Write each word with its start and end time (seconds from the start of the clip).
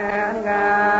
and 0.00 0.44
God. 0.44 0.99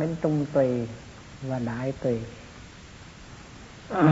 Đến 0.00 0.16
trung 0.22 0.46
tùy 0.52 0.88
và 1.42 1.58
đại 1.58 1.92
tùy. 2.02 2.20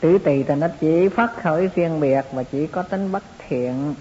Tứ 0.00 0.18
tùy 0.24 0.44
thì 0.48 0.54
nó 0.54 0.68
chỉ 0.80 1.08
phát 1.08 1.30
khởi 1.42 1.70
riêng 1.74 2.00
biệt 2.00 2.22
và 2.32 2.42
chỉ 2.42 2.66
có 2.66 2.82
tính 2.82 3.12
bất 3.12 3.22
thiện. 3.48 3.94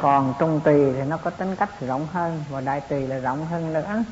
Còn 0.00 0.34
trung 0.38 0.60
tùy 0.64 0.92
thì 0.92 1.02
nó 1.08 1.16
có 1.16 1.30
tính 1.30 1.56
cách 1.56 1.80
rộng 1.80 2.06
hơn 2.12 2.44
và 2.50 2.60
đại 2.60 2.80
tùy 2.80 3.06
là 3.06 3.18
rộng 3.18 3.46
hơn 3.46 3.72
nữa. 3.72 4.04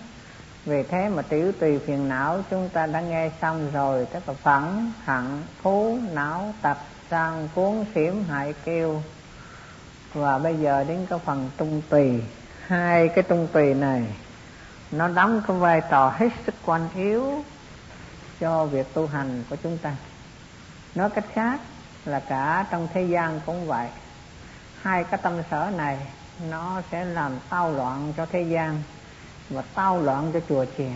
Vì 0.65 0.83
thế 0.83 1.09
mà 1.09 1.23
tiểu 1.23 1.53
tùy 1.53 1.79
phiền 1.79 2.09
não 2.09 2.43
chúng 2.51 2.69
ta 2.69 2.87
đã 2.87 3.01
nghe 3.01 3.31
xong 3.41 3.71
rồi, 3.73 4.07
tức 4.13 4.23
là 4.27 4.35
phẫn 4.35 4.93
hận 5.05 5.43
phú 5.63 5.99
não, 6.13 6.55
tập, 6.63 6.85
sang, 7.11 7.49
cuốn, 7.55 7.85
xỉm, 7.95 8.25
hại 8.25 8.55
kêu 8.65 9.03
và 10.15 10.39
bây 10.39 10.57
giờ 10.57 10.85
đến 10.85 11.07
cái 11.11 11.19
phần 11.25 11.51
trung 11.59 11.83
tùy 11.89 12.21
hai 12.67 13.09
cái 13.09 13.23
tung 13.23 13.49
tùy 13.53 13.75
này 13.75 14.03
nó 14.91 15.09
đóng 15.09 15.43
cái 15.49 15.57
vai 15.57 15.83
trò 15.91 16.15
hết 16.17 16.29
sức 16.47 16.55
quan 16.65 16.89
yếu 16.95 17.45
cho 18.41 18.65
việc 18.65 18.95
tu 18.95 19.07
hành 19.07 19.45
của 19.51 19.57
chúng 19.63 19.79
ta. 19.79 19.97
Nói 20.95 21.11
cách 21.11 21.25
khác 21.33 21.61
là 22.05 22.21
cả 22.21 22.67
trong 22.71 22.89
thế 22.95 23.03
gian 23.03 23.41
cũng 23.47 23.67
vậy. 23.67 23.89
Hai 24.83 25.05
cái 25.05 25.21
tâm 25.23 25.33
sở 25.51 25.71
này 25.77 25.99
nó 26.51 26.83
sẽ 26.91 27.05
làm 27.05 27.33
tao 27.51 27.73
loạn 27.73 28.13
cho 28.17 28.27
thế 28.27 28.43
gian 28.43 28.83
và 29.51 29.63
tao 29.75 30.03
loạn 30.03 30.31
cho 30.33 30.41
chùa 30.49 30.65
chiền. 30.79 30.95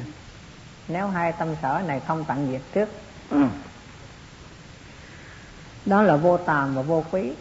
Nếu 0.89 1.08
hai 1.08 1.33
tâm 1.33 1.48
sở 1.62 1.83
này 1.86 2.00
không 2.06 2.24
tận 2.24 2.48
diệt 2.50 2.61
trước 2.74 2.89
đó 5.86 6.02
là 6.02 6.16
vô 6.16 6.36
tàm 6.36 6.74
và 6.74 6.83
vô 6.83 7.05
quý. 7.11 7.33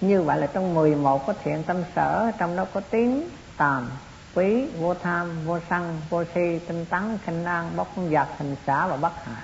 Như 0.00 0.22
vậy 0.22 0.38
là 0.38 0.46
trong 0.46 0.74
11 0.74 1.26
có 1.26 1.34
thiện 1.44 1.62
tâm 1.62 1.76
sở 1.96 2.30
trong 2.38 2.56
đó 2.56 2.66
có 2.74 2.80
tiếng 2.90 3.28
tàm. 3.60 3.90
Quý 4.34 4.66
vô 4.78 4.94
tham, 4.94 5.44
vô 5.44 5.58
sân, 5.70 6.00
vô 6.10 6.24
si, 6.34 6.58
tinh 6.68 6.86
tấn, 6.90 7.18
khinh 7.24 7.44
an 7.44 7.70
bóc 7.76 7.88
giặc, 8.12 8.28
hình 8.38 8.56
xả 8.66 8.86
và 8.86 8.96
bất 8.96 9.12
hại. 9.24 9.42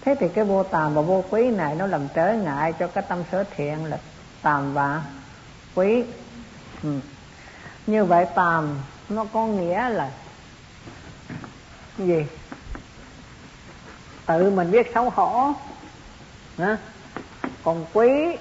Thế 0.00 0.14
thì 0.20 0.28
cái 0.28 0.44
vô 0.44 0.62
tàm 0.62 0.94
và 0.94 1.02
vô 1.02 1.24
quý 1.30 1.50
này 1.50 1.74
nó 1.74 1.86
làm 1.86 2.08
trở 2.14 2.32
ngại 2.32 2.72
cho 2.78 2.86
cái 2.86 3.04
tâm 3.08 3.22
sở 3.32 3.44
thiện 3.56 3.84
là 3.84 3.98
tàm 4.42 4.74
và 4.74 5.02
quý. 5.74 6.04
Ừ. 6.82 7.00
như 7.86 8.04
vậy 8.04 8.26
tàm 8.34 8.78
nó 9.08 9.24
có 9.32 9.46
nghĩa 9.46 9.88
là 9.88 10.10
gì? 11.98 12.26
Tự 14.26 14.50
mình 14.50 14.70
biết 14.70 14.90
xấu 14.94 15.10
hổ. 15.10 15.52
Hả? 16.58 16.76
còn 17.64 17.86
quý 17.92 18.36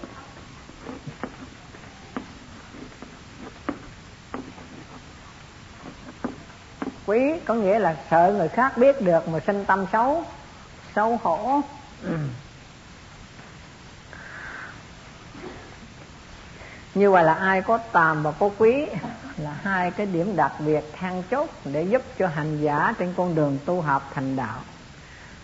quý, 7.08 7.33
có 7.45 7.53
nghĩa 7.53 7.80
là 7.80 7.95
sợ 8.11 8.33
người 8.37 8.49
khác 8.49 8.77
biết 8.77 9.02
được 9.02 9.27
mà 9.27 9.39
sinh 9.39 9.65
tâm 9.65 9.86
xấu 9.92 10.23
xấu 10.95 11.20
hổ. 11.23 11.61
Như 16.95 17.11
vậy 17.11 17.23
là 17.23 17.33
ai 17.33 17.61
có 17.61 17.77
tàm 17.77 18.23
và 18.23 18.32
có 18.32 18.49
quý 18.58 18.86
là 19.37 19.55
hai 19.64 19.92
cái 19.92 20.05
điểm 20.05 20.36
đặc 20.36 20.52
biệt 20.59 20.83
than 20.99 21.23
chốt 21.32 21.49
để 21.65 21.83
giúp 21.83 22.02
cho 22.20 22.27
hành 22.27 22.61
giả 22.61 22.93
trên 22.99 23.14
con 23.17 23.36
đường 23.36 23.58
tu 23.65 23.82
học 23.82 24.11
thành 24.14 24.36
đạo. 24.36 24.61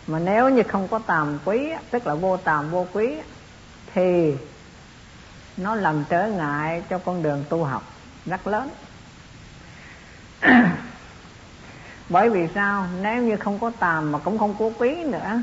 Mà 0.07 0.19
nếu 0.19 0.49
như 0.49 0.63
không 0.63 0.87
có 0.87 0.99
tàm 0.99 1.39
quý, 1.45 1.71
tức 1.91 2.07
là 2.07 2.15
vô 2.15 2.37
tàm 2.37 2.71
vô 2.71 2.85
quý, 2.93 3.15
thì 3.93 4.35
nó 5.57 5.75
làm 5.75 6.03
trở 6.09 6.27
ngại 6.27 6.83
cho 6.89 6.97
con 6.97 7.23
đường 7.23 7.45
tu 7.49 7.63
học 7.63 7.83
rất 8.25 8.47
lớn. 8.47 8.69
bởi 12.09 12.29
vì 12.29 12.47
sao? 12.55 12.87
Nếu 13.01 13.21
như 13.21 13.37
không 13.37 13.59
có 13.59 13.71
tàm 13.79 14.11
mà 14.11 14.19
cũng 14.19 14.39
không 14.39 14.55
có 14.59 14.69
quý 14.79 15.03
nữa. 15.03 15.41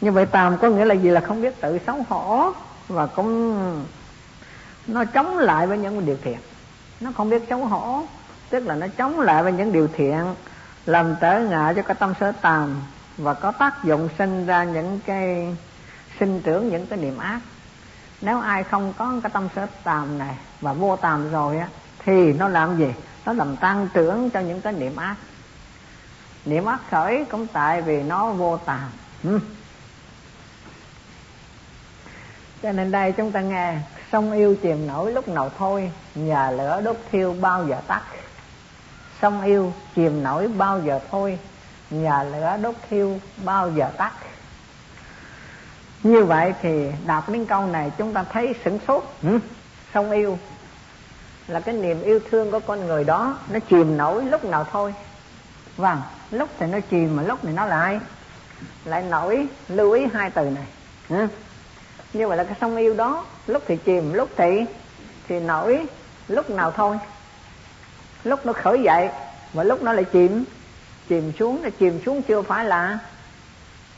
Như 0.00 0.12
vậy 0.12 0.26
tàm 0.26 0.58
có 0.58 0.68
nghĩa 0.68 0.84
là 0.84 0.94
gì? 0.94 1.08
Là 1.08 1.20
không 1.20 1.42
biết 1.42 1.60
tự 1.60 1.78
xấu 1.86 2.04
hổ 2.08 2.52
và 2.88 3.06
cũng 3.06 3.84
nó 4.86 5.04
chống 5.04 5.38
lại 5.38 5.66
với 5.66 5.78
những 5.78 6.06
điều 6.06 6.16
thiện. 6.22 6.38
Nó 7.00 7.10
không 7.16 7.30
biết 7.30 7.42
xấu 7.50 7.64
hổ, 7.64 8.02
tức 8.50 8.66
là 8.66 8.74
nó 8.74 8.86
chống 8.96 9.20
lại 9.20 9.42
với 9.42 9.52
những 9.52 9.72
điều 9.72 9.88
thiện, 9.88 10.34
làm 10.86 11.14
trở 11.20 11.40
ngại 11.40 11.74
cho 11.74 11.82
cái 11.82 11.96
tâm 12.00 12.14
sở 12.20 12.32
tàm 12.32 12.82
và 13.16 13.34
có 13.34 13.52
tác 13.52 13.84
dụng 13.84 14.08
sinh 14.18 14.46
ra 14.46 14.64
những 14.64 15.00
cái, 15.06 15.56
sinh 16.20 16.40
trưởng 16.40 16.68
những 16.68 16.86
cái 16.86 16.98
niệm 16.98 17.18
ác. 17.18 17.40
Nếu 18.20 18.40
ai 18.40 18.64
không 18.64 18.92
có 18.98 19.12
cái 19.22 19.30
tâm 19.34 19.48
sở 19.56 19.66
tàm 19.84 20.18
này 20.18 20.36
và 20.60 20.72
vô 20.72 20.96
tàm 20.96 21.30
rồi 21.30 21.58
á, 21.58 21.68
thì 22.04 22.32
nó 22.32 22.48
làm 22.48 22.78
gì? 22.78 22.92
Nó 23.28 23.34
làm 23.34 23.56
tăng 23.56 23.88
trưởng 23.94 24.30
cho 24.30 24.40
những 24.40 24.60
cái 24.60 24.72
niệm 24.72 24.96
ác. 24.96 25.16
Niệm 26.44 26.64
ác 26.64 26.80
khởi 26.90 27.24
cũng 27.30 27.46
tại 27.46 27.82
vì 27.82 28.02
nó 28.02 28.30
vô 28.30 28.56
tàm. 28.56 28.90
Ừ. 29.24 29.40
cho 32.62 32.72
nên 32.72 32.90
đây 32.90 33.12
chúng 33.12 33.32
ta 33.32 33.40
nghe, 33.40 33.74
sông 34.12 34.32
yêu 34.32 34.56
chìm 34.62 34.86
nổi 34.86 35.12
lúc 35.12 35.28
nào 35.28 35.50
thôi, 35.58 35.92
nhà 36.14 36.50
lửa 36.50 36.80
đốt 36.84 36.96
thiêu 37.12 37.36
bao 37.40 37.66
giờ 37.66 37.80
tắt. 37.86 38.02
Sông 39.22 39.42
yêu 39.42 39.72
chìm 39.94 40.22
nổi 40.22 40.48
bao 40.48 40.80
giờ 40.80 41.00
thôi, 41.10 41.38
nhà 41.90 42.22
lửa 42.22 42.56
đốt 42.62 42.74
thiêu 42.90 43.20
bao 43.44 43.70
giờ 43.70 43.90
tắt. 43.96 44.12
Như 46.02 46.24
vậy 46.24 46.54
thì 46.62 46.90
đọc 47.06 47.28
đến 47.28 47.46
câu 47.46 47.66
này 47.66 47.92
chúng 47.98 48.12
ta 48.12 48.24
thấy 48.32 48.54
sửng 48.64 48.78
sốt. 48.86 49.04
Ừ? 49.22 49.38
sông 49.94 50.10
yêu 50.10 50.38
là 51.48 51.60
cái 51.60 51.74
niềm 51.74 52.02
yêu 52.02 52.20
thương 52.30 52.50
của 52.50 52.60
con 52.60 52.86
người 52.86 53.04
đó, 53.04 53.38
nó 53.48 53.58
chìm 53.58 53.96
nổi 53.96 54.24
lúc 54.24 54.44
nào 54.44 54.66
thôi. 54.72 54.94
Vâng 55.76 56.00
lúc 56.30 56.48
thì 56.58 56.66
nó 56.66 56.80
chìm 56.80 57.16
mà 57.16 57.22
lúc 57.22 57.38
thì 57.42 57.52
nó 57.52 57.66
lại 57.66 58.00
lại 58.84 59.02
nổi. 59.02 59.46
Lưu 59.68 59.92
ý 59.92 60.06
hai 60.14 60.30
từ 60.30 60.50
này. 60.50 60.66
Ừ. 61.08 61.26
như 62.12 62.28
vậy 62.28 62.36
là 62.36 62.44
cái 62.44 62.54
sông 62.60 62.76
yêu 62.76 62.94
đó, 62.94 63.24
lúc 63.46 63.62
thì 63.66 63.76
chìm, 63.76 64.12
lúc 64.12 64.30
thì 64.36 64.64
thì 65.28 65.40
nổi, 65.40 65.86
lúc 66.28 66.50
nào 66.50 66.70
thôi. 66.70 66.98
Lúc 68.24 68.46
nó 68.46 68.52
khởi 68.52 68.82
dậy 68.82 69.08
và 69.52 69.64
lúc 69.64 69.82
nó 69.82 69.92
lại 69.92 70.04
chìm 70.04 70.44
chìm 71.08 71.32
xuống, 71.38 71.62
nó 71.62 71.68
chìm 71.78 72.00
xuống 72.06 72.22
chưa 72.22 72.42
phải 72.42 72.64
là 72.64 72.98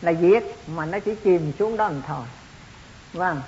là 0.03 0.13
diệt, 0.13 0.45
mà 0.67 0.87
nó 0.87 0.99
chỉ 0.99 1.15
chìm 1.15 1.53
xuống 1.59 1.77
đó 1.77 1.89
mà 1.89 2.01
thôi. 2.07 2.25
Vâng. 3.13 3.41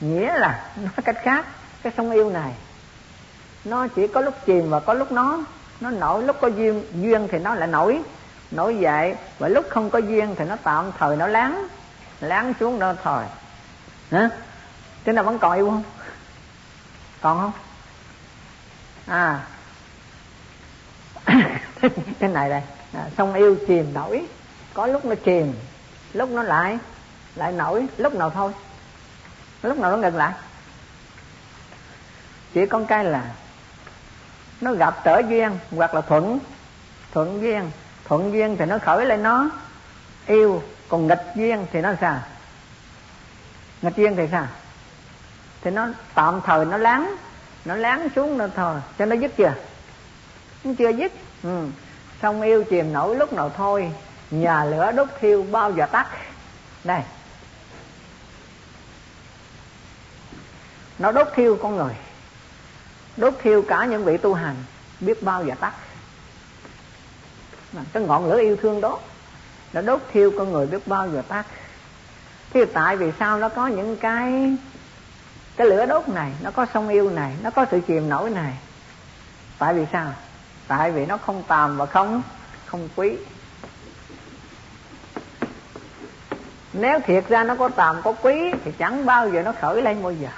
Nghĩa 0.00 0.38
là 0.38 0.70
nói 0.76 0.92
cách 1.04 1.16
khác, 1.22 1.46
cái 1.82 1.92
sông 1.96 2.10
yêu 2.10 2.30
này 2.30 2.52
nó 3.66 3.86
chỉ 3.88 4.06
có 4.06 4.20
lúc 4.20 4.34
chìm 4.46 4.70
và 4.70 4.80
có 4.80 4.94
lúc 4.94 5.12
nó 5.12 5.38
nó 5.80 5.90
nổi. 5.90 6.22
Lúc 6.22 6.36
có 6.40 6.48
duyên 6.48 6.84
duyên 7.02 7.28
thì 7.30 7.38
nó 7.38 7.54
lại 7.54 7.68
nổi 7.68 8.00
nổi 8.50 8.76
dậy. 8.76 9.14
Và 9.38 9.48
lúc 9.48 9.64
không 9.70 9.90
có 9.90 9.98
duyên 9.98 10.34
thì 10.38 10.44
nó 10.44 10.56
tạm 10.62 10.92
thời 10.98 11.16
nó 11.16 11.26
lắng 11.26 11.68
lắng 12.20 12.54
xuống 12.60 12.78
đó 12.78 12.94
thôi 13.02 13.24
hả? 14.10 14.30
Thế 15.04 15.12
nào 15.12 15.24
vẫn 15.24 15.38
còn 15.38 15.52
yêu 15.52 15.70
không? 15.70 15.82
Còn 17.20 17.40
không? 17.40 17.52
À. 19.06 19.46
Cái 22.18 22.30
này 22.30 22.50
đây. 22.50 22.62
À, 22.92 23.04
sông 23.18 23.34
yêu 23.34 23.56
chìm 23.66 23.94
nổi. 23.94 24.26
Có 24.74 24.86
lúc 24.86 25.04
nó 25.04 25.14
chìm 25.24 25.52
lúc 26.12 26.30
nó 26.30 26.42
lại 26.42 26.78
lại 27.34 27.52
nổi. 27.52 27.86
Lúc 27.96 28.14
nào 28.14 28.30
thôi. 28.30 28.52
Lúc 29.62 29.78
nào 29.78 29.90
nó 29.90 29.96
ngừng 29.96 30.16
lại. 30.16 30.32
Chỉ 32.54 32.66
con 32.66 32.86
cái 32.86 33.04
là 33.04 33.34
nó 34.60 34.72
gặp 34.72 35.04
trở 35.04 35.22
duyên, 35.28 35.58
hoặc 35.70 35.94
là 35.94 36.00
thuận. 36.00 36.38
Thuận 37.12 37.42
duyên. 37.42 37.70
Thuận 38.04 38.32
duyên 38.32 38.56
thì 38.56 38.64
nó 38.64 38.78
khởi 38.78 39.06
lên 39.06 39.22
nó. 39.22 39.50
Yêu. 40.26 40.62
Còn 40.88 41.06
nghịch 41.06 41.22
duyên 41.36 41.66
thì 41.72 41.80
nó 41.80 41.92
sao? 42.00 42.20
Nghịch 43.82 43.96
duyên 43.96 44.16
thì 44.16 44.28
sao? 44.30 44.46
Thì 45.62 45.70
nó 45.70 45.88
tạm 46.14 46.40
thời 46.44 46.64
nó 46.64 46.76
lắng. 46.76 47.16
Nó 47.64 47.74
lắng 47.74 48.08
xuống 48.16 48.38
nó 48.38 48.46
thôi. 48.56 48.80
Cho 48.98 49.06
nó 49.06 49.16
dứt 49.16 49.36
chưa? 49.36 49.54
Nó 50.64 50.72
chưa 50.78 50.88
dứt. 50.88 51.12
Ừ. 51.42 51.66
xong 52.22 52.42
yêu 52.42 52.64
chìm 52.64 52.92
nổi 52.92 53.16
lúc 53.16 53.32
nào 53.32 53.50
thôi. 53.56 53.92
Nhà 54.30 54.64
lửa 54.64 54.92
đốt 54.92 55.08
thiêu 55.20 55.46
bao 55.50 55.72
giờ 55.72 55.86
tắt. 55.86 56.06
Đây. 56.84 57.02
Nó 60.98 61.12
đốt 61.12 61.28
thiêu 61.34 61.58
con 61.62 61.76
người 61.76 61.94
đốt 63.16 63.34
thiêu 63.42 63.62
cả 63.62 63.84
những 63.84 64.04
vị 64.04 64.16
tu 64.16 64.34
hành, 64.34 64.56
biết 65.00 65.22
bao 65.22 65.44
giờ 65.44 65.54
tắt. 65.60 65.72
Cái 67.92 68.02
ngọn 68.02 68.30
lửa 68.30 68.40
yêu 68.40 68.56
thương 68.56 68.80
đó 68.80 68.98
nó 69.72 69.80
đốt 69.80 70.00
thiêu 70.12 70.32
con 70.38 70.52
người 70.52 70.66
biết 70.66 70.86
bao 70.86 71.08
giờ 71.08 71.22
tắt. 71.28 71.46
Thì 72.50 72.64
tại 72.64 72.96
vì 72.96 73.12
sao 73.18 73.38
nó 73.38 73.48
có 73.48 73.66
những 73.66 73.96
cái 73.96 74.56
cái 75.56 75.66
lửa 75.66 75.86
đốt 75.86 76.08
này, 76.08 76.32
nó 76.42 76.50
có 76.50 76.66
sông 76.74 76.88
yêu 76.88 77.10
này, 77.10 77.36
nó 77.42 77.50
có 77.50 77.66
sự 77.70 77.80
chìm 77.86 78.08
nổi 78.08 78.30
này? 78.30 78.52
Tại 79.58 79.74
vì 79.74 79.86
sao? 79.92 80.12
Tại 80.66 80.92
vì 80.92 81.06
nó 81.06 81.16
không 81.16 81.42
tàm 81.48 81.76
và 81.76 81.86
không 81.86 82.22
không 82.66 82.88
quý. 82.96 83.16
Nếu 86.72 87.00
thiệt 87.00 87.28
ra 87.28 87.44
nó 87.44 87.54
có 87.54 87.68
tàm, 87.68 88.02
có 88.02 88.12
quý, 88.12 88.52
thì 88.64 88.72
chẳng 88.78 89.06
bao 89.06 89.30
giờ 89.30 89.42
nó 89.42 89.52
khởi 89.60 89.82
lên 89.82 90.02
bao 90.02 90.12
giờ 90.12 90.28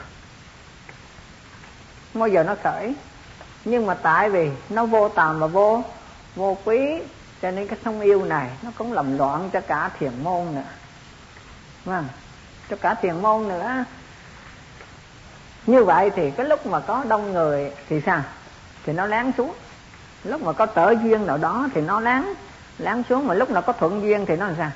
bao 2.14 2.28
giờ 2.28 2.42
nó 2.42 2.54
khởi. 2.62 2.94
Nhưng 3.64 3.86
mà 3.86 3.94
tại 3.94 4.30
vì 4.30 4.50
nó 4.68 4.86
vô 4.86 5.08
tàm 5.08 5.40
và 5.40 5.46
vô 5.46 5.82
vô 6.36 6.56
quý, 6.64 7.00
cho 7.42 7.50
nên 7.50 7.68
cái 7.68 7.78
sông 7.84 8.00
yêu 8.00 8.24
này 8.24 8.50
nó 8.62 8.70
cũng 8.78 8.92
làm 8.92 9.18
loạn 9.18 9.50
cho 9.52 9.60
cả 9.60 9.90
thiền 9.98 10.12
môn 10.22 10.54
nữa. 10.54 10.62
Vâng 11.84 12.04
cho 12.70 12.76
cả 12.76 12.94
thiền 12.94 13.22
môn 13.22 13.48
nữa. 13.48 13.84
Như 15.66 15.84
vậy 15.84 16.10
thì 16.16 16.30
cái 16.30 16.46
lúc 16.46 16.66
mà 16.66 16.80
có 16.80 17.04
đông 17.08 17.32
người 17.32 17.72
thì 17.88 18.00
sao? 18.06 18.22
Thì 18.84 18.92
nó 18.92 19.06
láng 19.06 19.32
xuống. 19.36 19.54
Lúc 20.24 20.42
mà 20.42 20.52
có 20.52 20.66
tở 20.66 20.90
duyên 20.90 21.26
nào 21.26 21.38
đó 21.38 21.68
thì 21.74 21.80
nó 21.80 22.00
láng 22.00 22.34
láng 22.78 23.02
xuống. 23.08 23.26
Mà 23.26 23.34
lúc 23.34 23.50
nào 23.50 23.62
có 23.62 23.72
thuận 23.72 24.02
duyên 24.02 24.26
thì 24.26 24.36
nó 24.36 24.46
làm 24.46 24.54
sao? 24.58 24.70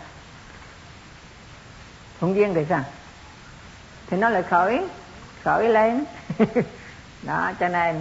Thuận 2.21 2.37
duyên 2.37 2.55
thì 2.55 2.67
sao? 2.69 2.85
Thì 4.07 4.17
nó 4.17 4.29
lại 4.29 4.43
khởi 4.43 4.87
khởi 5.45 5.69
lên. 5.69 6.05
đó, 7.23 7.53
cho 7.61 7.69
nên 7.69 7.97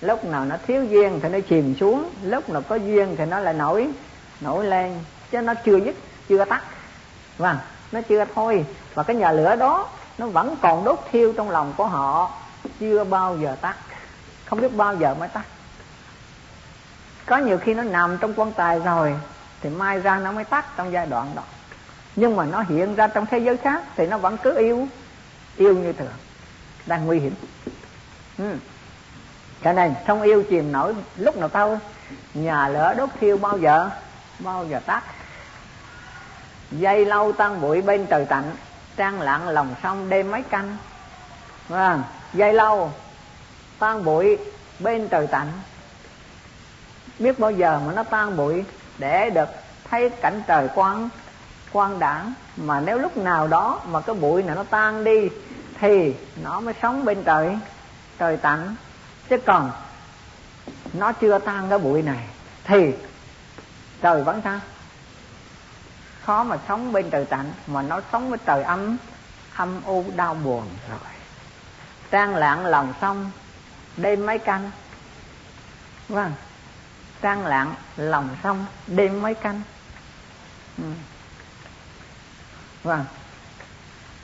lúc 0.00 0.24
nào 0.24 0.44
nó 0.44 0.56
thiếu 0.66 0.84
duyên 0.84 1.20
thì 1.22 1.28
nó 1.28 1.38
chìm 1.48 1.74
xuống, 1.80 2.10
lúc 2.22 2.48
nào 2.48 2.62
có 2.62 2.74
duyên 2.74 3.14
thì 3.18 3.24
nó 3.24 3.38
lại 3.38 3.54
nổi 3.54 3.88
nổi 4.40 4.64
lên. 4.64 4.98
Chứ 5.30 5.40
nó 5.40 5.54
chưa 5.54 5.76
dứt, 5.76 5.94
chưa 6.28 6.44
tắt 6.44 6.62
vâng 7.38 7.56
nó 7.92 8.00
chưa 8.08 8.24
thôi. 8.34 8.64
Và 8.94 9.02
cái 9.02 9.16
nhà 9.16 9.32
lửa 9.32 9.56
đó, 9.56 9.88
nó 10.18 10.26
vẫn 10.26 10.56
còn 10.62 10.84
đốt 10.84 10.98
thiêu 11.12 11.32
trong 11.36 11.50
lòng 11.50 11.72
của 11.76 11.86
họ, 11.86 12.30
chưa 12.80 13.04
bao 13.04 13.36
giờ 13.36 13.56
tắt. 13.60 13.76
Không 14.44 14.60
biết 14.60 14.76
bao 14.76 14.96
giờ 14.96 15.14
mới 15.14 15.28
tắt. 15.28 15.44
Có 17.26 17.36
nhiều 17.36 17.58
khi 17.58 17.74
nó 17.74 17.82
nằm 17.82 18.18
trong 18.20 18.34
quan 18.36 18.52
tài 18.52 18.78
rồi, 18.78 19.14
thì 19.60 19.70
mai 19.70 20.00
ra 20.00 20.18
nó 20.18 20.32
mới 20.32 20.44
tắt 20.44 20.66
trong 20.76 20.92
giai 20.92 21.06
đoạn 21.06 21.32
đó. 21.34 21.42
Nhưng 22.16 22.36
mà 22.36 22.44
nó 22.44 22.64
hiện 22.68 22.94
ra 22.94 23.06
trong 23.06 23.26
thế 23.26 23.38
giới 23.38 23.56
khác, 23.56 23.82
thì 23.96 24.06
nó 24.06 24.18
vẫn 24.18 24.36
cứ 24.36 24.58
yêu 24.58 24.88
yêu 25.56 25.74
như 25.74 25.92
thường. 25.92 26.12
Đang 26.86 27.06
nguy 27.06 27.18
hiểm 27.18 27.34
ừ. 28.40 28.56
cho 29.64 29.72
nên 29.72 29.94
không 30.06 30.22
yêu 30.22 30.42
chìm 30.50 30.72
nổi 30.72 30.94
lúc 31.16 31.36
nào 31.36 31.48
thôi 31.48 31.78
nhà 32.34 32.68
lửa 32.68 32.94
đốt 32.96 33.08
thiêu 33.20 33.36
bao 33.36 33.58
giờ 33.58 33.90
bao 34.38 34.64
giờ 34.64 34.80
tắt. 34.86 35.02
Dây 36.70 37.06
lâu 37.06 37.32
tan 37.32 37.60
bụi 37.60 37.82
bên 37.82 38.06
trời 38.06 38.24
tạnh 38.24 38.52
trang 38.96 39.20
lặng 39.20 39.48
lòng 39.48 39.74
sông 39.82 40.08
đêm 40.08 40.30
mấy 40.30 40.42
canh. 40.42 40.76
Vâng 41.68 42.02
dây 42.32 42.52
lâu 42.52 42.92
tan 43.78 44.04
bụi 44.04 44.38
bên 44.78 45.08
trời 45.08 45.26
tạnh. 45.26 45.52
Biết 47.18 47.38
bao 47.38 47.50
giờ 47.50 47.80
mà 47.86 47.92
nó 47.92 48.02
tan 48.02 48.36
bụi 48.36 48.64
để 48.98 49.30
được 49.30 49.48
thấy 49.90 50.10
cảnh 50.10 50.42
trời 50.46 50.68
quang 50.74 51.08
quang 51.72 51.98
đảng 51.98 52.32
mà 52.56 52.80
nếu 52.80 52.98
lúc 52.98 53.16
nào 53.16 53.48
đó 53.48 53.80
mà 53.86 54.00
cái 54.00 54.16
bụi 54.16 54.42
này 54.42 54.56
nó 54.56 54.64
tan 54.70 55.04
đi 55.04 55.28
thì 55.80 56.14
nó 56.42 56.60
mới 56.60 56.74
sống 56.82 57.04
bên 57.04 57.22
trời 57.24 57.58
trời 58.20 58.36
tặng 58.36 58.76
chứ 59.28 59.36
còn, 59.46 59.72
nó 60.92 61.12
chưa 61.12 61.38
tan 61.38 61.66
cái 61.70 61.78
bụi 61.78 62.02
này, 62.02 62.26
thì 62.64 62.94
trời 64.02 64.22
vẫn 64.22 64.40
sao 64.44 64.60
khó 66.22 66.44
mà 66.44 66.56
sống 66.68 66.92
bên 66.92 67.10
trời 67.10 67.24
tạnh, 67.24 67.52
mà 67.66 67.82
nó 67.82 68.00
sống 68.12 68.30
với 68.30 68.38
trời 68.46 68.62
âm 68.62 68.96
âm 69.56 69.80
u, 69.84 70.04
đau 70.16 70.34
buồn 70.34 70.64
rồi. 70.90 70.98
Trang 72.10 72.36
lạng 72.36 72.66
lòng 72.66 72.94
sông 73.00 73.30
đêm 73.96 74.26
mấy 74.26 74.38
canh. 74.38 74.70
Vâng 76.08 76.32
trang 77.22 77.46
lạng 77.46 77.74
lòng 77.96 78.28
sông 78.42 78.66
đêm 78.86 79.22
mấy 79.22 79.34
canh. 79.34 79.62
Ừ. 80.78 80.84
vâng. 82.82 83.04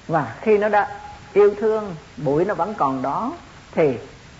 Và 0.09 0.35
khi 0.41 0.59
nó 0.59 0.69
đã 0.69 1.01
yêu 1.33 1.55
thương, 1.61 1.97
bụi 2.17 2.45
nó 2.45 2.55
vẫn 2.55 2.75
còn 2.75 3.03
đó 3.03 3.33
thì 3.77 3.99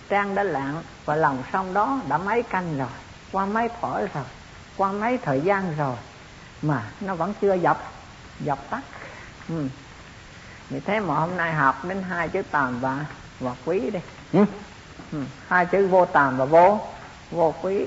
trang 0.09 0.35
đã 0.35 0.43
lạng 0.43 0.81
và 1.05 1.15
lòng 1.15 1.43
sông 1.53 1.73
đó 1.73 1.99
đã 2.09 2.17
mấy 2.17 2.43
canh 2.43 2.77
rồi 2.77 2.87
qua 3.31 3.45
mấy 3.45 3.69
thổi 3.81 4.07
rồi 4.13 4.23
qua 4.77 4.91
mấy 4.91 5.17
thời 5.17 5.41
gian 5.41 5.75
rồi 5.77 5.95
mà 6.61 6.83
nó 7.01 7.15
vẫn 7.15 7.33
chưa 7.41 7.53
dập 7.53 7.77
dập 8.39 8.59
tắt 8.69 8.81
ừ. 9.49 9.67
vì 10.69 10.79
thế 10.79 10.99
mà 10.99 11.13
hôm 11.13 11.37
nay 11.37 11.53
học 11.53 11.85
đến 11.85 12.03
hai 12.09 12.29
chữ 12.29 12.41
tàm 12.51 12.79
và 12.79 13.05
và 13.39 13.51
quý 13.65 13.79
đi 13.89 13.99
ừ. 14.33 14.45
Ừ. 15.11 15.23
hai 15.47 15.65
chữ 15.65 15.87
vô 15.87 16.05
tàm 16.05 16.37
và 16.37 16.45
vô 16.45 16.79
vô 17.31 17.53
quý 17.61 17.85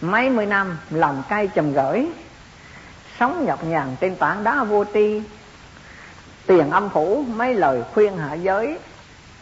mấy 0.00 0.30
mươi 0.30 0.46
năm 0.46 0.78
lòng 0.90 1.22
cay 1.28 1.48
trầm 1.48 1.72
gửi 1.72 2.06
sống 3.20 3.44
nhọc 3.46 3.64
nhằn 3.64 3.96
trên 4.00 4.16
tảng 4.16 4.44
đá 4.44 4.64
vô 4.64 4.84
tri 4.94 5.22
tiền 6.46 6.70
âm 6.70 6.90
phủ 6.90 7.24
mấy 7.28 7.54
lời 7.54 7.82
khuyên 7.94 8.16
hạ 8.16 8.34
giới 8.34 8.78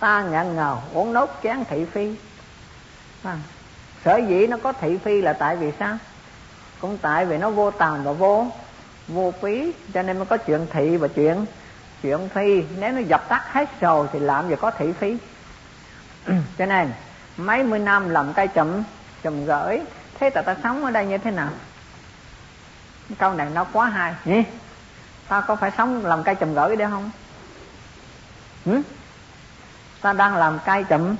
ta 0.00 0.22
ngạn 0.22 0.56
ngào 0.56 0.82
uống 0.94 1.12
nốt 1.12 1.42
chán 1.42 1.64
thị 1.70 1.84
phi. 1.84 2.14
À, 3.22 3.36
sở 4.04 4.16
dĩ 4.28 4.46
nó 4.46 4.56
có 4.62 4.72
thị 4.72 4.98
phi 5.04 5.20
là 5.22 5.32
tại 5.32 5.56
vì 5.56 5.72
sao? 5.78 5.98
Cũng 6.80 6.98
tại 6.98 7.26
vì 7.26 7.38
nó 7.38 7.50
vô 7.50 7.70
tàn 7.70 8.04
và 8.04 8.12
vô 8.12 8.46
vô 9.08 9.32
quý 9.40 9.72
cho 9.94 10.02
nên 10.02 10.16
mới 10.18 10.26
có 10.26 10.36
chuyện 10.36 10.66
thị 10.72 10.96
và 10.96 11.08
chuyện 11.08 11.46
chuyện 12.02 12.28
phi. 12.28 12.62
Nếu 12.76 12.92
nó 12.92 13.00
dập 13.00 13.28
tắt 13.28 13.52
hết 13.52 13.80
rồi 13.80 14.06
thì 14.12 14.18
làm 14.18 14.48
gì 14.48 14.54
có 14.60 14.70
thị 14.70 14.92
phi? 14.92 15.16
Cho 16.58 16.66
nên 16.66 16.92
mấy 17.36 17.62
mươi 17.62 17.78
năm 17.78 18.08
làm 18.08 18.32
cây 18.32 18.48
chậm 18.48 18.82
chậm 19.22 19.44
gửi 19.44 19.80
thế 20.20 20.30
ta 20.30 20.42
ta 20.42 20.56
sống 20.62 20.84
ở 20.84 20.90
đây 20.90 21.06
như 21.06 21.18
thế 21.18 21.30
nào? 21.30 21.48
Câu 23.18 23.34
này 23.34 23.48
nó 23.54 23.64
quá 23.72 23.88
hay. 23.88 24.14
Nhỉ 24.24 24.42
ta 25.28 25.40
có 25.40 25.56
phải 25.56 25.70
sống 25.76 26.06
làm 26.06 26.22
cây 26.22 26.34
chậm 26.34 26.54
gửi 26.54 26.76
đấy 26.76 26.88
không? 26.90 27.10
Ừ? 28.66 28.82
Ta 30.00 30.12
đang 30.12 30.36
làm 30.36 30.58
cai 30.64 30.84
chậm 30.84 31.16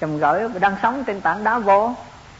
chậm 0.00 0.18
gửi 0.18 0.48
đang 0.60 0.76
sống 0.82 1.04
trên 1.04 1.20
tảng 1.20 1.44
đá 1.44 1.58
vô. 1.58 1.94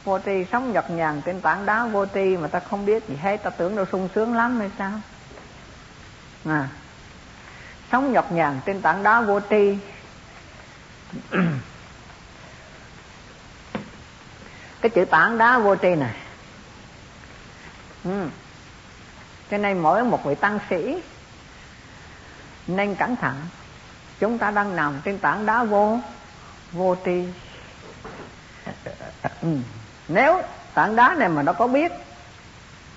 Vô 0.04 0.18
tri 0.18 0.44
sống 0.52 0.72
nhọc 0.72 0.90
nhằn 0.90 1.22
trên 1.24 1.40
tảng 1.40 1.66
đá 1.66 1.86
vô 1.86 2.06
tri 2.06 2.36
mà 2.36 2.48
ta 2.48 2.60
không 2.60 2.86
biết 2.86 3.08
gì 3.08 3.16
hết. 3.16 3.36
Ta 3.42 3.50
tưởng 3.50 3.76
đâu 3.76 3.84
sung 3.92 4.08
sướng 4.14 4.34
lắm 4.34 4.58
hay 4.58 4.70
sao? 4.78 4.92
À. 6.44 6.68
Sống 7.92 8.12
nhọc 8.12 8.32
nhằn 8.32 8.60
trên 8.66 8.82
tảng 8.82 9.02
đá 9.02 9.20
vô 9.20 9.40
tri. 9.50 9.78
Cái 14.80 14.90
chữ 14.90 15.04
tảng 15.04 15.38
đá 15.38 15.58
vô 15.58 15.76
tri 15.76 15.94
này. 15.94 16.14
Ừ. 18.04 18.28
cho 19.50 19.58
nên 19.58 19.78
mỗi 19.78 20.04
một 20.04 20.24
vị 20.24 20.34
tăng 20.34 20.58
sĩ 20.70 21.02
nên 22.66 22.94
cẩn 22.94 23.16
thận 23.16 23.46
chúng 24.20 24.38
ta 24.38 24.50
đang 24.50 24.76
nằm 24.76 25.00
trên 25.04 25.18
tảng 25.18 25.46
đá 25.46 25.64
vô 25.64 25.98
vô 26.72 26.96
tri. 27.04 27.24
Ừ. 29.42 29.56
Nếu 30.08 30.42
tảng 30.74 30.96
đá 30.96 31.14
này 31.18 31.28
mà 31.28 31.42
nó 31.42 31.52
có 31.52 31.66
biết, 31.66 31.92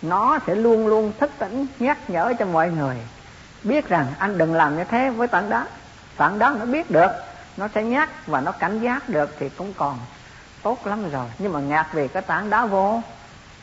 nó 0.02 0.40
sẽ 0.48 0.56
luôn 0.56 0.88
luôn 0.88 1.14
thức 1.20 1.32
tỉnh, 1.40 1.66
nhắc 1.80 2.10
nhở 2.10 2.34
cho 2.40 2.46
mọi 2.46 2.72
người. 2.72 2.98
Biết 3.64 3.90
rằng 3.90 4.08
anh 4.20 4.38
đừng 4.38 4.54
làm 4.54 4.78
như 4.78 4.84
thế 4.84 5.10
với 5.10 5.28
tảng 5.28 5.50
đá. 5.50 5.68
Tảng 6.18 6.40
đá 6.40 6.56
nó 6.60 6.66
biết 6.66 6.92
được, 6.92 7.12
nó 7.58 7.68
sẽ 7.76 7.84
nhắc 7.84 8.10
và 8.28 8.42
nó 8.42 8.52
cảnh 8.52 8.80
giác 8.80 9.10
được 9.10 9.36
thì 9.40 9.50
cũng 9.50 9.74
còn 9.74 10.00
tốt 10.64 10.88
lắm 10.88 11.10
rồi. 11.12 11.28
Nhưng 11.40 11.54
mà 11.54 11.60
ngạc 11.60 11.94
về 11.94 12.08
cái 12.08 12.22
tảng 12.22 12.50
đá 12.50 12.66
vô 12.66 13.02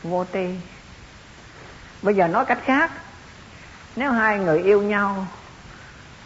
vô 0.03 0.25
tri. 0.33 0.55
Bây 2.01 2.15
giờ 2.15 2.27
nói 2.27 2.45
cách 2.45 2.59
khác, 2.65 2.91
nếu 3.95 4.11
hai 4.11 4.39
người 4.39 4.63
yêu 4.63 4.81
nhau, 4.81 5.25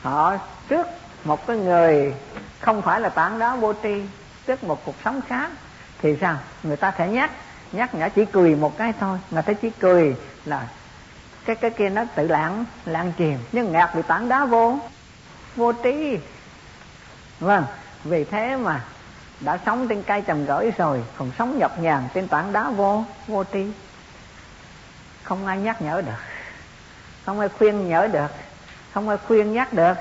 họ 0.02 0.38
trước 0.70 0.88
một 1.26 1.48
cái 1.48 1.58
người 1.58 2.14
không 2.60 2.82
phải 2.82 3.02
là 3.02 3.10
tảng 3.10 3.40
đá 3.40 3.56
vô 3.56 3.74
tri 3.84 4.02
trước 4.48 4.64
một 4.64 4.86
cuộc 4.86 4.96
sống 5.06 5.22
khác, 5.28 5.52
thì 6.02 6.18
sao? 6.22 6.38
Người 6.64 6.78
ta 6.78 6.94
sẽ 6.98 7.08
nhắc 7.08 7.32
nhắc 7.72 7.96
nhở 7.96 8.10
chỉ 8.10 8.26
cười 8.26 8.56
một 8.56 8.78
cái 8.78 8.94
thôi. 9.00 9.20
Người 9.32 9.42
ta 9.44 9.54
chỉ 9.54 9.70
cười 9.70 10.16
là 10.46 10.68
cái 11.46 11.56
cái 11.56 11.72
kia 11.72 11.90
nó 11.90 12.04
tự 12.16 12.28
lãng 12.28 12.66
lãng 12.86 13.12
chìm. 13.18 13.40
Nhưng 13.52 13.72
ngạc 13.72 13.96
bị 13.96 14.02
tảng 14.08 14.30
đá 14.30 14.46
vô 14.46 14.80
vô 15.56 15.72
trí 15.72 16.18
vâng 17.40 17.66
vì 18.04 18.24
thế 18.24 18.56
mà 18.56 18.84
đã 19.40 19.60
sống 19.66 19.88
trên 19.88 20.04
cây 20.04 20.22
trầm 20.22 20.46
gửi 20.46 20.72
rồi, 20.78 21.04
còn 21.18 21.32
sống 21.38 21.60
nhọc 21.60 21.80
nhằn 21.80 22.04
trên 22.14 22.28
tảng 22.28 22.54
đá 22.54 22.70
vô 22.70 23.04
vô 23.28 23.44
tri. 23.54 23.66
Không 25.24 25.48
ai 25.48 25.58
nhắc 25.58 25.82
nhở 25.82 26.02
được, 26.02 26.12
không 27.26 27.40
ai 27.40 27.50
khuyên 27.50 27.90
nhở 27.90 28.08
được, 28.08 28.32
không 28.94 29.10
ai 29.10 29.18
khuyên 29.28 29.54
nhắc 29.54 29.74
được 29.74 29.94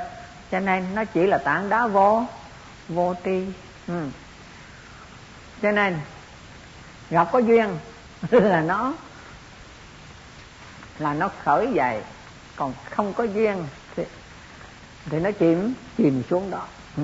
cho 0.54 0.60
nên 0.60 0.94
nó 0.94 1.04
chỉ 1.04 1.26
là 1.26 1.38
tảng 1.38 1.68
đá 1.68 1.86
vô 1.86 2.24
vô 2.88 3.14
tri 3.24 3.46
ừ. 3.86 4.06
cho 5.62 5.70
nên 5.70 5.98
gặp 7.10 7.28
có 7.32 7.38
duyên 7.38 7.78
là 8.30 8.60
nó 8.60 8.92
là 10.98 11.14
nó 11.14 11.30
khởi 11.44 11.68
dậy 11.74 12.00
còn 12.56 12.74
không 12.90 13.12
có 13.12 13.24
duyên 13.24 13.66
thì, 13.96 14.04
thì 15.10 15.18
nó 15.18 15.30
chìm 15.30 15.74
chìm 15.96 16.22
xuống 16.30 16.50
đó 16.50 16.66
ừ. 16.96 17.02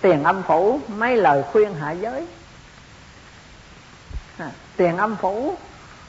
tiền 0.00 0.22
âm 0.22 0.42
phủ 0.42 0.80
mấy 0.88 1.16
lời 1.16 1.42
khuyên 1.52 1.74
hạ 1.74 1.92
giới 1.92 2.26
à, 4.38 4.50
tiền 4.76 4.96
âm 4.96 5.16
phủ 5.16 5.56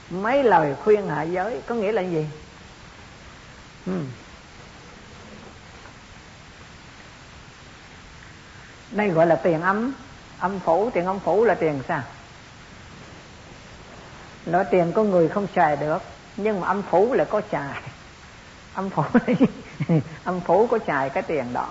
mấy 0.10 0.44
lời 0.44 0.76
khuyên 0.84 1.08
hạ 1.08 1.24
giới 1.24 1.62
có 1.68 1.76
nghĩa 1.76 1.92
là 1.92 2.02
gì 2.02 2.28
ừ. 3.86 4.02
Đây 8.92 9.10
gọi 9.10 9.28
là 9.28 9.36
tiền 9.36 9.62
âm 9.62 9.94
âm 10.40 10.60
phủ, 10.60 10.90
tiền 10.90 11.06
âm 11.06 11.20
phủ 11.20 11.46
là 11.46 11.56
tiền 11.56 11.82
sao? 11.88 12.02
Nói 14.46 14.66
tiền 14.72 14.92
có 14.92 15.04
người 15.04 15.28
không 15.28 15.48
xài 15.56 15.76
được, 15.76 16.04
nhưng 16.38 16.60
mà 16.60 16.68
âm 16.68 16.82
phủ 16.82 17.14
là 17.14 17.24
có 17.24 17.42
xài. 17.52 17.82
Âm 18.74 18.90
phủ 18.90 19.04
âm 20.24 20.40
phủ 20.40 20.68
có 20.68 20.80
xài 20.88 21.10
cái 21.10 21.24
tiền 21.24 21.54
đó. 21.54 21.68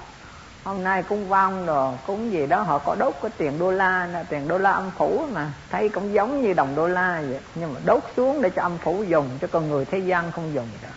Hôm 0.64 0.84
nay 0.84 1.02
cũng 1.02 1.28
vong 1.28 1.66
rồi 1.66 1.94
cũng 2.06 2.32
gì 2.32 2.46
đó, 2.46 2.62
họ 2.62 2.78
có 2.78 2.94
đốt 2.98 3.14
cái 3.22 3.30
tiền 3.36 3.58
đô 3.58 3.70
la 3.70 4.24
tiền 4.28 4.48
đô 4.48 4.58
la 4.58 4.70
âm 4.70 4.90
phủ 4.90 5.26
mà. 5.32 5.52
Thấy 5.70 5.88
cũng 5.88 6.14
giống 6.14 6.42
như 6.42 6.52
đồng 6.52 6.74
đô 6.74 6.86
la 6.86 7.22
vậy. 7.28 7.40
Nhưng 7.54 7.74
mà 7.74 7.80
đốt 7.84 8.02
xuống 8.16 8.42
để 8.42 8.50
cho 8.50 8.62
âm 8.62 8.78
phủ 8.78 9.02
dùng, 9.02 9.28
cho 9.40 9.48
con 9.50 9.68
người 9.68 9.84
thế 9.84 9.98
gian 9.98 10.32
không 10.32 10.54
dùng 10.54 10.68
được. 10.82 10.88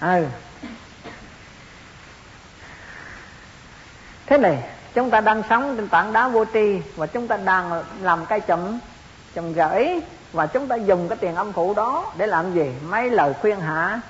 Ừ. 0.00 0.26
Thế 4.26 4.38
này 4.38 4.62
chúng 4.94 5.10
ta 5.10 5.20
đang 5.20 5.42
sống 5.48 5.76
trên 5.76 5.88
tảng 5.88 6.12
đá 6.12 6.28
vô 6.28 6.44
tri 6.52 6.80
và 6.96 7.06
chúng 7.06 7.28
ta 7.28 7.36
đang 7.36 7.84
làm 8.00 8.26
cây 8.26 8.40
chậm 8.40 8.78
chậm 9.34 9.54
rễ 9.54 10.00
và 10.32 10.46
chúng 10.46 10.68
ta 10.68 10.76
dùng 10.76 11.08
cái 11.08 11.18
tiền 11.20 11.34
âm 11.34 11.52
phủ 11.52 11.74
đó 11.74 12.12
để 12.16 12.26
làm 12.26 12.54
gì? 12.54 12.72
Mấy 12.88 13.10
lời 13.10 13.34
khuyên 13.40 13.60
hạ 13.60 14.00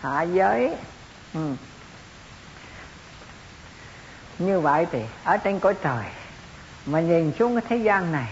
hạ 0.00 0.22
giới. 0.22 0.76
Ừ. 1.34 1.40
như 4.38 4.60
vậy 4.60 4.86
thì 4.92 5.02
ở 5.24 5.36
trên 5.36 5.58
cõi 5.58 5.74
trời 5.82 6.04
mà 6.86 7.00
nhìn 7.00 7.32
xuống 7.38 7.54
cái 7.54 7.64
thế 7.68 7.76
gian 7.76 8.12
này 8.12 8.28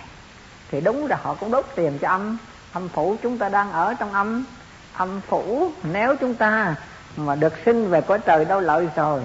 thì 0.70 0.80
đúng 0.80 1.06
là 1.06 1.16
họ 1.22 1.34
cũng 1.34 1.50
đốt 1.50 1.66
tiền 1.74 1.98
cho 1.98 2.08
âm. 2.08 2.38
Âm 2.72 2.88
phủ 2.88 3.16
chúng 3.22 3.38
ta 3.38 3.48
đang 3.48 3.72
ở 3.72 3.94
trong 3.94 4.12
âm. 4.12 4.44
Âm 4.96 5.20
phủ, 5.28 5.70
nếu 5.82 6.16
chúng 6.16 6.34
ta 6.34 6.74
mà 7.16 7.34
được 7.34 7.52
sinh 7.64 7.90
về 7.90 8.00
cõi 8.00 8.18
trời 8.18 8.44
đâu 8.44 8.60
lợi 8.60 8.88
rồi 8.96 9.22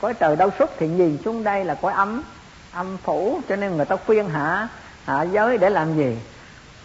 cõi 0.00 0.14
trời 0.14 0.36
đau 0.36 0.50
xúc 0.58 0.70
thì 0.78 0.88
nhìn 0.88 1.18
xuống 1.24 1.44
đây 1.44 1.64
là 1.64 1.74
cõi 1.74 1.92
âm 1.92 2.22
âm 2.72 2.96
phủ, 2.96 3.40
cho 3.48 3.56
nên 3.56 3.76
người 3.76 3.86
ta 3.86 3.96
khuyên 4.06 4.28
hạ 4.28 4.68
hạ 5.04 5.22
giới 5.22 5.58
để 5.58 5.70
làm 5.70 5.96
gì? 5.96 6.18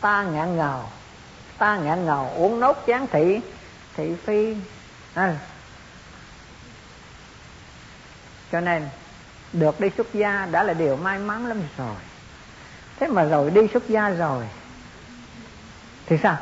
Ta 0.01 0.23
ngạn 0.23 0.57
ngào, 0.57 0.89
ta 1.57 1.77
ngạn 1.77 2.05
ngào, 2.05 2.31
uống 2.35 2.59
nốt 2.59 2.85
chán 2.85 3.07
thị 3.11 3.41
thị 3.95 4.15
phi. 4.25 4.55
À. 5.13 5.37
cho 8.51 8.59
nên, 8.59 8.89
được 9.53 9.79
đi 9.79 9.89
xuất 9.97 10.13
gia 10.13 10.47
đã 10.51 10.63
là 10.63 10.73
điều 10.73 10.95
may 10.95 11.19
mắn 11.19 11.45
lắm 11.45 11.61
rồi. 11.77 11.95
Thế 12.99 13.07
mà 13.07 13.23
rồi 13.23 13.51
đi 13.51 13.61
xuất 13.73 13.89
gia 13.89 14.09
rồi, 14.09 14.45
thì 16.05 16.17
sao? 16.23 16.37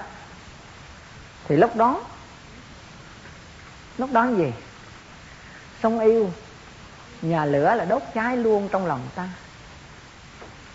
Thì 1.48 1.56
lúc 1.56 1.76
đó 1.76 2.02
lúc 3.98 4.12
đó 4.14 4.28
gì? 4.38 4.54
Sông 5.84 6.00
yêu 6.00 6.32
nhà 7.22 7.46
lửa 7.46 7.76
là 7.76 7.86
đốt 7.86 8.02
cháy 8.14 8.38
luôn 8.38 8.70
trong 8.72 8.86
lòng 8.86 9.02
ta. 9.16 9.30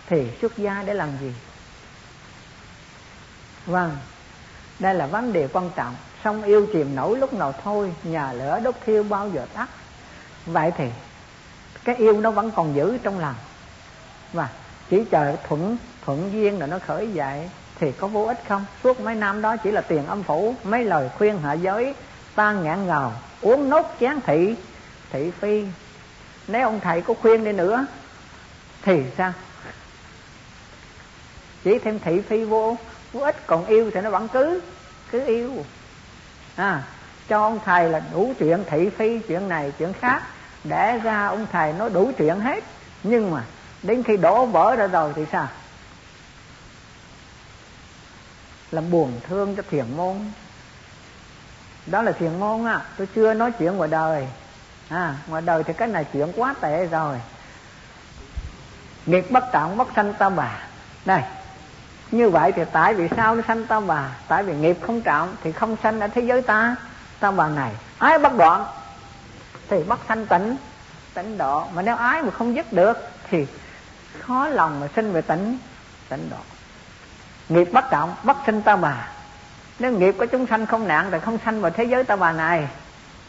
Thì 0.07 0.27
xuất 0.41 0.57
gia 0.57 0.83
để 0.83 0.93
làm 0.93 1.09
gì? 1.21 1.33
Vâng 3.65 3.97
đây 4.79 4.95
là 4.95 5.05
vấn 5.05 5.33
đề 5.33 5.47
quan 5.53 5.69
trọng. 5.75 5.95
Sông 6.23 6.43
yêu 6.43 6.67
chìm 6.73 6.95
nổi 6.95 7.17
lúc 7.17 7.33
nào 7.33 7.53
thôi, 7.63 7.93
nhà 8.03 8.33
lửa 8.33 8.59
đốt 8.63 8.75
thiêu 8.85 9.03
bao 9.03 9.29
giờ 9.29 9.45
tắt. 9.53 9.69
Vậy 10.45 10.71
thì, 10.77 10.89
cái 11.83 11.95
yêu 11.95 12.21
nó 12.21 12.31
vẫn 12.31 12.51
còn 12.51 12.75
giữ 12.75 12.97
trong 13.03 13.19
lòng. 13.19 13.35
Và 14.33 14.49
chỉ 14.89 15.03
chờ 15.11 15.35
thuận 15.47 15.77
thuận 16.05 16.31
duyên 16.33 16.59
là 16.59 16.67
nó 16.67 16.79
khởi 16.87 17.13
dậy, 17.13 17.49
thì 17.79 17.91
có 17.91 18.07
vô 18.07 18.23
ích 18.25 18.43
không? 18.47 18.65
Suốt 18.83 18.99
mấy 18.99 19.15
năm 19.15 19.41
đó 19.41 19.57
chỉ 19.57 19.71
là 19.71 19.81
tiền 19.81 20.05
âm 20.05 20.23
phủ, 20.23 20.55
mấy 20.63 20.83
lời 20.83 21.09
khuyên 21.17 21.41
hạ 21.41 21.53
giới, 21.53 21.93
ta 22.35 22.51
ngạn 22.51 22.87
ngào, 22.87 23.13
uống 23.41 23.69
nốt 23.69 23.95
chén 23.99 24.19
thị 24.25 24.55
thị 25.11 25.31
phi 25.31 25.65
nếu 26.47 26.63
ông 26.63 26.79
thầy 26.79 27.01
có 27.01 27.13
khuyên 27.21 27.43
đi 27.43 27.51
nữa, 27.51 27.85
thì 28.81 29.03
sao? 29.17 29.33
Chỉ 31.63 31.79
thêm 31.79 31.99
thị 31.99 32.21
phi 32.21 32.43
vô 32.43 32.77
vô 33.13 33.21
ích, 33.21 33.47
còn 33.47 33.65
yêu 33.65 33.91
thì 33.93 34.01
nó 34.01 34.09
vẫn 34.09 34.27
cứ 34.27 34.61
cứ 35.11 35.25
yêu. 35.25 35.65
À 36.55 36.83
cho 37.27 37.41
ông 37.41 37.59
thầy 37.65 37.89
là 37.89 38.01
đủ 38.13 38.33
chuyện 38.39 38.63
thị 38.69 38.89
phi, 38.89 39.19
chuyện 39.19 39.49
này, 39.49 39.73
chuyện 39.77 39.93
khác. 39.93 40.21
Để 40.63 40.97
ra 40.97 41.27
ông 41.27 41.47
thầy 41.51 41.73
nói 41.73 41.89
đủ 41.89 42.11
chuyện 42.17 42.39
hết. 42.39 42.63
Nhưng 43.03 43.31
mà 43.31 43.43
đến 43.83 44.03
khi 44.03 44.17
đổ 44.17 44.45
vỡ 44.45 44.75
ra 44.75 44.87
rồi 44.87 45.13
thì 45.15 45.25
sao? 45.31 45.47
Làm 48.71 48.91
buồn 48.91 49.19
thương 49.27 49.55
cho 49.55 49.63
thiền 49.69 49.85
môn. 49.97 50.15
Đó 51.85 52.01
là 52.01 52.11
thiền 52.11 52.39
môn 52.39 52.65
á. 52.65 52.81
Tôi 52.97 53.07
chưa 53.15 53.33
nói 53.33 53.51
chuyện 53.51 53.77
ngoài 53.77 53.89
đời 53.89 54.27
à 54.89 55.15
ngoài 55.27 55.41
đời 55.41 55.63
thì 55.63 55.73
cái 55.73 55.87
này 55.87 56.05
chuyện 56.13 56.31
quá 56.35 56.55
tệ 56.61 56.85
rồi. 56.85 57.17
Nghiệp 59.05 59.31
bất 59.31 59.43
trọng 59.51 59.77
bất 59.77 59.87
sanh 59.95 60.13
ta 60.13 60.29
bà. 60.29 60.51
Này, 61.05 61.23
như 62.11 62.29
vậy 62.29 62.51
thì 62.51 62.61
tại 62.71 62.93
vì 62.93 63.07
sao 63.15 63.35
nó 63.35 63.41
sanh 63.47 63.67
ta 63.67 63.79
bà? 63.79 64.09
Tại 64.27 64.43
vì 64.43 64.53
nghiệp 64.53 64.77
không 64.87 65.01
trọng 65.01 65.35
thì 65.43 65.51
không 65.51 65.75
sanh 65.83 65.99
ở 65.99 66.07
thế 66.07 66.21
giới 66.21 66.41
ta. 66.41 66.75
Ta 67.19 67.31
bà 67.31 67.47
này, 67.47 67.71
ái 67.97 68.19
bất 68.19 68.35
đoạn, 68.37 68.65
thì 69.69 69.83
bất 69.83 69.99
sanh 70.07 70.25
tịnh 70.25 70.57
tịnh 71.13 71.37
độ. 71.37 71.67
Mà 71.73 71.81
nếu 71.81 71.95
ái 71.95 72.23
mà 72.23 72.31
không 72.31 72.55
dứt 72.55 72.73
được 72.73 72.97
thì 73.29 73.45
khó 74.19 74.47
lòng 74.47 74.79
mà 74.79 74.87
sinh 74.95 75.13
về 75.13 75.21
tịnh 75.21 75.57
tịnh 76.09 76.29
độ. 76.29 76.37
Nghiệp 77.49 77.69
bất 77.73 77.85
trọng 77.91 78.15
bất 78.23 78.37
sinh 78.45 78.61
ta 78.61 78.75
bà. 78.75 79.07
Nếu 79.79 79.91
nghiệp 79.91 80.15
của 80.19 80.25
chúng 80.25 80.47
sanh 80.47 80.65
không 80.65 80.87
nạn 80.87 81.07
thì 81.11 81.19
không 81.19 81.37
sanh 81.45 81.61
vào 81.61 81.71
thế 81.71 81.83
giới 81.83 82.03
ta 82.03 82.15
bà 82.15 82.31
này. 82.31 82.67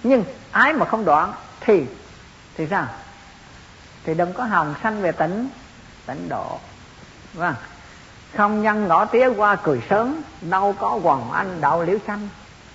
Nhưng 0.03 0.25
ái 0.51 0.73
mà 0.73 0.87
không 0.87 1.05
đoạn 1.05 1.33
thì 1.61 1.87
thì 2.57 2.67
sao? 2.71 2.87
Thì 4.05 4.15
đừng 4.15 4.33
có 4.33 4.45
hòng 4.45 4.75
sanh 4.83 5.03
về 5.03 5.13
tỉnh 5.13 5.49
tỉnh 6.07 6.29
độ 6.29 6.59
vâng 7.35 7.55
không? 8.37 8.63
Nhân 8.63 8.89
ngõ 8.89 9.05
tía 9.05 9.29
qua 9.37 9.57
cười 9.57 9.83
sớm, 9.91 10.23
đâu 10.41 10.75
có 10.79 10.99
hoàng 11.03 11.31
anh 11.33 11.61
đạo 11.61 11.83
liễu 11.83 11.99
xanh 12.07 12.29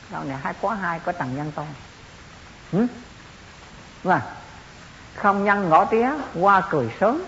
đâu 0.10 0.24
này 0.24 0.38
hai 0.44 0.54
quá 0.62 0.75
hai 0.75 1.00
có 1.00 1.12
tầng 1.12 1.36
nhân 1.36 1.52
tôn. 1.52 1.66
Ừ? 2.72 2.88
vâng 4.04 4.22
không? 5.16 5.44
Nhân 5.44 5.70
ngõ 5.70 5.86
tía 5.86 6.10
qua 6.34 6.62
cười 6.70 6.94
sớm, 7.00 7.24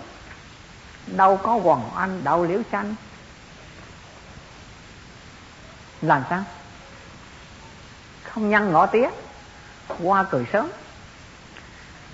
đâu 1.06 1.36
có 1.36 1.58
hoàng 1.62 1.90
anh 1.96 2.24
đạo 2.24 2.44
liễu 2.44 2.60
xanh 2.72 2.94
làm 6.02 6.22
sao? 6.30 6.44
Không 8.24 8.50
nhân 8.50 8.72
ngõ 8.72 8.86
tía 8.86 9.08
qua 10.02 10.24
cười 10.30 10.46
sớm 10.52 10.68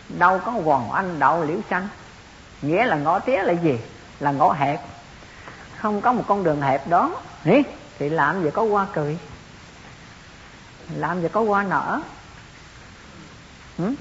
đâu 0.09 0.39
có 0.39 0.51
hoàng 0.51 0.91
anh 0.91 1.19
đậu 1.19 1.45
liễu 1.45 1.59
xanh. 1.71 1.89
Nghĩa 2.63 2.85
là 2.85 2.97
ngõ 2.97 3.19
tía 3.19 3.43
là 3.43 3.53
gì? 3.53 3.79
Là 4.21 4.33
ngõ 4.33 4.53
hẹp. 4.53 4.81
Không 5.79 6.01
có 6.01 6.13
một 6.13 6.25
con 6.27 6.45
đường 6.45 6.63
hẹp 6.63 6.89
đó. 6.89 7.15
Ý, 7.45 7.63
thì 7.99 8.09
làm 8.09 8.43
gì 8.43 8.51
có 8.51 8.63
hoa 8.63 8.87
cười? 8.93 9.19
Làm 10.97 11.23
gì 11.23 11.29
có 11.33 11.41
hoa 11.41 11.63
nở? 11.63 12.01
Ừ? 13.79 13.95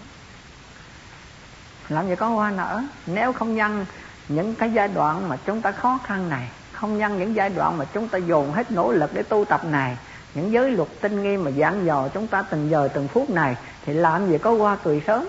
làm 1.90 2.08
gì 2.08 2.16
có 2.16 2.28
hoa 2.28 2.52
nở? 2.52 2.82
Nếu 3.06 3.34
không 3.34 3.56
nhân 3.56 3.86
những 4.28 4.56
cái 4.56 4.72
giai 4.74 4.88
đoạn 4.88 5.30
mà 5.30 5.38
chúng 5.46 5.62
ta 5.62 5.72
khó 5.72 6.00
khăn 6.04 6.30
này 6.30 6.50
không 6.72 6.98
nhân 6.98 7.20
những 7.20 7.36
giai 7.36 7.50
đoạn 7.50 7.78
mà 7.78 7.86
chúng 7.86 8.08
ta 8.08 8.18
dồn 8.18 8.52
hết 8.52 8.72
nỗ 8.72 8.92
lực 8.92 9.14
để 9.14 9.24
tu 9.24 9.46
tập 9.46 9.66
này 9.66 9.98
những 10.34 10.52
giới 10.52 10.72
luật 10.72 10.90
tinh 11.02 11.24
nghiêm 11.24 11.44
mà 11.44 11.52
giảng 11.52 11.86
dò 11.86 12.08
chúng 12.08 12.28
ta 12.28 12.42
từng 12.42 12.70
giờ 12.70 12.90
từng 12.94 13.08
phút 13.08 13.30
này 13.30 13.56
thì 13.86 13.94
làm 13.94 14.30
gì 14.30 14.38
có 14.38 14.54
hoa 14.54 14.78
cười 14.84 15.04
sớm? 15.08 15.28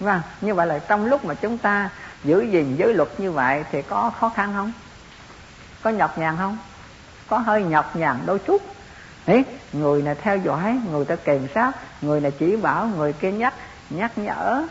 Vâng 0.00 0.20
như 0.40 0.54
vậy 0.54 0.66
là 0.66 0.78
trong 0.78 1.06
lúc 1.06 1.24
mà 1.24 1.34
chúng 1.34 1.58
ta 1.58 1.90
giữ 2.24 2.42
gìn 2.42 2.76
giới 2.76 2.94
luật 2.94 3.08
như 3.20 3.32
vậy 3.32 3.64
thì 3.72 3.82
có 3.82 4.12
khó 4.20 4.28
khăn 4.28 4.52
không? 4.54 4.72
Có 5.82 5.90
nhọc 5.90 6.18
nhằn 6.18 6.36
không? 6.36 6.58
Có 7.28 7.38
hơi 7.38 7.62
nhọc 7.62 7.96
nhằn 7.96 8.16
đôi 8.26 8.38
chút. 8.38 8.62
Ấy 9.26 9.44
người 9.72 10.02
này 10.02 10.14
theo 10.14 10.36
dõi, 10.36 10.80
người 10.90 11.04
ta 11.04 11.16
kèm 11.16 11.48
sát, 11.54 11.72
người 12.02 12.20
này 12.20 12.30
chỉ 12.30 12.56
bảo, 12.56 12.86
người 12.86 13.12
kia 13.12 13.32
nhắc 13.32 13.54
nhắc 13.90 14.18
nhở. 14.18 14.66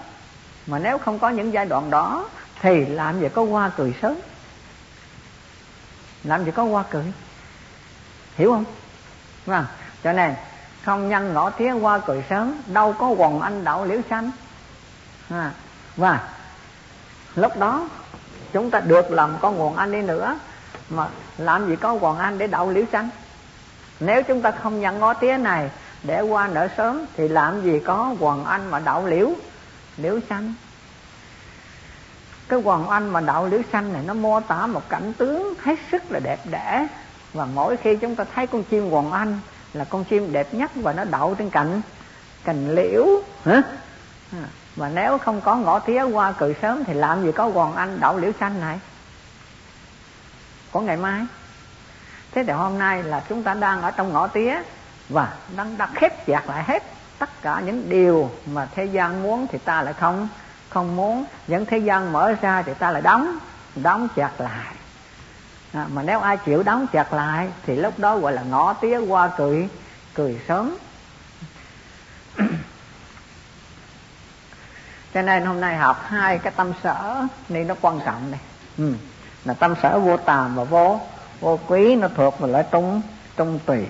Mà 0.68 0.80
nếu 0.80 0.98
không 0.98 1.20
có 1.20 1.30
những 1.30 1.54
giai 1.54 1.66
đoạn 1.66 1.90
đó, 1.90 2.30
thì 2.62 2.86
làm 2.86 3.20
gì 3.20 3.30
có 3.30 3.42
qua 3.42 3.72
cười 3.78 3.96
sớm? 4.02 4.16
Làm 6.24 6.46
gì 6.46 6.52
có 6.52 6.64
qua 6.64 6.84
cười? 6.90 7.14
Hiểu 8.36 8.52
không? 8.52 8.66
Vâng 9.46 9.66
cho 10.04 10.14
nên 10.14 10.34
không 10.84 11.10
nhân 11.10 11.34
ngõ 11.34 11.50
tiếng 11.50 11.86
qua 11.86 12.00
cười 12.00 12.24
sớm, 12.30 12.62
đâu 12.68 12.94
có 12.94 13.08
quần 13.08 13.42
anh 13.42 13.64
đậu 13.64 13.86
liễu 13.86 14.00
xanh 14.10 14.32
à, 15.30 15.52
và 15.96 16.30
lúc 17.36 17.58
đó 17.58 17.90
chúng 18.54 18.72
ta 18.72 18.80
được 18.80 19.12
làm 19.12 19.38
con 19.42 19.56
nguồn 19.56 19.76
anh 19.76 19.92
đi 19.92 20.02
nữa 20.02 20.40
mà 20.90 21.08
làm 21.38 21.68
gì 21.68 21.76
có 21.76 21.96
nguồn 21.96 22.18
anh 22.18 22.38
để 22.38 22.48
đậu 22.48 22.72
liễu 22.72 22.84
xanh 22.92 23.10
nếu 24.00 24.24
chúng 24.24 24.42
ta 24.42 24.52
không 24.52 24.80
nhận 24.80 25.00
ngó 25.00 25.14
tía 25.14 25.38
này 25.38 25.70
để 26.04 26.22
qua 26.22 26.48
nở 26.48 26.68
sớm 26.78 27.06
thì 27.18 27.28
làm 27.28 27.62
gì 27.62 27.80
có 27.80 28.16
quần 28.20 28.46
anh 28.46 28.72
mà 28.72 28.80
đậu 28.80 29.06
liễu? 29.06 29.30
Liễu 29.98 30.20
xanh 30.30 30.54
cái 32.48 32.60
quần 32.64 32.88
anh 32.88 33.10
mà 33.10 33.22
đậu 33.22 33.48
liễu 33.48 33.60
xanh 33.72 33.94
này 33.94 34.04
nó 34.06 34.14
mô 34.14 34.40
tả 34.40 34.68
một 34.68 34.90
cảnh 34.90 35.14
tướng 35.18 35.54
hết 35.64 35.76
sức 35.92 36.12
là 36.12 36.20
đẹp 36.20 36.40
đẽ. 36.46 36.88
Và 37.34 37.46
mỗi 37.46 37.78
khi 37.78 37.96
chúng 37.96 38.16
ta 38.16 38.26
thấy 38.36 38.48
con 38.48 38.64
chim 38.64 38.90
quần 38.90 39.12
anh 39.12 39.40
là 39.74 39.84
con 39.84 40.04
chim 40.04 40.34
đẹp 40.34 40.54
nhất 40.54 40.72
và 40.76 40.94
nó 40.94 41.04
đậu 41.04 41.36
trên 41.36 41.50
cạnh 41.50 41.82
cành 42.44 42.76
liễu. 42.76 43.06
Hả? 43.46 43.62
Mà 44.76 44.90
nếu 44.90 45.18
không 45.18 45.42
có 45.42 45.56
ngõ 45.56 45.80
tía 45.80 46.04
qua 46.04 46.32
cười 46.32 46.56
sớm 46.62 46.84
thì 46.84 46.94
làm 46.94 47.24
gì 47.24 47.32
có 47.32 47.46
quần 47.46 47.76
anh 47.76 48.00
đậu 48.00 48.18
liễu 48.18 48.32
xanh 48.40 48.60
này? 48.60 48.80
Có 50.72 50.82
ngày 50.82 50.98
mai. 50.98 51.26
Thế 52.32 52.44
thì 52.44 52.54
hôm 52.54 52.80
nay 52.80 53.04
là 53.04 53.24
chúng 53.30 53.44
ta 53.44 53.54
đang 53.54 53.82
ở 53.82 53.92
trong 53.92 54.14
ngõ 54.14 54.28
tía 54.28 54.62
và 55.10 55.34
đang 55.56 55.78
đặt 55.78 55.90
khép 55.96 56.26
chặt 56.26 56.50
lại 56.50 56.64
hết 56.64 56.84
tất 57.20 57.42
cả 57.42 57.62
những 57.66 57.90
điều 57.90 58.32
mà 58.46 58.68
thế 58.76 58.86
gian 58.86 59.24
muốn 59.24 59.48
thì 59.52 59.58
ta 59.58 59.82
lại 59.82 59.94
không 59.94 60.28
không 60.70 60.96
muốn. 60.96 61.26
Những 61.48 61.66
thế 61.66 61.78
gian 61.78 62.14
mở 62.14 62.34
ra 62.42 62.62
thì 62.62 62.74
ta 62.74 62.92
lại 62.92 63.02
đóng 63.02 63.38
đóng 63.76 64.08
chặt 64.16 64.32
lại. 64.42 64.76
À, 65.74 65.86
mà 65.94 66.04
nếu 66.04 66.20
ai 66.20 66.38
chịu 66.38 66.64
đóng 66.64 66.88
chặt 66.88 67.14
lại 67.14 67.48
thì 67.66 67.76
lúc 67.76 68.00
đó 68.00 68.18
gọi 68.18 68.34
là 68.34 68.42
ngõ 68.42 68.74
tía 68.74 68.98
qua 68.98 69.30
cười 69.38 69.70
cười 70.14 70.40
sớm. 70.48 70.78
Cho 75.16 75.22
nên 75.22 75.46
hôm 75.46 75.62
nay 75.62 75.78
học 75.78 76.06
hai 76.08 76.38
cái 76.38 76.54
tâm 76.56 76.74
sở 76.84 77.26
nên 77.50 77.68
nó 77.68 77.76
quan 77.82 78.00
trọng 78.06 78.32
này. 78.32 78.40
Ừ. 78.78 78.94
là 79.46 79.54
tâm 79.54 79.76
sở 79.84 80.00
vô 80.00 80.18
tàm 80.18 80.56
và 80.56 80.64
vô 80.64 81.02
vô 81.40 81.60
quý, 81.68 81.96
nó 81.96 82.08
thuộc 82.16 82.40
vào 82.40 82.50
loại 82.50 82.64
trung 82.72 83.02
trung 83.38 83.60
tùy. 83.66 83.86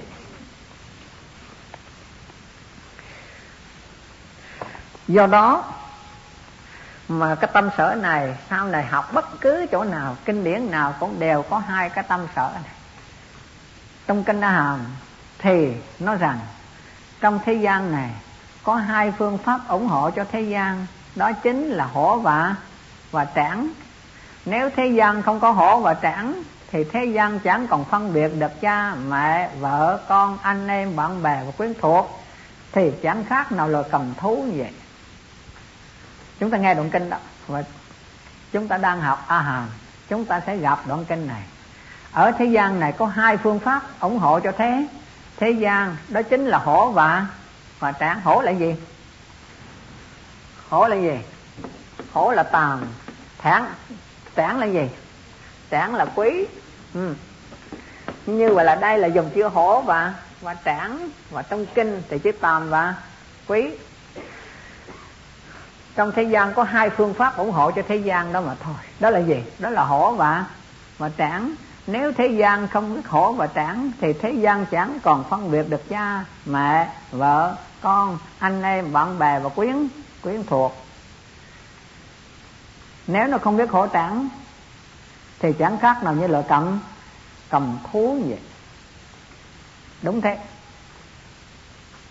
Do 5.07 5.27
đó 5.27 5.73
mà 7.07 7.35
cái 7.35 7.49
tâm 7.53 7.69
sở 7.77 7.95
này, 8.01 8.37
sau 8.49 8.67
này 8.67 8.85
học 8.85 9.13
bất 9.13 9.41
cứ 9.41 9.65
chỗ 9.71 9.83
nào, 9.83 10.17
kinh 10.25 10.43
điển 10.43 10.71
nào 10.71 10.93
cũng 10.99 11.19
đều 11.19 11.41
có 11.41 11.57
hai 11.57 11.89
cái 11.89 12.03
tâm 12.07 12.27
sở 12.35 12.51
này. 12.53 12.71
Trong 14.07 14.23
kinh 14.23 14.41
a 14.41 14.49
hàm 14.49 14.79
thì 15.39 15.73
nói 15.99 16.17
rằng 16.17 16.39
trong 17.21 17.39
thế 17.45 17.53
gian 17.53 17.91
này 17.91 18.11
có 18.63 18.75
hai 18.75 19.13
phương 19.17 19.37
pháp 19.37 19.59
ủng 19.67 19.87
hộ 19.87 20.09
cho 20.09 20.25
thế 20.31 20.41
gian 20.41 20.85
đó 21.15 21.31
chính 21.31 21.67
là 21.67 21.85
hổ 21.85 22.17
và 22.17 22.55
và 23.11 23.27
trảng. 23.35 23.69
Nếu 24.45 24.69
thế 24.75 24.87
gian 24.87 25.21
không 25.21 25.39
có 25.39 25.51
hổ 25.51 25.79
và 25.79 25.93
trảng, 25.93 26.43
thì 26.71 26.83
thế 26.83 27.05
gian 27.05 27.39
chẳng 27.39 27.67
còn 27.67 27.85
phân 27.85 28.13
biệt 28.13 28.31
được 28.39 28.61
cha, 28.61 28.95
mẹ, 28.95 29.49
vợ, 29.59 29.99
con, 30.07 30.37
anh 30.41 30.67
em, 30.67 30.95
bạn 30.95 31.23
bè 31.23 31.43
và 31.45 31.51
quyến 31.57 31.73
thuộc, 31.81 32.23
thì 32.71 32.91
chẳng 33.03 33.23
khác 33.23 33.51
nào 33.51 33.67
là 33.67 33.83
cầm 33.91 34.13
thú 34.17 34.35
như 34.35 34.57
vậy. 34.57 34.73
Chúng 36.39 36.51
ta 36.51 36.57
nghe 36.57 36.73
đoạn 36.73 36.89
kinh 36.89 37.09
đó, 37.09 37.17
và 37.47 37.63
chúng 38.51 38.67
ta 38.67 38.77
đang 38.77 39.01
học 39.01 39.25
a 39.27 39.41
hàm 39.41 39.67
chúng 40.09 40.25
ta 40.25 40.41
sẽ 40.45 40.57
gặp 40.57 40.79
đoạn 40.87 41.05
kinh 41.05 41.27
này. 41.27 41.41
Ở 42.11 42.31
thế 42.31 42.45
gian 42.45 42.79
này 42.79 42.91
có 42.91 43.05
hai 43.05 43.37
phương 43.37 43.59
pháp 43.59 43.81
ủng 43.99 44.19
hộ 44.19 44.39
cho 44.39 44.51
thế. 44.57 44.87
Thế 45.37 45.51
gian 45.51 45.95
đó 46.09 46.21
chính 46.21 46.45
là 46.45 46.57
hổ 46.57 46.91
và 46.91 47.27
và 47.79 47.91
trảng. 47.91 48.21
Hổ 48.21 48.41
là 48.41 48.51
gì? 48.51 48.75
Hổ 50.75 50.87
là 50.87 50.95
gì? 50.95 51.19
Hổ 52.13 52.31
là 52.31 52.43
tàn. 52.43 52.87
Thản 53.37 53.65
tráng 54.35 54.59
là 54.59 54.65
gì? 54.65 54.89
Tráng 55.71 55.95
là 55.95 56.05
quý. 56.15 56.45
Ừ. 56.93 57.13
như 58.25 58.53
vậy 58.53 58.65
là 58.65 58.75
đây 58.75 58.97
là 58.97 59.07
dùng 59.07 59.29
chữ 59.35 59.43
hổ 59.43 59.81
và 59.81 60.13
và 60.41 60.55
tráng 60.65 61.09
và 61.29 61.41
trong 61.41 61.65
kinh 61.65 62.01
thì 62.09 62.19
chữ 62.19 62.31
tàm 62.31 62.69
và 62.69 62.95
quý. 63.47 63.69
Trong 65.95 66.11
thế 66.11 66.23
gian 66.23 66.53
có 66.53 66.63
hai 66.63 66.89
phương 66.89 67.13
pháp 67.13 67.37
ủng 67.37 67.51
hộ 67.51 67.71
cho 67.71 67.81
thế 67.87 67.95
gian 67.95 68.33
đó 68.33 68.41
mà 68.41 68.55
thôi. 68.63 68.75
Đó 68.99 69.09
là 69.09 69.19
gì? 69.19 69.43
Đó 69.59 69.69
là 69.69 69.83
hổ 69.83 70.11
và 70.11 70.45
và 70.97 71.09
tráng 71.17 71.55
nếu 71.87 72.11
thế 72.11 72.27
gian 72.27 72.67
không 72.67 72.95
biết 72.95 73.07
hổ 73.07 73.31
và 73.31 73.47
tráng 73.47 73.91
thì 74.01 74.13
thế 74.13 74.31
gian 74.31 74.65
chẳng 74.65 74.99
còn 75.03 75.23
phân 75.29 75.51
biệt 75.51 75.69
được 75.69 75.89
cha, 75.89 76.25
mẹ, 76.45 76.89
vợ, 77.11 77.55
con, 77.81 78.17
anh 78.39 78.63
em, 78.63 78.93
bạn 78.93 79.19
bè 79.19 79.39
và 79.39 79.49
quyến 79.49 79.87
quyến 80.25 80.43
thuộc. 80.43 80.75
Nếu 83.07 83.27
nó 83.27 83.37
không 83.37 83.57
biết 83.57 83.69
khổ 83.69 83.87
tráng 83.93 84.29
thì 85.39 85.53
chẳng 85.59 85.77
khác 85.77 86.03
nào 86.03 86.13
như 86.13 86.27
là 86.27 86.43
cầm 86.49 86.79
cầm 87.49 87.77
thú 87.91 88.17
vậy. 88.27 88.39
Đúng 90.01 90.21
thế. 90.21 90.37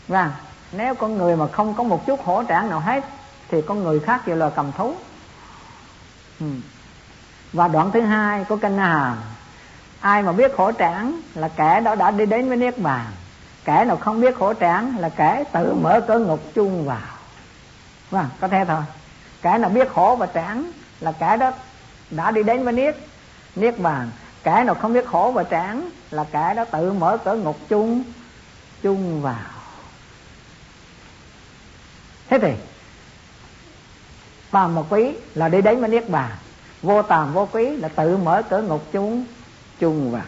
Và 0.08 0.32
nếu 0.72 0.94
con 0.94 1.18
người 1.18 1.36
mà 1.36 1.46
không 1.46 1.74
có 1.74 1.82
một 1.82 2.06
chút 2.06 2.24
hổ 2.24 2.42
tráng 2.48 2.70
nào 2.70 2.80
hết, 2.80 3.04
thì 3.48 3.62
con 3.66 3.84
người 3.84 4.00
khác 4.00 4.28
như 4.28 4.34
là 4.34 4.50
cầm 4.50 4.72
thú. 4.72 4.94
Ừ. 6.40 6.46
và 7.52 7.68
đoạn 7.68 7.90
thứ 7.90 8.00
hai 8.00 8.44
của 8.44 8.56
kinh 8.56 8.78
hàm 8.78 9.16
ai 10.00 10.22
mà 10.22 10.32
biết 10.32 10.56
khổ 10.56 10.72
tráng 10.78 11.20
là 11.34 11.48
kẻ 11.48 11.80
đó 11.80 11.94
đã 11.94 12.10
đi 12.10 12.26
đến 12.26 12.48
với 12.48 12.56
niết 12.56 12.78
bàn. 12.78 13.06
Kẻ 13.64 13.84
nào 13.84 13.96
không 13.96 14.20
biết 14.20 14.34
khổ 14.38 14.54
tráng 14.54 14.98
là 14.98 15.08
kẻ 15.08 15.44
tự 15.52 15.74
mở 15.74 16.00
cỡ 16.00 16.18
ngục 16.18 16.40
chung 16.54 16.86
vào 16.86 17.13
vâng 18.10 18.28
có 18.40 18.48
thế 18.48 18.64
thôi. 18.68 18.82
Cái 19.42 19.58
nào 19.58 19.70
biết 19.70 19.88
khổ 19.88 20.16
và 20.18 20.26
tráng 20.26 20.72
là 21.00 21.12
cái 21.12 21.36
đó 21.36 21.52
đã 22.10 22.30
đi 22.30 22.42
đến 22.42 22.64
với 22.64 22.72
niết. 22.72 22.96
Niết 23.56 23.78
bàn. 23.78 24.10
Cái 24.42 24.64
nào 24.64 24.74
không 24.74 24.92
biết 24.92 25.06
khổ 25.06 25.32
và 25.34 25.44
tráng 25.44 25.90
là 26.10 26.24
cái 26.32 26.54
đó 26.54 26.64
tự 26.64 26.92
mở 26.92 27.18
cửa 27.24 27.34
ngục 27.34 27.58
chung 27.68 28.04
chung 28.82 29.22
vào. 29.22 29.36
Thế 32.28 32.38
thì 32.38 32.52
tàm 34.50 34.74
một 34.74 34.86
quý 34.90 35.12
là 35.34 35.48
đi 35.48 35.62
đến 35.62 35.80
với 35.80 35.88
niết 35.88 36.08
bàn. 36.08 36.30
Vô 36.82 37.02
tàm 37.02 37.32
vô 37.32 37.48
quý 37.52 37.76
là 37.76 37.88
tự 37.88 38.16
mở 38.16 38.42
cửa 38.50 38.62
ngục 38.62 38.92
chung 38.92 39.24
chung 39.80 40.10
vào. 40.10 40.22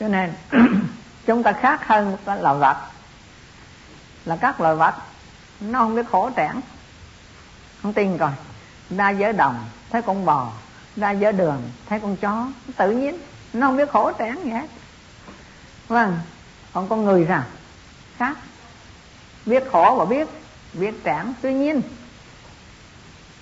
Cho 0.00 0.08
nên, 0.08 0.32
chúng 1.26 1.42
ta 1.42 1.52
khác 1.52 1.86
hơn 1.86 2.16
cái 2.26 2.42
loài 2.42 2.58
vật 2.58 2.76
là 4.24 4.36
các 4.36 4.60
loài 4.60 4.74
vật. 4.74 4.94
Nó 5.60 5.78
không 5.78 5.94
biết 5.94 6.06
khổ 6.10 6.30
trẻn. 6.36 6.60
Không 7.82 7.92
tin 7.92 8.18
coi. 8.18 8.30
Ra 8.90 9.10
giới 9.10 9.32
đồng, 9.32 9.64
thấy 9.90 10.02
con 10.02 10.24
bò. 10.24 10.52
Ra 10.96 11.10
giới 11.10 11.32
đường, 11.32 11.62
thấy 11.88 12.00
con 12.00 12.16
chó. 12.16 12.46
Tự 12.76 12.90
nhiên, 12.90 13.18
nó 13.52 13.66
không 13.66 13.76
biết 13.76 13.90
khổ 13.90 14.12
trẻn 14.18 14.36
gì 14.44 14.50
hết. 14.50 14.66
Vâng 15.88 16.18
còn 16.72 16.88
con 16.88 17.04
người 17.04 17.26
sao? 17.28 17.42
Khác. 18.16 18.36
Biết 19.46 19.64
khổ 19.72 19.94
và 19.98 20.04
biết 20.04 20.28
biết 20.72 21.04
trẻn. 21.04 21.32
Tuy 21.42 21.54
nhiên, 21.54 21.82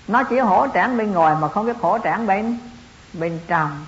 nó 0.07 0.23
chỉ 0.23 0.39
hổ 0.39 0.67
trẻn 0.73 0.97
bên 0.97 1.11
ngoài 1.11 1.35
mà 1.41 1.47
không 1.47 1.65
biết 1.65 1.77
khổ 1.81 1.97
trẻn 2.03 2.27
bên 2.27 2.57
bên 3.13 3.39
trong. 3.47 3.85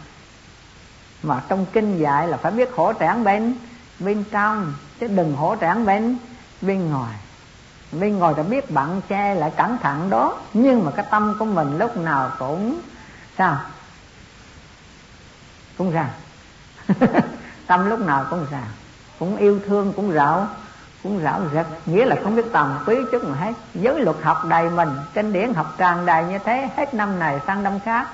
Mà 1.24 1.42
trong 1.48 1.66
kinh 1.74 1.98
dạy 1.98 2.28
là 2.28 2.38
phải 2.38 2.52
biết 2.52 2.70
khổ 2.76 2.94
trẻn 3.00 3.24
bên 3.24 3.56
bên 4.00 4.24
trong, 4.32 4.74
chứ 5.00 5.08
đừng 5.08 5.36
hổ 5.36 5.56
trẻn 5.62 5.86
bên 5.86 6.18
bên 6.64 6.92
ngoài. 6.92 7.16
Bên 7.92 8.18
ngoài 8.20 8.34
ta 8.38 8.44
biết 8.44 8.72
bạn 8.72 9.02
che 9.10 9.36
lại 9.36 9.52
cẩn 9.58 9.78
thận 9.78 10.10
đó, 10.10 10.38
nhưng 10.54 10.86
mà 10.86 10.92
cái 10.92 11.06
tâm 11.12 11.36
của 11.40 11.46
mình 11.46 11.78
lúc 11.78 11.98
nào 11.98 12.32
cũng, 12.40 12.80
sao? 13.38 13.58
Cũng 15.78 15.94
sao? 15.94 16.10
Tâm 17.68 17.90
lúc 17.90 18.00
nào 18.00 18.26
cũng 18.30 18.46
sao? 18.52 18.64
Cũng 19.20 19.38
yêu 19.38 19.60
thương, 19.68 19.94
cũng 19.96 20.12
rạo 20.12 20.48
cũng 21.04 21.20
rạo 21.24 21.42
rực. 21.54 21.68
Nghĩa 21.86 22.06
là 22.06 22.16
không 22.24 22.36
biết 22.36 22.46
tầm 22.52 22.80
quý 22.86 22.96
chút 23.12 23.24
mà 23.24 23.36
hết. 23.36 23.54
Giới 23.74 24.02
luật 24.02 24.18
học 24.22 24.46
đầy 24.50 24.70
mình 24.70 24.90
kinh 25.14 25.34
điển 25.34 25.54
học 25.54 25.74
tràn 25.78 26.06
đầy 26.06 26.26
như 26.26 26.38
thế, 26.38 26.70
hết 26.78 26.94
năm 26.94 27.20
này 27.20 27.40
sang 27.48 27.64
năm 27.64 27.80
khác. 27.80 28.08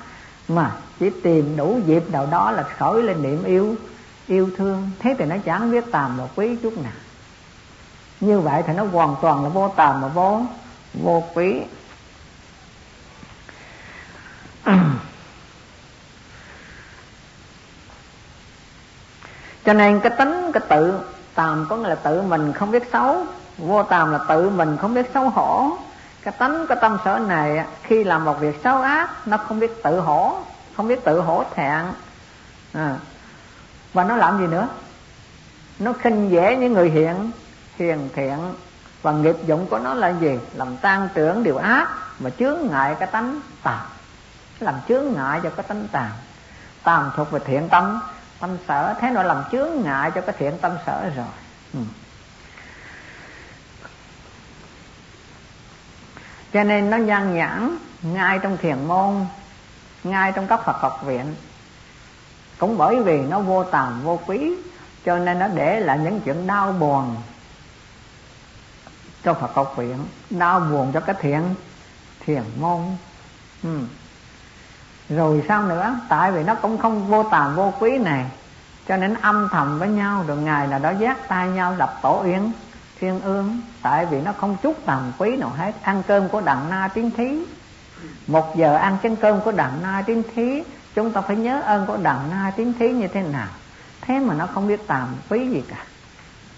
Mà 0.48 0.72
chỉ 0.98 1.10
tìm 1.22 1.56
đủ 1.56 1.80
dịp 1.86 2.10
nào 2.12 2.28
đó 2.30 2.50
là 2.50 2.62
khởi 2.62 3.02
lên 3.02 3.22
niệm 3.22 3.44
yêu 3.44 3.74
yêu 4.26 4.50
thương. 4.56 4.90
Thế 4.98 5.14
thì 5.18 5.24
nó 5.24 5.36
chẳng 5.44 5.70
biết 5.70 5.84
tầm 5.92 6.16
một 6.16 6.28
quý 6.36 6.56
chút 6.62 6.72
nào 6.82 6.92
như 8.20 8.40
vậy 8.40 8.62
thì 8.66 8.72
nó 8.72 8.84
hoàn 8.84 9.16
toàn 9.22 9.42
là 9.42 9.48
vô 9.48 9.72
tàm 9.76 10.00
mà 10.00 10.08
vô 10.08 10.42
vô 10.94 11.22
quý 11.34 11.62
cho 19.64 19.72
nên 19.72 20.00
cái 20.00 20.12
tính, 20.18 20.50
cái 20.52 20.62
tự 20.68 21.00
tàm 21.34 21.66
có 21.68 21.76
nghĩa 21.76 21.88
là 21.88 21.94
tự 21.94 22.22
mình 22.22 22.52
không 22.52 22.70
biết 22.70 22.88
xấu. 22.92 23.24
Vô 23.58 23.82
tàm 23.82 24.12
là 24.12 24.18
tự 24.28 24.50
mình 24.50 24.76
không 24.76 24.94
biết 24.94 25.10
xấu 25.14 25.28
hổ. 25.28 25.70
Cái 26.22 26.34
tánh, 26.38 26.66
cái 26.66 26.78
tâm 26.80 26.98
sở 27.04 27.18
này 27.18 27.64
khi 27.82 28.04
làm 28.04 28.24
một 28.24 28.40
việc 28.40 28.60
xấu 28.64 28.82
ác, 28.82 29.26
nó 29.26 29.36
không 29.36 29.60
biết 29.60 29.82
tự 29.82 30.00
hổ, 30.00 30.38
không 30.76 30.88
biết 30.88 31.04
tự 31.04 31.20
hổ 31.20 31.44
thẹn. 31.54 31.84
À. 32.72 32.96
và 33.92 34.04
nó 34.04 34.16
làm 34.16 34.38
gì 34.38 34.46
nữa? 34.46 34.68
Nó 35.78 35.92
khinh 35.92 36.30
dễ 36.30 36.56
những 36.56 36.72
người 36.72 36.90
hiện 36.90 37.30
hiền 37.80 38.08
thiện. 38.14 38.38
Và 39.02 39.12
nghiệp 39.12 39.36
dụng 39.46 39.66
của 39.66 39.78
nó 39.78 39.94
là 39.94 40.08
gì? 40.08 40.38
Làm 40.54 40.76
tan 40.76 41.08
trưởng 41.14 41.42
điều 41.42 41.56
ác 41.56 41.88
và 42.18 42.30
chướng 42.30 42.58
ngại 42.70 42.96
cái 42.98 43.08
tánh 43.12 43.40
tà. 43.62 43.86
Làm 44.60 44.74
chướng 44.88 45.12
ngại 45.12 45.40
cho 45.42 45.50
cái 45.50 45.64
tánh 45.68 45.88
tà. 45.92 46.10
Tàm 46.82 47.10
thuộc 47.16 47.30
về 47.30 47.40
thiện 47.44 47.68
tâm. 47.68 48.00
Tâm 48.40 48.56
sở, 48.68 48.94
thế 49.00 49.10
nó 49.10 49.22
làm 49.22 49.44
chướng 49.52 49.70
ngại 49.82 50.10
cho 50.14 50.20
cái 50.20 50.34
thiện 50.38 50.58
tâm 50.58 50.72
sở 50.86 51.10
rồi? 51.16 51.26
Ừ. 51.74 51.80
cho 56.52 56.64
nên 56.64 56.90
nó 56.90 56.96
nhan 56.96 57.34
nhãn 57.34 57.76
ngay 58.02 58.38
trong 58.38 58.56
thiền 58.56 58.84
môn, 58.88 59.26
ngay 60.04 60.32
trong 60.32 60.46
các 60.46 60.64
phật 60.64 60.76
học 60.76 61.02
viện. 61.04 61.34
Cũng 62.58 62.78
bởi 62.78 63.02
vì 63.02 63.18
nó 63.20 63.40
vô 63.40 63.64
tàm, 63.64 64.02
vô 64.02 64.20
quý, 64.26 64.54
cho 65.04 65.18
nên 65.18 65.38
nó 65.38 65.48
để 65.48 65.80
lại 65.80 65.98
những 65.98 66.20
chuyện 66.20 66.46
đau 66.46 66.72
buồn 66.72 67.16
cho 69.24 69.34
Phật 69.34 69.54
học 69.54 69.74
viện 69.76 69.96
đau 70.30 70.60
buồn 70.60 70.92
cho 70.92 71.00
cái 71.00 71.16
thiện 71.20 71.54
thiền 72.26 72.42
môn. 72.60 72.80
Ừ. 73.62 73.78
rồi 75.08 75.44
sao 75.48 75.62
nữa? 75.62 76.00
Tại 76.08 76.32
vì 76.32 76.42
nó 76.42 76.54
cũng 76.54 76.78
không 76.78 77.06
vô 77.08 77.22
tàm 77.22 77.56
vô 77.56 77.72
quý 77.80 77.98
này. 77.98 78.26
Cho 78.88 78.96
nên 78.96 79.14
âm 79.14 79.48
thầm 79.52 79.78
với 79.78 79.88
nhau, 79.88 80.24
rồi 80.26 80.36
ngày 80.36 80.66
nào 80.66 80.78
đó 80.78 80.90
giác 80.90 81.28
tay 81.28 81.48
nhau 81.48 81.74
đập 81.78 81.98
tổ 82.02 82.22
yến, 82.22 82.52
thiên 83.00 83.20
ương. 83.20 83.60
Tại 83.82 84.06
vì 84.06 84.20
nó 84.20 84.32
không 84.32 84.56
chút 84.62 84.76
tàm 84.86 85.12
quý 85.18 85.36
nào 85.36 85.50
hết. 85.56 85.72
Ăn 85.82 86.02
cơm 86.06 86.28
của 86.28 86.40
đặng 86.40 86.70
na 86.70 86.88
tín 86.94 87.10
thí. 87.10 87.38
Một 88.26 88.56
giờ 88.56 88.74
ăn 88.76 88.96
chén 89.02 89.16
cơm 89.16 89.40
của 89.40 89.52
đặng 89.52 89.78
na 89.82 90.02
tín 90.06 90.22
thí. 90.34 90.62
Chúng 90.94 91.12
ta 91.12 91.20
phải 91.20 91.36
nhớ 91.36 91.60
ơn 91.60 91.86
của 91.86 91.96
đặng 91.96 92.30
na 92.30 92.52
tín 92.56 92.72
thí 92.78 92.92
như 92.92 93.08
thế 93.08 93.22
nào. 93.22 93.48
Thế 94.00 94.18
mà 94.18 94.34
nó 94.34 94.46
không 94.46 94.68
biết 94.68 94.86
tàm 94.86 95.08
quý 95.28 95.48
gì 95.48 95.64
cả. 95.68 95.84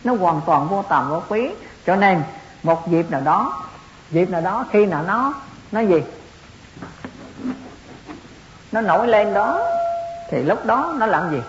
Nó 0.04 0.14
hoàn 0.14 0.40
toàn 0.46 0.68
vô 0.68 0.82
tàm 0.82 1.10
vô 1.10 1.22
quý. 1.28 1.50
Cho 1.86 1.96
nên 1.96 2.22
một 2.62 2.90
dịp 2.90 3.10
nào 3.10 3.20
đó, 3.20 3.62
dịp 4.10 4.30
nào 4.30 4.40
đó 4.40 4.64
khi 4.72 4.86
nào 4.86 5.02
nó 5.02 5.34
nó 5.72 5.80
gì? 5.80 6.02
Nó 8.72 8.80
nổi 8.80 9.08
lên 9.08 9.34
đó, 9.34 9.68
thì 10.30 10.42
lúc 10.42 10.66
đó 10.66 10.94
nó 10.98 11.06
làm 11.06 11.30
gì? 11.30 11.42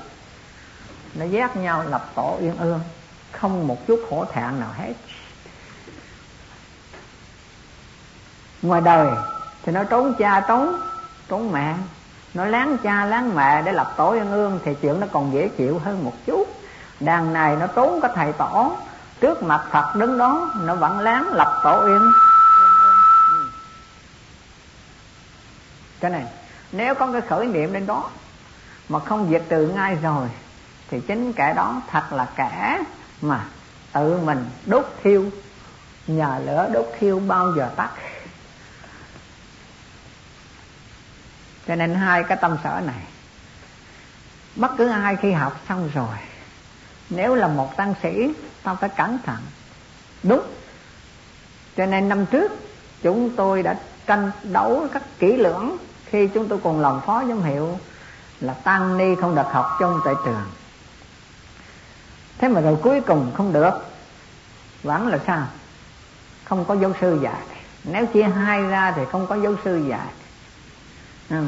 Nó 1.14 1.26
giác 1.26 1.56
nhau 1.56 1.84
lập 1.90 2.10
tổ 2.16 2.38
yên 2.40 2.58
ương, 2.58 2.82
không 3.32 3.68
một 3.68 3.88
chút 3.88 4.02
khổ 4.10 4.26
thẹn 4.34 4.60
nào 4.60 4.70
hết. 4.78 4.94
Ngoài 8.62 8.82
đời, 8.82 9.08
thì 9.64 9.72
nó 9.72 9.84
trốn 9.84 10.14
cha 10.20 10.40
trốn 10.48 10.80
trốn 11.30 11.52
mẹ. 11.52 11.76
Nó 12.34 12.46
láng 12.46 12.78
cha 12.84 13.06
láng 13.06 13.36
mẹ 13.36 13.62
để 13.62 13.72
lập 13.72 13.94
tổ 13.98 14.12
yên 14.12 14.32
ương, 14.32 14.60
thì 14.66 14.76
chuyện 14.82 15.00
nó 15.00 15.08
còn 15.12 15.34
dễ 15.34 15.50
chịu 15.58 15.80
hơn 15.80 16.04
một 16.04 16.14
chút. 16.26 16.48
Đàn 17.00 17.34
này 17.34 17.56
nó 17.56 17.68
trốn 17.68 18.00
có 18.02 18.08
thầy 18.16 18.32
tổ 18.34 18.78
trước 19.24 19.44
mặt 19.44 19.66
phật 19.72 19.96
đứng 19.96 20.18
đó 20.18 20.52
nó 20.62 20.76
vẫn 20.76 21.00
láng 21.00 21.34
lập 21.34 21.62
tổ 21.64 21.86
yên 21.86 22.12
cái 26.00 26.12
này 26.12 26.26
nếu 26.72 26.96
có 26.96 27.12
cái 27.12 27.22
khởi 27.22 27.46
niệm 27.46 27.74
lên 27.74 27.86
đó 27.86 28.10
mà 28.90 29.00
không 29.00 29.30
diệt 29.32 29.44
trừ 29.50 29.68
ngay 29.68 29.96
rồi 29.96 30.30
thì 30.90 31.00
chính 31.08 31.34
kẻ 31.34 31.54
đó 31.56 31.82
thật 31.92 32.14
là 32.14 32.28
kẻ 32.36 32.82
mà 33.22 33.46
tự 33.94 34.18
mình 34.18 34.50
đốt 34.66 34.86
thiêu 35.04 35.26
nhà 36.08 36.40
lửa 36.40 36.70
đốt 36.74 36.86
thiêu 37.00 37.20
bao 37.20 37.54
giờ 37.58 37.70
tắt. 37.76 37.90
Cho 41.68 41.76
nên 41.76 41.96
hai 41.96 42.24
cái 42.24 42.38
tâm 42.42 42.58
sở 42.64 42.82
này 42.86 43.04
bất 44.56 44.72
cứ 44.78 44.90
ai 44.90 45.16
khi 45.16 45.32
học 45.32 45.60
xong 45.70 45.90
rồi 45.94 46.18
nếu 47.10 47.36
là 47.36 47.48
một 47.48 47.78
tăng 47.78 47.94
sĩ 48.04 48.34
tao 48.64 48.76
phải 48.76 48.90
cẩn 48.90 49.18
thận. 49.26 49.38
Đúng. 50.24 50.42
Cho 51.78 51.86
nên 51.86 52.10
năm 52.10 52.26
trước, 52.26 52.52
chúng 53.02 53.36
tôi 53.36 53.64
đã 53.64 53.80
tranh 54.08 54.32
đấu 54.44 54.88
các 54.94 55.04
kỹ 55.20 55.38
lưỡng. 55.38 55.78
Khi 56.06 56.28
chúng 56.28 56.48
tôi 56.48 56.60
còn 56.64 56.80
làm 56.80 57.02
phó 57.02 57.24
giám 57.28 57.44
hiệu, 57.44 57.80
là 58.40 58.54
tăng 58.54 58.98
ni 58.98 59.16
không 59.22 59.36
được 59.36 59.48
học 59.52 59.78
trong 59.80 60.02
tại 60.06 60.14
trường. 60.26 60.46
Thế 62.38 62.48
mà 62.48 62.62
rồi 62.62 62.78
cuối 62.84 63.02
cùng 63.02 63.32
không 63.36 63.54
được. 63.54 63.72
Vẫn 64.84 65.08
là 65.08 65.20
sao? 65.28 65.48
Không 66.44 66.66
có 66.66 66.74
giáo 66.74 66.92
sư 67.02 67.20
dạy. 67.22 67.42
Nếu 67.84 68.06
chia 68.06 68.24
hai 68.24 68.64
ra 68.64 68.94
thì 68.96 69.02
không 69.12 69.28
có 69.28 69.36
giáo 69.36 69.56
sư 69.64 69.86
dạy. 69.90 70.08
Ừ. 71.30 71.46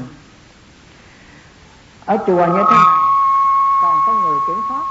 ở 2.06 2.17
chùa 2.28 2.45
như 2.45 2.63
thế 2.69 2.75
này, 2.75 2.97
còn 3.82 3.97
có 4.06 4.13
người 4.13 4.39
kiểm 4.47 4.58
soát. 4.69 4.84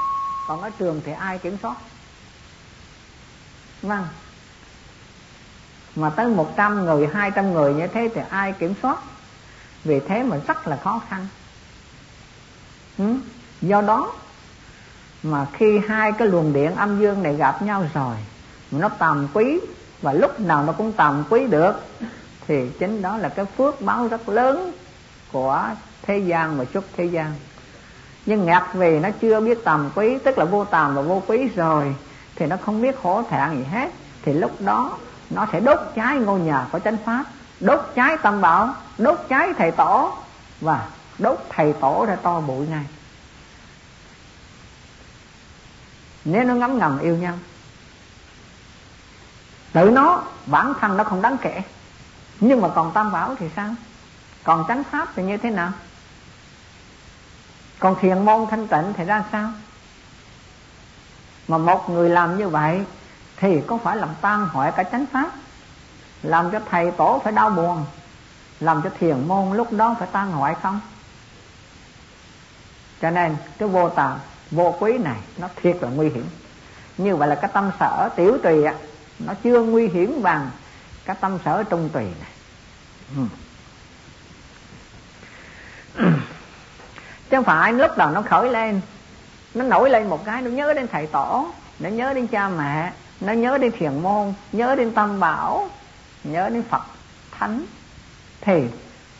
Còn 0.47 0.61
ở 0.61 0.69
trường 0.79 1.01
thì 1.05 1.11
ai 1.11 1.37
kiểm 1.37 1.57
soát? 1.61 1.75
Vâng. 3.87 4.07
Mà 5.95 6.09
tới 6.09 6.27
một 6.27 6.53
trăm 6.57 6.85
người, 6.85 7.09
hai 7.13 7.31
trăm 7.31 7.53
người 7.53 7.73
như 7.73 7.87
thế 7.87 8.09
thì 8.15 8.21
ai 8.29 8.51
kiểm 8.51 8.73
soát? 8.81 8.97
Vì 9.83 9.99
thế 9.99 10.23
mà 10.23 10.37
rất 10.47 10.67
là 10.67 10.77
khó 10.83 11.01
khăn. 11.09 11.27
Ừ? 12.97 13.15
do 13.61 13.81
đó 13.81 14.13
mà 15.23 15.45
khi 15.53 15.81
hai 15.87 16.11
cái 16.11 16.27
luồng 16.27 16.53
điện 16.53 16.75
âm 16.75 17.01
dương 17.01 17.23
này 17.23 17.35
gặp 17.35 17.61
nhau 17.61 17.85
rồi, 17.93 18.15
nó 18.71 18.89
tầm 18.89 19.27
quý 19.33 19.59
và 20.01 20.13
lúc 20.13 20.39
nào 20.39 20.63
nó 20.63 20.73
cũng 20.73 20.91
tầm 20.91 21.23
quý 21.29 21.47
được, 21.47 21.73
thì 22.47 22.69
chính 22.79 23.01
đó 23.01 23.17
là 23.17 23.29
cái 23.29 23.45
phước 23.57 23.81
báo 23.81 24.07
rất 24.07 24.29
lớn 24.29 24.71
của 25.31 25.63
thế 26.01 26.17
gian 26.17 26.57
và 26.57 26.65
xuất 26.73 26.85
thế 26.97 27.05
gian. 27.05 27.33
Nhưng 28.25 28.45
ngặt 28.45 28.63
vì 28.73 28.99
nó 28.99 29.09
chưa 29.21 29.41
biết 29.41 29.63
tầm 29.63 29.89
quý, 29.95 30.17
tức 30.23 30.37
là 30.37 30.45
vô 30.45 30.65
tầm 30.65 30.95
và 30.95 31.01
vô 31.01 31.23
quý 31.27 31.47
rồi 31.55 31.95
thì 32.35 32.45
nó 32.45 32.57
không 32.65 32.81
biết 32.81 32.95
khổ 33.03 33.23
thẹn 33.29 33.57
gì 33.57 33.63
hết. 33.63 33.91
Thì 34.21 34.33
lúc 34.33 34.61
đó, 34.61 34.97
nó 35.29 35.47
sẽ 35.51 35.59
đốt 35.59 35.79
cháy 35.95 36.17
ngôi 36.17 36.39
nhà 36.39 36.67
của 36.71 36.79
chánh 36.79 36.97
pháp, 37.05 37.23
đốt 37.59 37.79
cháy 37.95 38.17
tâm 38.21 38.41
bảo, 38.41 38.75
đốt 38.97 39.19
cháy 39.29 39.53
thầy 39.57 39.71
tổ, 39.71 40.13
và 40.61 40.87
đốt 41.19 41.39
thầy 41.49 41.73
tổ 41.73 42.05
ra 42.07 42.15
to 42.15 42.41
bụi 42.41 42.67
ngay. 42.67 42.85
Nếu 46.25 46.43
nó 46.43 46.53
ngấm 46.53 46.77
ngầm 46.77 46.99
yêu 46.99 47.15
nhau, 47.15 47.33
tự 49.73 49.89
nó, 49.89 50.23
bản 50.45 50.73
thân 50.81 50.97
nó 50.97 51.03
không 51.03 51.21
đáng 51.21 51.37
kể. 51.41 51.61
Nhưng 52.39 52.61
mà 52.61 52.69
còn 52.75 52.91
tam 52.93 53.11
bảo 53.11 53.35
thì 53.39 53.49
sao? 53.55 53.75
Còn 54.43 54.65
chánh 54.67 54.83
pháp 54.83 55.07
thì 55.15 55.23
như 55.23 55.37
thế 55.37 55.51
nào? 55.51 55.71
Còn 57.79 57.95
thiền 58.01 58.25
môn 58.25 58.45
thanh 58.49 58.67
tịnh 58.67 58.93
thì 58.97 59.03
ra 59.03 59.23
sao? 59.31 59.51
Mà 61.47 61.57
một 61.57 61.89
người 61.89 62.09
làm 62.09 62.37
như 62.37 62.49
vậy 62.49 62.85
thì 63.37 63.61
có 63.67 63.77
phải 63.77 63.97
làm 63.97 64.09
tan 64.21 64.47
hoại 64.47 64.71
cả 64.71 64.83
chánh 64.83 65.05
pháp? 65.05 65.31
Làm 66.23 66.51
cho 66.51 66.59
thầy 66.69 66.91
tổ 66.91 67.21
phải 67.23 67.33
đau 67.33 67.49
buồn, 67.49 67.85
làm 68.59 68.81
cho 68.81 68.89
thiền 68.99 69.27
môn 69.27 69.57
lúc 69.57 69.73
đó 69.73 69.95
phải 69.99 70.07
tan 70.11 70.31
hoại 70.31 70.55
không? 70.63 70.79
Cho 73.01 73.09
nên 73.09 73.35
cái 73.57 73.69
vô 73.69 73.89
tà, 73.89 74.15
vô 74.51 74.75
quý 74.79 74.97
này 74.97 75.17
nó 75.37 75.47
thiệt 75.55 75.77
là 75.81 75.89
nguy 75.89 76.09
hiểm. 76.09 76.25
Như 76.97 77.15
vậy 77.15 77.27
là 77.27 77.35
cái 77.35 77.51
tâm 77.53 77.71
sở 77.79 78.09
tiểu 78.15 78.37
tùy 78.43 78.63
á, 78.63 78.73
nó 79.19 79.33
chưa 79.43 79.61
nguy 79.61 79.87
hiểm 79.87 80.23
bằng 80.23 80.49
cái 81.05 81.15
tâm 81.21 81.37
sở 81.45 81.63
trung 81.63 81.89
tùy 81.93 82.03
này. 82.03 82.31
Ừ. 83.15 83.21
Chứ 87.29 87.37
không 87.37 87.43
phải 87.43 87.73
lúc 87.73 87.91
đầu 87.97 88.09
nó 88.09 88.21
khởi 88.21 88.49
lên 88.49 88.81
nó 89.55 89.63
nổi 89.63 89.89
lên 89.89 90.09
một 90.09 90.25
cái, 90.25 90.41
nó 90.41 90.49
nhớ 90.49 90.73
đến 90.73 90.87
thầy 90.91 91.07
tổ, 91.07 91.47
nó 91.79 91.89
nhớ 91.89 92.13
đến 92.13 92.27
cha 92.27 92.49
mẹ, 92.49 92.91
nó 93.21 93.33
nhớ 93.33 93.57
đến 93.57 93.71
thiền 93.71 93.99
môn, 94.03 94.33
nhớ 94.51 94.75
đến 94.75 94.91
tâm 94.91 95.19
bảo, 95.19 95.69
nhớ 96.23 96.49
đến 96.49 96.63
phật 96.69 96.81
thánh. 97.31 97.65
Thì 98.41 98.63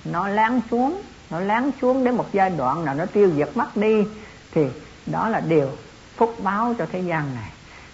nó 0.06 0.28
láng 0.28 0.62
xuống, 0.72 1.02
nó 1.30 1.40
láng 1.40 1.72
xuống 1.82 2.04
đến 2.04 2.16
một 2.16 2.26
giai 2.34 2.50
đoạn 2.50 2.86
nào 2.86 2.96
nó 2.96 3.06
tiêu 3.06 3.32
diệt 3.36 3.50
mất 3.56 3.78
đi. 3.78 4.04
Thì 4.52 4.68
đó 5.06 5.30
là 5.30 5.40
điều 5.40 5.70
phúc 6.18 6.36
báo 6.44 6.74
cho 6.78 6.86
thế 6.92 7.00
gian 7.00 7.36
này, 7.36 7.50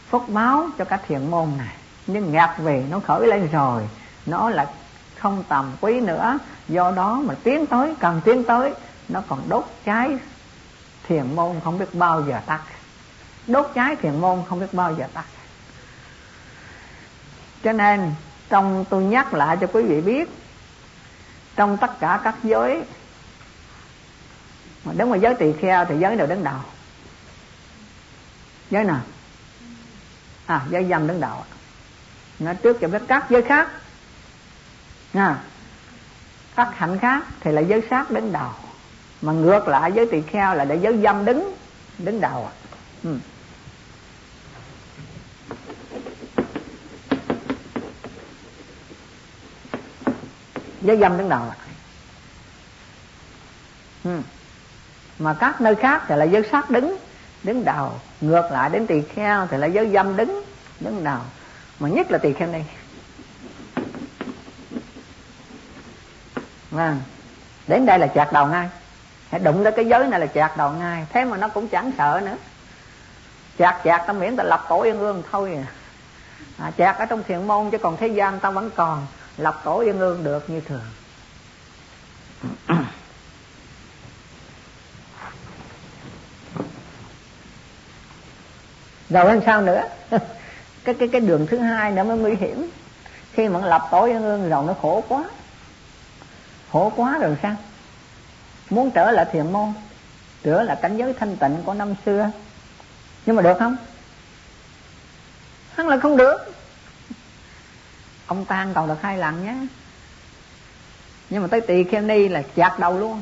phúc 0.09 0.23
báo 0.27 0.69
cho 0.77 0.85
các 0.85 1.01
thiền 1.07 1.31
môn 1.31 1.49
này. 1.57 1.75
Nhưng 2.07 2.31
ngạc 2.31 2.55
về 2.57 2.83
nó 2.89 2.99
khởi 2.99 3.27
lên 3.27 3.49
rồi, 3.51 3.81
nó 4.25 4.49
là 4.49 4.65
không 5.17 5.43
tầm 5.47 5.71
quý 5.81 5.99
nữa. 5.99 6.37
Do 6.67 6.91
đó 6.91 7.21
mà 7.25 7.35
tiến 7.43 7.65
tới, 7.65 7.95
cần 7.99 8.21
tiến 8.25 8.43
tới, 8.43 8.73
nó 9.09 9.23
còn 9.27 9.41
đốt 9.49 9.65
cháy 9.85 10.17
thiền 11.11 11.35
môn 11.35 11.59
không 11.63 11.79
biết 11.79 11.93
bao 11.93 12.23
giờ 12.27 12.39
tắt. 12.45 12.61
Đốt 13.47 13.71
cháy 13.75 13.95
thiền 13.95 14.21
môn 14.21 14.43
không 14.49 14.59
biết 14.59 14.73
bao 14.73 14.95
giờ 14.95 15.07
tắt. 15.13 15.25
Cho 17.63 17.71
nên, 17.71 18.13
trong 18.49 18.85
tôi 18.89 19.03
nhắc 19.03 19.33
lại 19.33 19.57
cho 19.61 19.67
quý 19.67 19.83
vị 19.83 20.01
biết, 20.01 20.29
trong 21.55 21.77
tất 21.77 21.99
cả 21.99 22.19
các 22.23 22.35
giới, 22.43 22.83
mà 24.85 24.93
đúng 24.97 25.11
là 25.11 25.17
giới 25.17 25.35
tỳ 25.35 25.53
kheo 25.61 25.85
thì 25.85 25.95
giới 25.99 26.15
nào 26.15 26.27
đứng 26.27 26.43
đầu? 26.43 26.59
Giới 28.69 28.83
nào? 28.83 29.01
À 30.45 30.61
giới 30.69 30.85
dâm 30.89 31.07
đứng 31.07 31.21
đầu 31.21 31.43
nó 32.39 32.53
trước 32.53 32.77
cho 32.81 32.87
biết 32.87 33.01
các 33.07 33.25
giới 33.29 33.41
khác. 33.41 33.67
Nha 35.13 35.39
các 36.55 36.69
hạnh 36.77 36.99
khác 36.99 37.23
thì 37.39 37.51
là 37.51 37.61
giới 37.61 37.81
sát 37.89 38.11
đứng 38.11 38.31
đầu 38.31 38.51
mà 39.21 39.33
ngược 39.33 39.67
lại 39.67 39.91
giới 39.91 40.05
tỳ 40.05 40.21
kheo 40.21 40.55
là 40.55 40.65
để 40.65 40.75
giới 40.75 40.97
dâm 41.03 41.25
đứng 41.25 41.55
đứng 41.97 42.21
đầu 42.21 42.45
à. 42.45 42.53
ừ. 43.03 43.17
giới 50.81 50.97
dâm 50.97 51.17
đứng 51.17 51.29
đầu 51.29 51.41
à. 51.41 51.55
ừ. 54.03 54.19
mà 55.19 55.33
các 55.33 55.61
nơi 55.61 55.75
khác 55.75 56.03
thì 56.07 56.15
là 56.15 56.25
giới 56.25 56.43
sát 56.51 56.69
đứng 56.69 56.97
đứng 57.43 57.65
đầu 57.65 57.99
ngược 58.21 58.49
lại 58.51 58.69
đến 58.69 58.87
tỳ 58.87 59.01
kheo 59.01 59.47
thì 59.47 59.57
là 59.57 59.67
giới 59.67 59.89
dâm 59.89 60.17
đứng 60.17 60.43
đứng 60.79 61.03
đầu 61.03 61.19
mà 61.79 61.89
nhất 61.89 62.11
là 62.11 62.17
tỳ 62.17 62.33
kheo 62.33 62.47
này 62.47 62.65
à. 66.77 66.97
đến 67.67 67.85
đây 67.85 67.99
là 67.99 68.07
chặt 68.07 68.33
đầu 68.33 68.47
ngay 68.47 68.69
đụng 69.39 69.63
tới 69.63 69.71
cái 69.71 69.85
giới 69.85 70.07
này 70.07 70.19
là 70.19 70.25
chặt 70.25 70.57
đầu 70.57 70.71
ngay. 70.71 71.05
Thế 71.09 71.25
mà 71.25 71.37
nó 71.37 71.47
cũng 71.47 71.67
chẳng 71.67 71.91
sợ 71.97 72.21
nữa. 72.25 72.37
Chặt 73.57 73.81
chặt 73.83 74.03
ta 74.07 74.13
miễn 74.13 74.35
ta 74.35 74.43
lập 74.43 74.65
tổ 74.69 74.81
yên 74.81 74.99
ương 74.99 75.23
thôi 75.31 75.57
à. 75.57 75.65
à 76.57 76.71
chặt 76.77 76.97
ở 76.99 77.05
trong 77.05 77.23
thiền 77.23 77.47
môn 77.47 77.71
chứ 77.71 77.77
còn 77.77 77.97
thế 77.97 78.07
gian 78.07 78.39
ta 78.39 78.49
vẫn 78.49 78.69
còn 78.75 79.07
lập 79.37 79.61
tổ 79.63 79.79
yên 79.79 79.99
ương 79.99 80.23
được 80.23 80.49
như 80.49 80.61
thường. 80.61 80.85
Rồi 89.09 89.25
làm 89.25 89.39
sao 89.45 89.61
nữa. 89.61 89.83
Cái 90.83 90.95
cái 90.95 91.07
cái 91.07 91.21
đường 91.21 91.47
thứ 91.47 91.57
hai 91.57 91.91
nữa 91.91 92.03
mới 92.03 92.17
nguy 92.17 92.35
hiểm. 92.35 92.69
Khi 93.33 93.49
mà 93.49 93.59
lập 93.59 93.87
tổ 93.91 94.05
yên 94.05 94.23
ương 94.23 94.49
rồi 94.49 94.63
nó 94.67 94.73
khổ 94.81 95.03
quá. 95.09 95.23
Khổ 96.71 96.91
quá 96.95 97.17
rồi 97.21 97.37
sao? 97.41 97.55
Muốn 98.71 98.91
trở 98.91 99.11
lại 99.11 99.25
thiền 99.31 99.51
môn, 99.51 99.73
trở 100.43 100.63
lại 100.63 100.77
cảnh 100.81 100.97
giới 100.97 101.13
thanh 101.13 101.37
tịnh 101.37 101.57
của 101.65 101.73
năm 101.73 101.93
xưa. 102.05 102.31
Nhưng 103.25 103.35
mà 103.35 103.41
được 103.41 103.57
không? 103.59 103.75
Hắn 105.75 105.87
là 105.87 105.97
không 105.97 106.17
được. 106.17 106.37
Ông 108.27 108.45
tan 108.45 108.73
còn 108.73 108.87
được 108.87 109.01
hai 109.01 109.17
lần 109.17 109.45
nhé. 109.45 109.55
Nhưng 111.29 111.41
mà 111.41 111.47
tới 111.47 111.61
tỳ 111.61 111.83
kheo 111.83 112.01
ni 112.01 112.27
là 112.27 112.43
chặt 112.55 112.79
đầu 112.79 112.99
luôn. 112.99 113.21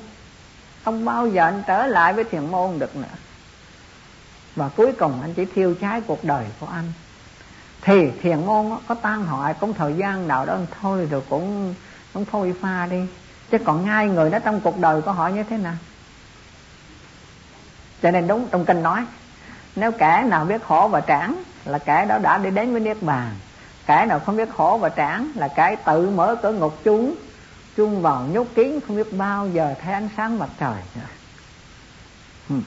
Không 0.85 1.05
bao 1.05 1.27
giờ 1.27 1.43
anh 1.43 1.63
trở 1.67 1.85
lại 1.85 2.13
với 2.13 2.23
thiền 2.23 2.45
môn 2.45 2.79
được 2.79 2.95
nữa. 2.95 3.07
Và 4.55 4.69
cuối 4.69 4.91
cùng 4.91 5.21
anh 5.21 5.33
chỉ 5.33 5.45
thiêu 5.45 5.75
cháy 5.81 6.01
cuộc 6.07 6.23
đời 6.23 6.45
của 6.59 6.67
anh. 6.67 6.91
Thì 7.81 8.11
thiền 8.21 8.45
môn 8.45 8.71
có 8.87 8.95
tan 8.95 9.25
hoại 9.25 9.53
cũng 9.53 9.73
thời 9.73 9.93
gian 9.93 10.27
nào 10.27 10.45
đó, 10.45 10.57
thôi 10.81 11.07
rồi 11.11 11.21
cũng 11.29 11.75
cũng 12.13 12.25
thôi 12.31 12.53
pha 12.61 12.85
đi 12.85 13.01
chứ 13.51 13.57
còn 13.65 13.85
ngay 13.85 14.07
người 14.07 14.29
đó 14.29 14.39
trong 14.39 14.61
cuộc 14.61 14.79
đời 14.79 15.01
của 15.01 15.11
họ 15.11 15.27
như 15.27 15.43
thế 15.43 15.57
nào 15.57 15.75
cho 18.01 18.11
nên 18.11 18.27
đúng 18.27 18.47
trong 18.51 18.65
kinh 18.65 18.83
nói, 18.83 19.05
nếu 19.75 19.91
kẻ 19.91 20.23
nào 20.27 20.45
biết 20.45 20.63
khổ 20.63 20.87
và 20.91 21.01
trảng 21.01 21.43
là 21.65 21.79
kẻ 21.79 22.05
đó 22.05 22.17
đã 22.17 22.37
đi 22.37 22.49
đến 22.49 22.71
với 22.71 22.81
niết 22.81 23.03
bàn 23.03 23.35
kẻ 23.89 24.05
nào 24.05 24.19
không 24.19 24.37
biết 24.37 24.49
khổ 24.57 24.77
và 24.81 24.89
trảng 24.89 25.31
là 25.35 25.47
kẻ 25.47 25.75
tự 25.85 26.09
mở 26.09 26.35
cửa 26.41 26.51
ngục 26.51 26.79
chúng 26.83 27.15
chung 27.75 28.01
vào 28.01 28.23
nhốt 28.23 28.47
kín 28.55 28.79
không 28.87 28.95
biết 28.95 29.13
bao 29.13 29.47
giờ 29.47 29.73
thấy 29.81 29.93
ánh 29.93 30.09
sáng 30.17 30.39
mặt 30.39 30.49
trời 30.59 30.81
nữa. 30.95 31.01
Hmm. 32.47 32.63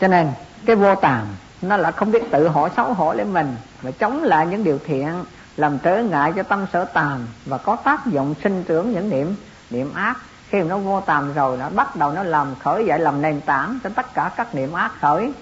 cho 0.00 0.08
nên 0.08 0.32
cái 0.66 0.76
vô 0.76 0.94
tàm 0.94 1.26
nó 1.68 1.76
là 1.76 1.90
không 1.90 2.12
biết 2.12 2.30
tự 2.30 2.48
hỏi, 2.48 2.70
xấu 2.76 2.94
hổ 2.94 3.12
lên 3.12 3.32
mình. 3.32 3.56
Và 3.82 3.90
chống 3.90 4.22
lại 4.22 4.46
những 4.46 4.64
điều 4.64 4.78
thiện, 4.86 5.24
làm 5.56 5.78
trở 5.78 6.02
ngại 6.02 6.32
cho 6.36 6.42
tâm 6.42 6.66
sở 6.72 6.84
tàm. 6.84 7.26
Và 7.46 7.58
có 7.58 7.76
tác 7.76 8.06
dụng 8.06 8.34
sinh 8.42 8.64
trưởng 8.64 8.92
những 8.92 9.10
niệm 9.10 9.36
niệm 9.70 9.94
ác. 9.94 10.16
Khi 10.48 10.58
mà 10.58 10.64
nó 10.64 10.78
vô 10.78 11.00
tàm 11.00 11.34
rồi, 11.34 11.56
nó 11.56 11.68
bắt 11.68 11.96
đầu 11.96 12.12
nó 12.12 12.22
làm 12.22 12.54
khởi 12.54 12.86
dậy, 12.86 12.98
làm 12.98 13.22
nền 13.22 13.40
tảng 13.40 13.78
cho 13.84 13.90
tất 13.94 14.14
cả 14.14 14.30
các 14.36 14.54
niệm 14.54 14.72
ác 14.72 14.92
khởi 15.00 15.32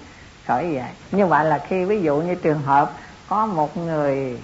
khởi 0.46 0.72
dậy. 0.74 0.90
Như 1.12 1.26
vậy 1.26 1.44
là 1.44 1.58
khi 1.68 1.84
ví 1.84 2.02
dụ 2.02 2.20
như 2.20 2.34
trường 2.34 2.62
hợp 2.62 2.92
có 3.28 3.46
một 3.46 3.76
người 3.76 4.38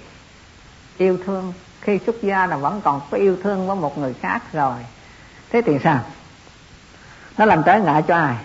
yêu 0.97 1.17
thương, 1.25 1.53
khi 1.81 1.99
xuất 2.05 2.15
gia 2.21 2.45
là 2.45 2.57
vẫn 2.57 2.81
còn 2.81 3.01
có 3.11 3.17
yêu 3.17 3.37
thương 3.43 3.67
với 3.67 3.75
một 3.75 3.97
người 3.97 4.13
khác 4.13 4.41
rồi, 4.53 4.73
thế 5.51 5.61
thì 5.61 5.79
sao? 5.83 5.99
Nó 7.37 7.45
làm 7.45 7.63
trở 7.63 7.79
ngại 7.79 8.03
cho 8.07 8.15
ai? 8.15 8.35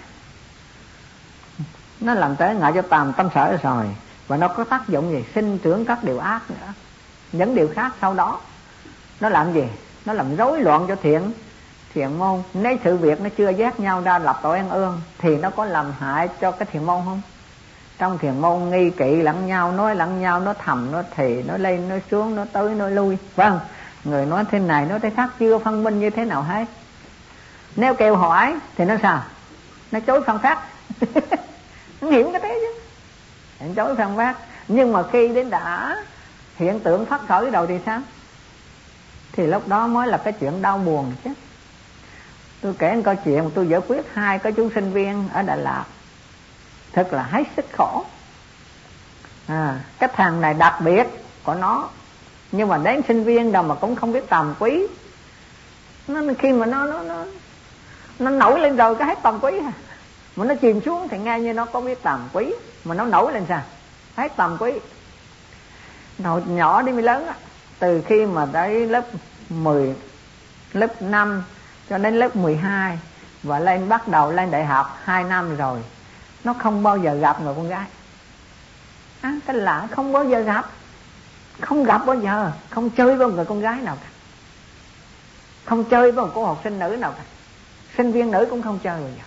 Nó 2.05 2.14
làm 2.14 2.37
thế 2.37 2.55
ngại 2.55 2.73
cho 2.75 2.83
tàm 2.83 3.12
tâm 3.12 3.29
sở 3.35 3.57
rồi. 3.62 3.85
Và 4.29 4.37
nó 4.37 4.49
có 4.49 4.64
tác 4.64 4.88
dụng 4.88 5.11
gì? 5.11 5.25
Sinh 5.35 5.59
trưởng 5.59 5.85
các 5.85 6.05
điều 6.05 6.19
ác 6.19 6.40
nữa. 6.49 6.73
Những 7.33 7.55
điều 7.55 7.69
khác 7.75 7.93
sau 8.01 8.14
đó, 8.14 8.40
nó 9.21 9.29
làm 9.29 9.53
gì? 9.53 9.64
Nó 10.05 10.12
làm 10.12 10.37
rối 10.37 10.61
loạn 10.61 10.85
cho 10.88 10.97
thiện. 11.03 11.33
Thiện 11.95 12.19
môn 12.19 12.43
nếu 12.55 12.77
sự 12.85 12.97
việc 12.97 13.21
nó 13.21 13.29
chưa 13.37 13.51
giác 13.51 13.81
nhau 13.81 14.01
ra, 14.01 14.19
lập 14.19 14.40
tội 14.43 14.59
ăn 14.59 14.71
ương, 14.71 15.01
thì 15.19 15.37
nó 15.37 15.51
có 15.51 15.64
làm 15.64 15.93
hại 15.99 16.29
cho 16.40 16.51
cái 16.51 16.69
thiện 16.73 16.87
môn 16.87 17.03
không? 17.05 17.21
Trong 17.99 18.19
thiền 18.19 18.40
môn, 18.40 18.71
nghi 18.71 18.90
kỵ 18.90 19.23
lẫn 19.23 19.47
nhau, 19.47 19.73
nói 19.73 19.97
lẫn 19.97 20.21
nhau, 20.21 20.40
nó 20.40 20.55
thầm, 20.55 20.93
nó 20.93 21.03
thì, 21.17 21.43
nó 21.43 21.57
lên, 21.57 21.88
nó 21.88 21.97
xuống, 22.11 22.37
nó 22.37 22.45
tới, 22.53 22.75
nó 22.75 22.88
lui. 22.88 23.19
Vâng 23.37 23.59
người 24.05 24.27
nói 24.27 24.45
thế 24.51 24.59
này, 24.59 24.87
nói 24.87 25.01
thế 25.01 25.11
khác, 25.11 25.31
chưa 25.38 25.59
phân 25.59 25.85
minh 25.85 26.01
như 26.01 26.11
thế 26.11 26.25
nào 26.25 26.43
hết. 26.43 26.64
Nếu 27.77 27.95
kêu 27.95 28.17
hỏi, 28.17 28.57
thì 28.77 28.85
nó 28.85 28.95
sao? 29.03 29.23
Nó 29.93 30.01
chối 30.01 30.23
phân 30.27 30.38
phát. 30.38 30.59
nó 32.11 32.31
cái 32.33 32.40
thế 32.40 32.61
chứ. 32.61 32.81
Nó 33.61 33.67
chối 33.77 33.97
phân 33.97 34.17
phát. 34.17 34.35
Nhưng 34.69 34.93
mà 34.93 35.03
khi 35.12 35.29
đến 35.29 35.51
đã 35.51 35.97
hiện 36.57 36.81
tượng 36.81 37.07
phát 37.07 37.21
khởi 37.29 37.51
đầu 37.51 37.67
thì 37.67 37.79
sao? 37.87 38.01
Thì 39.33 39.47
lúc 39.47 39.69
đó 39.69 39.87
mới 39.87 40.07
là 40.07 40.17
cái 40.17 40.33
chuyện 40.33 40.62
đau 40.62 40.79
buồn 40.79 41.12
chứ. 41.25 41.31
Tôi 42.61 42.75
kể 42.79 42.95
một 42.95 43.03
câu 43.05 43.14
chuyện 43.25 43.51
tôi 43.55 43.69
giải 43.69 43.81
quyết 43.88 44.03
hai 44.14 44.38
cái 44.38 44.53
chú 44.53 44.71
sinh 44.75 44.93
viên 44.93 45.29
ở 45.33 45.43
đà 45.43 45.57
lạt. 45.57 45.85
Thật 46.93 47.12
là 47.12 47.23
hết 47.23 47.43
sức 47.57 47.67
khổ. 47.73 48.05
À, 49.47 49.81
cái 49.99 50.09
thằng 50.12 50.40
này 50.40 50.55
đặc 50.55 50.81
biệt 50.81 51.07
của 51.45 51.55
nó. 51.55 51.88
Nhưng 52.53 52.69
mà 52.69 52.79
đến 52.79 53.01
sinh 53.09 53.25
viên 53.25 53.53
đâu 53.53 53.62
mà 53.62 53.75
cũng 53.75 53.97
không 53.97 54.12
biết 54.12 54.29
tầm 54.29 54.55
quý. 54.59 54.87
Nó 56.09 56.23
khi 56.38 56.53
mà 56.53 56.67
nó 56.67 56.87
nó 56.87 57.03
nó 57.03 57.25
nó 58.19 58.31
nổi 58.31 58.61
lên 58.61 58.77
rồi 58.77 58.97
cái 58.97 59.09
hết 59.09 59.19
tầm 59.23 59.38
quý 59.40 59.59
à 59.59 59.73
mà 60.37 60.44
nó 60.44 60.55
chìm 60.55 60.81
xuống 60.81 61.09
thì 61.09 61.18
nghe 61.18 61.40
như 61.40 61.53
nó 61.53 61.64
có 61.64 61.81
biết 61.81 62.03
tầm 62.03 62.29
quý 62.33 62.55
mà 62.85 62.94
nó 62.94 63.05
nổi 63.05 63.33
lên 63.33 63.44
sao? 63.49 63.62
Thấy 64.16 64.29
tầm 64.29 64.57
quý 64.61 64.73
hồi 66.25 66.42
nhỏ 66.47 66.83
đi 66.83 66.92
mới 66.92 67.03
lớn 67.03 67.27
á 67.27 67.35
từ 67.79 68.03
khi 68.07 68.27
mà 68.27 68.47
tới 68.53 68.87
lớp 68.87 69.05
10 69.49 69.94
lớp 70.73 71.03
5 71.03 71.42
cho 71.90 71.99
đến 71.99 72.18
lớp 72.18 72.37
12 72.37 72.99
và 73.42 73.59
lên 73.59 73.88
bắt 73.88 74.09
đầu 74.09 74.33
lên 74.33 74.51
đại 74.51 74.64
học 74.64 74.99
2 75.05 75.25
năm 75.25 75.57
rồi 75.57 75.81
nó 76.44 76.53
không 76.53 76.83
bao 76.83 76.99
giờ 76.99 77.14
gặp 77.14 77.40
người 77.42 77.55
con 77.57 77.68
gái. 77.68 77.87
À, 79.20 79.35
cái 79.47 79.57
lạ 79.57 79.88
không 79.90 80.12
bao 80.12 80.25
giờ 80.25 80.40
gặp. 80.40 80.70
Không 81.61 81.85
gặp 81.85 82.07
bao 82.07 82.20
giờ 82.20 82.53
không 82.70 82.90
chơi 82.90 83.16
với 83.16 83.27
một 83.27 83.35
người 83.35 83.44
con 83.44 83.61
gái 83.61 83.81
nào 83.81 83.99
cả. 84.03 84.09
Không 85.64 85.85
chơi 85.85 86.12
với 86.12 86.25
một 86.25 86.31
cô 86.35 86.47
học 86.47 86.61
sinh 86.64 86.79
nữ 86.79 86.97
nào 86.97 87.12
cả. 87.16 87.23
Sinh 87.97 88.12
viên 88.12 88.31
nữ 88.31 88.47
cũng 88.51 88.62
không 88.62 88.79
chơi 88.79 89.01
bao 89.01 89.11
giờ 89.16 89.25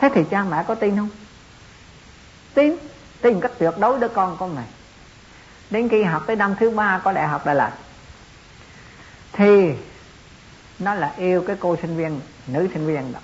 thế 0.00 0.10
thì 0.14 0.24
cha 0.30 0.44
mẹ 0.44 0.64
có 0.68 0.74
tin 0.74 0.96
không? 0.96 1.08
Tin. 2.54 2.76
Tin 3.20 3.40
cách 3.40 3.52
tuyệt 3.58 3.74
đối 3.78 3.98
đứa 3.98 4.08
con 4.08 4.36
của 4.36 4.46
này. 4.46 4.64
đến 5.70 5.88
khi 5.88 6.02
học 6.02 6.22
tới 6.26 6.36
năm 6.36 6.54
thứ 6.60 6.70
ba 6.70 7.00
có 7.04 7.12
đại 7.12 7.28
học 7.28 7.46
lại 7.46 7.72
thì 9.32 9.74
nó 10.78 10.94
là 10.94 11.14
yêu 11.16 11.44
cái 11.46 11.56
cô 11.60 11.76
sinh 11.76 11.96
viên, 11.96 12.20
nữ 12.46 12.68
sinh 12.74 12.86
viên 12.86 13.12
đó. 13.12 13.18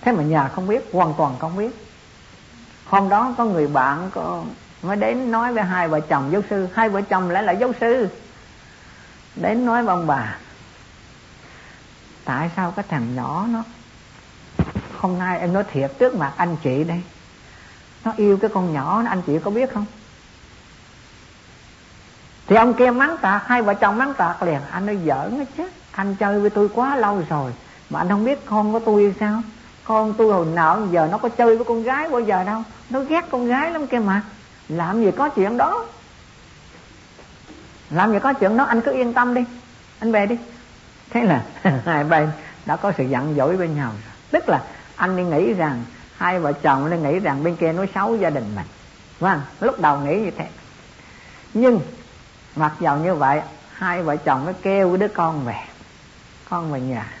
Thế 0.00 0.12
mà 0.12 0.22
nhà 0.22 0.48
không 0.48 0.68
biết, 0.68 0.88
hoàn 0.92 1.14
toàn 1.18 1.38
không 1.38 1.56
biết. 1.56 1.70
Hôm 2.84 3.08
đó 3.08 3.34
có 3.38 3.44
người 3.44 3.66
bạn 3.66 4.10
có 4.14 4.44
mới 4.82 4.96
đến 4.96 5.30
nói 5.30 5.52
với 5.52 5.64
hai 5.64 5.88
vợ 5.88 6.00
chồng 6.00 6.32
giáo 6.32 6.42
sư. 6.50 6.68
Hai 6.74 6.88
vợ 6.88 7.00
chồng 7.00 7.30
lại 7.30 7.42
là 7.42 7.52
giáo 7.52 7.72
sư. 7.80 8.08
Đến 9.36 9.66
nói 9.66 9.82
với 9.82 9.94
ông 9.94 10.06
bà, 10.06 10.38
tại 12.24 12.50
sao 12.56 12.70
cái 12.70 12.84
thằng 12.88 13.16
nhỏ 13.16 13.46
nó 13.50 13.62
hôm 15.00 15.18
nay 15.18 15.38
em 15.38 15.52
nói 15.52 15.64
thiệt 15.72 15.90
trước 15.98 16.14
mặt 16.14 16.32
anh 16.36 16.56
chị 16.62 16.84
đây. 16.84 17.02
Nó 18.04 18.12
yêu 18.16 18.38
cái 18.40 18.50
con 18.54 18.72
nhỏ 18.72 19.02
anh 19.08 19.22
chị 19.26 19.38
có 19.44 19.50
biết 19.50 19.72
không? 19.74 19.84
Thì 22.46 22.56
ông 22.56 22.74
kia 22.74 22.90
mắng 22.90 23.16
tạc 23.20 23.46
hai 23.46 23.62
vợ 23.62 23.74
chồng 23.74 23.98
mắng 23.98 24.14
tạc 24.14 24.42
liền. 24.42 24.60
Anh 24.70 24.86
nói 24.86 24.98
giỡn 25.06 25.38
hết 25.38 25.44
chứ. 25.56 25.68
Anh 25.92 26.14
chơi 26.14 26.40
với 26.40 26.50
tôi 26.50 26.68
quá 26.74 26.96
lâu 26.96 27.22
rồi, 27.28 27.52
mà 27.90 28.00
anh 28.00 28.08
không 28.08 28.24
biết 28.24 28.46
con 28.46 28.72
của 28.72 28.78
tôi 28.78 29.14
sao? 29.20 29.42
Con 29.84 30.14
tôi 30.18 30.32
hồi 30.32 30.46
nợ 30.54 30.86
giờ 30.90 31.08
nó 31.10 31.18
có 31.18 31.28
chơi 31.28 31.56
với 31.56 31.64
con 31.64 31.82
gái 31.82 32.08
bao 32.08 32.20
giờ 32.20 32.44
đâu. 32.44 32.62
Nó 32.90 33.00
ghét 33.00 33.24
con 33.30 33.46
gái 33.46 33.70
lắm 33.70 33.86
kia 33.86 33.98
mà. 33.98 34.22
Làm 34.68 35.04
gì 35.04 35.10
có 35.16 35.28
chuyện 35.28 35.56
đó. 35.56 35.86
Làm 37.90 38.12
gì 38.12 38.18
có 38.22 38.32
chuyện 38.32 38.56
đó, 38.56 38.64
anh 38.64 38.80
cứ 38.80 38.92
yên 38.92 39.12
tâm 39.12 39.34
đi. 39.34 39.44
Anh 39.98 40.12
về 40.12 40.26
đi. 40.26 40.38
Thế 41.10 41.22
là 41.22 41.44
hai 41.84 42.04
bên 42.04 42.30
đã 42.66 42.76
có 42.76 42.92
sự 42.98 43.04
giận 43.04 43.34
dỗi 43.36 43.56
với 43.56 43.68
nhau. 43.68 43.90
Rồi 43.90 44.12
tức 44.30 44.48
là 44.48 44.62
anh 45.00 45.16
đi 45.16 45.22
nghĩ 45.22 45.52
rằng, 45.52 45.84
hai 46.16 46.40
vợ 46.40 46.52
chồng 46.52 46.90
nên 46.90 47.02
nghĩ 47.02 47.18
rằng 47.18 47.44
bên 47.44 47.56
kia 47.56 47.72
nói 47.72 47.88
xấu 47.94 48.16
gia 48.16 48.30
đình 48.30 48.54
mình. 48.56 48.66
Vâng 49.18 49.40
lúc 49.60 49.80
đầu 49.80 49.98
nghĩ 50.00 50.20
như 50.20 50.30
thế. 50.30 50.48
Nhưng, 51.54 51.80
mặc 52.56 52.72
dầu 52.80 52.98
như 52.98 53.14
vậy, 53.14 53.42
hai 53.72 54.02
vợ 54.02 54.16
chồng 54.16 54.44
mới 54.44 54.54
kêu 54.62 54.96
đứa 54.96 55.08
con 55.08 55.44
về. 55.44 55.56
Con 56.50 56.72
về 56.72 56.80
nhà. 56.80 57.12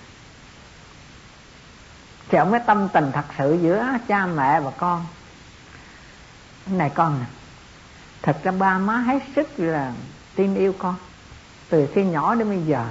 Thì 2.28 2.38
ông 2.38 2.50
mới 2.50 2.60
tâm 2.66 2.88
tình 2.92 3.12
thật 3.12 3.24
sự 3.38 3.58
giữa 3.62 3.86
cha 4.08 4.26
mẹ 4.26 4.60
và 4.60 4.70
con. 4.70 5.06
Này 6.66 6.90
con 6.94 7.18
nè, 7.20 7.26
thật 8.22 8.36
ra 8.42 8.52
ba 8.52 8.78
má 8.78 8.96
hết 8.96 9.22
sức 9.36 9.48
là 9.56 9.92
tin 10.34 10.54
yêu 10.54 10.74
con. 10.78 10.94
Từ 11.68 11.88
khi 11.94 12.04
nhỏ 12.04 12.34
đến 12.34 12.48
bây 12.48 12.62
giờ, 12.62 12.86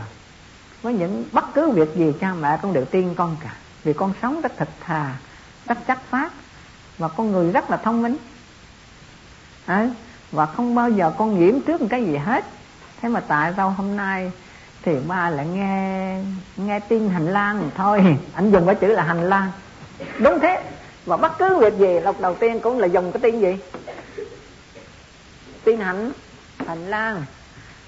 với 0.82 0.94
những 0.94 1.26
bất 1.32 1.54
cứ 1.54 1.72
việc 1.72 1.96
gì 1.96 2.14
cha 2.22 2.34
mẹ 2.34 2.60
cũng 2.62 2.74
đều 2.74 2.86
tin 2.86 3.16
con 3.16 3.36
cả 3.44 3.56
vì 3.84 3.94
con 3.94 4.14
sống 4.22 4.42
rất 4.42 4.52
thật 4.58 4.70
thà 4.80 5.16
rất 5.66 5.78
chắc 5.88 6.02
phát 6.10 6.32
và 6.98 7.08
con 7.08 7.32
người 7.32 7.52
rất 7.52 7.70
là 7.70 7.78
thông 7.78 8.02
minh. 8.02 8.18
À, 9.66 9.90
và 10.32 10.46
không 10.46 10.76
bao 10.76 10.90
giờ 10.90 11.14
con 11.18 11.40
nhiễm 11.40 11.62
trước 11.62 11.82
một 11.82 11.88
cái 11.90 12.04
gì 12.06 12.18
hết. 12.18 12.46
Thế 13.02 13.10
mà 13.10 13.20
tại 13.20 13.54
sao 13.58 13.70
hôm 13.70 13.98
nay 13.98 14.32
thì 14.82 14.96
ba 15.08 15.30
lại 15.30 15.48
nghe 15.48 16.18
nghe 16.58 16.80
tin 16.80 17.10
hành 17.10 17.26
lang 17.26 17.70
thôi? 17.76 18.18
Anh 18.34 18.52
dùng 18.52 18.66
cái 18.66 18.76
chữ 18.76 18.88
là 18.88 19.04
hành 19.04 19.30
lang. 19.30 19.52
Đúng 20.20 20.40
thế. 20.40 20.64
Và 21.06 21.18
bất 21.18 21.38
cứ 21.38 21.58
việc 21.58 21.78
gì 21.78 22.00
lọc 22.00 22.22
đầu 22.22 22.36
tiên 22.36 22.60
cũng 22.60 22.80
là 22.80 22.88
dùng 22.88 23.12
cái 23.12 23.20
tin 23.22 23.42
gì? 23.42 23.58
Tin 25.64 25.80
hành 25.80 26.12
hành 26.68 26.90
lang. 26.90 27.26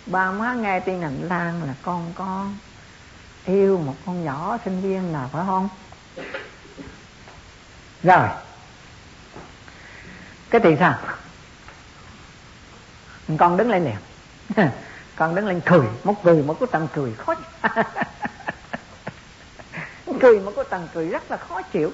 Ba 0.05 0.31
má 0.31 0.53
nghe 0.53 0.79
tin 0.79 1.01
hành 1.01 1.27
lang 1.29 1.63
là 1.63 1.73
con 1.81 2.11
con 2.15 2.55
yêu 3.45 3.77
một 3.77 3.95
con 4.05 4.25
nhỏ 4.25 4.57
sinh 4.65 4.81
viên 4.81 5.13
nào 5.13 5.29
phải 5.33 5.43
không? 5.45 5.69
Rồi. 8.03 8.27
Cái 10.49 10.61
tiền 10.61 10.77
sao? 10.79 10.99
Con 13.37 13.57
đứng 13.57 13.69
lên 13.69 13.83
liền 13.83 13.95
con 15.15 15.35
đứng 15.35 15.47
lên 15.47 15.61
cười, 15.65 15.87
một 16.03 16.23
cười 16.23 16.43
một 16.43 16.57
cái 16.59 16.67
tầng 16.71 16.87
cười 16.93 17.13
khó 17.13 17.35
cười 20.21 20.39
một 20.39 20.51
cái 20.55 20.65
tầng 20.69 20.87
cười 20.93 21.07
rất 21.09 21.31
là 21.31 21.37
khó 21.37 21.61
chịu. 21.61 21.91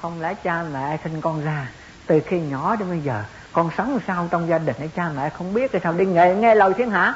Không 0.00 0.20
lẽ 0.20 0.34
cha 0.34 0.62
mẹ 0.62 0.98
sinh 1.04 1.20
con 1.20 1.44
ra 1.44 1.68
từ 2.06 2.20
khi 2.26 2.40
nhỏ 2.40 2.76
đến 2.76 2.88
bây 2.88 3.00
giờ, 3.00 3.24
con 3.52 3.70
sống 3.76 3.98
sao 4.06 4.28
trong 4.30 4.48
gia 4.48 4.58
đình? 4.58 4.76
Hay 4.78 4.90
cha 4.96 5.08
mẹ 5.16 5.30
không 5.30 5.54
biết 5.54 5.70
thì 5.72 5.78
sao? 5.82 5.92
Đi 5.92 6.06
nghe 6.06 6.34
nghe 6.34 6.54
lời 6.54 6.74
thiên 6.76 6.90
hạ. 6.90 7.14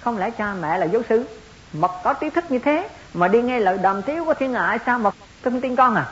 Không 0.00 0.18
lẽ 0.18 0.30
cha 0.30 0.54
mẹ 0.54 0.78
là 0.78 0.86
giáo 0.86 1.02
sư 1.08 1.26
mà 1.74 1.88
có 2.04 2.12
trí 2.12 2.30
thức 2.30 2.50
như 2.50 2.58
thế, 2.58 2.88
mà 3.14 3.28
đi 3.28 3.42
nghe 3.42 3.60
lời 3.60 3.78
đàm 3.78 4.02
tiếu 4.02 4.24
của 4.24 4.34
thiên 4.34 4.54
hạ 4.54 4.78
sao 4.86 4.98
mà 4.98 5.10
không 5.44 5.60
tin 5.60 5.76
con 5.76 5.94
à? 5.94 6.06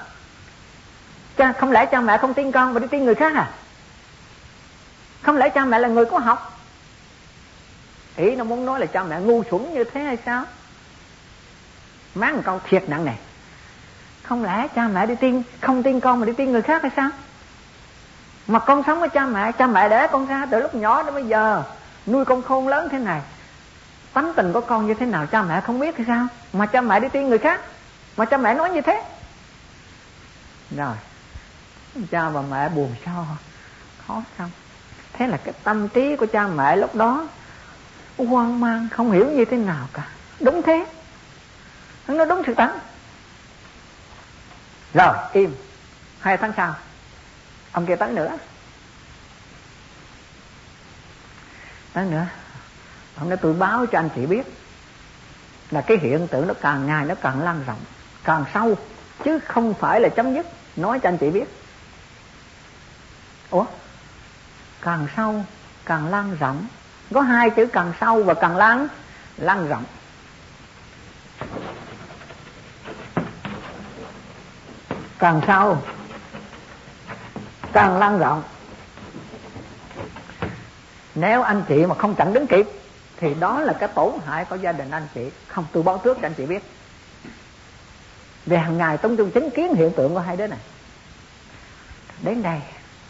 Cha, 1.36 1.52
không 1.52 1.72
lẽ 1.72 1.86
cha 1.86 2.00
mẹ 2.00 2.18
không 2.18 2.34
tin 2.34 2.52
con 2.52 2.74
mà 2.74 2.80
đi 2.80 2.86
tin 2.86 3.04
người 3.04 3.14
khác 3.14 3.34
à? 3.34 3.50
Không 5.22 5.36
lẽ 5.36 5.48
cha 5.48 5.64
mẹ 5.64 5.78
là 5.78 5.88
người 5.88 6.04
có 6.04 6.18
học? 6.18 6.60
Ý 8.16 8.36
nó 8.36 8.44
muốn 8.44 8.66
nói 8.66 8.80
là 8.80 8.86
cha 8.86 9.04
mẹ 9.04 9.20
ngu 9.20 9.42
xuẩn 9.50 9.74
như 9.74 9.84
thế 9.84 10.00
hay 10.00 10.18
sao? 10.26 10.44
Máng 12.14 12.36
một 12.36 12.42
câu 12.44 12.60
thiệt 12.68 12.88
nặng 12.88 13.04
này 13.04 13.18
không 14.22 14.44
lẽ 14.44 14.68
cha 14.74 14.88
mẹ 14.88 15.06
đi 15.06 15.14
tin, 15.14 15.42
không 15.60 15.82
tin 15.82 16.00
con 16.00 16.20
mà 16.20 16.26
đi 16.26 16.32
tin 16.32 16.52
người 16.52 16.62
khác 16.62 16.82
hay 16.82 16.90
sao? 16.96 17.10
Mà 18.46 18.58
con 18.58 18.82
sống 18.86 19.00
với 19.00 19.08
cha 19.08 19.26
mẹ 19.26 19.52
cha 19.52 19.66
mẹ 19.66 19.88
để 19.88 20.06
con 20.06 20.26
ra 20.26 20.46
từ 20.50 20.60
lúc 20.60 20.74
nhỏ 20.74 21.02
đến 21.02 21.14
bây 21.14 21.24
giờ, 21.24 21.62
nuôi 22.06 22.24
con 22.24 22.42
khôn 22.42 22.68
lớn 22.68 22.88
thế 22.92 22.98
này 22.98 23.20
tánh 24.12 24.32
tình 24.36 24.52
của 24.52 24.60
con 24.60 24.86
như 24.86 24.94
thế 24.94 25.06
nào 25.06 25.26
cha 25.26 25.42
mẹ 25.42 25.60
không 25.60 25.80
biết 25.80 25.96
hay 25.96 26.06
sao? 26.06 26.26
Mà 26.52 26.66
cha 26.66 26.80
mẹ 26.80 27.00
đi 27.00 27.08
tin 27.08 27.28
người 27.28 27.38
khác. 27.38 27.60
Mà 28.16 28.24
cha 28.24 28.36
mẹ 28.36 28.54
nói 28.54 28.70
như 28.70 28.80
thế. 28.80 29.04
Rồi, 30.76 30.96
cha 32.10 32.28
và 32.28 32.42
mẹ 32.42 32.68
buồn 32.68 32.94
sao? 33.04 33.26
Khó 34.06 34.22
khăn 34.36 34.50
thế 35.12 35.26
là 35.26 35.36
cái 35.36 35.54
tâm 35.64 35.88
trí 35.88 36.16
của 36.16 36.26
cha 36.26 36.46
mẹ 36.46 36.76
lúc 36.76 36.94
đó 36.94 37.28
hoang 38.18 38.60
mang, 38.60 38.88
không 38.92 39.12
hiểu 39.12 39.30
như 39.30 39.44
thế 39.44 39.56
nào 39.56 39.88
cả. 39.92 40.08
Đúng 40.40 40.62
thế. 40.62 40.86
Nó 42.08 42.24
đúng 42.24 42.42
sự 42.46 42.54
tánh. 42.54 42.78
Rồi, 44.94 45.16
im. 45.32 45.54
Hai 46.20 46.36
tháng 46.36 46.52
sau, 46.56 46.74
ông 47.72 47.86
kia 47.86 47.96
tánh 47.96 48.14
nữa. 48.14 48.38
Tánh 51.92 52.10
nữa 52.10 52.26
ông 53.18 53.28
nói 53.28 53.38
tôi 53.42 53.52
báo 53.52 53.86
cho 53.86 53.98
anh 53.98 54.08
chị 54.14 54.26
biết 54.26 54.46
là 55.70 55.80
cái 55.80 55.96
hiện 55.96 56.28
tượng 56.28 56.46
nó 56.46 56.54
càng 56.60 56.86
ngày 56.86 57.04
nó 57.04 57.14
càng 57.14 57.42
lan 57.42 57.64
rộng, 57.66 57.80
càng 58.24 58.44
sâu, 58.54 58.76
chứ 59.24 59.38
không 59.38 59.74
phải 59.74 60.00
là 60.00 60.08
chấm 60.08 60.34
dứt. 60.34 60.46
Nói 60.76 61.00
cho 61.00 61.08
anh 61.08 61.18
chị 61.18 61.30
biết. 61.30 61.44
Ủa? 63.50 63.64
Càng 64.80 65.06
sâu, 65.16 65.44
càng 65.84 66.08
lan 66.10 66.36
rộng. 66.40 66.66
Có 67.14 67.20
hai 67.20 67.50
chữ 67.50 67.66
càng 67.66 67.92
sâu 68.00 68.22
và 68.22 68.34
càng 68.34 68.56
lan 68.56 68.88
lan 69.36 69.68
rộng. 69.68 69.84
Càng 75.18 75.40
sâu, 75.46 75.82
càng 77.72 77.98
lan 77.98 78.18
rộng. 78.18 78.42
Nếu 81.14 81.42
anh 81.42 81.64
chị 81.68 81.86
mà 81.86 81.94
không 81.94 82.14
chặn 82.14 82.32
đứng 82.32 82.46
kịp 82.46 82.66
thì 83.22 83.34
đó 83.34 83.60
là 83.60 83.72
cái 83.72 83.88
tổn 83.94 84.12
hại 84.26 84.44
của 84.44 84.56
gia 84.56 84.72
đình 84.72 84.90
anh 84.90 85.06
chị. 85.14 85.30
Không, 85.48 85.66
tôi 85.72 85.82
báo 85.82 86.00
trước 86.04 86.18
cho 86.20 86.26
anh 86.26 86.34
chị 86.34 86.46
biết. 86.46 86.62
Vì 88.46 88.56
hàng 88.56 88.78
ngày 88.78 88.98
tôi 88.98 89.16
trung 89.16 89.30
chứng 89.30 89.50
kiến 89.50 89.74
hiện 89.74 89.92
tượng 89.96 90.14
của 90.14 90.20
hai 90.20 90.36
đứa 90.36 90.46
này. 90.46 90.58
Đến 92.22 92.42
đây, 92.42 92.60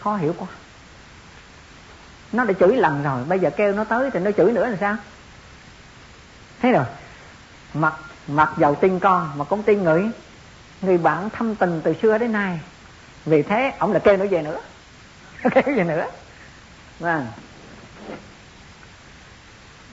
khó 0.01 0.17
hiểu 0.17 0.35
quá. 0.39 0.49
Nó 2.33 2.45
đã 2.45 2.55
chửi 2.61 2.77
lần 2.77 3.03
rồi, 3.03 3.25
bây 3.25 3.39
giờ 3.39 3.51
kêu 3.57 3.73
nó 3.73 3.85
tới 3.85 4.11
thì 4.11 4.21
nó 4.21 4.31
chửi 4.31 4.53
nữa 4.53 4.67
là 4.67 4.77
sao? 4.81 4.97
Thế 6.61 6.73
rồi, 6.73 6.85
mặc 7.75 7.95
mặc 8.27 8.51
dầu 8.59 8.75
tin 8.75 8.99
con 8.99 9.31
mà 9.37 9.45
cũng 9.45 9.63
tin 9.63 9.83
người. 9.83 10.11
Người 10.83 10.99
bạn 10.99 11.31
thâm 11.31 11.55
tình 11.55 11.81
từ 11.85 11.95
xưa 12.03 12.19
đến 12.19 12.33
nay. 12.33 12.61
Vì 13.25 13.43
thế, 13.43 13.73
ông 13.79 13.93
là 13.93 13.99
kêu 13.99 14.17
nó 14.17 14.25
về 14.25 14.43
nữa. 14.43 14.61
Kêu 15.55 15.77
về 15.77 15.85
nữa. 15.85 16.07
Vâng 16.99 17.27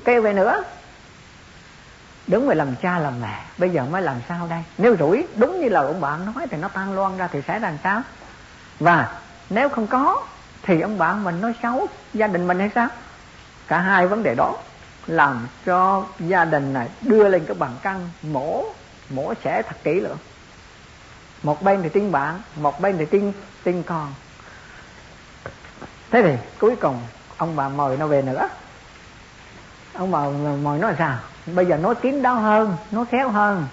kêu 0.05 0.21
về 0.21 0.33
nữa. 0.33 0.63
Đúng 2.27 2.45
rồi, 2.45 2.55
làm 2.55 2.75
cha 2.75 2.99
làm 2.99 3.21
mẹ. 3.21 3.45
Bây 3.57 3.69
giờ 3.69 3.85
mới 3.85 4.01
làm 4.01 4.15
sao 4.29 4.47
đây? 4.47 4.63
Nếu 4.77 4.95
rủi, 4.99 5.27
đúng 5.35 5.59
như 5.59 5.69
lời 5.69 5.87
ông 5.87 6.01
bạn 6.01 6.25
nói 6.25 6.47
thì 6.51 6.57
nó 6.57 6.67
tan 6.67 6.93
loan 6.93 7.17
ra 7.17 7.27
thì 7.31 7.41
sẽ 7.47 7.59
làm 7.59 7.77
sao? 7.83 8.01
Và 8.79 9.19
nếu 9.49 9.69
không 9.69 9.87
có, 9.87 10.25
thì 10.63 10.81
ông 10.81 10.97
bạn 10.97 11.23
mình 11.23 11.41
nói 11.41 11.53
xấu 11.63 11.87
gia 12.13 12.27
đình 12.27 12.47
mình 12.47 12.59
hay 12.59 12.69
sao? 12.75 12.87
Cả 13.67 13.79
hai 13.79 14.07
vấn 14.07 14.23
đề 14.23 14.35
đó 14.35 14.57
làm 15.07 15.47
cho 15.65 16.05
gia 16.19 16.45
đình 16.45 16.73
này 16.73 16.87
đưa 17.01 17.27
lên 17.27 17.45
cái 17.45 17.55
bàn 17.55 17.71
cân 17.83 18.09
mổ 18.21 18.65
mổ 19.09 19.33
xẻ 19.43 19.61
thật 19.61 19.75
kỹ 19.83 19.99
lưỡng. 19.99 20.17
Một 21.43 21.61
bên 21.61 21.83
thì 21.83 21.89
tin 21.89 22.11
bạn, 22.11 22.41
một 22.55 22.81
bên 22.81 22.97
thì 22.97 23.05
tin 23.05 23.33
tin 23.63 23.83
con. 23.83 24.13
Thế 26.11 26.21
thì 26.21 26.35
cuối 26.59 26.75
cùng 26.75 27.01
ông 27.37 27.55
bà 27.55 27.69
mời 27.69 27.97
nó 27.97 28.07
về 28.07 28.21
nữa 28.21 28.49
ông 29.99 30.11
bà 30.11 30.19
mời 30.63 30.79
nói 30.79 30.95
sao? 30.97 31.17
Bây 31.45 31.65
giờ 31.65 31.77
nói 31.77 31.95
kín 31.95 32.21
đáo 32.21 32.35
hơn, 32.35 32.77
nói 32.91 33.05
khéo 33.11 33.29
hơn. 33.29 33.67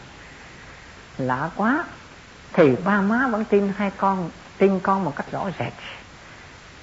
Lạ 1.19 1.51
quá. 1.57 1.85
Thì 2.53 2.77
ba 2.85 3.01
má 3.01 3.29
vẫn 3.29 3.45
tin 3.45 3.73
hai 3.77 3.91
con, 3.97 4.31
tin 4.59 4.81
con 4.81 5.05
một 5.05 5.13
cách 5.17 5.27
rõ 5.33 5.51
rệt. 5.59 5.73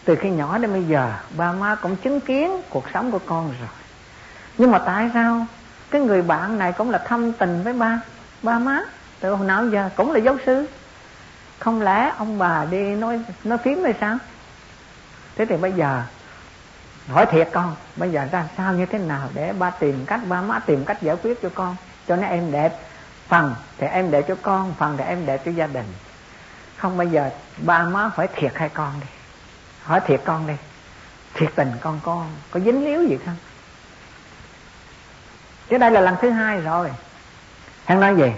Từ 0.06 0.16
khi 0.16 0.30
nhỏ 0.30 0.58
đến 0.58 0.72
bây 0.72 0.84
giờ, 0.84 1.14
ba 1.38 1.52
má 1.52 1.76
cũng 1.76 1.96
chứng 1.96 2.20
kiến 2.20 2.62
cuộc 2.70 2.86
sống 2.94 3.12
của 3.12 3.20
con 3.20 3.48
rồi. 3.60 3.70
Nhưng 4.58 4.72
mà 4.72 4.80
tại 4.80 5.10
sao 5.14 5.46
cái 5.92 6.02
người 6.02 6.22
bạn 6.22 6.58
này 6.58 6.72
cũng 6.72 6.90
là 6.90 6.98
thâm 6.98 7.34
tình 7.34 7.64
với 7.64 7.74
ba 7.74 8.00
ba 8.44 8.60
má? 8.60 8.82
Từ 9.20 9.36
hồi 9.36 9.48
nào 9.48 9.68
giờ 9.68 9.90
cũng 9.96 10.12
là 10.12 10.20
giáo 10.20 10.38
sư. 10.46 10.66
Không 11.60 11.82
lẽ 11.82 12.14
ông 12.18 12.40
bà 12.40 12.66
đi 12.66 12.96
nói 12.96 13.20
nói 13.44 13.58
phím 13.58 13.84
hay 13.84 13.94
sao? 14.02 14.18
Thế 15.36 15.46
thì 15.46 15.58
bây 15.58 15.72
giờ 15.72 16.04
hỏi 17.10 17.26
thiệt 17.26 17.50
con, 17.54 17.76
bây 17.96 18.12
giờ 18.12 18.28
ra 18.32 18.48
sao, 18.58 18.74
như 18.74 18.86
thế 18.86 18.98
nào 19.00 19.30
để 19.34 19.54
ba 19.54 19.70
tìm 19.70 20.06
cách, 20.06 20.20
ba 20.28 20.42
má 20.42 20.60
tìm 20.60 20.86
cách 20.86 21.02
giải 21.02 21.16
quyết 21.24 21.42
cho 21.42 21.50
con? 21.56 21.76
Cho 22.08 22.16
nó 22.16 22.28
em 22.28 22.52
đẹp, 22.52 22.80
phần 23.28 23.56
thì 23.78 23.88
em 23.88 24.12
để 24.12 24.22
cho 24.22 24.36
con, 24.42 24.74
phần 24.80 24.98
thì 24.98 25.04
em 25.04 25.26
để 25.26 25.38
cho 25.46 25.52
gia 25.52 25.68
đình. 25.68 25.86
Không 26.78 26.98
bây 26.98 27.08
giờ 27.08 27.30
ba 27.58 27.84
má 27.84 28.10
phải 28.16 28.28
thiệt 28.36 28.52
hai 28.56 28.70
con 28.70 29.00
đi. 29.00 29.08
Hỏi 29.84 30.02
thiệt 30.06 30.22
con 30.26 30.48
đi. 30.48 30.54
Thiệt 31.34 31.50
tình 31.56 31.72
con 31.82 32.00
con 32.04 32.32
có 32.52 32.60
dính 32.60 32.86
líu 32.86 33.04
gì 33.04 33.18
không? 33.26 33.36
Chứ 35.70 35.78
đây 35.78 35.92
là 35.92 36.02
lần 36.02 36.16
thứ 36.22 36.30
hai 36.30 36.62
rồi. 36.62 36.92
Hắn 37.86 38.00
nói 38.00 38.16
gì? 38.18 38.32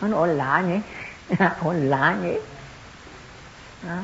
Nó 0.00 0.08
nói 0.08 0.28
lạ 0.28 0.60
nhỉ? 0.68 0.80
Ủa 1.60 1.72
lạ 1.72 2.16
nhỉ? 2.22 2.32
Đó 3.82 3.96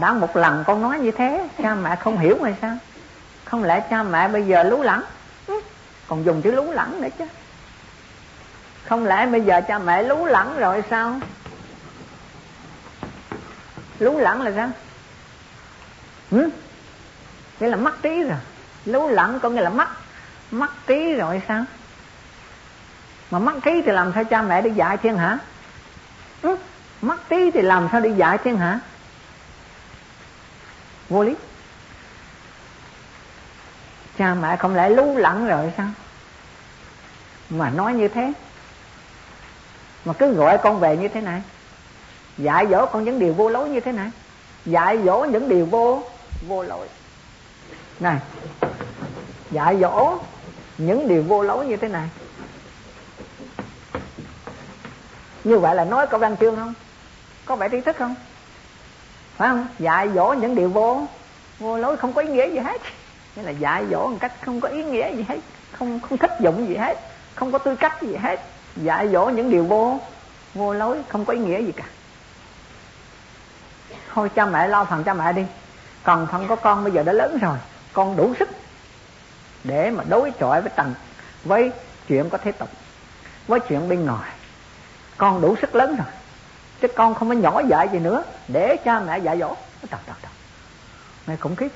đã 0.00 0.12
một 0.12 0.36
lần 0.36 0.64
con 0.66 0.82
nói 0.82 0.98
như 0.98 1.10
thế, 1.10 1.48
cha 1.62 1.74
mẹ 1.74 1.96
không 1.96 2.18
hiểu 2.18 2.42
hay 2.42 2.54
sao? 2.60 2.76
Không 3.44 3.62
lẽ 3.62 3.86
cha 3.90 4.02
mẹ 4.02 4.28
bây 4.28 4.46
giờ 4.46 4.62
lú 4.62 4.82
lẳng? 4.82 5.02
Ừ, 5.46 5.60
còn 6.06 6.24
dùng 6.24 6.42
chữ 6.42 6.50
lú 6.50 6.70
lẳng 6.70 7.00
nữa 7.00 7.08
chứ. 7.18 7.24
Không 8.88 9.04
lẽ 9.04 9.26
bây 9.26 9.40
giờ 9.40 9.60
cha 9.68 9.78
mẹ 9.78 10.02
lú 10.02 10.24
lẳng 10.24 10.58
rồi 10.58 10.82
sao? 10.90 11.20
Lú 13.98 14.18
lẳng 14.18 14.42
là 14.42 14.52
sao? 14.56 14.70
Ừ? 16.30 16.50
nghĩa 17.60 17.68
là 17.68 17.76
mất 17.76 18.02
trí 18.02 18.22
rồi. 18.22 18.38
Lú 18.84 19.08
lẳng 19.08 19.38
có 19.42 19.50
nghĩa 19.50 19.60
là 19.60 19.70
mất 19.70 19.88
mất 20.50 20.70
trí 20.86 21.14
rồi 21.14 21.42
sao? 21.48 21.64
Mà 23.30 23.38
mất 23.38 23.54
trí 23.64 23.82
thì 23.86 23.92
làm 23.92 24.12
sao 24.14 24.24
cha 24.24 24.42
mẹ 24.42 24.62
đi 24.62 24.70
dạy 24.70 24.96
thiên 24.96 25.16
hả 25.16 25.38
ừ? 26.42 26.56
mất 27.02 27.28
trí 27.28 27.50
thì 27.54 27.62
làm 27.62 27.88
sao 27.92 28.00
đi 28.00 28.12
dạy 28.12 28.38
thiên 28.38 28.56
hả 28.56 28.80
vô 31.08 31.22
lý. 31.22 31.34
Cha 34.18 34.34
mẹ 34.34 34.56
không 34.56 34.76
lẽ 34.76 34.88
lú 34.88 35.16
lẫn 35.16 35.46
rồi 35.46 35.72
sao? 35.76 35.88
Mà 37.50 37.70
nói 37.70 37.94
như 37.94 38.08
thế, 38.08 38.32
mà 40.04 40.12
cứ 40.12 40.34
gọi 40.34 40.58
con 40.58 40.80
về 40.80 40.96
như 40.96 41.08
thế 41.08 41.20
này, 41.20 41.42
dạy 42.38 42.66
dỗ 42.70 42.86
con 42.86 43.04
những 43.04 43.18
điều 43.18 43.34
vô 43.34 43.48
lối 43.48 43.68
như 43.68 43.80
thế 43.80 43.92
này, 43.92 44.10
dạy 44.64 44.98
dỗ 45.04 45.24
những 45.24 45.48
điều 45.48 45.66
vô 45.66 46.02
vô 46.48 46.62
lỗi. 46.62 46.88
Này, 48.00 48.18
dạy 49.50 49.76
dỗ 49.80 50.18
những 50.78 51.08
điều 51.08 51.22
vô 51.22 51.42
lối 51.42 51.66
như 51.66 51.76
thế 51.76 51.88
này. 51.88 52.08
Như 55.44 55.58
vậy 55.58 55.74
là 55.74 55.84
nói 55.84 56.06
có 56.06 56.18
văn 56.18 56.36
chương 56.40 56.56
không? 56.56 56.74
Có 57.44 57.56
vẻ 57.56 57.68
trí 57.68 57.80
thức 57.80 57.96
không? 57.98 58.14
Phải 59.38 59.48
không? 59.48 59.66
Dạy 59.78 60.08
dỗ 60.14 60.32
những 60.32 60.54
điều 60.54 60.68
vô 60.68 61.06
vô 61.58 61.76
lối 61.76 61.96
không 61.96 62.12
có 62.12 62.22
ý 62.22 62.28
nghĩa 62.28 62.50
gì 62.50 62.58
hết. 62.58 62.80
Nghĩa 63.36 63.42
là 63.42 63.50
dạy 63.50 63.84
dỗ 63.90 64.08
một 64.08 64.16
cách 64.20 64.32
không 64.44 64.60
có 64.60 64.68
ý 64.68 64.84
nghĩa 64.84 65.16
gì 65.16 65.24
hết, 65.28 65.38
không 65.72 66.00
không 66.00 66.18
thích 66.18 66.32
dụng 66.40 66.68
gì 66.68 66.76
hết, 66.76 66.98
không 67.34 67.52
có 67.52 67.58
tư 67.58 67.76
cách 67.76 68.02
gì 68.02 68.16
hết. 68.16 68.40
Dạy 68.76 69.08
dỗ 69.08 69.26
những 69.26 69.50
điều 69.50 69.64
vô 69.64 70.00
vô 70.54 70.74
lối 70.74 70.98
không 71.08 71.24
có 71.24 71.32
ý 71.32 71.38
nghĩa 71.38 71.60
gì 71.62 71.72
cả. 71.72 71.84
Thôi 74.14 74.28
cha 74.34 74.46
mẹ 74.46 74.68
lo 74.68 74.84
phần 74.84 75.04
cha 75.04 75.14
mẹ 75.14 75.32
đi. 75.32 75.42
Còn 76.02 76.26
phần 76.32 76.46
có 76.48 76.56
con 76.56 76.84
bây 76.84 76.92
giờ 76.92 77.02
đã 77.02 77.12
lớn 77.12 77.38
rồi, 77.38 77.56
con 77.92 78.16
đủ 78.16 78.34
sức 78.38 78.48
để 79.64 79.90
mà 79.90 80.04
đối 80.08 80.30
chọi 80.30 80.60
với 80.60 80.70
tầng, 80.70 80.94
với 81.44 81.70
chuyện 82.08 82.30
có 82.30 82.38
thế 82.38 82.52
tục, 82.52 82.68
với 83.48 83.60
chuyện 83.60 83.88
bên 83.88 84.06
ngoài. 84.06 84.30
Con 85.16 85.40
đủ 85.40 85.56
sức 85.60 85.74
lớn 85.74 85.96
rồi 85.96 86.06
chứ 86.80 86.88
con 86.88 87.14
không 87.14 87.28
có 87.28 87.34
nhỏ 87.34 87.60
dạy 87.60 87.88
gì 87.92 87.98
nữa. 87.98 88.22
Để 88.48 88.76
cha 88.76 89.00
mẹ 89.00 89.18
dạy 89.18 89.38
dỗ. 89.38 89.54
Trời 89.90 90.00
trời 90.06 90.16
trời. 90.22 90.32
Này 91.26 91.36
khủng 91.36 91.56
khiếp. 91.56 91.72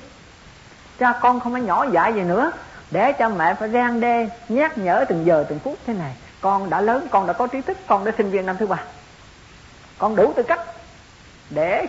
Cha 0.99 1.19
con 1.21 1.39
không 1.39 1.53
có 1.53 1.57
nhỏ 1.57 1.85
dạy 1.91 2.13
gì 2.13 2.21
nữa. 2.21 2.51
Để 2.91 3.11
cha 3.11 3.29
mẹ 3.29 3.53
phải 3.53 3.69
rang 3.69 3.99
đê 3.99 4.29
nhắc 4.49 4.77
nhở 4.77 5.05
từng 5.09 5.25
giờ 5.25 5.45
từng 5.49 5.59
phút 5.59 5.77
thế 5.87 5.93
này. 5.93 6.15
Con 6.41 6.69
đã 6.69 6.81
lớn, 6.81 7.07
con 7.11 7.27
đã 7.27 7.33
có 7.33 7.47
trí 7.47 7.61
thức, 7.61 7.77
con 7.87 8.05
đã 8.05 8.11
sinh 8.17 8.31
viên 8.31 8.45
năm 8.45 8.57
thứ 8.57 8.67
ba. 8.67 8.77
Con 9.97 10.15
đủ 10.15 10.33
tư 10.35 10.43
cách 10.43 10.59
để 11.49 11.87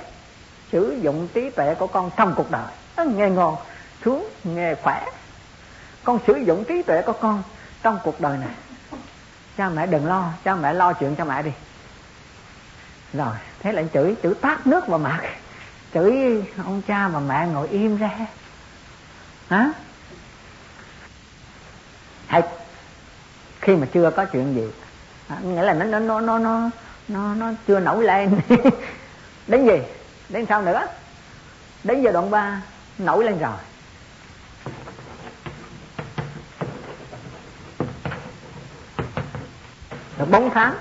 sử 0.73 0.99
dụng 1.03 1.29
trí 1.35 1.51
tuệ 1.51 1.75
của 1.75 1.87
con 1.87 2.11
trong 2.17 2.35
cuộc 2.37 2.51
đời. 2.51 2.67
Nghe 3.07 3.31
ngon, 3.31 3.57
xuống 4.05 4.29
nghe 4.45 4.75
khỏe. 4.75 5.07
Con 6.05 6.19
sử 6.27 6.35
dụng 6.37 6.65
trí 6.65 6.83
tuệ 6.83 7.03
của 7.03 7.13
con 7.13 7.43
trong 7.83 7.99
cuộc 8.05 8.21
đời 8.21 8.39
này. 8.39 8.49
Cha 9.57 9.69
mẹ 9.69 9.87
đừng 9.87 10.07
lo, 10.07 10.25
cha 10.45 10.55
mẹ 10.55 10.73
lo 10.73 10.93
chuyện 10.93 11.17
cho 11.17 11.25
mẹ 11.25 11.43
đi 11.43 11.51
rồi 13.15 13.35
thế 13.61 13.73
là 13.73 13.83
chửi 13.95 14.17
chửi 14.23 14.35
tát 14.35 14.67
nước 14.67 14.87
vào 14.87 14.99
mặt. 14.99 15.21
Chửi 15.95 16.45
ông 16.65 16.83
cha 16.87 17.09
và 17.09 17.21
mẹ 17.21 17.47
ngồi 17.47 17.69
im 17.69 17.97
ra. 17.97 18.11
Hả? 19.51 19.73
Hay 22.27 22.43
khi 23.61 23.77
mà 23.77 23.87
chưa 23.93 24.11
có 24.11 24.25
chuyện 24.25 24.55
gì 24.55 24.69
à, 25.29 25.37
nghĩa 25.43 25.63
là 25.63 25.75
nó 25.75 25.85
nó 25.85 25.99
nó 25.99 26.21
nó 26.21 26.39
nó 26.39 26.71
nó, 27.09 27.35
nó 27.35 27.53
chưa 27.67 27.81
nổi 27.81 28.05
lên. 28.05 28.41
Đến 29.47 29.67
gì? 29.67 29.79
Đến 30.29 30.47
sao 30.49 30.63
nữa? 30.63 30.87
Đến 31.85 32.03
giờ 32.03 32.13
đoạn 32.13 32.31
ba 32.31 32.63
nổi 32.99 33.25
lên 33.25 33.39
rồi. 33.39 33.57
Được 40.19 40.31
bốn 40.31 40.51
tháng. 40.51 40.75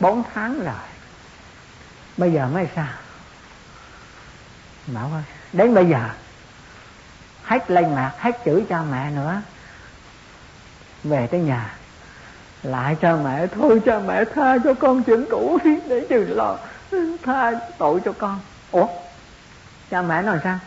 Bốn 0.00 0.22
tháng 0.34 0.64
rồi. 0.64 0.74
Bây 2.16 2.32
giờ 2.32 2.46
mới 2.46 2.68
sao? 2.76 2.86
Bảo 4.86 5.10
ơi, 5.12 5.22
đến 5.52 5.74
bây 5.74 5.86
giờ, 5.86 6.08
hết 7.44 7.70
lên 7.70 7.94
mặt 7.94 8.12
hết 8.18 8.38
chửi 8.44 8.64
cha 8.68 8.82
mẹ 8.90 9.10
nữa. 9.10 9.42
Về 11.04 11.26
tới 11.26 11.40
nhà, 11.40 11.74
lại 12.62 12.96
cho 13.00 13.16
mẹ, 13.16 13.46
thôi 13.46 13.80
cha 13.86 13.98
mẹ 13.98 14.24
tha 14.34 14.58
cho 14.64 14.74
con 14.74 15.02
chuyện 15.02 15.24
cũ 15.30 15.58
đi, 15.64 15.76
để 15.88 16.06
đừng 16.10 16.36
lo, 16.36 16.56
tha 17.24 17.52
tội 17.78 18.00
cho 18.04 18.12
con. 18.12 18.40
Ủa, 18.70 18.86
cha 19.90 20.02
mẹ 20.02 20.22
nói 20.22 20.38
sao? 20.44 20.58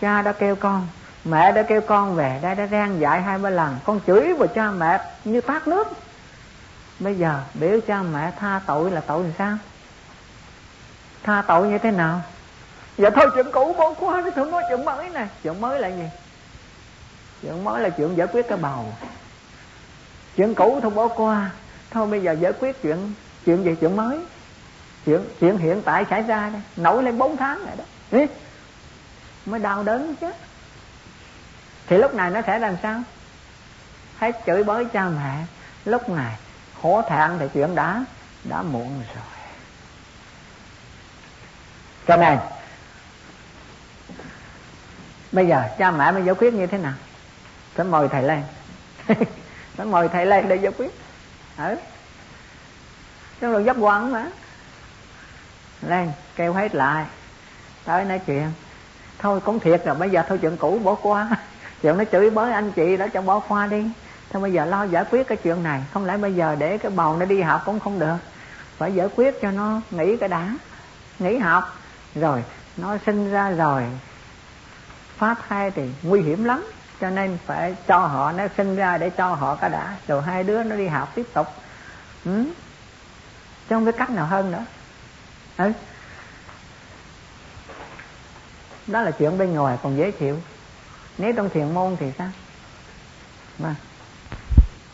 Cha 0.00 0.22
đã 0.22 0.32
kêu 0.32 0.56
con, 0.56 0.86
mẹ 1.24 1.52
đã 1.52 1.62
kêu 1.62 1.80
con 1.80 2.14
về 2.14 2.38
đây 2.42 2.54
đã 2.54 2.66
rang 2.66 3.00
dạy 3.00 3.22
hai 3.22 3.38
ba 3.38 3.50
lần. 3.50 3.78
Con 3.84 4.00
chửi 4.06 4.34
vào 4.34 4.48
cha 4.48 4.70
mẹ 4.70 5.00
như 5.24 5.40
tát 5.40 5.68
nước 5.68 5.88
bây 7.00 7.18
giờ 7.18 7.40
biểu 7.54 7.80
cha 7.86 8.02
mẹ 8.02 8.32
tha 8.38 8.60
tội 8.66 8.90
là 8.90 9.00
tội 9.00 9.24
làm 9.24 9.32
sao? 9.38 9.56
Tha 11.22 11.42
tội 11.42 11.68
như 11.68 11.78
thế 11.78 11.90
nào? 11.90 12.22
Dạ 12.98 13.10
thôi 13.10 13.30
chuyện 13.34 13.46
cũ 13.52 13.74
bỏ 13.78 13.94
qua 14.00 14.20
đi 14.20 14.30
không 14.34 14.50
nói 14.50 14.62
chuyện 14.68 14.84
mới 14.84 15.08
nè. 15.10 15.26
Chuyện 15.42 15.60
mới 15.60 15.80
là 15.80 15.88
gì? 15.88 16.08
Chuyện 17.42 17.64
mới 17.64 17.82
là 17.82 17.88
chuyện 17.88 18.16
giải 18.16 18.26
quyết 18.32 18.48
cái 18.48 18.58
bầu. 18.58 18.92
Chuyện 20.36 20.54
cũ 20.54 20.78
thôi 20.82 20.90
bỏ 20.90 21.08
qua 21.08 21.50
thôi 21.90 22.06
bây 22.06 22.22
giờ 22.22 22.32
giải 22.32 22.52
quyết 22.60 22.82
chuyện 22.82 23.12
chuyện 23.44 23.64
gì 23.64 23.74
chuyện 23.80 23.96
mới? 23.96 24.20
Chuyện 25.06 25.24
chuyện 25.40 25.58
hiện 25.58 25.82
tại 25.82 26.04
xảy 26.10 26.22
ra 26.22 26.50
đây. 26.52 26.62
Nổi 26.76 27.02
lên 27.02 27.18
bốn 27.18 27.36
tháng 27.36 27.58
rồi 27.58 27.76
đó. 27.78 27.84
Ý, 28.18 28.26
mới 29.46 29.60
đau 29.60 29.82
đớn 29.82 30.14
chứ. 30.20 30.30
Thì 31.86 31.98
lúc 31.98 32.14
này 32.14 32.30
nó 32.30 32.40
sẽ 32.46 32.58
làm 32.58 32.76
sao? 32.82 33.02
Hết 34.18 34.40
chửi 34.46 34.64
bới 34.64 34.84
cha 34.84 35.08
mẹ. 35.08 35.44
Lúc 35.84 36.08
này 36.08 36.36
hổ 36.82 37.02
thẹn 37.08 37.30
thì 37.38 37.46
chuyện 37.54 37.74
đã 37.74 38.04
đã 38.44 38.62
muộn 38.62 39.02
rồi. 39.14 39.24
Cho 42.06 42.16
nên, 42.16 42.38
bây 45.32 45.46
giờ 45.46 45.62
cha 45.78 45.90
mẹ 45.90 46.12
mới 46.12 46.24
giải 46.24 46.34
quyết 46.34 46.54
như 46.54 46.66
thế 46.66 46.78
nào? 46.78 46.94
Phải 47.74 47.86
mời 47.86 48.08
thầy 48.08 48.22
lên. 48.22 48.42
Phải 49.76 49.86
mời 49.86 50.08
thầy 50.08 50.26
lên 50.26 50.48
để 50.48 50.56
giải 50.56 50.72
quyết. 50.78 50.90
Ừ 51.56 51.76
trong 53.40 53.52
rồi 53.52 53.64
dấp 53.64 53.76
quan 53.80 54.12
mà. 54.12 54.26
Lên, 55.82 56.12
kêu 56.36 56.52
hết 56.52 56.74
lại. 56.74 57.06
Tới 57.84 58.04
nói 58.04 58.20
chuyện. 58.26 58.52
Thôi 59.18 59.40
cũng 59.40 59.60
thiệt 59.60 59.84
rồi, 59.84 59.94
bây 59.94 60.10
giờ 60.10 60.22
thôi 60.28 60.38
chuyện 60.42 60.56
cũ 60.56 60.80
bỏ 60.84 60.94
qua. 60.94 61.28
Chuyện 61.82 61.98
nó 61.98 62.04
chửi 62.12 62.30
bới 62.30 62.52
anh 62.52 62.72
chị 62.72 62.96
đó, 62.96 63.06
cho 63.12 63.22
bỏ 63.22 63.40
qua 63.40 63.66
đi 63.66 63.84
thôi 64.30 64.42
bây 64.42 64.52
giờ 64.52 64.64
lo 64.64 64.84
giải 64.84 65.04
quyết 65.10 65.28
cái 65.28 65.38
chuyện 65.42 65.62
này? 65.62 65.82
Không 65.92 66.04
lẽ 66.04 66.16
bây 66.16 66.34
giờ 66.34 66.54
để 66.58 66.78
cái 66.78 66.90
bầu 66.90 67.16
nó 67.16 67.24
đi 67.24 67.42
học 67.42 67.62
cũng 67.64 67.80
không 67.80 67.98
được? 67.98 68.16
Phải 68.76 68.94
giải 68.94 69.08
quyết 69.16 69.34
cho 69.42 69.50
nó 69.50 69.80
nghỉ 69.90 70.16
cái 70.16 70.28
đã. 70.28 70.54
Nghỉ 71.18 71.38
học. 71.38 71.64
Rồi, 72.14 72.44
nó 72.76 72.96
sinh 73.06 73.30
ra 73.30 73.50
rồi. 73.50 73.84
Phá 75.16 75.34
thai 75.48 75.70
thì 75.70 75.82
nguy 76.02 76.22
hiểm 76.22 76.44
lắm, 76.44 76.64
cho 77.00 77.10
nên 77.10 77.38
phải 77.46 77.76
cho 77.86 77.98
họ, 77.98 78.32
nó 78.32 78.44
sinh 78.56 78.76
ra 78.76 78.98
để 78.98 79.10
cho 79.10 79.34
họ 79.34 79.54
cái 79.54 79.70
đã. 79.70 79.96
Rồi 80.08 80.22
hai 80.22 80.44
đứa 80.44 80.62
nó 80.62 80.76
đi 80.76 80.86
học 80.86 81.12
tiếp 81.14 81.26
tục. 81.34 81.46
Ừ? 82.24 82.44
chứ 83.68 83.74
không 83.76 83.84
biết 83.84 83.94
cách 83.98 84.10
nào 84.10 84.26
hơn 84.26 84.50
nữa. 84.50 84.64
Ừ? 85.56 85.72
đó 88.86 89.02
là 89.02 89.10
chuyện 89.10 89.38
bên 89.38 89.54
ngoài 89.54 89.78
còn 89.82 89.96
dễ 89.96 90.10
chịu. 90.10 90.40
Nếu 91.18 91.32
trong 91.36 91.50
thiền 91.50 91.74
môn 91.74 91.96
thì 92.00 92.12
sao? 92.18 92.28
Mà 93.58 93.74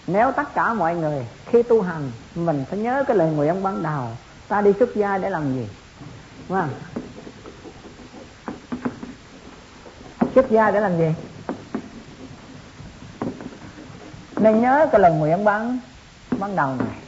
nếu 0.07 0.33
tất 0.33 0.55
cả 0.55 0.75
mọi 0.75 0.95
người 0.95 1.27
khi 1.47 1.63
tu 1.63 1.83
hành 1.83 2.11
mình 2.35 2.65
phải 2.71 2.79
nhớ 2.79 3.05
cái 3.07 3.17
lời 3.17 3.31
nguyện 3.31 3.63
ban 3.63 3.83
đầu 3.83 4.09
ta 4.49 4.61
đi 4.61 4.73
xuất 4.79 4.97
gia 4.97 5.19
để 5.19 5.31
làm 5.31 5.55
gì? 5.55 5.69
Đúng 6.49 6.59
không? 6.59 6.71
Xuất 10.35 10.51
gia 10.51 10.71
để 10.71 10.81
làm 10.81 10.99
gì? 10.99 11.15
Nên 14.37 14.61
nhớ 14.63 14.89
cái 14.93 15.01
lời 15.01 15.13
nguyện 15.13 15.45
ban 15.45 15.79
ban 16.39 16.57
đầu 16.57 16.77
này. 16.79 16.99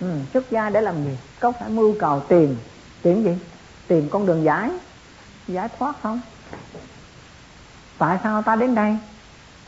Ừ, 0.00 0.06
xuất 0.32 0.50
gia 0.50 0.70
để 0.70 0.80
làm 0.80 1.04
gì? 1.04 1.16
Có 1.40 1.52
phải 1.52 1.68
mưu 1.68 1.94
cầu 1.98 2.20
tìm 2.20 2.56
tìm 3.02 3.24
gì? 3.24 3.36
Tìm 3.86 4.08
con 4.08 4.26
đường 4.26 4.44
giải 4.44 4.70
giải 5.48 5.68
thoát 5.78 5.94
không? 6.02 6.20
Tại 7.98 8.18
sao 8.22 8.42
ta 8.42 8.56
đến 8.56 8.74
đây? 8.74 8.96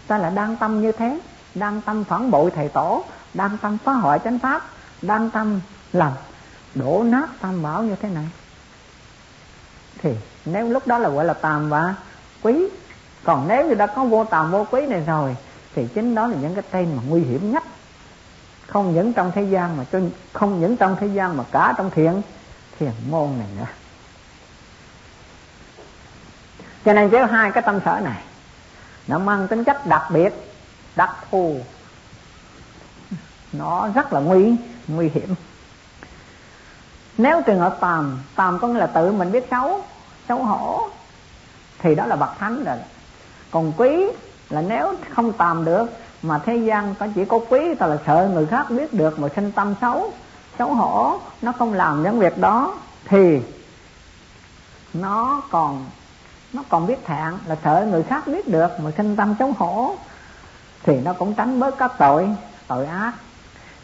Ta 0.07 0.19
lại 0.19 0.33
đang 0.35 0.57
tâm 0.57 0.83
như 0.83 0.93
thế 0.93 1.19
đang 1.55 1.81
tâm 1.81 2.05
phản 2.05 2.31
bội 2.31 2.51
thầy 2.51 2.69
tổ, 2.69 3.05
đang 3.35 3.59
tâm 3.59 3.79
phá 3.85 3.93
hoại 3.93 4.19
chánh 4.25 4.39
pháp, 4.39 4.63
đang 5.03 5.31
tâm 5.31 5.61
làm 5.93 6.13
đổ 6.75 7.03
nát 7.07 7.27
tam 7.41 7.63
bảo 7.63 7.83
như 7.83 7.97
thế 8.03 8.09
này. 8.09 8.27
Thì 10.03 10.15
nếu 10.45 10.69
lúc 10.69 10.87
đó 10.87 10.99
là 10.99 11.09
gọi 11.09 11.25
là 11.25 11.35
tàm 11.35 11.71
và 11.71 11.95
quý, 12.43 12.69
còn 13.25 13.49
nếu 13.49 13.69
như 13.69 13.75
đã 13.75 13.87
có 13.87 14.05
vô 14.05 14.25
tàm 14.25 14.51
vô 14.51 14.67
quý 14.71 14.87
này 14.87 15.01
rồi, 15.07 15.37
thì 15.75 15.87
chính 15.95 16.15
đó 16.15 16.27
là 16.27 16.37
những 16.37 16.55
cái 16.55 16.65
tên 16.71 16.97
mà 16.97 17.03
nguy 17.09 17.21
hiểm 17.21 17.53
nhất. 17.53 17.65
Không 18.67 18.95
những 18.95 19.13
trong 19.13 19.33
thế 19.35 19.43
gian 19.43 19.77
mà 19.77 19.85
cho, 19.93 20.01
không 20.33 20.61
những 20.61 20.77
trong 20.77 20.97
thế 21.01 21.07
gian 21.07 21.37
mà 21.37 21.45
cả 21.53 21.75
trong 21.77 21.91
thiện 21.91 22.23
thiền 22.79 22.93
môn 23.11 23.39
này 23.39 23.49
nữa. 23.59 23.67
Cho 26.85 26.93
nên 26.93 27.11
chỉ 27.11 27.17
hai 27.31 27.51
cái 27.51 27.63
tâm 27.63 27.81
sở 27.85 28.01
này, 28.05 28.23
nó 29.07 29.19
mang 29.19 29.49
tính 29.49 29.65
chất 29.65 29.87
đặc 29.87 30.03
biệt 30.11 30.44
đặc 30.97 31.17
thù. 31.31 31.57
Nó 33.53 33.89
rất 33.95 34.13
là 34.13 34.21
nguy 34.21 34.57
nguy 34.89 35.09
hiểm. 35.09 35.35
Nếu 37.19 37.43
trường 37.43 37.61
hợp 37.61 37.77
tàm 37.81 38.23
tàm 38.37 38.59
có 38.59 38.69
nghĩa 38.69 38.79
là 38.79 38.87
tự 38.87 39.13
mình 39.13 39.33
biết 39.33 39.47
xấu 39.51 39.83
xấu 40.29 40.43
hổ, 40.43 40.89
thì 41.79 41.95
đó 41.95 42.07
là 42.07 42.17
bậc 42.17 42.39
thánh 42.39 42.65
rồi. 42.65 42.77
Còn 43.51 43.73
quý 43.77 44.07
là 44.51 44.63
nếu 44.63 44.95
không 45.15 45.33
tàm 45.33 45.65
được, 45.65 45.87
mà 46.23 46.39
thế 46.39 46.57
gian 46.57 46.95
có 46.95 47.07
chỉ 47.15 47.25
có 47.25 47.39
quý 47.49 47.75
ta 47.75 47.87
là 47.87 47.99
sợ 48.07 48.31
người 48.33 48.47
khác 48.47 48.71
biết 48.71 48.95
được 48.95 49.19
mà 49.19 49.29
sinh 49.37 49.53
tâm 49.53 49.75
xấu 49.81 50.13
xấu 50.59 50.75
hổ, 50.75 51.19
nó 51.43 51.53
không 51.53 51.73
làm 51.73 52.03
những 52.03 52.19
việc 52.19 52.39
đó, 52.39 52.75
thì 53.05 53.41
nó 54.95 55.43
còn 55.51 55.87
nó 56.53 56.63
còn 56.69 56.87
biết 56.87 57.05
thẹn 57.05 57.33
là 57.47 57.57
sợ 57.65 57.87
người 57.91 58.03
khác 58.03 58.27
biết 58.27 58.49
được 58.49 58.69
mà 58.81 58.91
sinh 58.97 59.17
tâm 59.17 59.35
xấu 59.39 59.53
hổ 59.59 59.97
thì 60.85 61.01
nó 61.01 61.13
cũng 61.13 61.35
tránh 61.35 61.61
bớt 61.61 61.79
các 61.79 61.93
tội 61.99 62.29
tội 62.69 62.87
ác. 62.87 63.13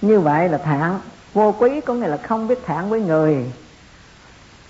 Như 0.01 0.21
vậy 0.21 0.49
là 0.49 0.59
thạng 0.59 1.01
vô 1.35 1.55
quý 1.59 1.81
có 1.81 1.95
nghĩa 1.95 2.09
là 2.09 2.17
không 2.17 2.49
biết 2.49 2.67
thạng 2.67 2.91
với 2.91 3.01
người. 3.01 3.53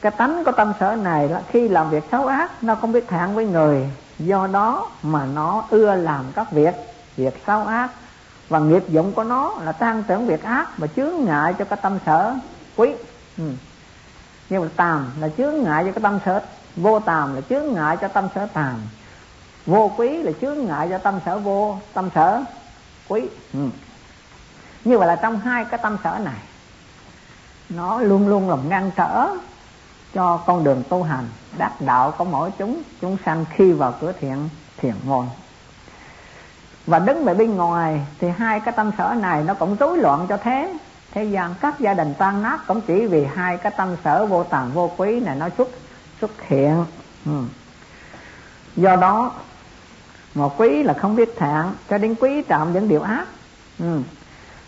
Cái 0.01 0.13
tánh 0.13 0.45
của 0.45 0.53
tâm 0.53 0.73
sở 0.81 0.97
này 0.97 1.29
là 1.29 1.43
khi 1.49 1.69
làm 1.69 1.91
việc 1.91 2.05
xấu 2.13 2.27
ác, 2.27 2.63
nó 2.63 2.75
không 2.75 2.93
biết 2.93 3.09
thạng 3.09 3.35
với 3.35 3.47
người. 3.47 3.91
Do 4.19 4.47
đó 4.47 4.91
mà 5.03 5.27
nó 5.27 5.65
ưa 5.71 5.95
làm 5.95 6.25
các 6.35 6.53
việc 6.53 6.75
việc 7.17 7.43
xấu 7.47 7.65
ác. 7.65 7.91
Và 8.49 8.59
nghiệp 8.59 8.83
dụng 8.89 9.13
của 9.13 9.25
nó 9.25 9.55
là 9.63 9.73
tăng 9.73 10.03
tưởng 10.03 10.27
việc 10.27 10.43
ác 10.43 10.79
và 10.79 10.87
chướng 10.87 11.25
ngại 11.25 11.55
cho 11.59 11.65
cái 11.65 11.79
tâm 11.83 11.99
sở 12.07 12.35
quý. 12.77 12.95
Ừ. 13.39 13.45
nhưng 14.51 14.63
mà 14.63 14.69
tàm 14.77 15.11
là 15.21 15.29
chướng 15.37 15.63
ngại 15.63 15.85
cho 15.85 15.93
cái 15.93 16.03
tâm 16.03 16.19
sở, 16.25 16.43
vô 16.77 17.01
tàm 17.01 17.35
là 17.35 17.41
chướng 17.41 17.73
ngại 17.73 17.97
cho 18.01 18.09
tâm 18.09 18.29
sở 18.35 18.47
tàm 18.47 18.81
vô 19.67 19.93
quý 19.97 20.23
là 20.23 20.33
chướng 20.41 20.67
ngại 20.67 20.87
cho 20.91 20.99
tâm 20.99 21.19
sở 21.27 21.39
vô, 21.39 21.79
tâm 21.95 22.09
sở 22.15 22.43
quý 23.09 23.23
ừ. 23.53 23.69
như 24.85 24.99
vậy 24.99 25.09
là 25.09 25.17
trong 25.17 25.39
hai 25.41 25.65
cái 25.65 25.81
tâm 25.83 25.97
sở 26.05 26.19
này, 26.25 26.39
nó 27.69 28.01
luôn 28.01 28.29
luôn 28.29 28.51
làm 28.51 28.69
ngăn 28.69 28.91
trở 28.97 29.29
cho 30.15 30.37
con 30.37 30.65
đường 30.65 30.83
tu 30.89 31.03
hành, 31.03 31.29
đắc 31.59 31.81
đạo 31.81 32.15
của 32.19 32.25
mỗi 32.25 32.51
chúng 32.59 32.83
chúng 33.01 33.17
sanh 33.25 33.45
khi 33.55 33.73
vào 33.73 33.95
cửa 34.01 34.13
thiện 34.21 34.49
thiện 34.77 34.95
môn 35.05 35.27
và 36.87 36.99
đứng 36.99 37.25
về 37.25 37.35
bên 37.35 37.57
ngoài 37.57 38.07
thì 38.21 38.29
hai 38.29 38.61
cái 38.61 38.75
tâm 38.77 38.91
sở 38.99 39.15
này 39.21 39.43
nó 39.43 39.55
cũng 39.55 39.77
rối 39.77 39.99
loạn 39.99 40.27
cho 40.29 40.37
thế 40.37 40.75
thế 41.13 41.25
gian 41.25 41.55
các 41.61 41.81
gia 41.81 41.95
đình 41.95 42.15
tan 42.19 42.43
nát 42.43 42.61
cũng 42.67 42.81
chỉ 42.81 43.07
vì 43.07 43.25
hai 43.25 43.57
cái 43.57 43.73
tâm 43.77 43.97
sở 44.05 44.27
vô 44.27 44.45
tàng 44.45 44.71
vô 44.75 44.91
quý 44.97 45.21
này 45.21 45.37
nó 45.37 45.49
xuất 45.57 45.69
xuất 46.21 46.31
hiện 46.49 46.85
ừ. 47.27 47.43
do 48.77 48.97
đó 48.97 49.33
mà 50.35 50.49
quý 50.57 50.83
là 50.83 50.95
không 50.95 51.17
biết 51.17 51.37
thẹn, 51.37 51.65
cho 51.91 51.99
đến 51.99 52.15
quý 52.21 52.43
trạm 52.49 52.73
những 52.73 52.89
điều 52.89 53.03
ác. 53.03 53.25
Ừ. 53.79 54.01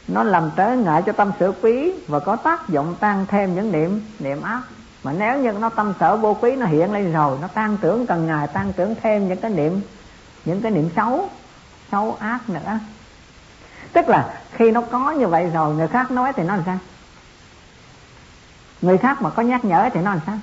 nó 0.09 0.23
làm 0.23 0.51
trở 0.57 0.77
ngại 0.77 1.03
cho 1.07 1.13
tâm 1.13 1.33
sở 1.41 1.53
quý 1.63 1.93
và 2.09 2.21
có 2.21 2.37
tác 2.37 2.69
dụng 2.69 2.95
tăng 3.01 3.27
thêm 3.29 3.55
những 3.55 3.73
niệm 3.73 4.01
niệm 4.19 4.43
ác. 4.43 4.63
Mà 5.05 5.13
nếu 5.13 5.39
như 5.39 5.53
nó 5.53 5.69
tâm 5.69 5.93
sở 6.01 6.17
vô 6.17 6.37
quý, 6.41 6.57
nó 6.57 6.67
hiện 6.67 6.93
lên 6.93 7.13
rồi, 7.13 7.39
nó 7.41 7.49
tăng 7.49 7.77
tưởng 7.77 8.07
cần 8.07 8.27
ngày 8.27 8.47
tăng 8.47 8.73
tưởng 8.73 8.95
thêm 9.03 9.29
những 9.29 9.41
cái 9.41 9.51
niệm, 9.51 9.81
những 10.45 10.63
cái 10.63 10.73
niệm 10.73 10.91
xấu 10.97 11.29
xấu 11.93 12.17
ác 12.21 12.49
nữa. 12.49 12.79
Tức 13.93 14.09
là 14.09 14.35
khi 14.53 14.71
nó 14.71 14.81
có 14.81 15.11
như 15.11 15.27
vậy 15.27 15.51
rồi, 15.55 15.75
người 15.75 15.89
khác 15.89 16.11
nói 16.11 16.33
thì 16.33 16.43
nó 16.43 16.57
làm 16.57 16.63
sao? 16.67 16.79
Người 18.83 18.99
khác 18.99 19.23
mà 19.23 19.31
có 19.31 19.43
nhắc 19.43 19.65
nhở 19.65 19.89
thì 19.95 20.01
nó 20.01 20.11
làm 20.11 20.21
sao? 20.27 20.39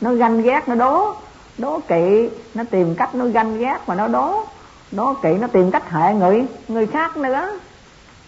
Nó 0.00 0.14
ganh 0.14 0.42
ghét, 0.42 0.68
nó 0.68 0.74
đố 0.74 1.16
đố 1.58 1.80
kỵ, 1.88 2.28
nó 2.54 2.64
tìm 2.70 2.94
cách 2.94 3.14
nó 3.14 3.24
ganh 3.26 3.58
ghét 3.58 3.78
và 3.86 3.94
nó 3.94 4.08
đố. 4.08 4.44
Đố 4.92 5.14
kỵ, 5.22 5.34
nó 5.34 5.46
tìm 5.46 5.70
cách 5.70 5.90
hại 5.90 6.14
người 6.14 6.46
người 6.68 6.86
khác 6.86 7.16
nữa. 7.16 7.58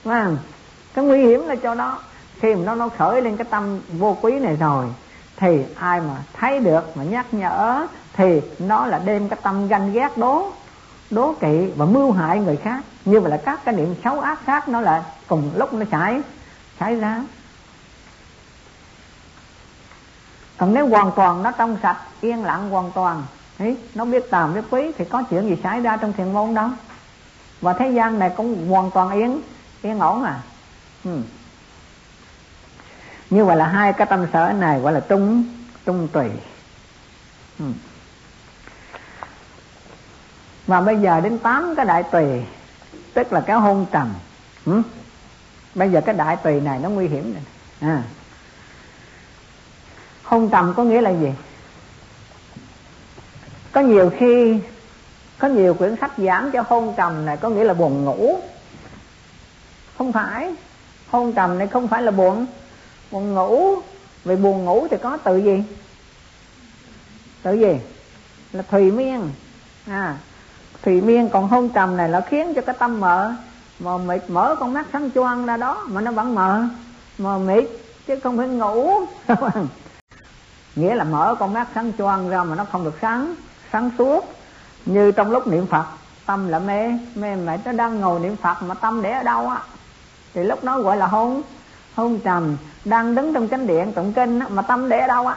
Mà 0.05 0.31
cái 0.95 1.05
nguy 1.05 1.19
hiểm 1.19 1.47
là 1.47 1.57
cho 1.57 1.75
đó 1.75 1.99
khi 2.41 2.55
mà 2.55 2.63
nó 2.65 2.75
nó 2.75 2.89
khởi 2.89 3.23
lên 3.23 3.37
cái 3.37 3.47
tâm 3.51 3.81
vô 3.99 4.17
quý 4.21 4.39
này 4.39 4.57
rồi, 4.57 4.87
thì 5.37 5.65
ai 5.79 6.01
mà 6.01 6.17
thấy 6.33 6.61
được, 6.61 6.97
mà 6.97 7.05
nhắc 7.05 7.27
nhở, 7.35 7.87
thì 8.13 8.41
nó 8.59 8.87
là 8.87 8.99
đem 8.99 9.29
cái 9.29 9.39
tâm 9.43 9.69
ganh 9.69 9.93
ghét 9.93 10.11
đố. 10.17 10.53
Đố 11.11 11.35
kỵ 11.41 11.71
và 11.77 11.87
mưu 11.87 12.13
hại 12.13 12.41
người 12.41 12.57
khác. 12.57 12.81
Như 13.05 13.21
vậy 13.21 13.31
là 13.31 13.37
các 13.37 13.61
cái 13.65 13.75
niệm 13.75 13.95
xấu 14.05 14.21
ác 14.21 14.39
khác 14.45 14.69
nó 14.69 14.81
là 14.81 15.05
cùng 15.27 15.51
lúc 15.57 15.73
nó 15.73 15.87
xảy 15.91 16.21
xảy 16.81 16.97
ra. 16.97 17.23
Còn 20.57 20.75
nếu 20.75 20.89
hoàn 20.89 21.11
toàn 21.17 21.43
nó 21.43 21.51
trong 21.51 21.77
sạch 21.83 21.97
yên 22.21 22.45
lặng 22.45 22.71
hoàn 22.71 22.91
toàn 22.93 23.23
ấy, 23.59 23.77
nó 23.95 24.05
biết 24.05 24.31
tàm 24.31 24.55
biết 24.55 24.65
quý 24.71 24.93
thì 24.99 25.05
có 25.05 25.23
chuyện 25.31 25.49
gì 25.49 25.57
xảy 25.63 25.81
ra 25.81 25.97
trong 25.97 26.13
thiền 26.13 26.33
môn 26.33 26.55
đâu 26.55 26.69
và 27.61 27.73
thế 27.73 27.91
gian 27.91 28.19
này 28.19 28.31
cũng 28.37 28.69
hoàn 28.69 28.91
toàn 28.91 29.11
yên 29.11 29.41
yên 29.83 29.99
ổn 29.99 30.25
à 30.25 30.41
ừ. 31.05 31.21
như 33.31 33.45
vậy 33.45 33.57
là 33.57 33.67
hai 33.67 33.93
cái 33.93 34.07
tâm 34.07 34.27
sở 34.33 34.53
này 34.53 34.81
gọi 34.81 34.93
là 34.93 35.01
trung 35.01 35.45
trung 35.87 36.09
tùy 36.13 36.31
ừ. 37.59 37.65
và 40.67 40.81
bây 40.81 40.97
giờ 40.97 41.21
đến 41.21 41.39
tám 41.39 41.75
cái 41.77 41.87
đại 41.87 42.03
tùy 42.03 42.45
tức 43.15 43.33
là 43.33 43.41
cái 43.41 43.57
hôn 43.57 43.87
trầm 43.93 44.15
ừ? 44.65 44.83
bây 45.75 45.91
giờ 45.91 46.01
cái 46.01 46.15
đại 46.15 46.37
tùy 46.37 46.61
này 46.61 46.79
nó 46.79 46.89
nguy 46.89 47.09
hiểm 47.09 47.35
này 47.35 47.43
à 47.81 48.03
hôn 50.25 50.51
trầm 50.51 50.75
có 50.77 50.85
nghĩa 50.85 51.01
là 51.01 51.11
gì? 51.11 51.33
Có 53.73 53.81
nhiều 53.81 54.11
khi, 54.19 54.59
có 55.39 55.49
nhiều 55.49 55.75
quyển 55.75 55.97
sách 56.01 56.13
giảng 56.17 56.51
cho 56.53 56.65
hôn 56.69 56.95
trầm 56.97 57.27
này 57.27 57.37
có 57.37 57.49
nghĩa 57.49 57.65
là 57.65 57.75
buồn 57.75 58.05
ngủ. 58.05 58.41
Không 59.99 60.13
phải. 60.13 60.55
Hôn 61.11 61.33
trầm 61.33 61.59
này 61.59 61.67
không 61.67 61.89
phải 61.89 62.03
là 62.03 62.11
buồn. 62.11 62.47
Buồn 63.11 63.35
ngủ. 63.35 63.77
Vì 64.25 64.37
buồn 64.37 64.65
ngủ 64.65 64.87
thì 64.91 64.97
có 65.03 65.17
tự 65.17 65.37
gì? 65.37 65.63
Tự 67.43 67.53
gì? 67.55 67.81
Là 68.53 68.63
thùy 68.63 68.91
miên. 68.91 69.31
À 69.87 70.17
thùy 70.85 71.01
miên 71.01 71.29
còn 71.29 71.49
hôn 71.49 71.69
trầm 71.69 71.97
này 71.97 72.09
là 72.09 72.21
khiến 72.21 72.55
cho 72.55 72.63
cái 72.63 72.75
tâm 72.79 73.01
mờ 73.01 73.35
mà 73.79 73.99
mịt, 73.99 74.23
mở 74.29 74.57
con 74.61 74.73
mắt 74.73 74.87
sáng 74.93 75.11
choang 75.15 75.47
ra 75.47 75.57
đó, 75.57 75.85
mà 75.87 76.01
nó 76.01 76.11
vẫn 76.11 76.35
mờ. 76.35 76.65
Mờ 77.19 77.39
mịt 77.39 77.65
chứ 78.07 78.21
không 78.23 78.37
phải 78.37 78.49
ngủ. 78.49 79.01
nghĩa 80.77 80.95
là 80.95 81.05
mở 81.05 81.37
con 81.39 81.53
mắt 81.53 81.69
sáng 81.75 81.93
choang 81.99 82.29
ra 82.29 82.45
mà 82.45 82.57
nó 82.57 82.65
không 82.73 82.85
được 82.85 82.99
sáng 83.01 83.35
sáng 83.73 83.91
suốt. 83.99 84.35
Như 84.87 85.13
trong 85.13 85.31
lúc 85.31 85.47
niệm 85.47 85.67
phật, 85.67 85.85
tâm 86.27 86.49
là 86.49 86.59
mê 86.59 86.91
mê 87.15 87.37
mệt, 87.37 87.61
nó 87.65 87.73
đang 87.73 88.01
ngồi 88.01 88.21
niệm 88.21 88.37
phật 88.37 88.63
mà 88.63 88.75
tâm 88.75 89.03
để 89.03 89.13
ở 89.13 89.23
đâu 89.23 89.49
á? 89.49 89.63
Thì 90.35 90.45
lúc 90.45 90.65
đó 90.65 90.81
gọi 90.81 90.97
là 90.97 91.07
hôn 91.07 91.43
hôn 91.95 92.21
trầm, 92.21 92.57
đang 92.85 93.15
đứng 93.15 93.35
trong 93.35 93.49
chánh 93.49 93.67
điện 93.67 93.93
tụng 93.93 94.13
kinh 94.13 94.41
mà 94.49 94.63
tâm 94.63 94.89
để 94.89 94.99
ở 94.99 95.07
đâu 95.07 95.27
á? 95.27 95.37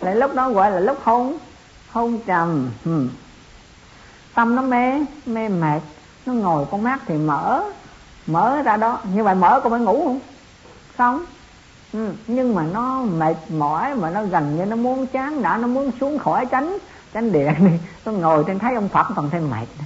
Lại 0.00 0.16
lúc 0.16 0.34
đó 0.34 0.50
gọi 0.50 0.70
là 0.70 0.80
lúc 0.80 0.98
hôn 1.04 1.38
hôn 1.92 2.18
trầm 2.26 2.70
hmm 2.84 3.08
tâm 4.34 4.56
nó 4.56 4.62
mê 4.62 5.00
mê 5.26 5.48
mệt, 5.48 5.80
nó 6.26 6.32
ngồi 6.32 6.66
con 6.70 6.82
mắt 6.82 7.00
thì 7.06 7.14
mở 7.14 7.64
mở 8.26 8.62
ra 8.62 8.76
đó. 8.76 8.98
Như 9.14 9.24
vậy 9.24 9.34
mở 9.34 9.60
con 9.60 9.72
phải 9.72 9.80
ngủ 9.80 10.04
không? 10.04 10.20
Xong 10.98 11.24
ừ. 11.94 12.12
nhưng 12.26 12.54
mà 12.54 12.62
nó 12.72 13.02
mệt 13.02 13.36
mỏi 13.48 13.94
mà 13.94 14.10
nó 14.10 14.24
gần 14.24 14.56
như 14.56 14.64
nó 14.64 14.76
muốn 14.76 15.06
chán 15.06 15.42
đã, 15.42 15.56
nó 15.56 15.66
muốn 15.66 15.90
xuống 16.00 16.18
khỏi 16.18 16.46
tránh 16.46 16.78
tránh 17.12 17.32
điện 17.32 17.54
đi. 17.58 17.78
Nó 18.04 18.12
ngồi 18.12 18.44
trên 18.46 18.58
thấy 18.58 18.74
ông 18.74 18.88
phật 18.88 19.06
còn 19.16 19.30
thêm 19.30 19.50
mệt 19.50 19.66
nữa. 19.78 19.84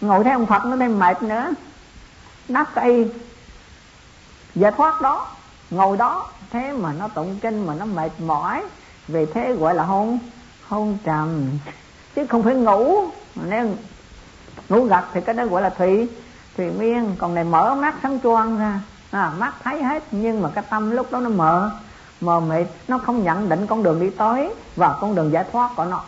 ngồi 0.00 0.24
thấy 0.24 0.32
ông 0.32 0.46
phật 0.46 0.64
nó 0.64 0.76
thêm 0.76 0.98
mệt 0.98 1.22
nữa. 1.22 1.50
Nắp 2.48 2.74
cây 2.74 3.10
giải 4.54 4.72
thoát 4.76 5.00
đó, 5.02 5.28
ngồi 5.70 5.96
đó. 5.96 6.26
Thế 6.50 6.72
mà 6.72 6.92
nó 6.92 7.08
tụng 7.08 7.38
kinh 7.42 7.66
mà 7.66 7.74
nó 7.74 7.84
mệt 7.84 8.10
mỏi 8.18 8.64
vì 9.08 9.26
thế 9.26 9.52
gọi 9.52 9.74
là 9.74 9.82
hôn 9.82 10.18
hôn 10.68 10.98
trầm. 11.04 11.50
Chứ 12.14 12.26
không 12.26 12.42
phải 12.42 12.54
ngủ. 12.54 13.10
Nếu 13.34 13.68
ngủ 14.68 14.84
gật 14.84 15.04
thì 15.12 15.20
cái 15.20 15.34
đó 15.34 15.46
gọi 15.46 15.62
là 15.62 15.70
thủy 15.70 16.08
thủy 16.56 16.70
miên. 16.70 17.14
Còn 17.18 17.34
này 17.34 17.44
mở 17.44 17.74
mắt 17.74 17.94
sáng 18.02 18.18
choang 18.22 18.58
ra 18.58 18.80
à, 19.16 19.30
mắt 19.38 19.54
thấy 19.64 19.82
hết 19.82 20.02
nhưng 20.10 20.42
mà 20.42 20.48
cái 20.54 20.64
tâm 20.70 20.90
lúc 20.90 21.12
đó 21.12 21.20
nó 21.20 21.28
mờ 21.28 21.70
mờ 22.20 22.40
mịt 22.40 22.66
nó 22.88 22.98
không 22.98 23.24
nhận 23.24 23.48
định 23.48 23.66
con 23.66 23.82
đường 23.82 24.00
đi 24.00 24.10
tới 24.10 24.54
và 24.76 24.98
con 25.00 25.14
đường 25.14 25.32
giải 25.32 25.44
thoát 25.52 25.70
của 25.76 25.84
nó. 25.84 26.02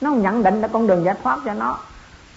Nó 0.00 0.10
không 0.10 0.22
nhận 0.22 0.42
định 0.42 0.60
là 0.60 0.68
con 0.68 0.86
đường 0.86 1.04
giải 1.04 1.14
thoát 1.22 1.38
cho 1.44 1.54
nó. 1.54 1.78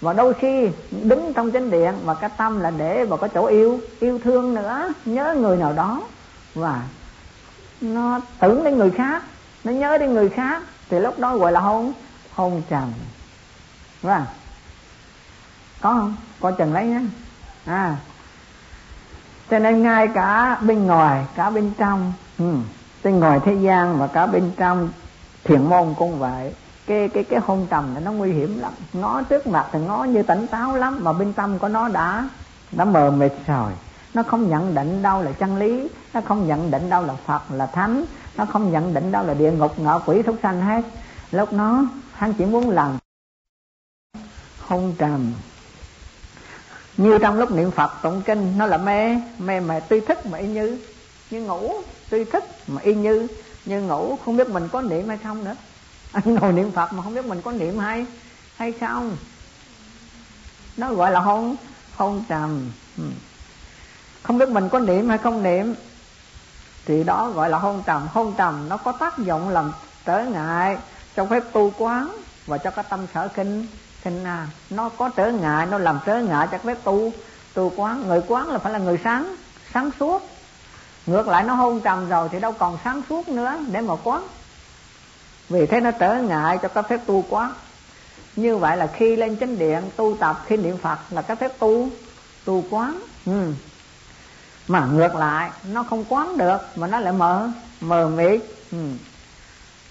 Và 0.00 0.12
đôi 0.12 0.34
khi 0.34 0.68
đứng 0.90 1.32
trong 1.34 1.50
chánh 1.50 1.70
điện 1.70 1.94
và 2.04 2.14
cái 2.14 2.30
tâm 2.36 2.60
là 2.60 2.70
để 2.70 3.04
vào 3.04 3.18
cái 3.18 3.30
chỗ 3.34 3.46
yêu 3.46 3.80
yêu 4.00 4.18
thương 4.24 4.54
nữa 4.54 4.92
nhớ 5.04 5.34
người 5.38 5.56
nào 5.56 5.72
đó. 5.72 6.02
Và 6.54 6.82
nó 7.80 8.20
tưởng 8.40 8.64
đến 8.64 8.78
người 8.78 8.90
khác 8.90 9.22
nó 9.64 9.72
nhớ 9.72 9.98
đến 9.98 10.14
người 10.14 10.28
khác 10.28 10.62
thì 10.88 10.98
lúc 10.98 11.18
đó 11.18 11.36
gọi 11.36 11.52
là 11.52 11.60
hôn 11.60 11.92
hôn 12.34 12.62
trầm. 12.70 12.92
Và 14.02 14.26
có 15.80 15.90
không? 15.90 16.16
Coi 16.40 16.52
chừng 16.52 16.72
lấy 16.72 16.86
nhé. 16.86 17.00
À 17.64 17.96
cho 19.52 19.58
nên 19.58 19.82
ngay 19.82 20.08
cả 20.08 20.58
bên 20.60 20.86
ngoài 20.86 21.26
cả 21.34 21.50
bên 21.50 21.72
trong 21.78 22.12
ừ, 22.38 22.54
bên 23.04 23.20
ngoài 23.20 23.40
thế 23.44 23.54
gian 23.54 23.98
và 23.98 24.06
cả 24.06 24.26
bên 24.26 24.50
trong 24.56 24.88
thiền 25.44 25.62
môn 25.62 25.94
cũng 25.98 26.18
vậy. 26.18 26.54
Cái 26.86 27.08
cái 27.08 27.24
cái 27.24 27.40
hôn 27.40 27.66
trầm 27.70 27.94
này 27.94 28.02
nó 28.02 28.12
nguy 28.12 28.32
hiểm 28.32 28.58
lắm. 28.58 28.72
Ngó 28.92 29.22
trước 29.22 29.46
mặt 29.46 29.66
thì 29.72 29.78
ngó 29.80 30.04
như 30.04 30.22
tỉnh 30.22 30.46
táo 30.46 30.76
lắm 30.76 30.98
mà 31.02 31.12
bên 31.12 31.32
tâm 31.32 31.58
của 31.58 31.68
nó 31.68 31.88
đã 31.88 32.28
đã 32.72 32.84
mờ 32.84 33.10
mịt 33.10 33.32
rồi. 33.46 33.72
Nó 34.14 34.22
không 34.22 34.50
nhận 34.50 34.74
định 34.74 35.02
đâu 35.02 35.22
là 35.22 35.32
chân 35.32 35.56
lý 35.56 35.88
nó 36.14 36.20
không 36.20 36.46
nhận 36.46 36.70
định 36.70 36.90
đâu 36.90 37.02
là 37.02 37.14
phật 37.26 37.42
là 37.50 37.66
thánh 37.66 38.04
nó 38.36 38.44
không 38.44 38.72
nhận 38.72 38.94
định 38.94 39.12
đâu 39.12 39.24
là 39.24 39.34
địa 39.34 39.52
ngục 39.52 39.78
ngạ 39.78 39.98
quỷ 40.06 40.22
thúc 40.22 40.36
sanh 40.42 40.60
hết. 40.60 40.84
Lúc 41.30 41.52
nó 41.52 41.84
hắn 42.12 42.32
chỉ 42.32 42.44
muốn 42.44 42.70
làm 42.70 42.90
hôn 44.60 44.94
trầm 44.98 45.32
như 46.96 47.18
trong 47.18 47.38
lúc 47.38 47.50
niệm 47.50 47.70
phật 47.70 47.90
tụng 48.02 48.22
kinh, 48.22 48.58
nó 48.58 48.66
là 48.66 48.76
mê 48.76 49.16
mê 49.38 49.60
mà 49.60 49.80
tuy 49.80 50.00
thức 50.00 50.26
mà 50.26 50.38
y 50.38 50.46
như. 50.46 50.78
Như 51.30 51.40
ngủ, 51.40 51.72
tuy 52.10 52.24
thức 52.24 52.44
mà 52.66 52.80
y 52.82 52.94
như. 52.94 53.26
Như 53.64 53.80
ngủ, 53.80 54.18
không 54.24 54.36
biết 54.36 54.48
mình 54.48 54.68
có 54.72 54.82
niệm 54.82 55.08
hay 55.08 55.18
không 55.18 55.44
nữa. 55.44 55.56
Anh 56.12 56.34
ngồi 56.40 56.52
niệm 56.52 56.70
phật 56.70 56.92
mà 56.92 57.02
không 57.02 57.14
biết 57.14 57.24
mình 57.24 57.42
có 57.42 57.52
niệm 57.52 57.78
hay 57.78 58.06
hay 58.56 58.72
không. 58.72 59.16
Nó 60.76 60.94
gọi 60.94 61.10
là 61.10 61.20
hôn 61.20 61.56
hôn 61.96 62.24
trầm. 62.28 62.70
Ừ. 62.98 63.04
Không 64.22 64.38
biết 64.38 64.48
mình 64.48 64.68
có 64.68 64.78
niệm 64.78 65.08
hay 65.08 65.18
không 65.18 65.42
niệm, 65.42 65.74
thì 66.84 67.04
đó 67.04 67.30
gọi 67.30 67.50
là 67.50 67.58
hôn 67.58 67.82
trầm. 67.86 68.08
Hôn 68.12 68.34
trầm 68.38 68.68
nó 68.68 68.76
có 68.76 68.92
tác 68.92 69.18
dụng 69.18 69.48
làm 69.48 69.72
trở 70.04 70.24
ngại 70.24 70.78
trong 71.14 71.28
phép 71.28 71.42
tu 71.52 71.72
quán 71.78 72.16
và 72.46 72.58
cho 72.58 72.70
cái 72.70 72.84
tâm 72.90 73.06
sở 73.14 73.28
kinh 73.28 73.66
kinh 74.04 74.24
là 74.24 74.46
nó 74.70 74.88
có 74.88 75.08
trở 75.08 75.32
ngại, 75.32 75.66
nó 75.66 75.78
làm 75.78 75.98
trở 76.06 76.18
ngại 76.18 76.48
cho 76.52 76.58
phép 76.58 76.78
tu. 76.84 77.12
Tu 77.54 77.72
quán, 77.76 78.08
người 78.08 78.22
quán 78.28 78.48
là 78.48 78.58
phải 78.58 78.72
là 78.72 78.78
người 78.78 78.98
sáng 79.04 79.36
sáng 79.74 79.90
suốt. 80.00 80.22
Ngược 81.06 81.28
lại, 81.28 81.44
nó 81.44 81.54
hôn 81.54 81.80
trầm 81.80 82.08
rồi 82.08 82.28
thì 82.32 82.40
đâu 82.40 82.52
còn 82.52 82.78
sáng 82.84 83.02
suốt 83.08 83.28
nữa 83.28 83.56
để 83.70 83.80
mà 83.80 83.94
quán. 84.04 84.22
Vì 85.48 85.66
thế 85.66 85.80
nó 85.80 85.90
trở 85.90 86.14
ngại 86.14 86.58
cho 86.62 86.68
các 86.68 86.88
phép 86.88 87.00
tu 87.06 87.24
quán. 87.28 87.52
Như 88.36 88.56
vậy 88.56 88.76
là 88.76 88.86
khi 88.86 89.16
lên 89.16 89.36
chánh 89.36 89.58
điện, 89.58 89.82
tu 89.96 90.16
tập, 90.20 90.42
khi 90.46 90.56
niệm 90.56 90.78
phật 90.78 90.98
là 91.10 91.22
các 91.22 91.38
phép 91.38 91.58
tu 91.58 91.88
tu 92.44 92.64
quán. 92.70 93.00
Ừ. 93.26 93.52
mà 94.68 94.86
ngược 94.86 95.14
lại, 95.14 95.50
nó 95.72 95.82
không 95.82 96.04
quán 96.08 96.38
được 96.38 96.58
mà 96.76 96.86
nó 96.86 96.98
lại 96.98 97.12
mờ 97.12 97.50
mờ 97.80 98.08
mịt 98.08 98.42
ừ 98.72 98.78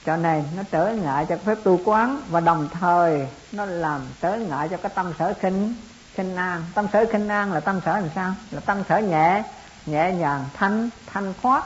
cho 0.05 0.17
nên 0.17 0.43
nó 0.55 0.63
trở 0.71 0.93
ngại 0.93 1.25
cho 1.29 1.37
phép 1.45 1.57
tu 1.63 1.79
quán 1.85 2.21
và 2.29 2.39
đồng 2.39 2.69
thời 2.79 3.27
nó 3.51 3.65
làm 3.65 4.01
trở 4.21 4.35
ngại 4.37 4.69
cho 4.69 4.77
cái 4.77 4.91
tâm 4.95 5.13
sở 5.19 5.33
khinh 5.41 5.75
khinh 6.13 6.35
an. 6.35 6.63
Tâm 6.73 6.87
sở 6.93 7.05
khinh 7.11 7.29
an 7.29 7.53
là 7.53 7.59
tâm 7.59 7.79
sở 7.85 7.99
làm 7.99 8.09
sao? 8.15 8.33
Là 8.51 8.59
tâm 8.59 8.83
sở 8.89 8.97
nhẹ 8.97 9.43
nhẹ 9.85 10.11
nhàng, 10.11 10.45
thanh 10.53 10.89
thanh 11.07 11.33
thoát 11.41 11.63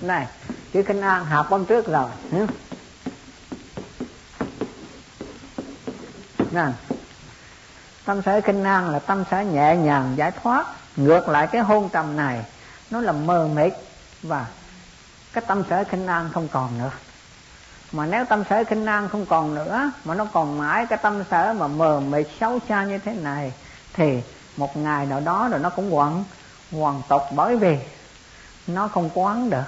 này, 0.00 0.26
chữ 0.72 0.82
khinh 0.82 1.00
an 1.00 1.24
học 1.24 1.46
hôm 1.50 1.64
trước 1.64 1.86
rồi. 1.86 2.10
Nè, 6.50 6.66
tâm 8.04 8.22
sở 8.22 8.40
kinh 8.40 8.64
an 8.64 8.90
là 8.90 8.98
tâm 8.98 9.24
sở 9.30 9.40
nhẹ 9.40 9.76
nhàng, 9.76 10.12
giải 10.16 10.30
thoát. 10.42 10.66
Ngược 10.96 11.28
lại 11.28 11.46
cái 11.46 11.62
hôn 11.62 11.88
trầm 11.88 12.16
này, 12.16 12.44
nó 12.90 13.00
là 13.00 13.12
mờ 13.12 13.48
mịt 13.54 13.72
và 14.22 14.46
cái 15.32 15.44
tâm 15.46 15.62
sở 15.70 15.84
kinh 15.84 16.06
an 16.06 16.30
không 16.32 16.48
còn 16.48 16.78
nữa 16.78 16.90
mà 17.92 18.06
nếu 18.06 18.24
tâm 18.24 18.44
sở 18.50 18.64
kinh 18.64 18.86
an 18.86 19.08
không 19.08 19.26
còn 19.26 19.54
nữa, 19.54 19.90
mà 20.04 20.14
nó 20.14 20.24
còn 20.24 20.58
mãi 20.58 20.86
cái 20.86 20.98
tâm 21.02 21.22
sở 21.30 21.52
mà 21.52 21.66
mờ 21.66 22.00
mịt 22.00 22.26
xấu 22.40 22.58
xa 22.68 22.84
như 22.84 22.98
thế 22.98 23.14
này, 23.14 23.52
thì 23.92 24.22
một 24.56 24.76
ngày 24.76 25.06
nào 25.06 25.20
đó 25.20 25.48
rồi 25.50 25.60
nó 25.60 25.70
cũng 25.70 25.94
quẩn 25.94 26.24
hoàn 26.72 27.02
tục 27.08 27.22
bởi 27.34 27.56
vì 27.56 27.78
nó 28.66 28.88
không 28.88 29.10
quán 29.14 29.50
được. 29.50 29.62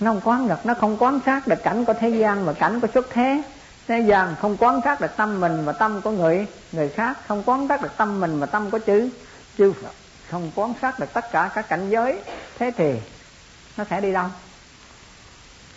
Nó 0.00 0.10
không 0.10 0.20
quán 0.24 0.48
được, 0.48 0.66
nó 0.66 0.74
không 0.74 0.96
quán 0.98 1.20
sát 1.26 1.46
được 1.46 1.62
cảnh 1.62 1.84
của 1.84 1.92
thế 1.92 2.08
gian 2.08 2.44
và 2.44 2.52
cảnh 2.52 2.80
của 2.80 2.88
xuất 2.94 3.06
thế. 3.10 3.42
Thế 3.88 4.00
gian 4.00 4.34
không 4.40 4.56
quán 4.56 4.80
sát 4.84 5.00
được 5.00 5.16
tâm 5.16 5.40
mình 5.40 5.64
và 5.64 5.72
tâm 5.72 6.00
của 6.00 6.10
người 6.10 6.46
người 6.72 6.88
khác, 6.88 7.16
không 7.28 7.42
quán 7.46 7.68
sát 7.68 7.82
được 7.82 7.96
tâm 7.96 8.20
mình 8.20 8.40
và 8.40 8.46
tâm 8.46 8.70
của 8.70 8.78
chư. 8.86 9.08
Chư 9.58 9.72
không 10.30 10.50
quán 10.54 10.74
sát 10.82 10.98
được 10.98 11.12
tất 11.12 11.32
cả 11.32 11.50
các 11.54 11.68
cảnh 11.68 11.90
giới. 11.90 12.20
Thế 12.58 12.72
thì 12.76 13.00
nó 13.76 13.84
sẽ 13.90 14.00
đi 14.00 14.12
đâu? 14.12 14.26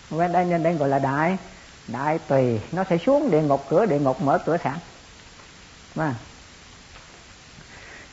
Bên 0.10 0.32
đây 0.32 0.46
nên 0.46 0.64
đây 0.64 0.74
gọi 0.74 0.90
là 0.90 1.00
đại. 1.00 1.38
Đại 1.88 2.20
tùy. 2.28 2.60
Nó 2.72 2.84
sẽ 2.90 2.98
xuống 2.98 3.32
địa 3.32 3.42
ngục, 3.42 3.66
cửa 3.70 3.86
địa 3.86 4.00
ngục, 4.00 4.22
mở 4.22 4.38
cửa 4.46 4.58
sẵn. 4.64 4.78
Mà. 5.96 6.14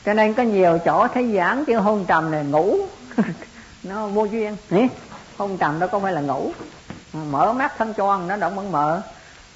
Cho 0.05 0.13
nên 0.13 0.33
có 0.33 0.43
nhiều 0.43 0.77
chỗ 0.85 1.07
thấy 1.13 1.31
giảng 1.35 1.65
chữ 1.65 1.75
hôn 1.75 2.05
trầm 2.05 2.31
này 2.31 2.43
ngủ. 2.43 2.77
Nó 3.83 4.07
vô 4.07 4.25
duyên. 4.25 4.57
Hôn 5.37 5.57
trầm 5.57 5.79
đó 5.79 5.87
có 5.87 5.99
phải 5.99 6.13
là 6.13 6.21
ngủ. 6.21 6.51
Mở 7.13 7.53
mắt 7.53 7.73
thân 7.77 7.93
choan 7.93 8.27
nó 8.27 8.35
động 8.35 8.55
vẫn 8.55 8.71
mở. 8.71 9.01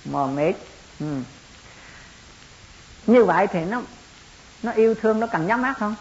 Mờ 0.06 0.28
mịt. 0.28 0.56
Ừ. 1.00 1.16
như 3.08 3.26
vậy 3.26 3.48
thì 3.48 3.66
nó 3.66 3.82
nó 4.64 4.72
yêu 4.72 4.96
thương 4.96 5.20
nó 5.20 5.28
cần 5.28 5.48
nhắm 5.48 5.62
mắt 5.62 5.74
không? 5.80 5.96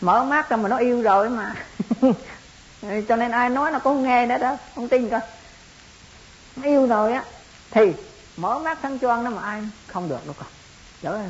Mở 0.00 0.24
mắt 0.24 0.48
ra 0.48 0.56
mà 0.56 0.68
nó 0.68 0.76
yêu 0.76 1.02
rồi 1.02 1.28
mà. 1.28 1.54
cho 3.08 3.16
nên 3.16 3.30
ai 3.30 3.50
nói 3.50 3.70
nó 3.70 3.78
cũng 3.78 4.02
nghe 4.02 4.26
nữa 4.26 4.38
đó 4.38 4.56
không 4.74 4.88
tin 4.88 5.10
coi. 5.10 5.20
Nó 6.56 6.62
yêu 6.62 6.86
rồi 6.86 7.12
á 7.12 7.24
thì 7.70 7.92
mở 8.36 8.58
mắt 8.58 8.78
thân 8.82 8.98
choang 8.98 9.24
nó 9.24 9.30
mà 9.30 9.42
ai 9.42 9.62
không 9.86 10.08
được 10.08 10.26
đâu 10.26 10.34
con. 10.38 10.48
Chở 11.02 11.20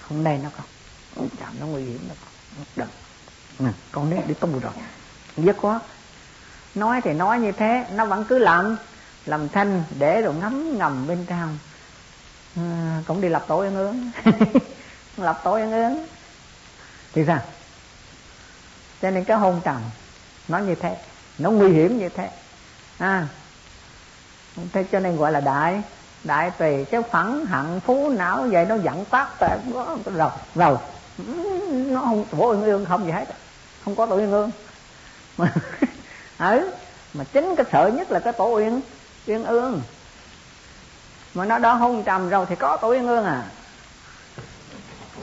không 0.00 0.24
nên 0.24 0.42
nó 0.42 0.48
con. 0.56 0.66
Không 1.14 1.28
chạm 1.40 1.52
nó 1.60 1.66
nguy 1.66 1.82
hiểm 1.82 2.00
nó 2.08 2.14
con. 2.20 2.64
Đừng. 2.76 2.88
Ừ, 3.58 3.66
con 3.92 4.10
đấy 4.10 4.20
đi 4.26 4.34
tu 4.34 4.60
rồi. 4.60 4.72
Dứt 5.36 5.56
quá. 5.60 5.80
Nói 6.74 7.00
thì 7.04 7.12
nói 7.12 7.38
như 7.38 7.52
thế 7.52 7.86
nó 7.92 8.04
vẫn 8.04 8.24
cứ 8.28 8.38
làm 8.38 8.76
làm 9.26 9.48
thanh 9.48 9.84
để 9.98 10.22
rồi 10.22 10.34
ngắm 10.34 10.78
ngầm 10.78 11.06
bên 11.06 11.26
trong. 11.28 11.58
À, 12.56 13.02
cũng 13.06 13.20
đi 13.20 13.28
lập 13.28 13.44
tối 13.48 13.66
ăn 13.66 13.76
ướng 13.76 14.10
lập 15.16 15.40
tối 15.44 15.60
ăn 15.60 15.72
ướng 15.72 16.06
thì 17.12 17.24
sao? 17.26 17.40
Cho 19.02 19.10
nên 19.10 19.24
cái 19.24 19.36
hôn 19.36 19.60
trầm 19.64 19.80
nó 20.48 20.58
như 20.58 20.74
thế. 20.74 20.96
Nó 21.38 21.50
nguy 21.50 21.68
hiểm 21.68 21.98
như 21.98 22.08
thế. 22.08 22.30
À 22.98 23.28
thế 24.72 24.84
cho 24.92 25.00
nên 25.00 25.16
gọi 25.16 25.32
là 25.32 25.40
đại 25.40 25.82
đại 26.24 26.50
tùy. 26.50 26.84
Cái 26.84 27.02
phẳng, 27.10 27.46
hận, 27.46 27.80
phú, 27.80 28.10
não, 28.10 28.46
vậy 28.50 28.64
nó 28.64 28.74
dẫn 28.82 29.04
tác 29.04 29.28
tệ 29.40 29.58
rồi 30.14 30.30
rồi 30.54 30.76
nó 31.72 32.00
không 32.00 32.24
tổ 32.30 32.38
ương 32.38 32.62
ương 32.62 32.84
không 32.84 33.04
gì 33.04 33.10
hết. 33.10 33.24
Không 33.84 33.94
có 33.94 34.06
tổ 34.06 34.16
uyên 34.16 34.32
ương. 34.32 34.50
Mà 35.38 35.52
ừ 36.38 36.70
mà 37.14 37.24
chính 37.32 37.56
cái 37.56 37.66
sợ 37.72 37.90
nhất 37.94 38.10
là 38.10 38.20
cái 38.20 38.32
tổ 38.32 38.56
uyên 38.56 38.80
uyên 39.26 39.44
ương. 39.44 39.82
Mà 41.34 41.44
nó 41.44 41.58
đã 41.58 41.74
hôn 41.74 42.02
trầm 42.02 42.28
rồi 42.28 42.46
thì 42.48 42.56
có 42.56 42.76
tổ 42.76 42.88
uyên 42.90 43.06
ương 43.06 43.24
à. 43.24 43.42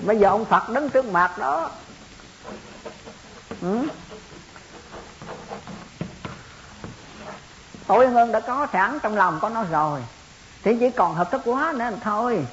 Bây 0.06 0.18
giờ 0.18 0.30
ông 0.30 0.46
phật 0.46 0.70
đứng 0.70 0.90
trước 0.90 1.06
mặt 1.06 1.38
đó. 1.38 1.70
Ừ? 3.62 3.78
Tổ 7.90 8.06
hơn 8.06 8.32
đã 8.32 8.40
có 8.40 8.68
sẵn 8.74 9.00
trong 9.00 9.16
lòng 9.16 9.40
có 9.42 9.50
nó 9.50 9.64
rồi. 9.64 10.02
Thì 10.64 10.78
chỉ 10.80 10.90
còn 10.90 11.16
hợp 11.16 11.32
thức 11.32 11.42
quá 11.46 11.74
nữa 11.76 11.90
thôi. 12.04 12.46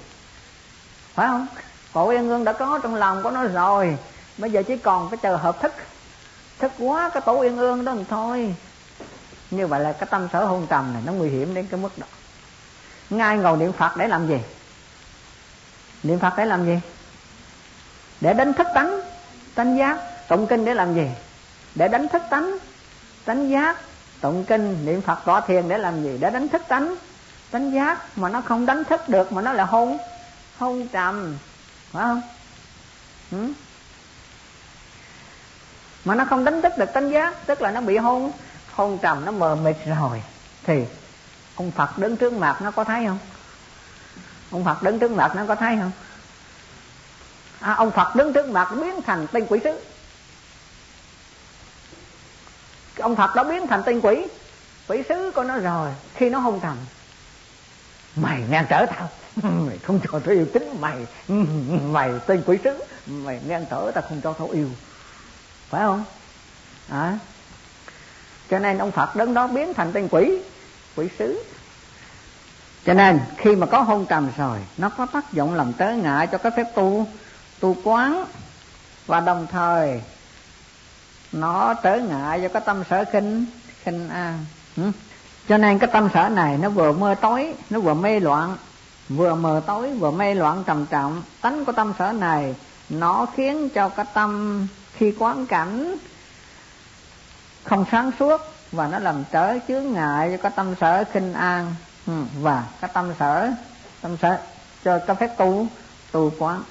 Phải 1.14 1.26
không? 1.26 1.46
Tổ 1.92 2.10
yên 2.10 2.28
ương 2.28 2.44
đã 2.44 2.52
có 2.52 2.80
trong 2.82 2.94
lòng 2.94 3.22
của 3.22 3.30
nó 3.30 3.44
rồi. 3.44 3.96
Bây 4.38 4.50
giờ 4.50 4.62
chỉ 4.66 4.76
còn 4.76 5.10
cái 5.10 5.18
chờ 5.22 5.36
hợp 5.36 5.60
thức. 5.60 5.72
Thức 6.58 6.72
quá 6.78 7.10
cái 7.14 7.20
tổ 7.20 7.40
yên 7.40 7.56
ương 7.56 7.84
đó 7.84 7.94
thôi. 8.10 8.54
Như 9.50 9.66
vậy 9.66 9.80
là 9.80 9.92
cái 9.92 10.08
tâm 10.10 10.28
sở 10.32 10.44
hôn 10.44 10.66
trầm 10.70 10.92
này 10.92 11.02
nó 11.06 11.12
nguy 11.12 11.28
hiểm 11.28 11.54
đến 11.54 11.66
cái 11.70 11.80
mức 11.80 11.98
đó. 11.98 12.06
Ngay 13.10 13.36
ngồi 13.36 13.56
niệm 13.56 13.72
phật 13.72 13.96
để 13.96 14.08
làm 14.08 14.28
gì? 14.28 14.38
Niệm 16.02 16.18
phật 16.18 16.32
để 16.36 16.44
làm 16.44 16.66
gì? 16.66 16.80
Để 18.20 18.32
đánh 18.32 18.52
thức 18.52 18.66
tánh 18.74 19.00
tánh 19.54 19.78
giác. 19.78 19.98
Tụng 20.28 20.46
kinh 20.46 20.64
để 20.64 20.74
làm 20.74 20.94
gì? 20.94 21.10
Để 21.74 21.88
đánh 21.88 22.08
thức 22.08 22.22
tánh 22.30 22.56
tánh 23.24 23.50
giác 23.50 23.76
tụng 24.26 24.44
kinh 24.44 24.86
niệm 24.86 25.02
phật 25.02 25.18
tọa 25.24 25.40
thiền 25.40 25.68
để 25.68 25.78
làm 25.78 26.02
gì? 26.02 26.18
Để 26.20 26.30
đánh 26.30 26.48
thức 26.48 26.62
tánh. 26.68 26.94
Tánh 27.50 27.72
giác 27.72 28.18
mà 28.18 28.28
nó 28.28 28.40
không 28.40 28.66
đánh 28.66 28.84
thức 28.84 29.08
được 29.08 29.32
mà 29.32 29.42
nó 29.42 29.52
là 29.52 29.64
hôn 29.64 29.98
hôn 30.58 30.88
trầm. 30.88 31.38
Phải 31.92 32.02
không? 32.02 32.22
Ừ? 33.30 33.52
mà 36.04 36.14
nó 36.14 36.24
không 36.24 36.44
đánh 36.44 36.62
thức 36.62 36.72
được 36.78 36.92
tánh 36.92 37.10
giác 37.10 37.46
tức 37.46 37.62
là 37.62 37.70
nó 37.70 37.80
bị 37.80 37.96
hôn 37.96 38.32
hôn 38.72 38.98
trầm 39.02 39.24
nó 39.24 39.32
mờ 39.32 39.54
mịt 39.54 39.76
rồi. 39.86 40.22
Thì 40.64 40.84
ông 41.56 41.70
phật 41.70 41.98
đứng 41.98 42.16
trước 42.16 42.32
mặt 42.32 42.62
nó 42.62 42.70
có 42.70 42.84
thấy 42.84 43.06
không? 43.06 43.18
Ông 44.50 44.64
phật 44.64 44.82
đứng 44.82 44.98
trước 44.98 45.10
mặt 45.10 45.32
nó 45.36 45.44
có 45.48 45.54
thấy 45.54 45.76
không? 45.80 45.92
À, 47.60 47.74
ông 47.74 47.90
phật 47.90 48.16
đứng 48.16 48.32
trước 48.32 48.48
mặt 48.48 48.68
biến 48.80 49.02
thành 49.02 49.26
tên 49.32 49.46
quỷ 49.48 49.60
sứ 49.64 49.80
ông 52.98 53.16
phật 53.16 53.34
đó 53.34 53.44
biến 53.44 53.66
thành 53.66 53.82
tên 53.82 54.00
quỷ. 54.00 54.26
Quỷ 54.88 55.02
sứ 55.08 55.32
của 55.34 55.42
nó 55.44 55.58
rồi 55.58 55.90
khi 56.14 56.30
nó 56.30 56.38
hôn 56.38 56.60
trầm 56.60 56.76
mày 58.16 58.42
ngang 58.50 58.66
trở 58.68 58.86
tao. 58.86 59.08
Mày 59.66 59.78
không 59.78 60.00
cho 60.04 60.18
tao 60.18 60.34
yêu 60.34 60.46
tính. 60.52 60.76
Mày 60.80 61.06
mày 61.92 62.12
tên 62.26 62.42
quỷ 62.46 62.58
sứ. 62.64 62.84
Mày 63.06 63.40
ngang 63.46 63.66
trở 63.70 63.90
tao 63.94 64.04
không 64.08 64.20
cho 64.20 64.32
tao 64.32 64.48
yêu. 64.48 64.68
Phải 65.70 65.82
không? 65.82 66.04
À, 66.88 67.18
cho 68.50 68.58
nên 68.58 68.78
ông 68.78 68.90
phật 68.90 69.16
đứng 69.16 69.34
đó 69.34 69.46
biến 69.46 69.74
thành 69.74 69.92
tên 69.92 70.08
quỷ 70.10 70.38
quỷ 70.96 71.08
sứ. 71.18 71.42
Cho 72.86 72.94
nên 72.94 73.20
khi 73.36 73.56
mà 73.56 73.66
có 73.66 73.82
hôn 73.82 74.06
trầm 74.06 74.30
rồi 74.36 74.58
nó 74.76 74.88
có 74.88 75.06
tác 75.06 75.32
dụng 75.32 75.54
làm 75.54 75.72
tới 75.72 75.96
ngại 75.96 76.26
cho 76.26 76.38
cái 76.38 76.52
phép 76.56 76.66
tu 76.74 77.06
tu 77.60 77.76
quán. 77.84 78.24
Và 79.06 79.20
đồng 79.20 79.46
thời 79.50 80.02
nó 81.32 81.74
trở 81.74 81.96
ngại 81.96 82.40
cho 82.42 82.48
cái 82.48 82.62
tâm 82.66 82.82
sở 82.90 83.04
khinh 83.12 83.46
khinh 83.82 84.08
an 84.08 84.44
cho 85.48 85.58
nên 85.58 85.78
cái 85.78 85.90
tâm 85.92 86.08
sở 86.14 86.28
này 86.28 86.58
nó 86.58 86.68
vừa 86.68 86.92
mơ 86.92 87.14
tối, 87.20 87.54
nó 87.70 87.80
vừa 87.80 87.94
mê 87.94 88.20
loạn. 88.20 88.56
Vừa 89.08 89.34
mờ 89.34 89.62
tối, 89.66 89.92
vừa 89.92 90.10
mê 90.10 90.34
loạn 90.34 90.64
trầm 90.66 90.86
trọng. 90.86 91.22
Tánh 91.40 91.64
của 91.64 91.72
tâm 91.72 91.92
sở 91.98 92.12
này, 92.12 92.54
nó 92.88 93.26
khiến 93.36 93.68
cho 93.68 93.88
cái 93.88 94.06
tâm 94.14 94.66
khi 94.96 95.14
quán 95.18 95.46
cảnh 95.46 95.96
không 97.64 97.84
sáng 97.90 98.10
suốt 98.18 98.40
và 98.72 98.86
nó 98.86 98.98
làm 98.98 99.24
trở 99.32 99.58
chướng 99.68 99.92
ngại 99.92 100.28
cho 100.30 100.42
cái 100.42 100.52
tâm 100.56 100.74
sở 100.80 101.04
khinh 101.12 101.34
an. 101.34 101.74
Và 102.40 102.64
cái 102.80 102.90
tâm 102.94 103.12
sở 103.18 103.52
tâm 104.00 104.16
sở 104.22 104.38
cho 104.84 104.98
cái 104.98 105.16
phép 105.16 105.38
tu 105.38 105.66
tu 106.12 106.32
quán. 106.38 106.62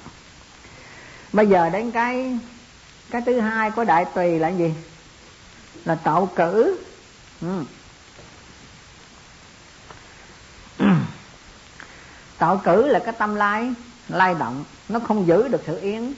Bây 1.32 1.46
giờ 1.46 1.68
đến 1.68 1.90
cái 1.90 2.38
cái 3.10 3.22
thứ 3.26 3.40
hai 3.40 3.70
của 3.70 3.84
đại 3.84 4.04
tùy 4.14 4.38
là 4.38 4.48
gì? 4.48 4.74
Là 5.84 5.94
tạo 5.94 6.28
cử. 6.36 6.80
Ừ. 7.40 7.64
tạo 12.38 12.60
cử 12.64 12.86
là 12.86 12.98
cái 12.98 13.14
tâm 13.18 13.34
lai 13.34 13.72
lai 14.08 14.34
động. 14.38 14.64
Nó 14.88 14.98
không 14.98 15.26
giữ 15.26 15.48
được 15.48 15.62
sự 15.66 15.80
yên 15.80 16.14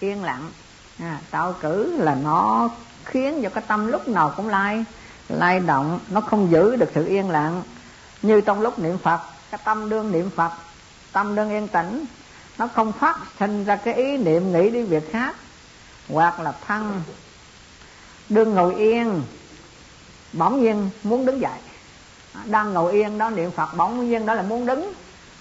yên 0.00 0.24
lặng. 0.24 0.50
À, 0.98 1.18
tạo 1.30 1.54
cử 1.60 1.96
là 1.98 2.14
nó 2.14 2.68
khiến 3.04 3.40
cho 3.42 3.48
cái 3.48 3.64
tâm 3.66 3.86
lúc 3.86 4.08
nào 4.08 4.34
cũng 4.36 4.48
lai 4.48 4.84
lai 5.28 5.60
động. 5.60 6.00
Nó 6.10 6.20
không 6.20 6.50
giữ 6.50 6.76
được 6.76 6.90
sự 6.94 7.06
yên 7.06 7.30
lặng. 7.30 7.62
Như 8.22 8.40
trong 8.40 8.60
lúc 8.60 8.78
niệm 8.78 8.98
phật 8.98 9.20
cái 9.50 9.60
tâm 9.64 9.88
đương 9.88 10.12
niệm 10.12 10.30
phật 10.36 10.50
tâm 11.12 11.34
đương 11.34 11.50
yên 11.50 11.68
tĩnh 11.68 12.04
nó 12.58 12.66
không 12.66 12.92
phát 12.92 13.18
sinh 13.38 13.64
ra 13.64 13.76
cái 13.76 13.94
ý 13.94 14.16
niệm 14.16 14.52
nghĩ 14.52 14.70
đi 14.70 14.82
việc 14.82 15.12
khác 15.12 15.36
hoặc 16.12 16.40
là 16.40 16.52
thân. 16.66 17.02
Đương 18.28 18.54
ngồi 18.54 18.74
yên. 18.74 19.22
Bỗng 20.32 20.60
nhiên 20.60 20.90
muốn 21.02 21.26
đứng 21.26 21.40
dậy. 21.40 21.58
Đang 22.44 22.72
ngồi 22.72 22.92
yên 22.92 23.18
đó 23.18 23.30
niệm 23.30 23.50
phật, 23.50 23.76
bỗng 23.76 24.10
nhiên 24.10 24.26
đó 24.26 24.34
là 24.34 24.42
muốn 24.42 24.66
đứng 24.66 24.92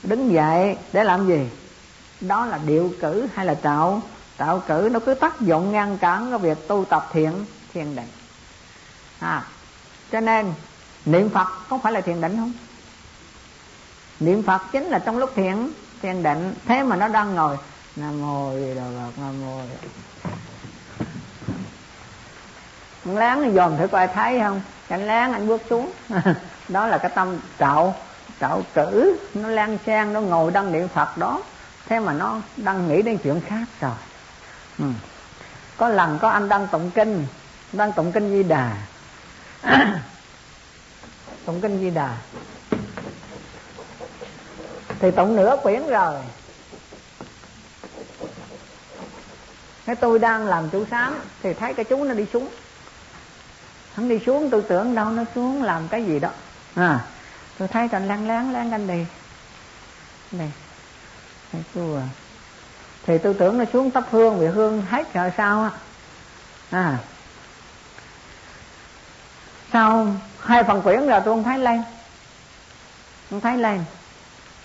đứng 0.03 0.33
dậy 0.33 0.77
để 0.93 1.03
làm 1.03 1.27
gì? 1.27 1.49
Đó 2.21 2.45
là 2.45 2.59
điệu 2.65 2.93
cử 3.01 3.27
hay 3.33 3.45
là 3.45 3.53
tạo? 3.53 4.01
Tạo 4.37 4.63
cử 4.67 4.89
nó 4.91 4.99
cứ 4.99 5.13
tác 5.13 5.41
dụng 5.41 5.71
ngăn 5.71 5.97
cản 5.97 6.29
cái 6.29 6.39
việc 6.39 6.67
tu 6.67 6.85
tập 6.85 7.09
thiện 7.11 7.45
thiền 7.73 7.95
định. 7.95 8.07
À 9.19 9.45
cho 10.11 10.19
nên 10.19 10.53
niệm 11.05 11.29
phật 11.29 11.47
có 11.69 11.77
phải 11.83 11.91
là 11.91 12.01
thiền 12.01 12.21
định 12.21 12.37
không? 12.37 12.53
Niệm 14.19 14.43
phật 14.43 14.61
chính 14.71 14.83
là 14.83 14.99
trong 14.99 15.17
lúc 15.17 15.31
thiền 15.35 15.71
thiền 16.01 16.23
định. 16.23 16.53
Thế 16.65 16.83
mà 16.83 16.95
nó 16.95 17.07
đang 17.07 17.35
ngồi. 17.35 17.57
Nam 17.95 18.21
mô 18.21 18.53
di 18.53 18.75
đà 18.75 18.81
phật, 18.81 19.21
nam 19.21 19.41
mô 19.45 19.61
anh 23.05 23.15
láng 23.15 23.41
anh 23.41 23.55
dòm 23.55 23.77
thử 23.77 23.87
coi 23.87 24.07
thấy 24.07 24.39
không? 24.39 24.61
Anh 24.89 25.07
láng 25.07 25.33
anh 25.33 25.47
bước 25.47 25.61
xuống. 25.69 25.91
Đó 26.69 26.87
là 26.87 26.97
cái 26.97 27.11
tâm 27.15 27.37
trạo 27.59 27.95
trạo 28.39 28.61
cử. 28.73 29.17
Nó 29.33 29.49
lan 29.49 29.77
sang, 29.85 30.13
nó 30.13 30.21
ngồi 30.21 30.51
đăng 30.51 30.71
niệm 30.71 30.87
phật 30.87 31.17
đó. 31.17 31.41
Thế 31.87 31.99
mà 31.99 32.13
nó 32.13 32.41
đang 32.57 32.87
nghĩ 32.87 33.01
đến 33.01 33.17
chuyện 33.23 33.41
khác 33.41 33.65
rồi. 33.81 33.95
Ừ. 34.79 34.85
có 35.77 35.89
lần 35.89 36.19
có 36.21 36.29
anh 36.29 36.49
đang 36.49 36.67
tụng 36.67 36.91
kinh 36.95 37.25
đang 37.73 37.91
tụng 37.91 38.11
kinh 38.11 38.29
di 38.29 38.43
đà. 38.43 38.77
Tụng 41.45 41.61
kinh 41.61 41.79
di 41.79 41.89
đà. 41.89 42.17
Thì 44.99 45.11
tụng 45.11 45.35
nửa 45.35 45.57
quyển 45.63 45.87
rồi. 45.87 46.15
Cái 49.85 49.95
tôi 49.95 50.19
đang 50.19 50.45
làm 50.45 50.69
chú 50.69 50.85
sám 50.91 51.19
thì 51.43 51.53
thấy 51.53 51.73
cái 51.73 51.85
chú 51.85 52.03
nó 52.03 52.13
đi 52.13 52.25
xuống 52.33 52.49
hắn 53.93 54.09
đi 54.09 54.19
xuống 54.25 54.49
tôi 54.49 54.61
tưởng 54.61 54.95
đâu 54.95 55.09
nó 55.09 55.23
xuống 55.35 55.63
làm 55.63 55.87
cái 55.87 56.05
gì 56.05 56.19
đó. 56.19 56.29
À. 56.75 56.99
Tôi 57.57 57.67
thấy 57.67 57.87
còn 57.87 58.07
lăn 58.07 58.27
láng 58.27 58.53
láng 58.53 58.71
anh 58.71 58.87
đi 58.87 59.05
này 60.31 60.51
thấy 61.51 61.61
chua 61.75 61.99
thì 63.05 63.17
tôi 63.17 63.33
tưởng 63.33 63.57
nó 63.57 63.65
xuống 63.73 63.91
tấp 63.91 64.03
hương 64.11 64.39
vì 64.39 64.47
hương 64.47 64.81
hết 64.89 65.13
rồi 65.13 65.31
sao 65.37 65.63
á. 65.63 65.71
À. 66.69 66.97
Sau 69.73 70.07
hai 70.39 70.63
phần 70.63 70.81
quyển 70.81 71.07
rồi 71.07 71.21
tôi 71.25 71.33
không 71.35 71.43
thấy 71.43 71.59
lên? 71.59 71.83
Không 73.29 73.41
thấy 73.41 73.57
lên. 73.57 73.83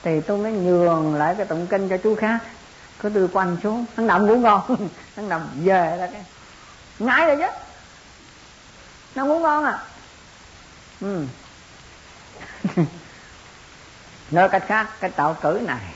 Thì 0.02 0.20
tôi 0.20 0.38
mới 0.38 0.52
nhường 0.52 1.14
lại 1.14 1.34
cái 1.38 1.46
tụng 1.46 1.66
kinh 1.66 1.88
cho 1.88 1.96
chú 1.96 2.14
khác. 2.14 2.38
Cứ 2.98 3.08
đưa 3.08 3.26
quanh 3.26 3.56
xuống. 3.62 3.84
Hắn 3.96 4.06
nằm 4.06 4.26
ngủ 4.26 4.36
ngon. 4.36 4.62
Hắn 5.16 5.28
nằm 5.28 5.48
về 5.54 5.96
là 5.96 6.06
cái 6.06 6.24
ngái 6.98 7.26
rồi 7.26 7.36
chứ 7.36 7.46
nó 9.14 9.26
ngủ 9.26 9.38
ngon 9.38 9.64
à? 9.64 9.78
Ừ. 11.00 11.26
Nói 14.30 14.48
cách 14.48 14.64
khác, 14.66 14.88
cái 15.00 15.10
tạo 15.10 15.36
cử 15.42 15.60
này, 15.66 15.94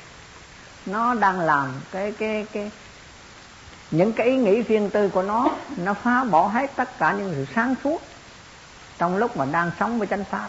nó 0.87 1.15
đang 1.15 1.41
làm 1.41 1.81
cái 1.93 2.13
cái 2.19 2.47
cái, 2.53 2.71
những 3.91 4.13
cái 4.13 4.27
ý 4.27 4.37
nghĩ 4.37 4.63
riêng 4.63 4.91
tư 4.91 5.09
của 5.09 5.23
nó 5.23 5.49
nó 5.77 5.95
phá 5.95 6.25
bỏ 6.25 6.47
hết 6.47 6.71
tất 6.77 6.99
cả 6.99 7.13
những 7.13 7.33
sự 7.35 7.47
sáng 7.55 7.75
suốt 7.85 8.03
trong 8.99 9.17
lúc 9.17 9.37
mà 9.37 9.45
đang 9.45 9.71
sống 9.81 9.99
với 9.99 10.09
chánh 10.09 10.25
pháp. 10.25 10.49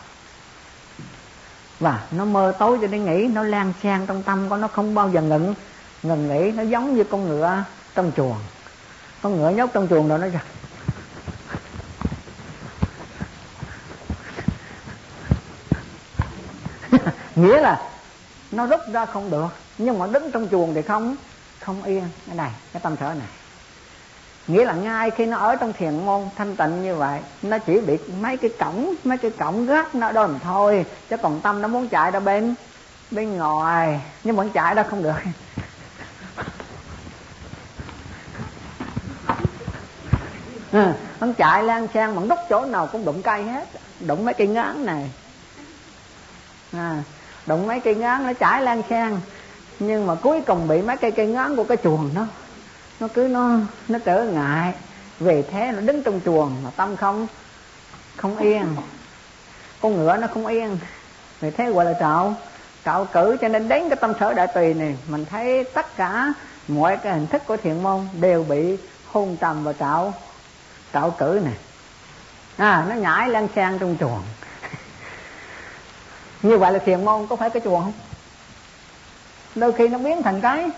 Và 1.80 2.04
nó 2.12 2.26
mơ 2.26 2.54
tối 2.60 2.78
cho 2.82 2.88
đến 2.88 3.06
nghĩ, 3.06 3.28
nó 3.28 3.44
lan 3.44 3.74
sang 3.84 4.08
trong 4.08 4.24
tâm 4.24 4.50
của 4.50 4.58
nó, 4.58 4.68
không 4.68 4.96
bao 4.96 5.10
giờ 5.10 5.22
ngừng 5.22 5.56
ngừng 6.04 6.28
nghĩ, 6.28 6.52
nó 6.52 6.64
giống 6.64 6.96
như 6.96 7.04
con 7.04 7.28
ngựa 7.28 7.64
trong 7.96 8.12
chuồng. 8.18 8.38
Con 9.22 9.38
ngựa 9.38 9.50
nhốt 9.50 9.70
trong 9.74 9.88
chuồng 9.88 10.08
rồi 10.08 10.20
nó 10.20 10.28
nghĩa 17.42 17.62
là 17.62 17.82
nó 18.52 18.66
rút 18.66 18.80
ra 18.92 19.06
không 19.06 19.32
được 19.32 19.48
nhưng 19.78 20.00
mà 20.00 20.08
đứng 20.08 20.32
trong 20.32 20.48
chuồng 20.52 20.74
thì 20.74 20.82
không 20.82 21.16
không 21.60 21.84
yên. 21.84 22.04
Cái 22.28 22.36
này 22.36 22.52
cái 22.74 22.82
tâm 22.82 22.96
sở 23.00 23.14
này. 23.14 23.28
Nghĩa 24.48 24.66
là 24.66 24.74
ngay 24.74 25.12
khi 25.12 25.26
nó 25.26 25.38
ở 25.38 25.56
trong 25.56 25.74
thiền 25.74 26.06
môn 26.06 26.22
thanh 26.36 26.56
tịnh 26.56 26.84
như 26.84 26.96
vậy 26.96 27.20
nó 27.42 27.58
chỉ 27.58 27.80
bị 27.80 27.98
mấy 28.22 28.38
cái 28.38 28.52
cổng 28.60 28.96
mấy 29.04 29.18
cái 29.18 29.32
cổng 29.32 29.66
gác 29.66 29.96
nó 29.96 30.12
đó 30.12 30.30
thôi. 30.44 30.86
Chứ 31.10 31.18
còn 31.18 31.42
tâm 31.42 31.62
nó 31.62 31.68
muốn 31.68 31.88
chạy 31.88 32.12
ra 32.12 32.20
bên 32.20 32.56
bên 33.12 33.38
ngoài 33.38 34.02
nhưng 34.24 34.36
vẫn 34.36 34.50
chạy 34.50 34.76
ra 34.76 34.84
không 34.84 35.04
được. 35.04 35.14
Ừ, 40.72 40.92
nó 41.20 41.28
chạy 41.38 41.64
lan 41.64 41.88
sang 41.94 42.16
bằng 42.16 42.28
đúc 42.28 42.40
chỗ 42.50 42.66
nào 42.66 42.88
cũng 42.88 43.06
đụng 43.06 43.22
cây 43.22 43.44
hết 43.44 43.68
đụng 44.00 44.26
mấy 44.26 44.34
cây 44.34 44.48
ngán 44.48 44.86
này. 44.86 45.12
À, 46.72 47.04
đụng 47.50 47.68
mấy 47.68 47.80
cây 47.80 47.96
ngón 47.96 48.28
nó 48.28 48.34
chảy 48.34 48.62
lan 48.62 48.82
sang. 48.90 49.22
Nhưng 49.80 50.08
mà 50.08 50.16
cuối 50.16 50.42
cùng 50.48 50.68
bị 50.68 50.82
mấy 50.82 50.98
cây 50.98 51.12
cây 51.12 51.28
ngón 51.28 51.56
của 51.56 51.64
cái 51.64 51.78
chuồng 51.84 52.10
nó 52.16 52.26
nó 53.00 53.08
cứ 53.14 53.28
nó 53.28 53.50
nó 53.88 54.00
trở 54.06 54.24
ngại. 54.24 54.74
Về 55.20 55.44
thế 55.52 55.72
nó 55.72 55.82
đứng 55.82 56.04
trong 56.04 56.20
chuồng 56.26 56.64
mà 56.64 56.70
tâm 56.76 56.96
không 56.96 57.28
không 58.18 58.38
yên. 58.38 58.76
Con 59.82 59.96
ngựa 59.96 60.18
nó 60.18 60.28
không 60.28 60.46
yên. 60.46 60.78
Vì 61.42 61.52
thế 61.52 61.72
gọi 61.72 61.86
là 61.86 61.94
trạo 62.00 62.36
trạo 62.86 63.06
cử 63.06 63.38
cho 63.42 63.48
nên 63.48 63.68
đến 63.68 63.90
cái 63.90 63.96
tâm 63.96 64.14
sở 64.20 64.34
đại 64.34 64.48
tùy 64.48 64.74
này, 64.74 64.98
mình 65.08 65.26
thấy 65.26 65.64
tất 65.64 65.98
cả 65.98 66.34
mọi 66.68 66.98
cái 66.98 67.14
hình 67.14 67.28
thức 67.28 67.42
của 67.48 67.58
thiện 67.58 67.84
môn 67.84 68.08
đều 68.14 68.44
bị 68.44 68.78
hôn 69.12 69.38
trầm 69.42 69.64
và 69.64 69.74
trạo 69.74 70.14
trạo 70.94 71.12
cử 71.12 71.42
này 71.44 71.54
à 72.58 72.86
nó 72.90 72.96
nhảy 72.96 73.30
lan 73.30 73.48
sang 73.56 73.80
trong 73.80 73.98
chuồng 74.00 74.22
như 76.42 76.58
vậy 76.58 76.74
là 76.74 76.80
thiền 76.80 77.06
môn 77.06 77.28
có 77.28 77.36
phải 77.36 77.50
cái 77.50 77.62
chuồng 77.66 77.82
không? 77.82 77.94
Đôi 79.56 79.74
khi 79.74 79.88
nó 79.88 79.98
biến 79.98 80.24
thành 80.24 80.42
cái 80.42 80.70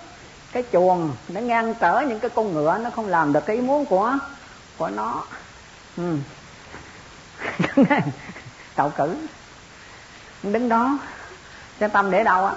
cái 0.52 0.64
chuồng 0.72 1.16
để 1.28 1.42
ngăn 1.42 1.74
trở 1.74 2.02
những 2.08 2.20
cái 2.20 2.30
con 2.36 2.54
ngựa 2.54 2.78
nó 2.78 2.90
không 2.90 3.08
làm 3.08 3.34
được 3.34 3.46
cái 3.46 3.56
ý 3.56 3.62
muốn 3.62 3.86
của 3.86 4.18
của 4.78 4.90
nó. 4.90 5.24
Ừ. 5.98 6.18
cậu 8.76 8.90
cử. 8.90 9.16
Đứng 10.44 10.70
đó 10.70 10.98
cái 11.80 11.90
tâm 11.90 12.12
để 12.12 12.24
đâu 12.24 12.46
á? 12.46 12.54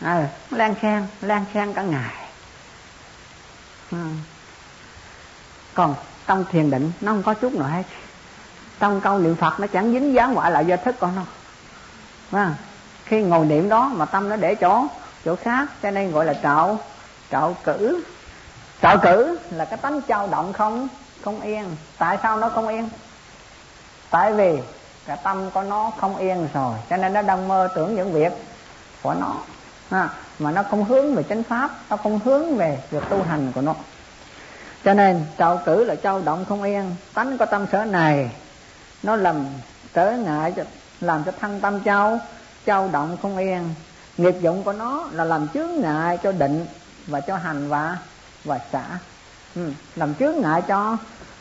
Ừ, 0.00 0.06
à, 0.06 0.28
lan 0.50 0.74
khen 0.74 1.06
lan 1.20 1.44
khen 1.52 1.72
cả 1.72 1.82
ngày. 1.82 2.14
Ừ. 3.90 3.98
còn 5.74 5.94
trong 6.26 6.44
thiền 6.50 6.70
định 6.70 6.92
nó 7.00 7.12
không 7.12 7.22
có 7.22 7.34
chút 7.34 7.54
nào 7.54 7.68
hết. 7.68 7.82
Trong 8.80 9.00
câu 9.00 9.18
niệm 9.18 9.36
phật 9.36 9.60
nó 9.60 9.66
chẳng 9.66 9.92
dính 9.92 10.14
dáng 10.14 10.38
quả 10.38 10.50
lại 10.50 10.66
do 10.66 10.76
thức 10.76 10.96
của 11.00 11.10
à, 12.34 12.54
khi 13.04 13.22
ngồi 13.22 13.46
niệm 13.46 13.68
đó 13.68 13.90
mà 13.94 14.04
tâm 14.04 14.28
nó 14.28 14.36
để 14.36 14.54
chỗ 14.54 14.86
chỗ 15.24 15.36
khác 15.36 15.68
cho 15.82 15.90
nên 15.90 16.12
gọi 16.12 16.24
là 16.24 16.34
trạo 16.42 16.78
trạo 17.30 17.56
cử. 17.64 18.04
Trạo 18.82 18.98
cử 18.98 19.38
là 19.50 19.64
cái 19.64 19.76
tánh 19.76 20.00
trao 20.00 20.28
động 20.28 20.52
không 20.52 20.88
không 21.22 21.40
yên. 21.40 21.76
Tại 21.98 22.18
sao 22.22 22.36
nó 22.36 22.48
không 22.48 22.68
yên? 22.68 22.88
Tại 24.10 24.32
vì 24.32 24.58
cái 25.06 25.16
tâm 25.22 25.50
của 25.50 25.62
nó 25.62 25.90
không 26.00 26.16
yên 26.16 26.48
rồi 26.54 26.74
cho 26.90 26.96
nên 26.96 27.12
nó 27.12 27.22
đang 27.22 27.48
mơ 27.48 27.68
tưởng 27.74 27.96
những 27.96 28.12
việc 28.12 28.32
của 29.02 29.14
nó 29.14 29.34
à, 29.90 30.08
mà 30.38 30.50
nó 30.50 30.62
không 30.62 30.84
hướng 30.84 31.14
về 31.14 31.22
chánh 31.22 31.42
pháp 31.42 31.70
nó 31.90 31.96
không 31.96 32.20
hướng 32.24 32.56
về 32.56 32.78
việc 32.90 33.02
tu 33.10 33.22
hành 33.22 33.52
của 33.54 33.60
nó. 33.60 33.74
Cho 34.84 34.94
nên 34.94 35.24
trạo 35.38 35.60
cử 35.64 35.84
là 35.84 35.94
trao 35.94 36.20
động 36.20 36.44
không 36.48 36.62
yên. 36.62 36.96
Tánh 37.14 37.38
của 37.38 37.46
tâm 37.46 37.66
sở 37.72 37.84
này 37.84 38.30
nó 39.02 39.16
làm 39.16 39.46
trở 39.94 40.12
ngại 40.12 40.52
cho 40.56 40.62
làm 41.04 41.24
cho 41.24 41.32
thân 41.40 41.60
tâm 41.60 41.80
trao 41.80 42.20
trao 42.64 42.88
động 42.92 43.16
không 43.22 43.36
yên. 43.36 43.74
Nghiệp 44.16 44.34
dụng 44.40 44.64
của 44.64 44.72
nó 44.72 45.08
là 45.12 45.24
làm 45.24 45.48
chướng 45.48 45.70
ngại 45.80 46.18
cho 46.22 46.32
định 46.32 46.66
và 47.06 47.20
cho 47.20 47.36
hành 47.36 47.68
và 47.68 47.96
và 48.44 48.58
xả. 48.72 48.84
Ừ, 49.54 49.70
làm 49.96 50.14
chướng 50.14 50.40
ngại 50.40 50.62
cho 50.62 50.96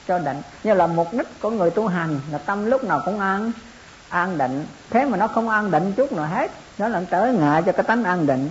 cho 0.08 0.20
định. 0.20 0.42
Như 0.64 0.74
là 0.74 0.88
mục 0.88 1.14
đích 1.14 1.40
của 1.42 1.50
người 1.50 1.70
tu 1.70 1.88
hành 1.88 2.20
là 2.32 2.38
tâm 2.38 2.66
lúc 2.66 2.84
nào 2.84 3.02
cũng 3.06 3.20
an 3.20 3.52
an 4.10 4.38
định. 4.38 4.66
Thế 4.90 5.06
mà 5.06 5.18
nó 5.18 5.28
không 5.28 5.50
an 5.50 5.72
định 5.72 5.94
chút 5.94 6.12
nào 6.12 6.26
hết 6.26 6.52
nó 6.78 6.88
làm 6.88 7.06
trở 7.06 7.26
ngại 7.26 7.64
cho 7.66 7.72
cái 7.72 7.84
tánh 7.84 8.04
an 8.04 8.26
định. 8.26 8.50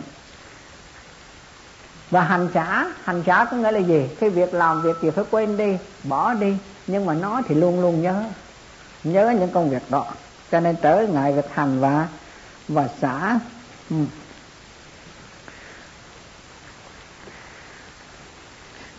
Và 2.10 2.20
hành 2.20 2.48
xả 2.54 2.86
hành 3.04 3.22
xả 3.26 3.46
có 3.50 3.56
nghĩa 3.56 3.72
là 3.72 3.78
gì? 3.78 4.08
Cái 4.20 4.30
việc 4.30 4.54
làm 4.54 4.82
việc 4.82 4.96
gì 5.02 5.10
phải 5.10 5.24
quên 5.30 5.56
đi 5.56 5.78
bỏ 6.04 6.34
đi. 6.34 6.56
Nhưng 6.86 7.06
mà 7.06 7.14
nó 7.14 7.42
thì 7.48 7.54
luôn 7.54 7.80
luôn 7.80 8.02
nhớ 8.02 8.22
nhớ 9.04 9.34
những 9.38 9.50
công 9.50 9.70
việc 9.70 9.90
đó 9.90 10.06
cho 10.52 10.60
nên 10.60 10.76
trở 10.82 11.06
ngại 11.06 11.32
việc 11.32 11.54
hành 11.54 11.80
và 11.80 12.08
và 12.68 12.88
xã 13.00 13.38
ừ. 13.90 13.96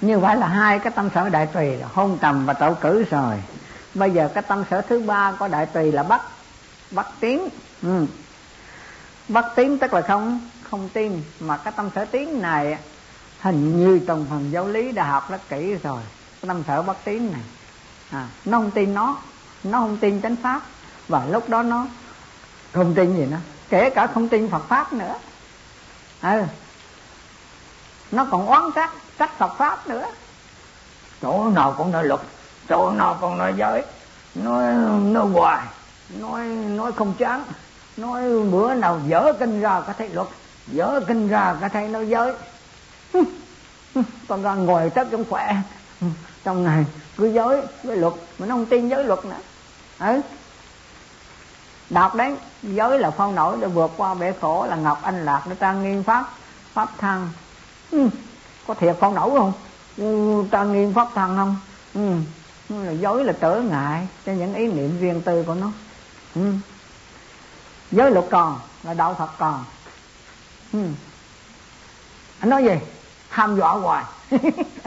như 0.01 0.20
vậy 0.20 0.36
là 0.36 0.47
hai 0.47 0.80
cái 0.80 0.93
tâm 0.95 1.10
sở 1.16 1.30
đại 1.30 1.45
tùy 1.45 1.78
là 1.78 1.88
hôn 1.93 2.18
trầm 2.22 2.45
và 2.45 2.54
tẩu 2.54 2.74
cử 2.74 3.04
rồi. 3.04 3.36
Bây 3.93 4.12
giờ 4.12 4.30
cái 4.34 4.43
tâm 4.47 4.64
sở 4.70 4.82
thứ 4.82 4.99
ba 4.99 5.32
của 5.39 5.47
đại 5.47 5.66
tùy 5.66 5.91
là 5.91 6.04
bắt 6.04 6.22
bắt 6.91 7.08
tiếng. 7.20 7.49
Ừ. 7.82 8.06
bắt 9.28 9.45
tiếng 9.56 9.78
tức 9.80 9.93
là 9.93 10.01
không 10.01 10.49
không 10.70 10.89
tin. 10.89 11.22
Mà 11.39 11.58
cái 11.58 11.74
tâm 11.76 11.89
sở 11.95 12.06
tiếng 12.06 12.41
này 12.41 12.78
hình 13.39 13.78
như 13.80 13.99
trong 14.08 14.26
phần 14.30 14.51
giáo 14.51 14.68
lý 14.68 14.91
đã 14.91 15.06
học 15.06 15.32
rất 15.32 15.49
kỹ 15.49 15.74
rồi. 15.84 16.01
Cái 16.41 16.47
tâm 16.47 16.64
sở 16.68 16.82
bắt 16.82 16.97
tiếng 17.04 17.32
này. 17.32 17.41
À, 18.12 18.28
nó 18.45 18.58
không 18.58 18.72
tin 18.72 18.93
nó. 18.93 19.18
Nó 19.64 19.80
không 19.80 19.97
tin 19.97 20.22
chánh 20.22 20.36
pháp 20.36 20.62
và 21.08 21.26
lúc 21.26 21.49
đó 21.49 21.64
nó 21.64 21.86
không 22.74 22.93
tin 22.93 23.16
gì 23.16 23.26
nữa. 23.26 23.38
Kể 23.70 23.89
cả 23.89 24.08
không 24.08 24.30
tin 24.30 24.49
Phật 24.49 24.68
pháp 24.68 24.93
nữa. 24.93 25.16
À, 26.22 26.47
nó 28.12 28.26
còn 28.32 28.45
oán 28.45 28.64
trách 28.76 28.91
trách 29.20 29.38
Phật 29.38 29.58
pháp 29.58 29.88
nữa. 29.88 30.06
Chỗ 31.22 31.49
nào 31.49 31.76
cũng 31.78 31.91
nói 31.91 32.04
luật 32.04 32.22
chỗ 32.70 32.91
nào 32.91 33.18
còn 33.22 33.38
nói 33.38 33.54
giới. 33.58 33.84
Nói 34.36 34.74
nói 35.01 35.28
hoài 35.28 35.68
nói 36.20 36.45
nói 36.47 36.91
không 36.91 37.14
chán. 37.18 37.43
Nói 37.97 38.43
bữa 38.51 38.74
nào 38.74 38.99
dở 39.08 39.34
kinh 39.39 39.62
ra 39.62 39.82
có 39.88 39.93
thấy 39.97 40.10
luật 40.10 40.28
dở 40.68 41.01
kinh 41.08 41.28
ra 41.28 41.56
có 41.62 41.70
thấy 41.70 41.88
nói 41.88 42.10
giới. 42.10 42.34
Con 44.28 44.43
ra 44.43 44.54
ngồi 44.54 44.89
tất 44.89 45.08
trong 45.12 45.26
khỏe. 45.30 45.56
Trong 46.43 46.64
ngày 46.64 46.86
cứ 47.18 47.26
giới 47.34 47.62
với 47.84 47.97
luật 47.97 48.14
mà 48.39 48.47
nó 48.47 48.56
không 48.56 48.66
tin 48.66 48.89
giới 48.89 49.04
luật 49.04 49.26
nữa. 49.26 49.39
Ừ 49.99 50.22
đọc 51.93 52.15
đấy 52.15 52.35
giới 52.63 52.99
là 52.99 53.11
phong 53.11 53.35
nổi 53.35 53.57
để 53.61 53.67
vượt 53.67 53.91
qua 53.97 54.13
bể 54.13 54.33
khổ 54.41 54.65
là 54.69 54.75
ngọc 54.75 54.99
anh 55.03 55.25
lạc 55.25 55.43
để 55.49 55.55
trang 55.59 55.83
nghiêm 55.83 56.03
pháp 56.03 56.29
pháp 56.73 56.89
thăng 56.97 57.29
ừ. 57.91 58.09
có 58.67 58.73
thiệt 58.73 58.95
phong 58.99 59.15
nổi 59.15 59.29
không 59.29 59.53
ừ, 59.97 60.43
trang 60.51 60.73
nghiêm 60.73 60.93
pháp 60.93 61.07
thăng 61.15 61.35
không 61.35 61.55
ừ. 61.93 62.15
là 62.69 62.91
giới 62.91 63.23
là 63.23 63.33
trở 63.39 63.61
ngại 63.61 64.07
cho 64.25 64.31
những 64.31 64.53
ý 64.53 64.67
niệm 64.67 64.99
riêng 64.99 65.21
tư 65.21 65.43
của 65.43 65.53
nó 65.53 65.71
ừ. 66.35 66.53
giới 67.91 68.11
luật 68.11 68.25
còn 68.31 68.59
là 68.83 68.93
đạo 68.93 69.15
phật 69.19 69.29
còn 69.37 69.63
ừ. 70.73 70.79
anh 72.39 72.49
nói 72.49 72.63
gì 72.63 72.75
ham 73.29 73.57
dọa 73.57 73.71
hoài 73.71 74.03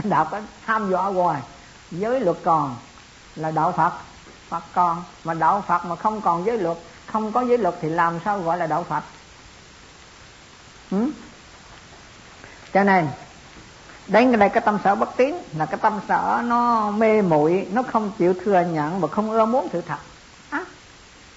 đạo 0.05 0.29
có 0.31 0.41
ham 0.65 0.91
dọa 0.91 1.05
hoài 1.05 1.43
giới 1.91 2.21
luật 2.21 2.37
còn 2.45 2.77
là 3.37 3.51
đạo 3.51 3.73
phật 3.77 3.93
phật 4.49 4.63
còn 4.75 5.03
mà 5.25 5.35
đạo 5.35 5.65
phật 5.67 5.85
mà 5.85 5.97
không 5.97 6.21
còn 6.21 6.47
giới 6.47 6.59
luật 6.59 6.77
không 7.07 7.33
có 7.33 7.41
giới 7.41 7.59
luật 7.59 7.75
thì 7.81 7.89
làm 7.89 8.21
sao 8.25 8.41
gọi 8.41 8.59
là 8.59 8.67
đạo 8.67 8.85
phật? 8.89 9.03
Ừ? 10.91 11.11
cho 12.77 12.85
nên 12.85 13.09
đến 14.07 14.39
đây 14.39 14.49
cái 14.49 14.61
tâm 14.61 14.79
sở 14.85 14.95
bất 14.95 15.17
tín 15.17 15.35
là 15.57 15.67
cái 15.67 15.79
tâm 15.83 16.01
sở 16.09 16.43
nó 16.45 16.91
mê 16.91 17.23
muội 17.23 17.67
nó 17.73 17.83
không 17.83 18.13
chịu 18.19 18.35
thừa 18.45 18.61
nhận 18.73 19.01
và 19.01 19.09
không 19.09 19.31
ưa 19.31 19.45
muốn 19.45 19.69
sự 19.73 19.81
thật. 19.81 19.99
À, 20.51 20.65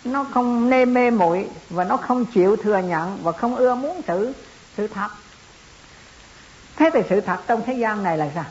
nó 0.04 0.24
không 0.24 0.70
nê 0.70 0.86
mê 0.86 1.12
muội 1.12 1.50
và 1.70 1.84
nó 1.84 1.98
không 1.98 2.26
chịu 2.26 2.56
thừa 2.56 2.78
nhận 2.78 3.20
và 3.24 3.32
không 3.32 3.56
ưa 3.56 3.76
muốn 3.76 4.02
sự 4.08 4.34
sự 4.78 4.88
thật. 4.88 5.08
Thế 6.76 6.90
thì 6.94 7.00
sự 7.10 7.22
thật 7.22 7.38
trong 7.48 7.62
thế 7.66 7.74
gian 7.74 8.04
này 8.04 8.18
là 8.18 8.30
sao? 8.36 8.46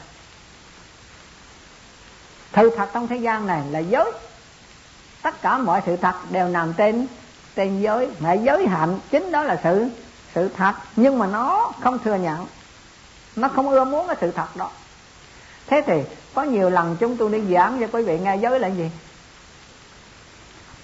Sự 2.56 2.70
thật 2.76 2.90
trong 2.92 3.08
thế 3.08 3.16
gian 3.16 3.46
này 3.46 3.62
là 3.70 3.78
giới 3.78 4.12
tất 5.22 5.42
cả 5.42 5.58
mọi 5.58 5.82
sự 5.86 5.96
thật 5.96 6.14
đều 6.30 6.48
nằm 6.48 6.74
trên 6.76 7.06
trên 7.56 7.80
giới. 7.80 8.08
Mà 8.18 8.32
giới 8.32 8.66
hạnh 8.66 8.98
chính 9.10 9.32
đó 9.32 9.42
là 9.42 9.60
sự 9.64 9.88
sự 10.34 10.48
thật. 10.56 10.72
Nhưng 10.96 11.18
mà 11.18 11.26
nó 11.26 11.72
không 11.80 11.98
thừa 11.98 12.14
nhận. 12.14 12.46
Nó 13.36 13.48
không 13.48 13.70
ưa 13.70 13.84
muốn 13.84 14.06
cái 14.06 14.16
sự 14.20 14.30
thật 14.30 14.56
đó. 14.56 14.70
Thế 15.66 15.82
thì 15.86 16.02
có 16.34 16.42
nhiều 16.42 16.70
lần 16.70 16.96
chúng 17.00 17.16
tôi 17.16 17.30
đi 17.30 17.54
giảng 17.54 17.80
cho 17.80 17.86
quý 17.92 18.02
vị 18.02 18.18
nghe 18.18 18.36
giới 18.36 18.60
là 18.60 18.68
gì? 18.68 18.90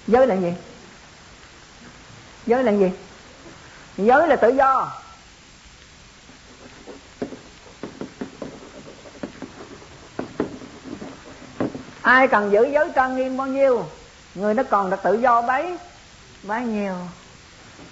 Giới 0.07 0.27
là 0.27 0.35
gì? 0.35 0.53
Giới 2.45 2.63
là 2.63 2.71
gì? 2.71 2.91
Giới 3.97 4.27
là 4.27 4.35
tự 4.35 4.49
do. 4.49 4.91
Ai 12.01 12.27
cần 12.27 12.51
giữ 12.51 12.67
giới 12.73 12.89
trang 12.95 13.15
nghiêm 13.15 13.37
bao 13.37 13.47
nhiêu? 13.47 13.85
Người 14.35 14.53
nó 14.53 14.63
còn 14.63 14.89
được 14.89 14.99
tự 15.03 15.13
do 15.13 15.41
bấy. 15.41 15.77
Bấy 16.43 16.65
nhiêu. 16.65 16.93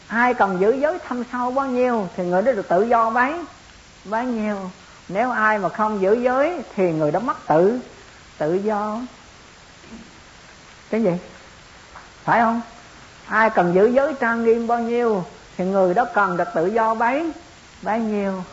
Ai 0.07 0.33
cần 0.33 0.61
giữ 0.61 0.71
giới 0.71 0.99
thâm 1.07 1.23
sâu 1.31 1.51
bao 1.51 1.67
nhiêu 1.67 2.07
thì 2.15 2.25
người 2.25 2.41
đó 2.41 2.51
được 2.51 2.67
tự 2.67 2.83
do 2.83 3.09
bấy. 3.09 3.33
Bấy 4.05 4.25
nhiêu. 4.25 4.57
Nếu 5.07 5.31
ai 5.31 5.59
mà 5.59 5.69
không 5.69 6.01
giữ 6.01 6.13
giới 6.13 6.61
thì 6.75 6.91
người 6.91 7.11
đó 7.11 7.19
mất 7.19 7.37
tự 7.47 7.79
tự 8.37 8.53
do. 8.53 8.99
Cái 10.89 11.03
gì? 11.03 11.11
Phải 12.23 12.39
không? 12.39 12.61
Ai 13.27 13.49
cần 13.49 13.73
giữ 13.73 13.87
giới 13.87 14.13
trang 14.19 14.45
nghiêm 14.45 14.67
bao 14.67 14.79
nhiêu 14.79 15.23
thì 15.57 15.65
người 15.65 15.93
đó 15.93 16.05
cần 16.13 16.37
được 16.37 16.47
tự 16.55 16.67
do 16.67 16.93
bấy. 16.93 17.31
Bấy 17.81 17.99
nhiêu. 17.99 18.43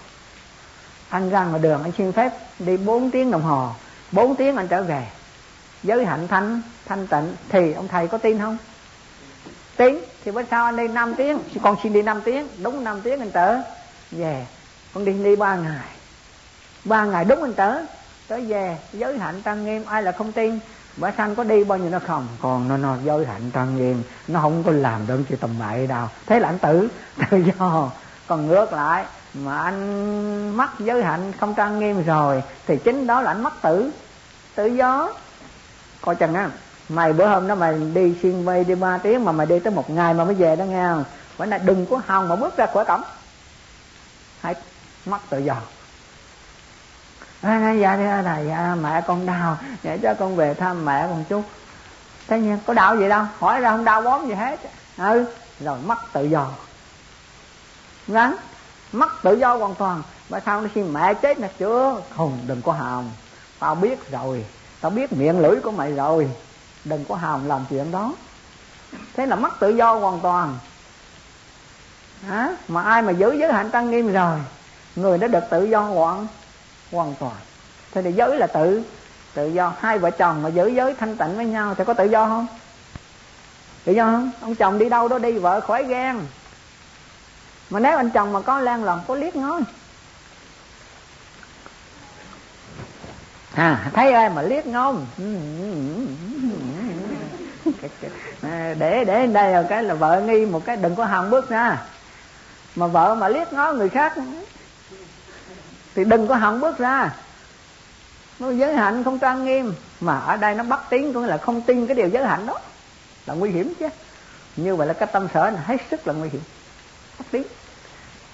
Anh 1.08 1.30
ra 1.30 1.44
ngoài 1.44 1.62
đường 1.62 1.82
anh 1.82 1.92
xin 1.98 2.12
phép 2.12 2.32
đi 2.58 2.76
4 2.76 3.10
tiếng 3.10 3.30
đồng 3.30 3.42
hồ. 3.42 3.70
4 4.12 4.36
tiếng 4.36 4.56
anh 4.56 4.68
trở 4.68 4.82
về 4.82 5.06
giới 5.82 6.04
hạnh 6.04 6.28
thanh 6.28 6.62
thanh 6.86 7.06
tịnh, 7.06 7.36
thì 7.48 7.72
ông 7.72 7.88
thầy 7.88 8.08
có 8.08 8.18
tin 8.18 8.38
không? 8.38 8.56
Tin, 9.76 9.98
thì 10.24 10.30
bữa 10.30 10.42
sau 10.50 10.64
anh 10.64 10.76
đi 10.76 10.88
5 10.88 11.14
tiếng 11.14 11.38
con 11.62 11.76
xin 11.82 11.92
đi 11.92 12.02
5 12.02 12.20
tiếng, 12.24 12.48
đúng 12.62 12.84
5 12.84 13.00
tiếng 13.00 13.20
anh 13.20 13.30
trở 13.30 13.60
về, 14.10 14.46
con 14.94 15.04
đi 15.04 15.12
đi 15.12 15.36
ba 15.36 15.56
ngày. 15.56 15.88
Ba 16.84 17.04
ngày 17.04 17.24
đúng 17.24 17.42
anh 17.42 17.54
trở 17.54 17.82
tới 18.28 18.40
về, 18.40 18.78
giới 18.92 19.18
hạnh 19.18 19.42
tăng 19.42 19.64
nghiêm, 19.64 19.84
ai 19.86 20.02
là 20.02 20.12
không 20.12 20.32
tin? 20.32 20.58
Bữa 20.96 21.10
sanh 21.16 21.34
có 21.34 21.44
đi 21.44 21.64
bao 21.64 21.78
nhiêu 21.78 21.90
nó 21.90 21.98
không? 21.98 22.26
Còn 22.40 22.68
nó 22.68 22.76
nó 22.76 22.96
giới 23.04 23.26
hạnh 23.26 23.50
tăng 23.50 23.76
nghiêm, 23.76 24.02
nó 24.28 24.40
không 24.40 24.62
có 24.64 24.72
làm 24.72 25.06
đơn 25.06 25.24
chuyện 25.28 25.38
tầm 25.38 25.50
bậy 25.58 25.86
đâu. 25.86 26.08
Thế 26.26 26.40
là 26.40 26.48
anh 26.48 26.58
tử, 26.58 26.88
tự 27.30 27.36
do. 27.36 27.90
Còn 28.26 28.46
ngược 28.46 28.72
lại, 28.72 29.04
mà 29.34 29.62
anh 29.62 30.56
mắc 30.56 30.70
giới 30.78 31.02
hạnh 31.02 31.32
không 31.40 31.54
trang 31.54 31.78
nghiêm 31.78 32.04
rồi, 32.04 32.42
thì 32.66 32.76
chính 32.84 33.06
đó 33.06 33.22
là 33.22 33.30
anh 33.30 33.42
mất 33.42 33.62
tử. 33.62 33.90
Tự 34.54 34.66
do 34.66 35.12
coi 36.00 36.14
chừng 36.14 36.34
á 36.34 36.50
mày 36.88 37.12
bữa 37.12 37.26
hôm 37.26 37.48
đó 37.48 37.54
mày 37.54 37.74
đi 37.94 38.14
xuyên 38.22 38.44
vây 38.44 38.64
đi 38.64 38.74
ba 38.74 38.98
tiếng 38.98 39.24
mà 39.24 39.32
mày 39.32 39.46
đi 39.46 39.58
tới 39.58 39.72
một 39.72 39.90
ngày 39.90 40.14
mà 40.14 40.24
mới 40.24 40.34
về 40.34 40.56
đó 40.56 40.64
nghe 40.64 40.84
không? 40.84 41.04
Phải 41.36 41.48
là 41.48 41.58
đừng 41.58 41.86
có 41.86 42.00
hòng 42.06 42.28
mà 42.28 42.36
bước 42.36 42.56
ra 42.56 42.66
khỏi 42.66 42.84
cổng. 42.84 43.02
Hãy 44.40 44.54
mất 45.06 45.18
tự 45.30 45.38
do. 45.38 45.56
À, 47.42 47.72
dạ 47.72 47.96
đi 47.96 48.04
thầy 48.24 48.46
dạ, 48.48 48.74
mẹ 48.82 49.02
con 49.06 49.26
đau. 49.26 49.58
Để 49.82 49.98
cho 50.02 50.14
con 50.14 50.36
về 50.36 50.54
thăm 50.54 50.84
mẹ 50.84 51.06
con 51.08 51.24
chút. 51.28 51.42
Thế 52.28 52.40
nhiên 52.40 52.58
có 52.66 52.74
đau 52.74 52.96
gì 52.96 53.08
đâu. 53.08 53.24
Hỏi 53.38 53.60
ra 53.60 53.70
không 53.70 53.84
đau 53.84 54.02
bón 54.02 54.28
gì 54.28 54.34
hết. 54.34 54.60
Ừ 54.98 55.24
rồi 55.60 55.78
mất 55.86 55.98
tự 56.12 56.24
do. 56.24 56.48
Ngắn 58.06 58.36
mất 58.92 59.08
tự 59.22 59.34
do 59.36 59.56
hoàn 59.56 59.74
toàn. 59.74 60.02
Mà 60.28 60.40
sao 60.46 60.60
nó 60.60 60.68
xin 60.74 60.92
mẹ 60.92 61.14
chết 61.14 61.38
nè 61.38 61.48
chưa? 61.58 62.02
Không 62.16 62.38
đừng 62.46 62.62
có 62.62 62.72
hòng. 62.72 63.10
Tao 63.58 63.74
biết 63.74 64.10
rồi 64.10 64.44
tao 64.80 64.90
biết 64.90 65.12
miệng 65.12 65.40
lưỡi 65.40 65.60
của 65.60 65.70
mày 65.70 65.92
rồi. 65.92 66.30
Đừng 66.84 67.04
có 67.08 67.14
hòng 67.14 67.48
làm 67.48 67.64
chuyện 67.70 67.90
đó. 67.90 68.14
Thế 69.14 69.26
là 69.26 69.36
mất 69.36 69.60
tự 69.60 69.70
do 69.70 69.94
hoàn 69.94 70.20
toàn. 70.20 70.58
À, 72.28 72.56
mà 72.68 72.82
ai 72.82 73.02
mà 73.02 73.12
giữ 73.12 73.32
giới 73.32 73.52
hạnh 73.52 73.70
tăng 73.70 73.90
nghiêm 73.90 74.12
rồi 74.12 74.38
người 74.96 75.18
đã 75.18 75.26
được 75.26 75.44
tự 75.50 75.64
do 75.64 75.80
hoàn 75.80 76.26
hoàn 76.92 77.14
toàn. 77.20 77.36
Thế 77.92 78.02
thì 78.02 78.12
giới 78.12 78.38
là 78.38 78.46
tự 78.46 78.82
tự 79.34 79.46
do. 79.46 79.72
Hai 79.80 79.98
vợ 79.98 80.10
chồng 80.10 80.42
mà 80.42 80.48
giữ 80.48 80.66
giới 80.66 80.94
thanh 80.94 81.16
tịnh 81.16 81.36
với 81.36 81.46
nhau 81.46 81.74
thì 81.74 81.84
có 81.84 81.94
tự 81.94 82.04
do 82.04 82.26
không? 82.26 82.46
Tự 83.84 83.92
do 83.92 84.04
không? 84.04 84.30
Ông 84.40 84.54
chồng 84.54 84.78
đi 84.78 84.88
đâu 84.88 85.08
đó 85.08 85.18
đi 85.18 85.38
vợ 85.38 85.60
khỏi 85.60 85.84
ghen. 85.84 86.20
Mà 87.70 87.80
nếu 87.80 87.96
anh 87.96 88.10
chồng 88.10 88.32
mà 88.32 88.40
có 88.40 88.60
lan 88.60 88.84
lòng 88.84 89.00
có 89.08 89.14
liếc 89.14 89.36
ngó 89.36 89.60
à 93.54 93.90
thấy 93.92 94.12
ai 94.12 94.30
mà 94.30 94.42
liếc 94.42 94.66
ngon 94.66 95.06
à, 98.42 98.74
để 98.78 99.04
để 99.04 99.26
đây 99.26 99.52
là 99.52 99.62
cái 99.68 99.82
là 99.82 99.94
vợ 99.94 100.20
nghi 100.20 100.46
một 100.46 100.64
cái, 100.64 100.76
đừng 100.76 100.96
có 100.96 101.04
hòng 101.04 101.30
bước 101.30 101.48
ra 101.48 101.78
mà 102.76 102.86
vợ 102.86 103.14
mà 103.14 103.28
liếc 103.28 103.52
ngó 103.52 103.72
người 103.72 103.88
khác 103.88 104.14
thì 105.94 106.04
đừng 106.04 106.28
có 106.28 106.34
hòng 106.34 106.60
bước 106.60 106.78
ra. 106.78 107.10
Nó 108.38 108.50
giới 108.50 108.74
hạnh 108.74 109.04
không 109.04 109.18
trang 109.18 109.44
nghiêm, 109.44 109.74
mà 110.00 110.18
ở 110.18 110.36
đây 110.36 110.54
nó 110.54 110.64
bắt 110.64 110.80
tiếng 110.90 111.12
cũng 111.12 111.24
là 111.24 111.36
không 111.36 111.62
tin 111.62 111.86
cái 111.86 111.96
điều 111.96 112.08
giới 112.08 112.26
hạnh 112.26 112.46
đó. 112.46 112.58
Là 113.26 113.34
nguy 113.34 113.50
hiểm 113.50 113.74
chứ. 113.80 113.88
Như 114.56 114.76
vậy 114.76 114.88
là 114.88 114.94
cái 114.94 115.08
tâm 115.12 115.28
sở 115.34 115.50
này 115.50 115.62
hết 115.66 115.76
sức 115.90 116.06
là 116.06 116.12
nguy 116.12 116.28
hiểm. 116.28 116.40
Bắt 117.18 117.26
tiếng. 117.30 117.42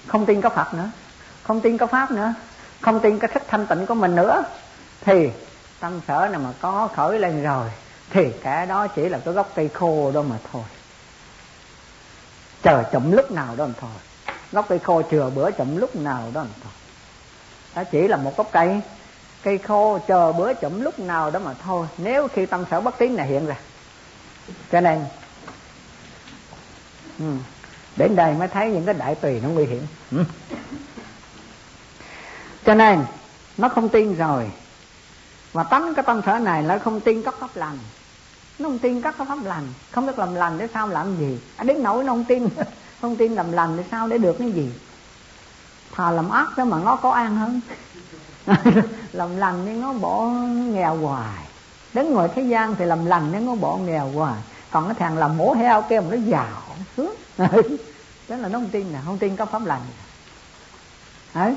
Không 0.07 0.25
tin 0.25 0.41
có 0.41 0.49
phật 0.49 0.73
nữa. 0.73 0.89
Không 1.43 1.61
tin 1.61 1.77
có 1.77 1.87
pháp 1.87 2.11
nữa. 2.11 2.33
Không 2.81 2.99
tin 2.99 3.19
cái 3.19 3.31
thức 3.33 3.43
thanh 3.47 3.67
tịnh 3.67 3.85
của 3.85 3.93
mình 3.93 4.15
nữa 4.15 4.43
thì 5.01 5.29
tâm 5.79 6.01
sở 6.07 6.27
này 6.31 6.41
mà 6.41 6.53
có 6.61 6.89
khởi 6.95 7.19
lên 7.19 7.43
rồi 7.43 7.69
thì 8.09 8.31
cả 8.43 8.65
đó 8.65 8.87
chỉ 8.87 9.09
là 9.09 9.19
cái 9.25 9.33
gốc 9.33 9.51
cây 9.55 9.69
khô 9.73 10.11
đó 10.11 10.21
mà 10.21 10.35
thôi. 10.51 10.63
Chờ 12.63 12.83
chậm 12.91 13.11
lúc 13.11 13.31
nào 13.31 13.55
đó 13.55 13.65
mà 13.65 13.73
thôi. 13.79 13.89
Gốc 14.51 14.65
cây 14.69 14.79
khô 14.79 15.01
chừa 15.11 15.29
bữa 15.35 15.51
chậm 15.51 15.77
lúc 15.77 15.95
nào 15.95 16.31
đó 16.33 16.43
mà 16.43 16.49
thôi. 16.63 16.71
Đó 17.75 17.83
chỉ 17.91 18.07
là 18.07 18.17
một 18.17 18.37
gốc 18.37 18.49
cây. 18.51 18.81
Cây 19.43 19.57
khô 19.57 19.99
chờ 20.07 20.31
bữa 20.31 20.53
chậm 20.53 20.81
lúc 20.81 20.99
nào 20.99 21.31
đó 21.31 21.39
mà 21.39 21.53
thôi. 21.53 21.87
Nếu 21.97 22.27
khi 22.27 22.45
tâm 22.45 22.65
sở 22.71 22.81
bất 22.81 22.97
tín 22.97 23.15
này 23.15 23.27
hiện 23.27 23.45
ra. 23.45 23.55
Cho 24.71 24.81
nên 24.81 25.05
ừ, 27.19 27.25
đến 27.95 28.15
đây 28.15 28.33
mới 28.33 28.47
thấy 28.47 28.69
những 28.69 28.85
cái 28.85 28.93
đại 28.93 29.15
tùy 29.15 29.39
nó 29.43 29.49
nguy 29.49 29.65
hiểm. 29.65 29.87
Ừ. 30.11 30.23
cho 32.65 32.75
nên 32.75 33.05
nó 33.57 33.69
không 33.69 33.89
tin 33.89 34.15
rồi 34.15 34.51
mà 35.57 35.63
tánh 35.63 35.93
cái 35.93 36.03
tâm 36.03 36.21
sở 36.25 36.39
này 36.39 36.61
nó 36.61 36.77
không 36.83 36.99
tin 36.99 37.23
các 37.23 37.35
pháp 37.39 37.55
lành. 37.55 37.77
Nó 38.59 38.69
không 38.69 38.79
tin 38.79 39.01
các 39.01 39.15
pháp 39.17 39.43
lành. 39.43 39.67
Không 39.91 40.05
biết 40.05 40.19
làm 40.19 40.35
lành 40.35 40.57
để 40.57 40.67
sao 40.73 40.87
làm 40.87 41.17
gì? 41.17 41.39
À, 41.55 41.63
đến 41.63 41.83
nỗi 41.83 42.03
nó 42.03 42.13
không 42.13 42.25
tin. 42.25 42.47
Không 43.01 43.15
tin 43.15 43.35
làm 43.35 43.51
lành 43.51 43.77
để 43.77 43.83
sao 43.91 44.07
để 44.07 44.17
được 44.17 44.35
cái 44.39 44.51
gì? 44.51 44.73
Thà 45.91 46.11
làm 46.11 46.29
ác 46.29 46.57
đó 46.57 46.65
mà 46.65 46.77
nó 46.85 46.95
có 46.95 47.11
an 47.11 47.35
hơn. 47.35 47.61
Làm 49.13 49.37
lành 49.37 49.65
nhưng 49.65 49.81
nó 49.81 49.93
bỏ 49.93 50.27
nghèo 50.73 50.95
hoài. 50.95 51.45
Đến 51.93 52.13
ngoài 52.13 52.29
thế 52.35 52.41
gian 52.41 52.75
thì 52.75 52.85
làm 52.85 53.05
lành 53.05 53.29
nhưng 53.31 53.45
nó 53.45 53.55
bỏ 53.55 53.77
nghèo 53.77 54.11
hoài. 54.15 54.41
Còn 54.71 54.85
cái 54.85 54.95
thằng 54.99 55.17
làm 55.17 55.37
mổ 55.37 55.53
heo 55.53 55.81
kêu 55.81 56.01
mà 56.01 56.07
nó 56.15 56.17
giàu 56.25 56.61
sướng. 56.97 57.15
Đó 58.27 58.35
là 58.35 58.47
nó 58.47 58.59
không 58.59 58.69
tin 58.69 58.91
nè 58.93 58.99
không 59.05 59.17
tin 59.17 59.35
các 59.35 59.45
pháp 59.51 59.65
lành. 59.65 59.81
Đấy. 61.33 61.55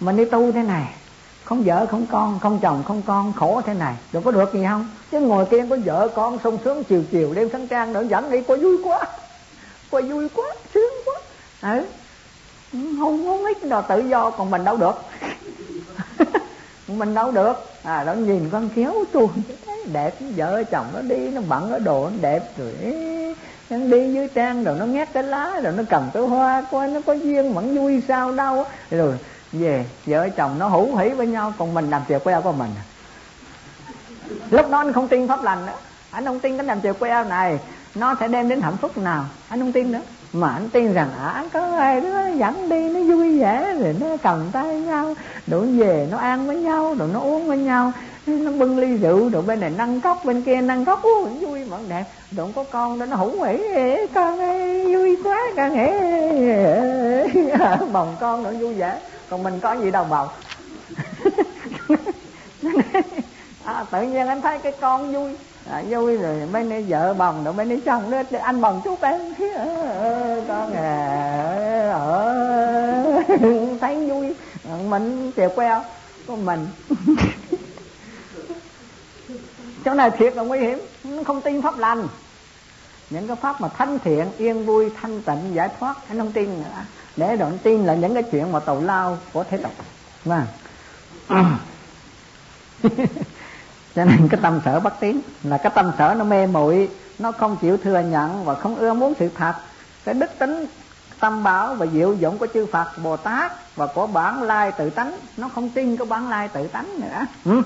Mình 0.00 0.16
đi 0.16 0.24
tu 0.24 0.52
thế 0.52 0.62
này 0.62 0.94
không 1.46 1.62
vợ 1.64 1.86
không 1.90 2.06
con, 2.06 2.38
không 2.38 2.58
chồng 2.62 2.82
không 2.86 3.02
con, 3.06 3.32
khổ 3.32 3.60
thế 3.66 3.74
này. 3.74 3.94
Rồi 4.12 4.22
có 4.22 4.30
được 4.30 4.54
gì 4.54 4.64
không? 4.68 4.88
Chứ 5.10 5.20
ngồi 5.20 5.46
kia 5.46 5.64
có 5.70 5.76
vợ 5.84 6.08
con, 6.14 6.38
sung 6.44 6.58
sướng 6.64 6.84
chiều 6.84 7.02
chiều 7.10 7.34
đêm 7.34 7.48
sáng 7.52 7.66
trang 7.68 7.92
nữa 7.92 8.04
dẫn 8.08 8.30
đi 8.30 8.42
quá 8.42 8.56
vui 8.56 8.76
quá. 8.84 9.00
Quá 9.90 10.00
vui 10.00 10.28
quá, 10.34 10.44
sướng 10.74 10.92
quá. 11.04 11.14
Ừ. 11.62 11.84
Không 12.72 13.26
không 13.26 13.44
ít 13.44 13.64
nào 13.64 13.82
tự 13.88 13.98
do, 14.00 14.30
còn 14.30 14.50
mình 14.50 14.64
đâu 14.64 14.76
được. 14.76 14.94
Mình 16.88 17.14
đâu 17.14 17.30
được. 17.30 17.54
À 17.82 18.04
nó 18.04 18.12
nhìn 18.12 18.50
con 18.50 18.68
khéo 18.74 19.04
tuôn 19.12 19.30
đẹp, 19.92 20.14
vợ 20.36 20.64
chồng 20.70 20.86
nó 20.94 21.00
đi, 21.00 21.30
nó 21.30 21.40
bận 21.48 21.72
ở 21.72 21.78
đồ, 21.78 22.10
nó 22.10 22.16
đẹp 22.20 22.58
rồi 22.58 22.74
nó 23.70 23.76
đi 23.76 24.12
dưới 24.12 24.28
trang 24.34 24.64
rồi, 24.64 24.76
nó 24.78 24.86
ngát 24.86 25.12
cái 25.12 25.22
lá 25.22 25.60
rồi, 25.62 25.72
nó 25.76 25.82
cầm 25.90 26.10
cái 26.14 26.22
hoa, 26.22 26.64
coi 26.70 26.88
nó 26.88 27.00
có 27.06 27.12
duyên 27.12 27.52
vẫn 27.52 27.76
vui 27.76 28.02
sao 28.08 28.32
đâu. 28.32 28.64
Rồi 28.90 29.14
về, 29.60 29.84
vợ 30.06 30.28
chồng 30.36 30.58
nó 30.58 30.68
hữu 30.68 30.96
hỉ 30.96 31.08
với 31.08 31.26
nhau, 31.26 31.52
còn 31.58 31.74
mình 31.74 31.90
làm 31.90 32.02
chiều 32.08 32.18
queo 32.18 32.42
của 32.42 32.52
mình. 32.52 32.70
Lúc 34.50 34.70
đó 34.70 34.78
anh 34.78 34.92
không 34.92 35.08
tin 35.08 35.28
pháp 35.28 35.42
lành 35.42 35.66
nữa 35.66 35.72
anh 36.16 36.24
không 36.24 36.40
tin 36.40 36.56
cái 36.56 36.66
làm 36.66 36.80
chiều 36.80 36.94
queo 36.94 37.24
này, 37.24 37.58
nó 37.94 38.14
sẽ 38.20 38.28
đem 38.28 38.48
đến 38.48 38.60
hạnh 38.60 38.76
phúc 38.76 38.98
nào. 38.98 39.24
Anh 39.48 39.60
không 39.60 39.72
tin 39.72 39.92
nữa. 39.92 40.00
Mà 40.32 40.48
anh 40.48 40.68
tin 40.68 40.92
rằng 40.92 41.08
à 41.18 41.44
có 41.52 41.76
ai 41.76 42.00
đó 42.00 42.26
dẫn 42.34 42.68
đi, 42.68 42.88
nó 42.88 43.00
vui 43.00 43.40
vẻ, 43.40 43.74
rồi 43.80 43.94
nó 44.00 44.06
cầm 44.22 44.50
tay 44.52 44.80
nhau, 44.80 45.14
đổ 45.46 45.60
về, 45.60 46.08
nó 46.10 46.18
ăn 46.18 46.46
với 46.46 46.56
nhau, 46.56 46.94
rồi 46.98 47.08
nó 47.12 47.20
uống 47.20 47.48
với 47.48 47.58
nhau. 47.58 47.92
Nó 48.26 48.50
bưng 48.52 48.78
ly 48.78 48.96
rượu, 48.96 49.28
rồi 49.28 49.42
bên 49.42 49.60
này 49.60 49.70
nâng 49.70 50.00
cốc, 50.00 50.24
bên 50.24 50.42
kia 50.42 50.60
nâng 50.60 50.84
cốc. 50.84 51.02
Ui, 51.02 51.30
vui 51.46 51.64
mà 51.64 51.76
đẹp. 51.88 52.04
Rồi 52.36 52.48
có 52.54 52.64
con 52.64 52.98
đó, 52.98 53.06
nó 53.06 53.16
hủ 53.16 53.42
hỉ. 53.42 53.58
Con 54.14 54.38
ơi, 54.38 54.94
vui 54.94 55.16
quá, 55.24 55.40
con 55.56 55.70
hỉ 55.70 55.86
bồng 57.92 58.16
con 58.20 58.42
nó 58.42 58.50
vui 58.50 58.74
vẻ 58.74 58.98
còn 59.30 59.42
mình 59.42 59.60
có 59.60 59.72
gì 59.72 59.90
đâu 59.90 60.04
bầu. 60.04 60.28
À, 63.66 63.84
tự 63.92 64.02
nhiên 64.02 64.26
anh 64.26 64.42
thấy 64.42 64.58
cái 64.58 64.72
con 64.80 65.12
vui. 65.12 65.36
À, 65.70 65.82
vui 65.88 66.16
rồi 66.16 66.46
mấy 66.52 66.62
nay 66.62 66.84
vợ 66.88 67.14
bồng 67.14 67.44
rồi 67.44 67.54
mấy 67.54 67.66
nay 67.66 67.80
chồng 67.86 68.10
đó 68.10 68.22
anh 68.40 68.60
bồng 68.60 68.80
chút 68.84 69.00
em 69.02 69.34
con 70.48 70.72
à 70.72 71.92
ở 71.92 72.24
ờ, 73.02 73.22
thấy 73.80 74.10
vui. 74.10 74.34
À, 74.64 74.74
mình 74.88 75.32
chèo 75.36 75.50
queo 75.50 75.84
của 76.26 76.36
mình. 76.36 76.68
Chỗ 79.84 79.94
này 79.94 80.10
thiệt 80.10 80.36
là 80.36 80.42
nguy 80.42 80.58
hiểm 80.58 80.78
không 81.24 81.40
tin 81.40 81.62
pháp 81.62 81.78
lành. 81.78 82.08
Những 83.10 83.26
cái 83.26 83.36
pháp 83.36 83.60
mà 83.60 83.68
thanh 83.68 83.98
thiện 83.98 84.32
yên 84.36 84.64
vui 84.64 84.90
thanh 85.00 85.22
tịnh 85.22 85.54
giải 85.54 85.68
thoát 85.78 85.94
anh 86.08 86.18
không 86.18 86.32
tin 86.32 86.58
nữa 86.58 86.84
để 87.16 87.36
đoạn 87.36 87.58
tin 87.62 87.84
là 87.84 87.94
những 87.94 88.14
cái 88.14 88.22
chuyện 88.22 88.52
mà 88.52 88.60
tàu 88.60 88.80
lao 88.80 89.18
của 89.32 89.44
thế 89.50 89.58
tục. 89.58 89.72
Mà 90.24 90.46
vâng. 91.26 91.56
cho 93.94 94.04
nên 94.04 94.28
cái 94.28 94.40
tâm 94.42 94.60
sở 94.64 94.80
bất 94.80 95.00
tín 95.00 95.20
là 95.42 95.58
cái 95.58 95.72
tâm 95.74 95.92
sở 95.98 96.14
nó 96.18 96.24
mê 96.24 96.46
muội, 96.46 96.90
nó 97.18 97.32
không 97.32 97.56
chịu 97.56 97.76
thừa 97.76 97.98
nhận 97.98 98.44
và 98.44 98.54
không 98.54 98.76
ưa 98.76 98.94
muốn 98.94 99.14
sự 99.18 99.30
thật. 99.34 99.54
Cái 100.04 100.14
đức 100.14 100.30
tính, 100.38 100.66
tâm 101.20 101.42
bảo 101.42 101.74
và 101.74 101.86
diệu 101.86 102.14
dụng 102.14 102.38
của 102.38 102.46
chư 102.54 102.66
Phật, 102.72 102.98
Bồ 103.02 103.16
Tát 103.16 103.52
và 103.76 103.86
của 103.86 104.06
bản 104.06 104.42
lai 104.42 104.72
tự 104.72 104.90
tánh, 104.90 105.18
nó 105.36 105.48
không 105.48 105.70
tin 105.70 105.96
cái 105.96 106.06
bản 106.06 106.28
lai 106.28 106.48
tự 106.48 106.66
tánh 106.66 107.00
nữa. 107.00 107.26
Ừ. 107.44 107.62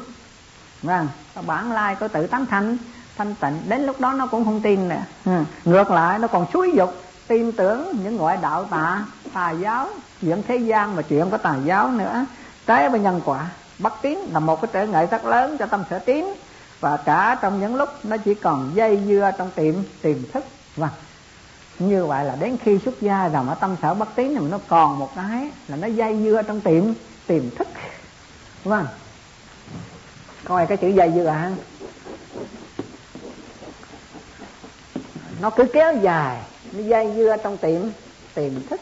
vâng. 0.82 1.08
Cái 1.34 1.44
bản 1.46 1.72
lai 1.72 1.96
của 2.00 2.08
tự 2.08 2.26
tánh 2.26 2.46
thanh 2.46 2.78
thanh 3.16 3.34
tịnh, 3.34 3.62
đến 3.68 3.86
lúc 3.86 4.00
đó 4.00 4.12
nó 4.12 4.26
cũng 4.26 4.44
không 4.44 4.60
tin 4.60 4.88
nữa. 4.88 5.02
Ừ. 5.24 5.32
ngược 5.64 5.90
lại, 5.90 6.18
nó 6.18 6.28
còn 6.28 6.46
xúi 6.52 6.72
dục 6.74 6.94
tin 7.28 7.52
tưởng 7.52 7.92
những 8.02 8.16
ngoại 8.16 8.36
đạo 8.36 8.64
tà 8.64 9.04
tà 9.34 9.50
giáo, 9.50 9.88
chuyện 10.20 10.42
thế 10.48 10.56
gian 10.56 10.96
mà 10.96 11.02
chuyện 11.02 11.30
có 11.30 11.36
tà 11.36 11.56
giáo 11.64 11.90
nữa. 11.90 12.26
Trái 12.66 12.88
với 12.88 13.00
nhân 13.00 13.20
quả, 13.24 13.50
bất 13.78 13.92
tiến, 14.02 14.32
là 14.32 14.40
một 14.40 14.60
cái 14.62 14.70
trở 14.72 14.86
ngại 14.86 15.06
rất 15.10 15.24
lớn 15.24 15.56
cho 15.58 15.66
tâm 15.66 15.84
sở 15.90 15.98
tiến. 15.98 16.34
Và 16.80 16.96
cả 16.96 17.38
trong 17.42 17.60
những 17.60 17.76
lúc 17.76 17.88
nó 18.02 18.16
chỉ 18.16 18.34
còn 18.34 18.70
dây 18.74 19.00
dưa 19.06 19.30
trong 19.38 19.50
tiệm 19.50 19.74
tiềm 20.02 20.16
thức. 20.32 20.44
Vâng 20.76 20.90
như 21.78 22.06
vậy 22.06 22.24
là 22.24 22.36
đến 22.40 22.56
khi 22.64 22.78
xuất 22.84 23.00
gia 23.00 23.28
rồi 23.28 23.44
mà 23.44 23.54
tâm 23.54 23.76
sở 23.82 23.94
bất 23.94 24.08
tín 24.14 24.34
thì 24.38 24.46
nó 24.50 24.58
còn 24.68 24.98
một 24.98 25.10
cái 25.16 25.50
là 25.68 25.76
nó 25.76 25.86
dây 25.86 26.18
dưa 26.24 26.42
trong 26.42 26.60
tiệm 26.60 26.84
tiềm 27.26 27.50
thức. 27.50 27.68
Vâng 28.64 28.86
coi 30.44 30.66
cái 30.66 30.76
chữ 30.76 30.88
dây 30.88 31.12
dưa 31.14 31.26
hả? 31.26 31.50
Nó 35.40 35.50
cứ 35.50 35.64
kéo 35.72 35.96
dài, 35.96 36.42
nó 36.72 36.80
dây 36.82 37.12
dưa 37.16 37.36
trong 37.42 37.56
tiệm 37.56 37.80
tiềm 38.34 38.66
thức. 38.70 38.80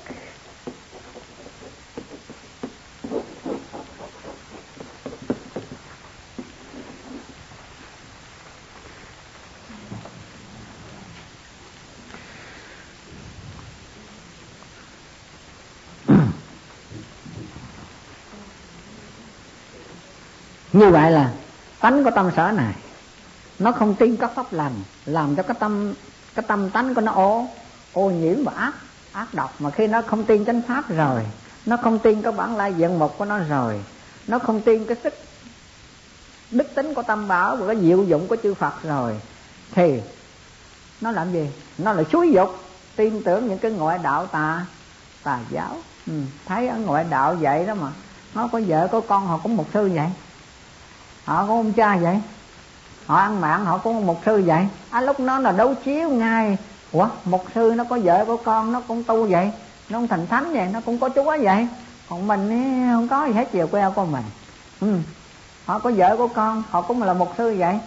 Như 20.79 20.91
vậy 20.91 21.11
là 21.11 21.33
tánh 21.81 22.05
của 22.05 22.11
tâm 22.11 22.31
sở 22.37 22.53
này 22.53 22.74
nó 23.59 23.72
không 23.72 23.95
tin 23.95 24.16
các 24.16 24.31
pháp 24.35 24.53
lành 24.53 24.74
làm 25.07 25.37
cho 25.37 25.43
cái 25.43 25.57
tâm 25.61 25.95
cái 26.35 26.45
tâm 26.49 26.70
tánh 26.70 26.95
của 26.95 27.01
nó 27.01 27.12
ô 27.12 27.47
ô 27.93 28.11
nhiễm 28.11 28.45
và 28.45 28.53
ác 28.57 28.72
ác 29.12 29.35
độc. 29.35 29.55
Mà 29.59 29.70
khi 29.70 29.87
nó 29.87 30.03
không 30.03 30.24
tin 30.24 30.45
chánh 30.45 30.62
pháp 30.62 30.89
rồi 30.89 31.22
nó 31.66 31.76
không 31.76 31.99
tin 31.99 32.22
cái 32.22 32.33
bản 32.33 32.57
lai 32.57 32.74
diện 32.74 32.99
mục 32.99 33.14
của 33.18 33.24
nó 33.24 33.39
rồi 33.39 33.81
nó 34.26 34.39
không 34.39 34.61
tin 34.61 34.85
cái 34.85 34.97
sức 35.03 35.14
đức 36.51 36.74
tính 36.74 36.95
của 36.95 37.03
tâm 37.03 37.29
bảo 37.29 37.57
và 37.57 37.66
cái 37.66 37.76
diệu 37.83 38.05
dụng 38.05 38.29
của 38.29 38.37
chư 38.43 38.55
Phật 38.55 38.83
rồi 38.83 39.20
thì 39.74 40.01
nó 41.01 41.11
làm 41.11 41.33
gì? 41.33 41.51
Nó 41.79 41.93
là 41.93 42.03
xúi 42.12 42.31
dục 42.33 42.57
tin 42.97 43.22
tưởng 43.22 43.49
những 43.49 43.59
cái 43.59 43.70
ngoại 43.70 43.99
đạo 43.99 44.26
tà 44.26 44.66
tà 45.22 45.39
giáo. 45.51 45.76
Ừ, 46.07 46.12
thấy 46.47 46.68
ở 46.68 46.76
ngoại 46.76 47.05
đạo 47.05 47.37
vậy 47.41 47.66
đó 47.66 47.74
mà 47.74 47.89
nó 48.35 48.49
có 48.53 48.61
vợ 48.66 48.89
có 48.93 49.01
con 49.01 49.26
họ 49.26 49.41
cũng 49.43 49.57
một 49.57 49.66
sư 49.74 49.91
vậy 49.95 50.07
họ 51.29 51.47
có 51.47 51.55
ông 51.55 51.72
cha 51.72 51.97
vậy? 51.97 52.20
Họ 53.07 53.16
ăn 53.16 53.41
mạng 53.41 53.64
họ 53.64 53.79
cũng 53.79 54.07
một 54.07 54.20
sư 54.26 54.43
vậy? 54.47 54.68
À, 54.91 55.01
lúc 55.01 55.20
nó 55.20 55.39
là 55.39 55.53
đấu 55.53 55.74
chiếu 55.85 56.09
ngay. 56.09 56.59
Ủa 56.93 57.09
một 57.24 57.45
sư 57.55 57.72
nó 57.76 57.85
có 57.85 57.99
vợ 58.05 58.24
có 58.29 58.37
con 58.45 58.72
nó 58.72 58.81
cũng 58.89 59.05
tu 59.05 59.26
vậy? 59.26 59.53
Nó 59.89 59.99
không 59.99 60.09
thành 60.09 60.26
thánh 60.26 60.53
vậy? 60.53 60.68
Nó 60.72 60.81
cũng 60.87 60.99
có 60.99 61.09
chúa 61.09 61.37
vậy? 61.43 61.68
Còn 62.09 62.26
mình 62.26 62.51
ấy, 62.51 62.93
không 62.93 63.09
có 63.09 63.26
gì 63.26 63.33
hết 63.33 63.49
chiều 63.53 63.66
queo 63.66 63.91
của 63.91 64.05
mình 64.05 64.24
ừ. 64.81 64.97
họ 65.66 65.79
có 65.79 65.91
vợ 65.97 66.16
có 66.18 66.26
con 66.26 66.62
họ 66.70 66.81
cũng 66.81 67.03
là 67.03 67.12
một 67.12 67.33
sư 67.39 67.57
vậy. 67.59 67.79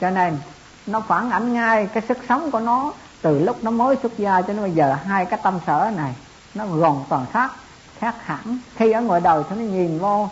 Cho 0.00 0.10
nên 0.10 0.38
nó 0.86 1.00
phản 1.00 1.30
ảnh 1.30 1.52
ngay 1.52 1.86
cái 1.86 2.02
sức 2.08 2.18
sống 2.28 2.50
của 2.50 2.60
nó 2.60 2.92
từ 3.22 3.38
lúc 3.38 3.64
nó 3.64 3.70
mới 3.70 3.96
xuất 4.02 4.18
gia 4.18 4.42
cho 4.42 4.48
đến 4.48 4.60
bây 4.62 4.72
giờ. 4.72 4.96
Hai 5.06 5.24
cái 5.24 5.40
tâm 5.42 5.58
sở 5.66 5.90
này 5.96 6.14
nó 6.54 6.66
gòn 6.66 7.04
toàn 7.08 7.26
khác 7.32 7.50
khác 7.98 8.14
hẳn. 8.24 8.58
Khi 8.76 8.92
ở 8.92 9.00
ngoài 9.00 9.20
đời 9.20 9.42
thì 9.50 9.56
nó 9.56 9.62
nhìn 9.62 9.98
vô 9.98 10.28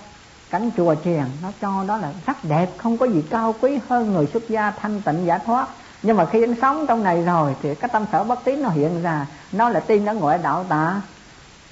cảnh 0.51 0.71
chùa 0.77 0.95
chiền 1.05 1.25
nó 1.43 1.49
cho 1.61 1.85
đó 1.89 1.97
là 1.97 2.13
rất 2.27 2.45
đẹp 2.45 2.71
không 2.77 2.99
có 2.99 3.07
gì 3.07 3.25
cao 3.31 3.55
quý 3.61 3.79
hơn 3.89 4.13
người 4.13 4.27
xuất 4.27 4.49
gia 4.49 4.71
thanh 4.71 5.01
tịnh 5.03 5.27
giải 5.27 5.39
thoát. 5.47 5.69
Nhưng 6.03 6.17
mà 6.17 6.27
khi 6.27 6.43
anh 6.43 6.55
sống 6.61 6.87
trong 6.87 7.03
này 7.03 7.23
rồi 7.23 7.57
thì 7.63 7.75
cái 7.75 7.91
tâm 7.93 8.05
sở 8.13 8.25
bất 8.25 8.45
tín 8.45 8.63
nó 8.63 8.69
hiện 8.69 9.03
ra. 9.03 9.27
Nó 9.53 9.69
là 9.69 9.81
tin 9.81 10.07
ở 10.07 10.15
ngoại 10.15 10.39
đạo 10.39 10.65
tà 10.69 11.01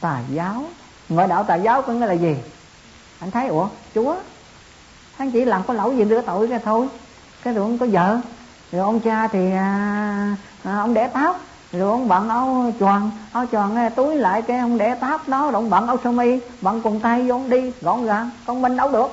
tà 0.01 0.21
giáo. 0.31 0.65
Ngoại 1.09 1.29
đạo 1.29 1.45
tà 1.45 1.55
giáo 1.55 1.83
có 1.83 1.93
nghĩa 1.93 2.07
là 2.07 2.13
gì? 2.13 2.37
Anh 3.21 3.31
thấy 3.31 3.49
ủa 3.49 3.69
chúa 3.95 4.15
anh 5.19 5.31
chỉ 5.31 5.45
làm 5.45 5.63
có 5.63 5.75
lỗi 5.75 5.97
gì 5.97 6.05
đưa 6.05 6.21
tội 6.21 6.47
ra 6.47 6.59
thôi. 6.65 6.87
Cái 7.43 7.55
rồi 7.55 7.63
ông 7.63 7.79
có 7.79 7.87
vợ. 7.91 8.21
Rồi 8.73 8.83
ông 8.83 9.01
cha 9.01 9.29
thì 9.29 9.53
à, 9.53 10.37
à, 10.65 10.77
ông 10.79 10.95
để 10.95 11.07
táo 11.07 11.35
rồi 11.79 11.91
ông 11.91 12.09
bận 12.09 12.29
áo 12.29 12.73
choàng 12.81 13.11
áo 13.33 13.47
choàng 13.53 13.91
túi 13.97 14.17
lại 14.17 14.43
cái 14.43 14.59
ông 14.59 14.79
để 14.79 14.95
tóc 14.95 15.29
đó 15.29 15.43
rồi 15.43 15.53
ông 15.53 15.71
bận 15.71 15.87
áo 15.87 15.97
sơ 16.05 16.13
mi 16.13 16.41
bận 16.61 16.81
quần 16.85 17.01
tay 17.01 17.29
vô 17.29 17.35
ông 17.35 17.49
đi 17.49 17.73
gọn 17.81 18.05
gàng 18.05 18.31
con 18.47 18.63
minh 18.63 18.77
đâu 18.77 18.91
được. 18.91 19.11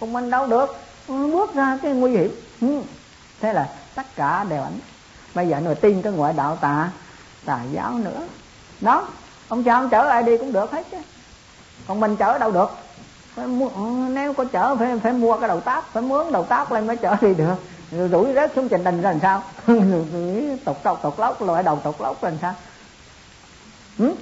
Con 0.00 0.12
minh 0.12 0.30
đâu 0.30 0.46
được. 0.46 0.76
Bước 1.08 1.54
ra 1.54 1.78
cái 1.82 1.92
nguy 1.92 2.10
hiểm. 2.10 2.40
Ừ. 2.60 2.82
Thế 3.40 3.52
là 3.52 3.68
tất 3.94 4.16
cả 4.16 4.44
đều 4.44 4.62
ảnh. 4.62 4.78
Bây 5.34 5.48
giờ 5.48 5.60
người 5.60 5.74
tin 5.74 6.02
cái 6.02 6.12
ngoại 6.12 6.32
đạo 6.32 6.56
tà 6.56 6.90
tà 7.44 7.60
giáo 7.72 7.98
nữa. 7.98 8.26
Đó 8.80 9.08
ông 9.48 9.64
cha 9.64 9.74
ông 9.74 9.90
chở 9.90 10.08
ai 10.08 10.22
đi 10.22 10.38
cũng 10.38 10.52
được 10.52 10.72
hết 10.72 10.82
chứ. 10.90 10.98
Còn 11.86 12.00
mình 12.00 12.16
chở 12.16 12.38
đâu 12.38 12.50
được? 12.52 12.70
Phải 13.34 13.46
mua, 13.46 13.68
ừ, 13.68 14.08
nếu 14.10 14.32
có 14.32 14.44
chở 14.44 14.76
phải 14.76 14.98
phải 14.98 15.12
mua 15.12 15.36
cái 15.38 15.48
đầu 15.48 15.60
táp 15.60 15.92
phải 15.92 16.02
mướn 16.02 16.32
đầu 16.32 16.44
táp 16.44 16.72
lên 16.72 16.86
mới 16.86 16.96
chở 16.96 17.16
đi 17.20 17.34
được 17.34 17.54
rồi 17.98 18.08
rủi 18.08 18.34
rớt 18.34 18.52
xuống 18.56 18.68
trình 18.68 18.84
đình 18.84 19.02
ra 19.02 19.10
làm 19.10 19.20
sao? 19.20 19.42
Tục 20.64 20.80
tục 20.84 20.98
tục 21.02 21.18
lóc 21.18 21.42
loại 21.42 21.62
đầu 21.62 21.80
tục 21.84 22.00
lóc 22.00 22.24
làm 22.24 22.38
sao? 22.42 22.54
Ừ? 23.98 24.14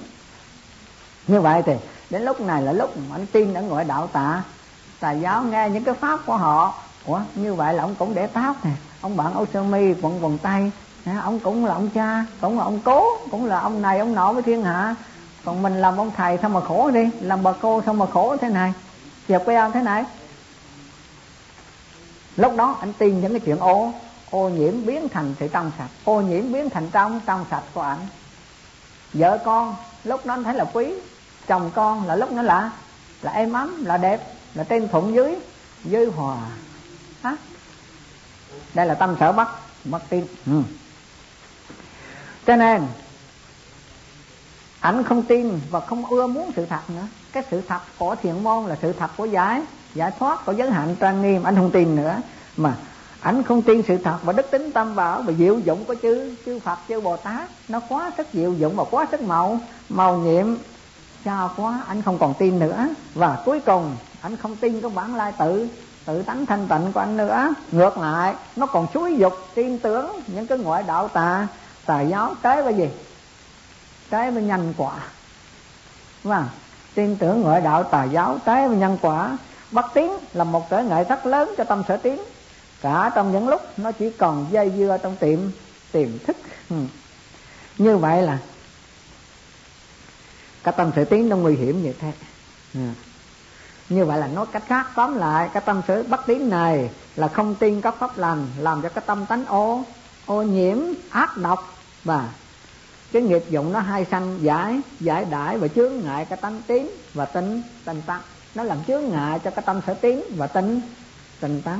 như 1.27 1.41
vậy 1.41 1.61
thì 1.65 1.73
đến 2.09 2.21
lúc 2.21 2.41
này 2.41 2.61
là 2.61 2.71
lúc 2.73 2.97
mà 2.97 3.15
anh 3.15 3.25
tin 3.25 3.53
đã 3.53 3.61
ngoại 3.61 3.85
đạo 3.85 4.07
tạ. 4.13 4.43
Tà 4.99 5.11
giáo 5.11 5.43
nghe 5.43 5.69
những 5.69 5.83
cái 5.83 5.95
pháp 5.95 6.19
của 6.25 6.37
họ. 6.37 6.73
Ủa, 7.05 7.19
như 7.35 7.53
vậy 7.53 7.73
là 7.73 7.83
ông 7.83 7.95
cũng 7.95 8.13
để 8.13 8.27
tóc 8.27 8.65
nè. 8.65 8.71
Ông 9.01 9.17
bạn 9.17 9.33
Âu 9.33 9.45
sơ 9.53 9.63
mi 9.63 9.93
quận 10.01 10.23
quần 10.23 10.37
tay 10.37 10.71
ông 11.23 11.39
cũng 11.39 11.65
là 11.65 11.73
ông 11.73 11.89
cha, 11.89 12.25
cũng 12.41 12.57
là 12.57 12.63
ông 12.63 12.79
cố, 12.79 13.03
cũng 13.31 13.45
là 13.45 13.59
ông 13.59 13.81
này, 13.81 13.99
ông 13.99 14.15
nọ 14.15 14.33
với 14.33 14.43
thiên 14.43 14.63
hạ. 14.63 14.95
Còn 15.45 15.61
mình 15.61 15.81
làm 15.81 15.97
ông 15.97 16.11
thầy 16.17 16.37
sao 16.41 16.49
mà 16.49 16.61
khổ 16.61 16.91
đi? 16.91 17.09
Làm 17.19 17.43
bà 17.43 17.51
cô 17.61 17.81
sao 17.85 17.93
mà 17.93 18.05
khổ 18.05 18.37
thế 18.41 18.49
này? 18.49 18.73
Dẹp 19.27 19.45
cái 19.45 19.55
ao 19.55 19.71
thế 19.71 19.81
này? 19.81 20.03
Lúc 22.37 22.55
đó 22.55 22.77
anh 22.79 22.93
tin 22.93 23.21
những 23.21 23.31
cái 23.31 23.39
chuyện 23.39 23.59
ô 23.59 23.93
ô 24.29 24.49
nhiễm 24.49 24.85
biến 24.85 25.09
thành 25.09 25.35
sự 25.39 25.47
trong 25.47 25.71
sạch, 25.77 25.89
ô 26.05 26.21
nhiễm 26.21 26.51
biến 26.53 26.69
thành 26.69 26.89
trong 26.91 27.19
trong 27.25 27.45
sạch 27.51 27.63
của 27.73 27.81
anh 27.81 28.07
vợ 29.13 29.37
con, 29.45 29.75
lúc 30.03 30.25
đó 30.25 30.33
anh 30.33 30.43
thấy 30.43 30.53
là 30.53 30.65
quý, 30.73 30.93
chồng 31.47 31.71
con 31.75 32.07
là 32.07 32.15
lúc 32.15 32.31
nó 32.31 32.41
là 32.41 32.71
là 33.21 33.31
êm 33.31 33.53
ấm, 33.53 33.85
là 33.85 33.97
đẹp, 33.97 34.33
là 34.53 34.63
trên 34.63 34.89
thuận 34.89 35.13
dưới 35.13 35.35
dưới 35.83 36.05
hòa. 36.05 36.37
Hả? 37.23 37.35
Đây 38.73 38.85
là 38.85 38.93
tâm 38.93 39.15
sở 39.19 39.31
bắt 39.31 39.49
mất 39.85 39.99
tin. 40.09 40.25
Ừ. 40.45 40.61
cho 42.45 42.55
nên, 42.55 42.87
ảnh 44.79 45.03
không 45.03 45.23
tin 45.23 45.59
và 45.69 45.79
không 45.79 46.05
ưa 46.05 46.27
muốn 46.27 46.51
sự 46.55 46.65
thật 46.65 46.89
nữa. 46.89 47.07
Cái 47.31 47.43
sự 47.51 47.61
thật 47.67 47.79
của 47.97 48.15
thiện 48.15 48.43
môn 48.43 48.65
là 48.65 48.77
sự 48.81 48.93
thật 48.93 49.11
của 49.17 49.25
giải 49.25 49.61
giải 49.93 50.11
thoát 50.19 50.45
có 50.45 50.53
giới 50.53 50.71
hạn 50.71 50.95
trang 50.99 51.21
nghiêm, 51.21 51.43
anh 51.43 51.55
không 51.55 51.71
tin 51.71 51.95
nữa. 51.95 52.15
Mà 52.57 52.75
anh 53.21 53.43
không 53.43 53.61
tin 53.61 53.81
sự 53.87 53.97
thật 53.97 54.17
và 54.23 54.33
đức 54.33 54.51
tính 54.51 54.71
tâm 54.71 54.95
bảo 54.95 55.21
và 55.21 55.33
diệu 55.33 55.59
dụng 55.59 55.85
của 55.85 55.95
chư 56.01 56.35
chư 56.45 56.59
Phật, 56.59 56.79
chư 56.89 57.01
Bồ 57.01 57.17
Tát. 57.17 57.49
Nó 57.67 57.79
quá 57.89 58.11
sức 58.17 58.27
diệu 58.33 58.53
dụng 58.53 58.75
và 58.75 58.83
quá 58.91 59.05
sức 59.11 59.21
màu 59.21 59.59
màu 59.89 60.17
nhiệm. 60.17 60.47
Cho 61.25 61.49
quá, 61.57 61.83
anh 61.87 62.01
không 62.01 62.19
còn 62.19 62.33
tin 62.39 62.59
nữa. 62.59 62.87
Và 63.13 63.41
cuối 63.45 63.59
cùng, 63.59 63.95
anh 64.21 64.37
không 64.37 64.55
tin 64.55 64.81
cái 64.81 64.91
bản 64.95 65.15
lai 65.15 65.33
tự 65.39 65.67
tự 66.05 66.23
tánh 66.23 66.45
thanh 66.45 66.67
tịnh 66.67 66.91
của 66.93 66.99
anh 66.99 67.17
nữa. 67.17 67.53
Ngược 67.71 67.97
lại, 67.97 68.35
nó 68.55 68.65
còn 68.65 68.87
xúi 68.93 69.15
dục 69.17 69.33
tin 69.55 69.79
tưởng 69.79 70.19
những 70.27 70.47
cái 70.47 70.57
ngoại 70.57 70.83
đạo 70.83 71.07
tà 71.07 71.47
tà 71.85 72.01
giáo 72.01 72.35
trái 72.43 72.63
với 72.63 72.73
gì? 72.73 72.89
Trái 74.11 74.31
với 74.31 74.43
nhân 74.43 74.73
quả. 74.77 74.93
Vâng 76.23 76.45
tin 76.95 77.15
tưởng 77.15 77.41
ngoại 77.41 77.61
đạo 77.61 77.83
tà 77.83 78.03
giáo 78.03 78.37
trái 78.45 78.67
với 78.67 78.77
nhân 78.77 78.97
quả 79.01 79.37
bất 79.73 79.85
tiến 79.93 80.11
là 80.33 80.43
một 80.43 80.69
trở 80.69 80.83
ngại 80.83 81.05
rất 81.09 81.25
lớn 81.25 81.53
cho 81.57 81.63
tâm 81.63 81.83
sở 81.87 81.97
tiến. 81.97 82.17
Cả 82.81 83.11
trong 83.15 83.31
những 83.31 83.49
lúc 83.49 83.61
nó 83.77 83.91
chỉ 83.91 84.09
còn 84.09 84.47
dây 84.51 84.71
dưa 84.77 84.97
trong 85.03 85.15
tiệm, 85.15 85.39
tiềm 85.91 86.09
thức. 86.27 86.37
Ừ. 86.69 86.75
như 87.77 87.97
vậy 87.97 88.21
là 88.21 88.37
cái 90.63 90.73
tâm 90.77 90.91
sở 90.95 91.03
tiến 91.03 91.29
nó 91.29 91.35
nguy 91.35 91.55
hiểm 91.55 91.83
như 91.83 91.93
thế. 91.99 92.11
Ừ. 92.73 92.79
như 93.89 94.05
vậy 94.05 94.19
là 94.19 94.27
nói 94.27 94.45
cách 94.51 94.63
khác, 94.67 94.87
tóm 94.95 95.15
lại, 95.15 95.49
cái 95.53 95.63
tâm 95.65 95.81
sở 95.87 96.03
bất 96.03 96.25
tiến 96.25 96.49
này 96.49 96.89
là 97.15 97.27
không 97.27 97.55
tin 97.55 97.81
các 97.81 97.95
pháp 97.99 98.17
lành, 98.17 98.47
làm 98.57 98.81
cho 98.81 98.89
cái 98.89 99.03
tâm 99.07 99.25
tánh 99.25 99.45
ô 99.45 99.83
ô 100.25 100.41
nhiễm, 100.41 100.77
ác 101.09 101.37
độc. 101.37 101.77
Và 102.03 102.29
cái 103.11 103.21
nghiệp 103.21 103.43
dụng 103.49 103.73
nó 103.73 103.79
hai 103.79 104.05
sanh, 104.05 104.37
giải 104.41 104.81
giải 104.99 105.25
đãi 105.25 105.57
và 105.57 105.67
chướng 105.67 105.93
ngại 106.03 106.25
cái 106.25 106.37
tánh 106.41 106.61
tín 106.67 106.89
và 107.13 107.25
tính 107.25 107.61
tinh 107.85 108.01
tắc 108.05 108.21
nó 108.55 108.63
làm 108.63 108.83
chướng 108.83 109.09
ngại 109.09 109.39
cho 109.43 109.51
cái 109.51 109.63
tâm 109.65 109.81
sở 109.87 109.93
tiến 109.93 110.21
và 110.37 110.47
tính 110.47 110.81
tình 111.39 111.61
tắc 111.61 111.79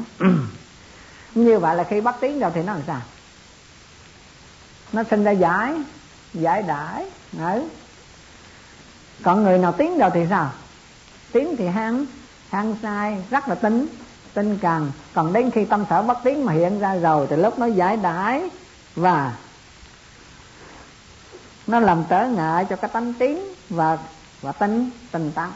như 1.36 1.60
vậy 1.60 1.76
là 1.76 1.84
khi 1.84 2.02
bắt 2.02 2.16
tiến 2.22 2.40
rồi 2.40 2.52
thì 2.56 2.64
nó 2.64 2.74
làm 2.74 2.82
sao? 2.88 3.02
Nó 4.94 5.04
sinh 5.10 5.24
ra 5.24 5.32
giải 5.32 5.74
giải 6.34 6.62
đãi 6.62 7.06
đấy 7.32 7.68
còn 9.24 9.44
người 9.44 9.58
nào 9.58 9.72
tiến 9.72 9.98
rồi 9.98 10.10
thì 10.14 10.26
sao? 10.30 10.52
Tiến 11.32 11.56
thì 11.58 11.68
hăng 11.68 12.06
hăng 12.50 12.76
sai, 12.82 13.24
rất 13.30 13.48
là 13.48 13.56
tính 13.56 13.88
tinh 14.34 14.58
cần 14.62 14.92
còn 15.14 15.34
đến 15.34 15.52
khi 15.52 15.66
tâm 15.66 15.86
sở 15.90 16.02
bất 16.02 16.18
tiến 16.24 16.46
mà 16.46 16.54
hiện 16.54 16.80
ra 16.80 16.96
rồi 16.96 17.28
thì 17.30 17.36
lúc 17.36 17.60
nó 17.60 17.66
giải 17.66 17.98
đãi 17.98 18.50
và 18.96 19.34
nó 21.68 21.80
làm 21.80 22.04
trở 22.10 22.28
ngại 22.28 22.66
cho 22.70 22.76
cái 22.76 22.90
tánh 22.94 23.14
tiến 23.14 23.54
và 23.70 23.98
và 24.42 24.52
tính 24.52 24.90
tình 25.12 25.32
tăng 25.32 25.52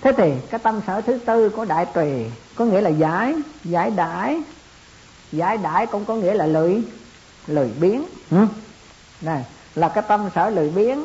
thế 0.00 0.12
thì 0.16 0.32
cái 0.50 0.60
tâm 0.60 0.80
sở 0.86 1.00
thứ 1.00 1.18
tư 1.26 1.48
của 1.48 1.64
đại 1.64 1.86
tùy 1.86 2.30
có 2.54 2.64
nghĩa 2.64 2.80
là 2.80 2.90
giải 2.90 3.34
giải 3.64 3.90
đãi. 3.90 4.42
Giải 5.32 5.58
đãi 5.58 5.86
cũng 5.86 6.04
có 6.04 6.14
nghĩa 6.14 6.34
là 6.34 6.46
lười 6.46 6.82
lười 7.46 7.70
biến 7.80 8.04
ừ. 8.30 8.46
này, 9.20 9.44
là 9.74 9.88
cái 9.88 10.04
tâm 10.08 10.28
sở 10.34 10.50
lười 10.50 10.70
biến 10.70 11.04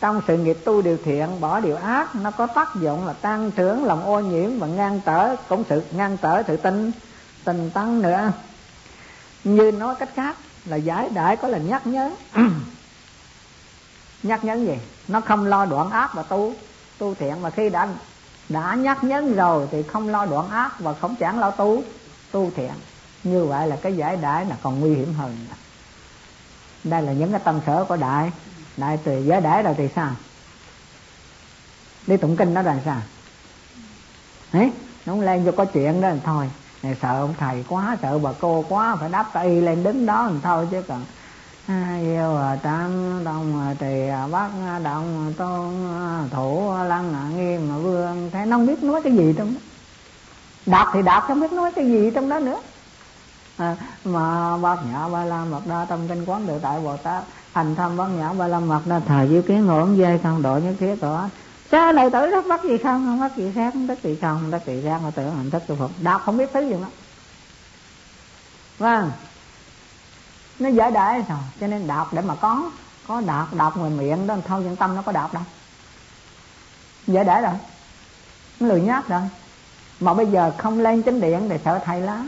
trong 0.00 0.20
sự 0.26 0.36
nghiệp 0.36 0.58
tu 0.64 0.82
điều 0.82 0.96
thiện, 1.04 1.40
bỏ 1.40 1.60
điều 1.60 1.76
ác, 1.76 2.14
nó 2.14 2.30
có 2.30 2.46
tác 2.46 2.68
dụng 2.80 3.06
là 3.06 3.12
tăng 3.12 3.50
trưởng 3.50 3.84
lòng 3.84 4.04
ô 4.04 4.20
nhiễm 4.20 4.58
và 4.58 4.66
ngăn 4.66 5.00
trở 5.06 5.36
cũng 5.48 5.64
sự 5.68 5.82
ngăn 5.90 6.16
trở 6.16 6.42
sự 6.46 6.56
tinh 6.56 6.92
tình 7.44 7.70
tăng 7.70 8.02
nữa. 8.02 8.32
Như 9.44 9.72
nói 9.72 9.94
cách 9.98 10.08
khác 10.14 10.36
là 10.64 10.76
giải 10.76 11.08
đãi 11.14 11.36
có 11.36 11.48
là 11.48 11.58
nhắc 11.58 11.86
nhớ. 11.86 12.10
Nhắc 14.22 14.44
nhớ 14.44 14.54
gì? 14.54 14.78
Nó 15.08 15.20
không 15.20 15.46
lo 15.46 15.64
đoạn 15.64 15.90
ác 15.90 16.14
và 16.14 16.22
tu 16.22 16.52
tu 16.98 17.14
thiện 17.14 17.42
mà 17.42 17.50
khi 17.50 17.68
đã 17.68 17.88
đã 18.48 18.74
nhắc 18.74 19.04
nhấn 19.04 19.36
rồi 19.36 19.68
thì 19.70 19.82
không 19.82 20.08
lo 20.08 20.26
đoạn 20.26 20.50
ác 20.50 20.80
và 20.80 20.94
không 20.94 21.16
chẳng 21.16 21.38
lo 21.38 21.50
tu 21.50 21.82
tu 22.32 22.50
thiện. 22.56 22.72
Như 23.24 23.44
vậy 23.44 23.68
là 23.68 23.76
cái 23.76 23.96
giải 23.96 24.16
đãi 24.16 24.44
là 24.44 24.56
còn 24.62 24.80
nguy 24.80 24.94
hiểm 24.94 25.14
hơn. 25.14 25.36
Đây 26.84 27.02
là 27.02 27.12
những 27.12 27.30
cái 27.30 27.40
tâm 27.44 27.60
sở 27.66 27.84
của 27.84 27.96
đại. 27.96 28.32
Đại 28.76 28.98
từ 29.04 29.18
giải 29.18 29.40
đãi 29.40 29.62
rồi 29.62 29.74
thì 29.78 29.88
sao? 29.96 30.10
Đi 32.06 32.16
tụng 32.16 32.36
kinh 32.36 32.54
nó 32.54 32.62
là 32.62 32.80
sao? 32.84 33.00
Ấy 34.52 34.72
nó 35.06 35.16
lên 35.16 35.44
cho 35.44 35.52
có 35.52 35.64
chuyện 35.64 36.00
đó 36.00 36.08
là 36.08 36.16
thôi. 36.24 36.50
Này 36.82 36.96
sợ 37.02 37.20
ông 37.20 37.34
thầy 37.38 37.64
quá, 37.68 37.96
sợ 38.02 38.18
bà 38.18 38.30
cô 38.40 38.64
quá, 38.68 38.96
phải 39.00 39.08
đáp 39.08 39.30
tay 39.32 39.60
lên 39.60 39.82
đứng 39.82 40.06
đó 40.06 40.28
thì 40.32 40.38
thôi 40.42 40.68
chứ 40.70 40.82
còn 40.88 41.04
diêu 42.02 42.38
tam 42.62 43.20
đồng 43.24 43.76
trì 43.78 44.08
bắc 44.32 44.50
động 44.84 45.32
tôn 45.36 45.74
thủ 46.30 46.72
lăng 46.88 47.36
nghiêm 47.36 47.82
vương 47.82 48.30
thế 48.32 48.46
nó 48.46 48.56
không 48.56 48.66
biết 48.66 48.82
nói 48.82 49.02
cái 49.02 49.12
gì 49.12 49.34
trong 49.38 49.54
đó 49.54 49.60
đọc 50.66 50.88
thì 50.92 51.02
đọc 51.02 51.24
không 51.28 51.40
biết 51.40 51.52
nói 51.52 51.72
cái 51.72 51.86
gì 51.86 52.10
trong 52.14 52.28
đó 52.28 52.38
nữa 52.38 52.60
à, 53.56 53.76
mà 54.04 54.56
bát 54.56 54.78
nhã 54.92 55.08
ba 55.08 55.24
la 55.24 55.44
mật 55.44 55.66
đa 55.66 55.84
tâm 55.84 56.08
kinh 56.08 56.24
quán 56.24 56.46
tự 56.46 56.58
tại 56.62 56.80
bồ 56.80 56.96
tát 56.96 57.24
hành 57.52 57.74
thâm 57.74 57.96
bát 57.96 58.06
nhã 58.06 58.32
ba 58.32 58.46
la 58.46 58.60
mật 58.60 58.80
đa 58.86 59.00
thời 59.00 59.28
diệu 59.28 59.42
kiến 59.42 59.66
ngộ 59.66 59.88
dây 59.94 60.20
không 60.22 60.42
độ 60.42 60.58
nhất 60.58 60.74
thiết 60.80 60.94
tỏ 61.00 61.28
cha 61.70 61.92
này 61.92 62.10
tử 62.10 62.26
rất 62.26 62.46
bắt 62.46 62.64
gì 62.64 62.78
không 62.78 63.06
không 63.06 63.20
bắt 63.20 63.36
gì 63.36 63.52
khác 63.54 63.72
không 63.72 63.88
tất 63.88 64.02
gì 64.02 64.18
không 64.20 64.48
tất 64.52 64.66
gì 64.66 64.82
khác 64.84 65.00
mà 65.04 65.10
tưởng 65.10 65.36
hạnh 65.36 65.50
thức 65.50 65.62
tu 65.66 65.76
phật 65.76 65.90
đọc 66.02 66.22
không 66.24 66.36
biết 66.36 66.50
thứ 66.52 66.60
gì 66.60 66.72
đó 66.72 66.88
vâng 68.78 69.10
nó 70.58 70.68
dễ 70.68 70.90
đại 70.90 71.22
rồi 71.28 71.38
cho 71.60 71.66
nên 71.66 71.86
đọc 71.86 72.08
để 72.12 72.22
mà 72.22 72.34
có 72.34 72.70
có 73.06 73.20
đọc 73.20 73.54
đọc 73.54 73.76
ngoài 73.76 73.90
miệng 73.90 74.26
đó 74.26 74.36
thôi 74.46 74.62
nhưng 74.64 74.76
tâm 74.76 74.96
nó 74.96 75.02
có 75.02 75.12
đọc 75.12 75.34
đâu. 75.34 75.42
Dễ 77.06 77.24
để 77.24 77.40
rồi 77.40 77.54
nó 78.60 78.68
lười 78.68 78.80
nhát 78.80 79.08
rồi. 79.08 79.20
Mà 80.00 80.14
bây 80.14 80.26
giờ 80.26 80.52
không 80.58 80.80
lên 80.80 81.02
chánh 81.02 81.20
điện 81.20 81.48
thì 81.48 81.56
sợ 81.64 81.80
thầy 81.84 82.00
lá 82.00 82.24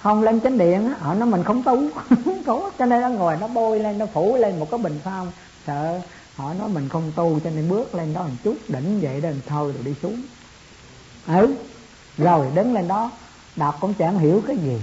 không 0.00 0.22
lên 0.22 0.40
chánh 0.40 0.58
điện 0.58 0.92
họ 1.00 1.14
nói 1.14 1.28
mình 1.28 1.44
không 1.44 1.62
tu 1.62 1.88
tu, 2.46 2.70
cho 2.78 2.86
nên 2.86 3.00
nó 3.00 3.08
ngồi 3.08 3.36
nó 3.40 3.48
bôi 3.48 3.80
lên 3.80 3.98
nó 3.98 4.06
phủ 4.06 4.36
lên 4.36 4.58
một 4.60 4.70
cái 4.70 4.78
bình 4.78 5.00
phong 5.04 5.32
sợ 5.66 6.00
họ 6.36 6.54
nói 6.54 6.68
mình 6.68 6.88
không 6.88 7.12
tu 7.16 7.40
cho 7.44 7.50
nên 7.50 7.68
bước 7.68 7.94
lên 7.94 8.14
đó 8.14 8.22
một 8.22 8.34
chút 8.44 8.56
đỉnh 8.68 9.00
vậy 9.00 9.20
đó 9.20 9.28
thôi 9.46 9.72
rồi 9.72 9.82
đi 9.84 9.94
xuống. 10.02 10.22
Ừ 11.26 11.54
rồi 12.18 12.46
đứng 12.54 12.74
lên 12.74 12.88
đó 12.88 13.10
đọc 13.56 13.76
cũng 13.80 13.94
chẳng 13.94 14.18
hiểu 14.18 14.42
cái 14.46 14.56
gì 14.56 14.80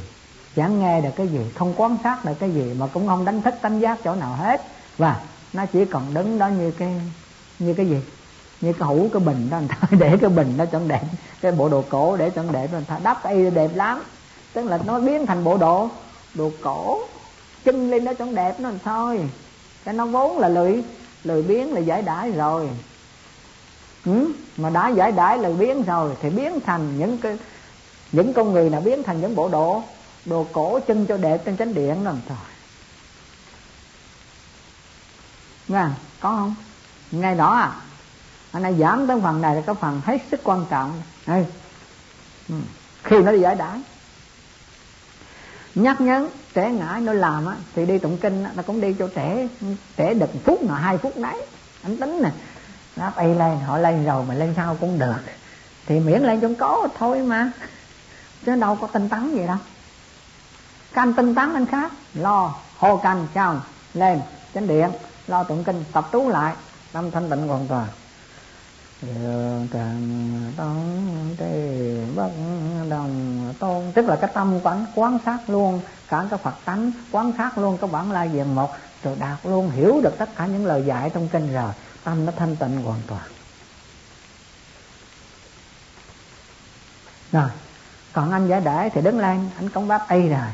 chẳng 0.56 0.80
nghe 0.80 1.02
được 1.02 1.10
cái 1.16 1.28
gì, 1.28 1.40
không 1.56 1.74
quan 1.78 1.98
sát 2.04 2.26
được 2.26 2.34
cái 2.40 2.52
gì 2.52 2.74
mà 2.80 2.88
cũng 2.88 3.08
không 3.08 3.26
đánh 3.26 3.42
thức 3.42 3.54
tánh 3.62 3.82
giác 3.82 4.00
chỗ 4.04 4.16
nào 4.16 4.36
hết. 4.36 4.62
Và 4.98 5.22
nó 5.54 5.66
chỉ 5.66 5.86
còn 5.86 6.14
đứng 6.14 6.40
đó 6.40 6.48
như 6.48 6.72
cái 6.72 7.02
như 7.60 7.74
cái 7.74 7.86
gì? 7.86 8.02
Như 8.62 8.74
cái 8.74 8.88
hũ, 8.88 9.10
cái 9.14 9.20
bình 9.20 9.50
đó. 9.50 9.60
Để 9.92 10.18
cái 10.22 10.30
bình 10.30 10.58
đó 10.58 10.66
chẳng 10.72 10.88
đẹp. 10.88 11.04
Cái 11.42 11.52
bộ 11.52 11.70
đồ 11.70 11.84
cổ 11.90 12.18
để 12.18 12.30
chẳng 12.30 12.52
đẹp. 12.52 12.68
Người 12.72 12.86
ta 12.88 13.00
đắp 13.04 13.30
y 13.30 13.50
đẹp 13.50 13.72
lắm. 13.76 14.02
Tức 14.54 14.66
là 14.66 14.80
nó 14.86 15.00
biến 15.00 15.26
thành 15.26 15.44
bộ 15.44 15.58
đồ 15.58 15.90
đồ 16.34 16.52
cổ. 16.62 17.00
Chân 17.64 17.92
lên 17.92 18.06
đó 18.06 18.14
chẳng 18.20 18.36
đẹp, 18.36 18.60
nó 18.60 18.70
thôi 18.84 19.30
cái 19.86 19.94
nó 19.94 20.06
vốn 20.06 20.40
là 20.40 20.50
lười 20.50 20.84
lười 21.24 21.44
biến 21.44 21.74
là 21.74 21.80
giải 21.80 22.02
đãi 22.02 22.32
rồi. 22.32 22.70
Ừ? 24.06 24.32
mà 24.58 24.70
đã 24.70 24.90
giải 24.90 25.12
đãi, 25.12 25.38
lười 25.38 25.54
biến 25.54 25.84
rồi 25.84 26.16
thì 26.22 26.30
biến 26.30 26.60
thành 26.66 27.00
những 27.00 27.18
cái, 27.18 27.38
những 28.12 28.34
con 28.34 28.52
người 28.52 28.70
nào 28.70 28.82
biến 28.82 29.04
thành 29.04 29.22
những 29.22 29.36
bộ 29.36 29.50
đồ? 29.50 29.84
Đồ 30.26 30.48
cổ 30.54 30.80
chân 30.88 31.06
cho 31.06 31.18
đẹp 31.18 31.42
trên 31.46 31.58
chánh 31.58 31.74
điện 31.74 32.04
rồi 32.04 32.16
trời. 32.30 32.38
Nghe 35.68 35.86
có 36.20 36.30
không? 36.30 36.56
Ngay 37.12 37.36
đó 37.36 37.56
à? 37.56 37.72
Anh 38.52 38.64
này 38.64 38.76
giảm 38.80 39.08
tới 39.08 39.20
phần 39.24 39.42
này 39.42 39.56
là 39.56 39.62
cái 39.62 39.76
phần 39.76 40.02
hết 40.06 40.18
sức 40.32 40.40
quan 40.44 40.66
trọng. 40.70 41.02
Đây. 41.26 41.46
Ừ. 42.50 42.56
Khi 43.04 43.18
nó 43.18 43.32
đi 43.32 43.40
giải 43.40 43.56
đãi. 43.56 43.82
Nhắc 45.76 46.02
nhấn 46.02 46.28
trẻ 46.54 46.72
ngã 46.72 47.00
nó 47.02 47.14
làm 47.14 47.46
á, 47.46 47.56
thì 47.76 47.86
đi 47.86 47.98
tụng 47.98 48.18
kinh 48.18 48.46
nó 48.56 48.64
cũng 48.64 48.82
đi 48.82 48.96
cho 49.00 49.10
trẻ 49.16 49.48
trẻ 49.98 50.14
được 50.14 50.30
phút 50.44 50.64
nào, 50.64 50.76
hai 50.76 50.98
phút 50.98 51.18
đấy. 51.18 51.46
Anh 51.84 51.98
tính 51.98 52.20
nè. 52.24 52.30
Nó 52.96 53.12
bay 53.16 53.36
lên, 53.36 53.60
họ 53.60 53.78
lên 53.78 54.06
rồi 54.06 54.26
mà 54.28 54.34
lên 54.34 54.54
sau 54.56 54.78
cũng 54.80 55.00
được. 55.00 55.22
Thì 55.86 56.00
miễn 56.00 56.22
lên 56.22 56.42
trong 56.42 56.56
có 56.56 56.88
thôi 56.98 57.20
mà. 57.20 57.52
Chứ 58.46 58.56
đâu 58.56 58.76
có 58.82 58.88
tinh 58.88 59.10
tấn 59.10 59.36
gì 59.36 59.48
đâu 59.48 59.58
canh 60.94 61.14
tinh 61.14 61.36
tấn 61.36 61.54
anh 61.54 61.66
khác. 61.66 61.92
Lo, 62.14 62.56
hô 62.78 62.98
canh, 62.98 63.28
chào, 63.34 63.62
lên, 63.94 64.22
chánh 64.54 64.68
điện. 64.68 64.92
Lo 65.28 65.44
tụng 65.44 65.64
kinh, 65.64 65.84
tập 65.94 66.10
trú 66.12 66.30
lại. 66.30 66.56
Tâm 66.92 67.12
thanh 67.12 67.30
tịnh 67.30 67.48
hoàn 67.48 67.68
toàn. 67.68 67.88
Điều 69.02 69.68
trần 69.74 70.54
tấn 70.58 71.36
trì 71.40 72.16
bất 72.16 72.30
đồng 72.90 73.54
tôn. 73.60 73.92
Tức 73.96 74.06
là 74.06 74.16
cái 74.16 74.30
tâm 74.34 74.60
quán 74.64 74.86
quán 74.96 75.18
sát 75.26 75.50
luôn, 75.50 75.82
cả 76.08 76.26
cái 76.30 76.40
phật 76.44 76.56
tánh 76.66 76.92
quán 77.12 77.32
sát 77.38 77.58
luôn, 77.58 77.78
cái 77.78 77.90
bản 77.90 78.12
lai 78.12 78.30
diện 78.34 78.56
một. 78.56 78.72
Rồi 79.04 79.16
đạt 79.20 79.38
luôn, 79.44 79.72
hiểu 79.72 80.02
được 80.04 80.18
tất 80.18 80.30
cả 80.36 80.46
những 80.46 80.66
lời 80.66 80.84
dạy 80.86 81.10
trong 81.14 81.28
kinh 81.28 81.54
rồi, 81.54 81.74
tâm 82.04 82.26
nó 82.26 82.32
thanh 82.38 82.56
tịnh 82.56 82.84
hoàn 82.84 83.02
toàn. 83.08 83.22
Rồi, 87.32 87.50
còn 88.14 88.32
anh 88.32 88.48
giải 88.48 88.62
để 88.62 88.90
thì 88.94 89.02
đứng 89.02 89.20
lên, 89.20 89.50
anh 89.58 89.70
công 89.70 89.88
báp 89.88 90.10
y 90.10 90.30
rồi 90.30 90.48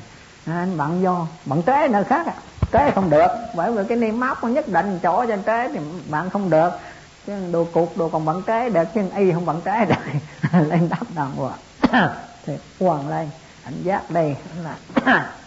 anh 0.54 0.78
bận 0.78 1.04
vô 1.04 1.28
bận 1.46 1.64
tế 1.64 1.88
nơi 1.88 2.04
khác 2.04 2.26
à. 2.28 2.34
Tế 2.72 2.92
không 2.92 3.10
được, 3.10 3.28
bởi 3.56 3.72
vì 3.72 3.84
cái 3.90 3.98
niêm 3.98 4.20
móc 4.20 4.44
nhất 4.44 4.68
định 4.68 5.00
chỗ 5.04 5.26
trên 5.26 5.44
tế 5.44 5.70
thì 5.74 5.80
bạn 6.10 6.30
không 6.30 6.50
được. 6.50 6.70
Chứ 7.28 7.34
đồ 7.52 7.64
cục 7.74 7.98
đồ 7.98 8.10
còn 8.10 8.26
bận 8.26 8.44
tế 8.44 8.70
được, 8.70 8.84
chứ 8.96 9.02
y 9.16 9.32
không 9.32 9.46
bận 9.46 9.62
tế 9.62 9.86
được. 9.86 9.96
Lên 10.70 10.90
đắp 10.90 11.08
đàng 11.16 11.32
hoàng. 11.32 11.60
Thì 12.46 12.54
quần 12.80 13.10
lên. 13.10 13.30
Anh 13.64 13.84
giác 13.84 14.12
đây 14.12 14.36
là 14.64 14.76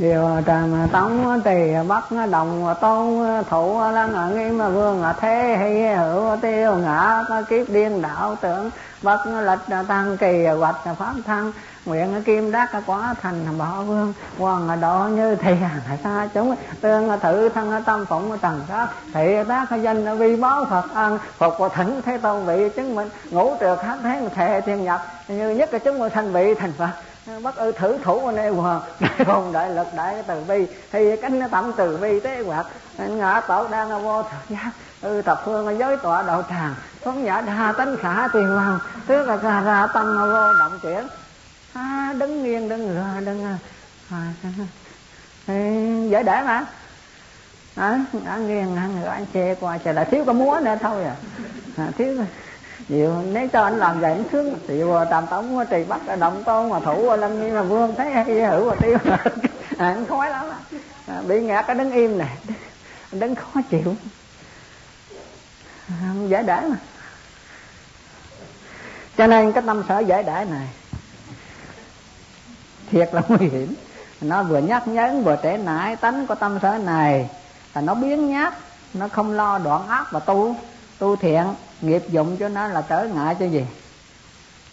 điều 0.00 0.28
tràng 0.46 0.88
tống 0.92 1.40
tỳ 1.44 1.72
bắc 1.88 2.04
đồng 2.30 2.74
tôn 2.80 3.26
thủ 3.50 3.80
lăng 3.92 4.36
nghiêm 4.36 4.58
vương 4.58 5.04
thế 5.20 5.56
hay 5.58 5.96
hữu 5.96 6.36
tiêu 6.36 6.74
ngã 6.76 7.22
kiếp 7.48 7.68
điên, 7.68 8.02
đạo 8.02 8.36
tưởng. 8.40 8.70
Bất 9.02 9.26
lịch 9.26 9.78
tăng, 9.88 10.16
kỳ 10.16 10.46
hoạch 10.46 10.96
pháp 10.98 11.14
thăng. 11.26 11.52
Nguyện 11.84 12.22
kim 12.24 12.52
đắc 12.52 12.70
quả 12.86 13.14
thành 13.22 13.58
bảo 13.58 13.82
vương. 13.82 14.12
Hoàng 14.38 14.80
độ 14.80 14.98
như 14.98 15.34
thiền 15.34 15.56
xa 16.04 16.28
chúng 16.34 16.56
tương 16.80 17.20
thử 17.20 17.48
thân 17.48 17.82
tâm 17.86 18.06
phụng 18.06 18.38
trần 18.38 18.62
sát 18.68 18.86
thị 19.14 19.36
tác 19.48 19.66
danh 19.82 20.18
vi 20.18 20.36
báo 20.36 20.64
phật 20.70 20.84
ân. 20.94 21.18
Phục 21.38 21.54
thỉnh 21.74 22.00
thế 22.04 22.18
tôn 22.18 22.46
vị 22.46 22.68
chứng 22.76 22.94
minh. 22.94 23.08
Ngũ 23.30 23.56
trượt 23.60 23.78
hát 23.82 23.98
thế 24.02 24.28
thệ 24.34 24.60
thiên 24.60 24.84
nhập 24.84 25.00
như 25.28 25.50
nhất 25.50 25.70
chúng 25.84 25.98
sanh 25.98 26.10
thành 26.10 26.32
vị 26.32 26.54
thành 26.54 26.72
phật 26.78 26.90
bất 27.42 27.56
ư 27.56 27.72
thử 27.72 27.98
thủ 28.02 28.30
nê 28.30 28.48
hòa. 28.48 28.80
Đại 29.00 29.24
hùng 29.26 29.52
đại 29.52 29.70
lực 29.70 29.86
đại 29.96 30.22
từ 30.26 30.40
bi. 30.48 30.66
Thì 30.92 31.16
cánh 31.16 31.50
tẩm 31.50 31.72
từ 31.76 31.96
bi 31.96 32.20
tế 32.20 32.42
hoạt. 32.42 32.66
Ngã 32.98 33.40
tổ 33.40 33.68
đang 33.68 34.02
vô 34.02 34.22
thời 34.22 34.40
gian 34.48 34.70
ư 35.00 35.22
tập 35.24 35.42
phương 35.44 35.78
giới 35.78 35.96
tọa 35.96 36.22
đạo 36.22 36.42
tràng. 36.48 36.74
Phóng 37.04 37.24
giả 37.24 37.40
đa 37.40 37.72
tánh 37.78 37.96
khả 37.96 38.28
tiền 38.32 38.48
hoàng. 38.48 38.78
Tức 39.06 39.26
là 39.26 39.36
ra, 39.36 39.60
ra 39.60 39.86
tâm 39.94 40.18
vô 40.18 40.54
động 40.58 40.78
chuyển. 40.82 41.06
À, 41.72 42.14
đứng 42.18 42.44
nghiêng 42.44 42.68
đứng 42.68 42.86
ngựa 42.86 43.20
đứng 43.24 43.44
à, 43.44 43.58
à, 44.10 44.32
dễ 46.10 46.22
để 46.22 46.42
mà. 46.46 46.64
À, 47.76 47.98
đã 48.24 48.36
nghiêng 48.36 48.74
ngựa 48.74 49.08
anh 49.08 49.26
chê 49.34 49.54
qua 49.54 49.78
trời 49.78 49.94
là 49.94 50.04
thiếu 50.04 50.24
có 50.24 50.32
múa 50.32 50.60
nữa 50.62 50.76
thôi 50.80 51.04
à, 51.04 51.14
à 51.76 51.88
thiếu 51.98 52.24
nhiều 52.90 53.22
nếu 53.32 53.48
cho 53.48 53.62
anh 53.62 53.78
làm 53.78 54.00
vậy 54.00 54.12
anh 54.12 54.24
sướng 54.32 54.58
vừa 54.68 55.06
tam 55.10 55.26
tống 55.26 55.66
trì 55.70 55.84
bắt 55.84 56.00
động 56.18 56.44
tôn 56.44 56.70
mà 56.70 56.80
thủ 56.80 57.16
lâm 57.16 57.40
như 57.40 57.54
là 57.54 57.62
vương 57.62 57.94
thấy 57.94 58.10
hay 58.10 58.24
hữu 58.24 58.70
mà 58.70 58.76
tiêu. 58.80 58.98
À, 59.78 59.86
anh 59.86 60.06
khói 60.06 60.30
lắm 60.30 60.46
à, 61.06 61.22
bị 61.28 61.40
ngạt 61.40 61.66
cái 61.66 61.76
đứng 61.76 61.90
im 61.90 62.18
này. 62.18 62.36
Đứng 63.12 63.34
khó 63.34 63.60
chịu. 63.70 63.94
À, 65.88 66.12
giải 66.28 66.42
đãi 66.42 66.62
mà. 66.68 66.76
Cho 69.16 69.26
nên 69.26 69.52
cái 69.52 69.62
tâm 69.66 69.82
sở 69.88 69.98
giải 69.98 70.22
đãi 70.22 70.44
này 70.44 70.68
thiệt 72.90 73.08
là 73.12 73.22
nguy 73.28 73.48
hiểm. 73.48 73.74
Nó 74.20 74.42
vừa 74.42 74.58
nhắc 74.58 74.88
nhấn 74.88 75.22
vừa 75.22 75.36
trễ 75.42 75.56
nải 75.56 75.96
tánh 75.96 76.26
của 76.26 76.34
tâm 76.34 76.58
sở 76.62 76.78
này 76.78 77.30
là 77.74 77.80
nó 77.80 77.94
biến 77.94 78.30
nhát 78.30 78.54
nó 78.94 79.08
không 79.08 79.32
lo 79.32 79.58
đoạn 79.58 79.88
ác 79.88 80.06
và 80.10 80.20
tu 80.20 80.56
tu 80.98 81.16
thiện 81.16 81.44
nghiệp 81.80 82.02
dụng 82.08 82.36
cho 82.36 82.48
nó 82.48 82.68
là 82.68 82.82
trở 82.88 83.04
ngại 83.04 83.36
cho 83.40 83.46
gì? 83.46 83.64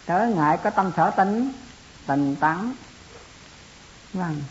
Trở 0.06 0.26
ngại 0.26 0.58
có 0.62 0.70
tâm 0.70 0.92
sở 0.96 1.10
tính, 1.10 1.52
tình 2.06 2.36
tấn. 2.36 2.72
Vâng. 4.12 4.42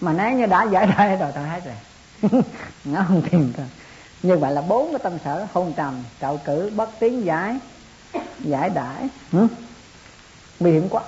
Mà 0.00 0.12
nếu 0.12 0.30
như 0.30 0.46
đã 0.46 0.64
giải 0.64 0.86
đây 0.86 1.16
rồi 1.16 1.32
tôi 1.34 1.44
hết 1.44 1.60
rồi. 1.64 1.74
Nó 2.84 3.04
không 3.08 3.22
tìm 3.30 3.52
rồi 3.56 3.66
như 4.22 4.36
vậy 4.36 4.52
là 4.52 4.62
bốn 4.62 4.90
cái 4.90 4.98
tâm 5.02 5.12
sở 5.24 5.46
hôn 5.52 5.72
trầm, 5.76 6.04
trậu 6.20 6.40
cử, 6.44 6.72
bất 6.76 6.90
tiến 6.98 7.24
giải 7.24 7.58
giải 8.38 8.70
đãi. 8.70 9.08
Ừ? 9.32 9.46
nguy 10.60 10.72
hiểm 10.72 10.88
quá. 10.88 11.02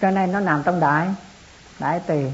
Cho 0.00 0.10
nên 0.10 0.32
nó 0.32 0.40
nằm 0.40 0.62
trong 0.62 0.80
đại 0.80 1.08
đại 1.78 2.00
tỳ. 2.06 2.24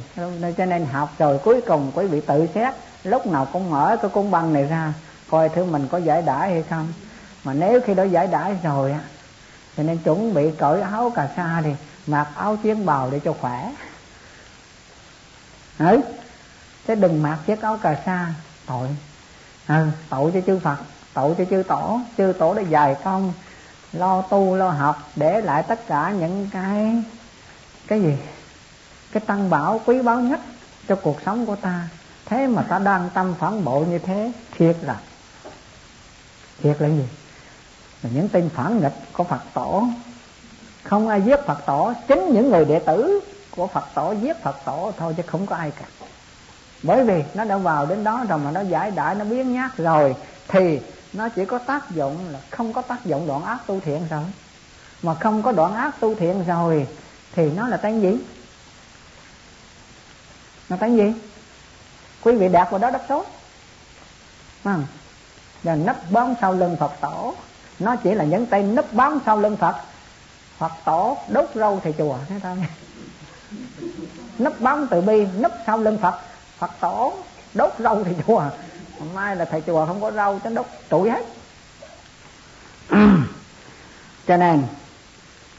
Cho 0.56 0.66
nên 0.66 0.86
học 0.86 1.10
rồi 1.18 1.38
cuối 1.44 1.60
cùng 1.60 1.92
quý 1.94 2.06
vị 2.06 2.20
tự 2.20 2.46
xét, 2.54 2.74
lúc 3.04 3.26
nào 3.26 3.48
cũng 3.52 3.70
mở 3.70 3.96
cái 4.02 4.10
cung 4.14 4.30
băng 4.30 4.52
này 4.52 4.64
ra 4.64 4.92
coi 5.30 5.48
thứ 5.48 5.64
mình 5.64 5.88
có 5.88 5.98
giải 5.98 6.22
đãi 6.22 6.50
hay 6.50 6.64
không. 6.70 6.92
Mà 7.44 7.54
nếu 7.54 7.80
khi 7.84 7.94
đó 7.94 8.02
giải 8.02 8.26
đãi 8.26 8.56
rồi 8.62 8.92
á 8.92 9.00
cho 9.76 9.82
nên 9.82 9.98
chuẩn 9.98 10.34
bị 10.34 10.50
cởi 10.58 10.80
áo 10.80 11.12
cà 11.14 11.28
sa 11.36 11.60
thì 11.64 11.70
mặc 12.06 12.28
áo 12.36 12.56
chiến 12.56 12.86
bào 12.86 13.10
để 13.10 13.20
cho 13.24 13.32
khỏe. 13.40 13.72
Ừ 15.78 16.00
thế 16.86 16.94
đừng 16.94 17.22
mặc 17.22 17.38
chiếc 17.46 17.62
áo 17.62 17.78
cà 17.82 17.96
sa. 18.06 18.34
Tội. 18.66 18.88
Ừ, 19.68 19.86
tội 20.10 20.30
cho 20.34 20.40
chư 20.46 20.58
phật 20.58 20.76
tội 21.14 21.34
cho 21.38 21.44
chư 21.50 21.62
tổ. 21.62 22.00
Chư 22.18 22.32
tổ 22.38 22.54
đã 22.54 22.62
dài 22.62 22.96
công 23.04 23.32
lo 23.92 24.22
tu 24.22 24.56
lo 24.56 24.68
học 24.68 25.10
để 25.16 25.40
lại 25.40 25.62
tất 25.62 25.86
cả 25.86 26.12
những 26.20 26.48
cái 26.52 27.02
cái 27.86 28.02
gì? 28.02 28.18
Cái 29.12 29.20
tăng 29.26 29.50
bảo 29.50 29.80
quý 29.86 30.02
báu 30.02 30.20
nhất 30.20 30.40
cho 30.88 30.96
cuộc 30.96 31.20
sống 31.26 31.46
của 31.46 31.56
ta. 31.56 31.88
Thế 32.26 32.46
mà 32.46 32.62
ta 32.62 32.78
đang 32.78 33.10
tâm 33.14 33.34
phản 33.38 33.64
bội 33.64 33.86
như 33.86 33.98
thế 33.98 34.32
thiệt 34.56 34.76
là 34.82 34.96
thiệt 36.62 36.76
là 36.82 36.88
gì? 36.88 37.04
Là 38.02 38.10
những 38.14 38.28
tên 38.28 38.50
phản 38.54 38.80
nghịch 38.80 38.94
của 39.12 39.24
phật 39.24 39.40
tổ. 39.54 39.84
Không 40.82 41.08
ai 41.08 41.22
giết 41.22 41.36
phật 41.46 41.66
tổ, 41.66 41.92
chính 42.08 42.30
những 42.32 42.50
người 42.50 42.64
đệ 42.64 42.78
tử 42.78 43.20
của 43.50 43.66
phật 43.66 43.84
tổ 43.94 44.14
giết 44.22 44.42
phật 44.42 44.56
tổ 44.64 44.92
thôi 44.96 45.14
chứ 45.16 45.22
không 45.26 45.46
có 45.46 45.56
ai 45.56 45.70
cả. 45.70 45.84
Bởi 46.82 47.04
vì 47.04 47.24
nó 47.34 47.44
đã 47.44 47.56
vào 47.56 47.86
đến 47.86 48.04
đó 48.04 48.24
rồi 48.28 48.38
mà 48.38 48.50
nó 48.50 48.60
giải 48.60 48.90
đại 48.90 49.14
nó 49.14 49.24
biến 49.24 49.54
nhát 49.54 49.76
rồi, 49.76 50.16
thì 50.48 50.80
nó 51.12 51.28
chỉ 51.28 51.44
có 51.44 51.58
tác 51.58 51.90
dụng 51.90 52.28
là 52.30 52.38
không 52.50 52.72
có 52.72 52.82
tác 52.82 53.04
dụng 53.04 53.26
đoạn 53.26 53.44
ác 53.44 53.58
tu 53.66 53.80
thiện 53.80 54.06
rồi. 54.10 54.24
Mà 55.02 55.14
không 55.14 55.42
có 55.42 55.52
đoạn 55.52 55.74
ác 55.74 56.00
tu 56.00 56.14
thiện 56.14 56.44
rồi 56.44 56.86
thì 57.32 57.50
nó 57.50 57.68
là 57.68 57.76
tên 57.76 58.00
gì? 58.00 58.16
Nó 60.68 60.76
tên 60.76 60.96
gì? 60.96 61.12
Quý 62.22 62.32
vị 62.36 62.48
đạt 62.48 62.70
vào 62.70 62.78
đó 62.78 62.90
đắc 62.90 63.02
số 63.08 63.24
à 64.64 64.78
và 65.62 65.74
nấp 65.74 65.96
bám 66.10 66.34
sau 66.40 66.52
lưng 66.52 66.76
phật 66.80 66.92
tổ. 67.00 67.34
Nó 67.78 67.96
chỉ 67.96 68.14
là 68.14 68.24
những 68.24 68.46
tay 68.46 68.62
nấp 68.62 68.92
bám 68.92 69.18
sau 69.26 69.38
lưng 69.38 69.56
phật. 69.56 69.76
Phật 70.58 70.72
tổ 70.84 71.18
đốt 71.28 71.50
râu 71.54 71.80
thầy 71.82 71.94
chùa 71.98 72.18
thế 72.28 72.40
thôi 72.42 72.56
nấp 74.38 74.60
bám 74.60 74.86
từ 74.90 75.00
bi, 75.00 75.26
nấp 75.36 75.52
sau 75.66 75.78
lưng 75.78 75.98
phật. 76.02 76.14
Phật 76.58 76.70
tổ 76.80 77.12
đốt 77.54 77.70
râu 77.78 78.04
thầy 78.04 78.16
chùa. 78.26 78.44
Hôm 78.98 79.08
nay 79.14 79.36
là 79.36 79.44
thầy 79.44 79.62
chùa 79.66 79.86
không 79.86 80.00
có 80.00 80.10
râu 80.10 80.38
chứ 80.38 80.50
đốt 80.50 80.66
tuổi 80.88 81.10
hết. 81.10 81.24
Cho 84.26 84.36
nên, 84.36 84.62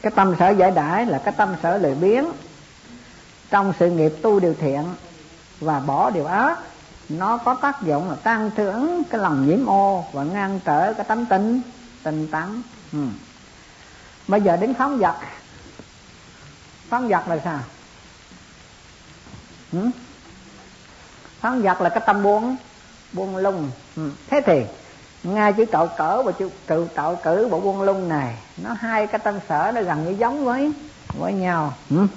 cái 0.02 0.12
tâm 0.16 0.36
sở 0.40 0.50
giải 0.50 0.72
đãi 0.72 1.06
là 1.06 1.18
cái 1.18 1.34
tâm 1.38 1.56
sở 1.64 1.78
lười 1.78 1.96
biếng. 1.96 2.26
Trong 3.50 3.74
sự 3.80 3.90
nghiệp 3.90 4.14
tu 4.22 4.40
điều 4.40 4.54
thiện 4.54 4.84
và 5.60 5.80
bỏ 5.80 6.10
điều 6.10 6.26
ác 6.26 6.60
nó 7.18 7.38
có 7.38 7.54
tác 7.54 7.82
dụng 7.82 8.10
là 8.10 8.16
tăng 8.16 8.52
trưởng 8.56 9.04
cái 9.10 9.22
lòng 9.22 9.48
nhiễm 9.48 9.66
ô 9.66 10.06
và 10.12 10.24
ngăn 10.24 10.60
trở 10.66 10.94
cái 10.94 11.06
tánh 11.06 11.26
tinh 11.26 11.62
tinh 12.04 12.28
tấn 12.32 12.62
ừ. 12.92 13.00
bây 14.28 14.42
giờ 14.42 14.58
đến 14.58 14.74
phóng 14.74 14.98
vật 14.98 15.16
phóng 16.90 17.08
vật 17.08 17.28
là 17.28 17.40
sao 17.44 17.60
ừ? 19.72 19.90
phóng 21.40 21.62
vật 21.62 21.82
là 21.82 21.90
cái 21.90 22.04
tâm 22.06 22.24
buông 22.24 22.56
buông 23.14 23.38
lung 23.38 23.70
ừ. 23.96 24.12
thế 24.28 24.42
thì, 24.46 24.66
ngay 25.24 25.54
chữ 25.54 25.66
tạo 25.66 25.88
cỡ 25.88 26.24
và 26.24 26.32
chữ, 26.32 26.50
tự 26.66 26.88
tạo 26.96 27.16
cử 27.24 27.48
bộ 27.52 27.60
buông 27.60 27.82
lung 27.82 28.10
này, 28.10 28.36
nó 28.58 28.74
hai 28.80 29.08
cái 29.08 29.20
tâm 29.20 29.40
sở 29.50 29.72
nó 29.76 29.82
gần 29.82 30.06
như 30.06 30.12
giống 30.12 30.46
với 30.46 30.72
với 31.14 31.34
nhau 31.34 31.74
ừ? 31.90 32.08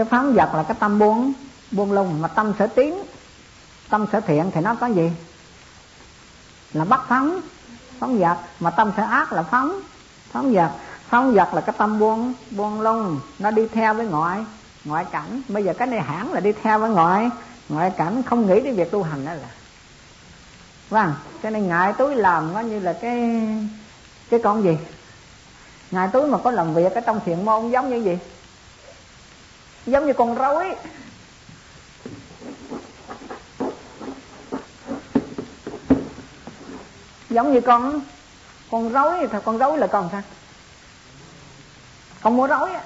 Cái 0.00 0.08
phán 0.08 0.32
vật 0.32 0.54
là 0.54 0.62
cái 0.62 0.76
tâm 0.80 0.98
buông 0.98 1.32
buông 1.70 1.92
lung. 1.92 2.22
Mà 2.22 2.28
tâm 2.28 2.52
sở 2.58 2.66
tiến, 2.66 2.94
tâm 3.88 4.06
sở 4.12 4.20
thiện 4.20 4.50
thì 4.54 4.60
nó 4.60 4.74
có 4.74 4.86
gì? 4.86 5.12
Là 6.72 6.84
bắt 6.84 7.00
phóng 7.08 7.40
phóng 7.98 8.18
vật. 8.18 8.36
Mà 8.60 8.70
tâm 8.70 8.92
sở 8.96 9.02
ác 9.02 9.32
là 9.32 9.42
phóng 9.42 9.80
phóng 10.32 10.52
vật. 10.52 10.70
Phóng 11.08 11.34
vật 11.34 11.54
là 11.54 11.60
cái 11.60 11.74
tâm 11.78 11.98
buông 11.98 12.34
buông 12.50 12.80
lung. 12.80 13.20
Nó 13.38 13.50
đi 13.50 13.68
theo 13.68 13.94
với 13.94 14.06
ngoại 14.06 14.44
ngoại 14.84 15.04
cảnh. 15.10 15.42
Bây 15.48 15.64
giờ 15.64 15.72
cái 15.78 15.88
này 15.88 16.00
hãng 16.00 16.32
là 16.32 16.40
đi 16.40 16.52
theo 16.62 16.78
với 16.78 16.90
ngoại 16.90 17.30
ngoại 17.68 17.90
cảnh. 17.96 18.22
Không 18.22 18.46
nghĩ 18.46 18.60
đến 18.60 18.76
việc 18.76 18.90
tu 18.90 19.02
hành 19.02 19.24
đó 19.24 19.32
là. 19.32 19.48
Vâng 20.90 21.14
cho 21.42 21.50
nên 21.50 21.68
ngại 21.68 21.92
túi 21.92 22.14
làm 22.14 22.54
nó 22.54 22.60
như 22.60 22.80
là 22.80 22.92
cái 22.92 23.40
cái 24.30 24.40
con 24.44 24.62
gì? 24.62 24.78
Ngài 25.90 26.08
túi 26.08 26.26
mà 26.26 26.38
có 26.38 26.50
làm 26.50 26.74
việc 26.74 26.92
ở 26.94 27.00
trong 27.00 27.20
thiện 27.24 27.44
môn 27.44 27.70
giống 27.70 27.90
như 27.90 27.96
gì? 27.96 28.18
Giống 29.86 30.06
như 30.06 30.12
con 30.12 30.34
rối. 30.34 30.74
Giống 37.30 37.52
như 37.52 37.60
con 37.60 38.00
con 38.70 38.92
rối 38.92 39.28
thì 39.32 39.38
con 39.44 39.58
rối 39.58 39.78
là 39.78 39.86
con 39.86 40.08
sao? 40.12 40.22
Con 42.22 42.36
mua 42.36 42.46
rối 42.46 42.72
á. 42.72 42.82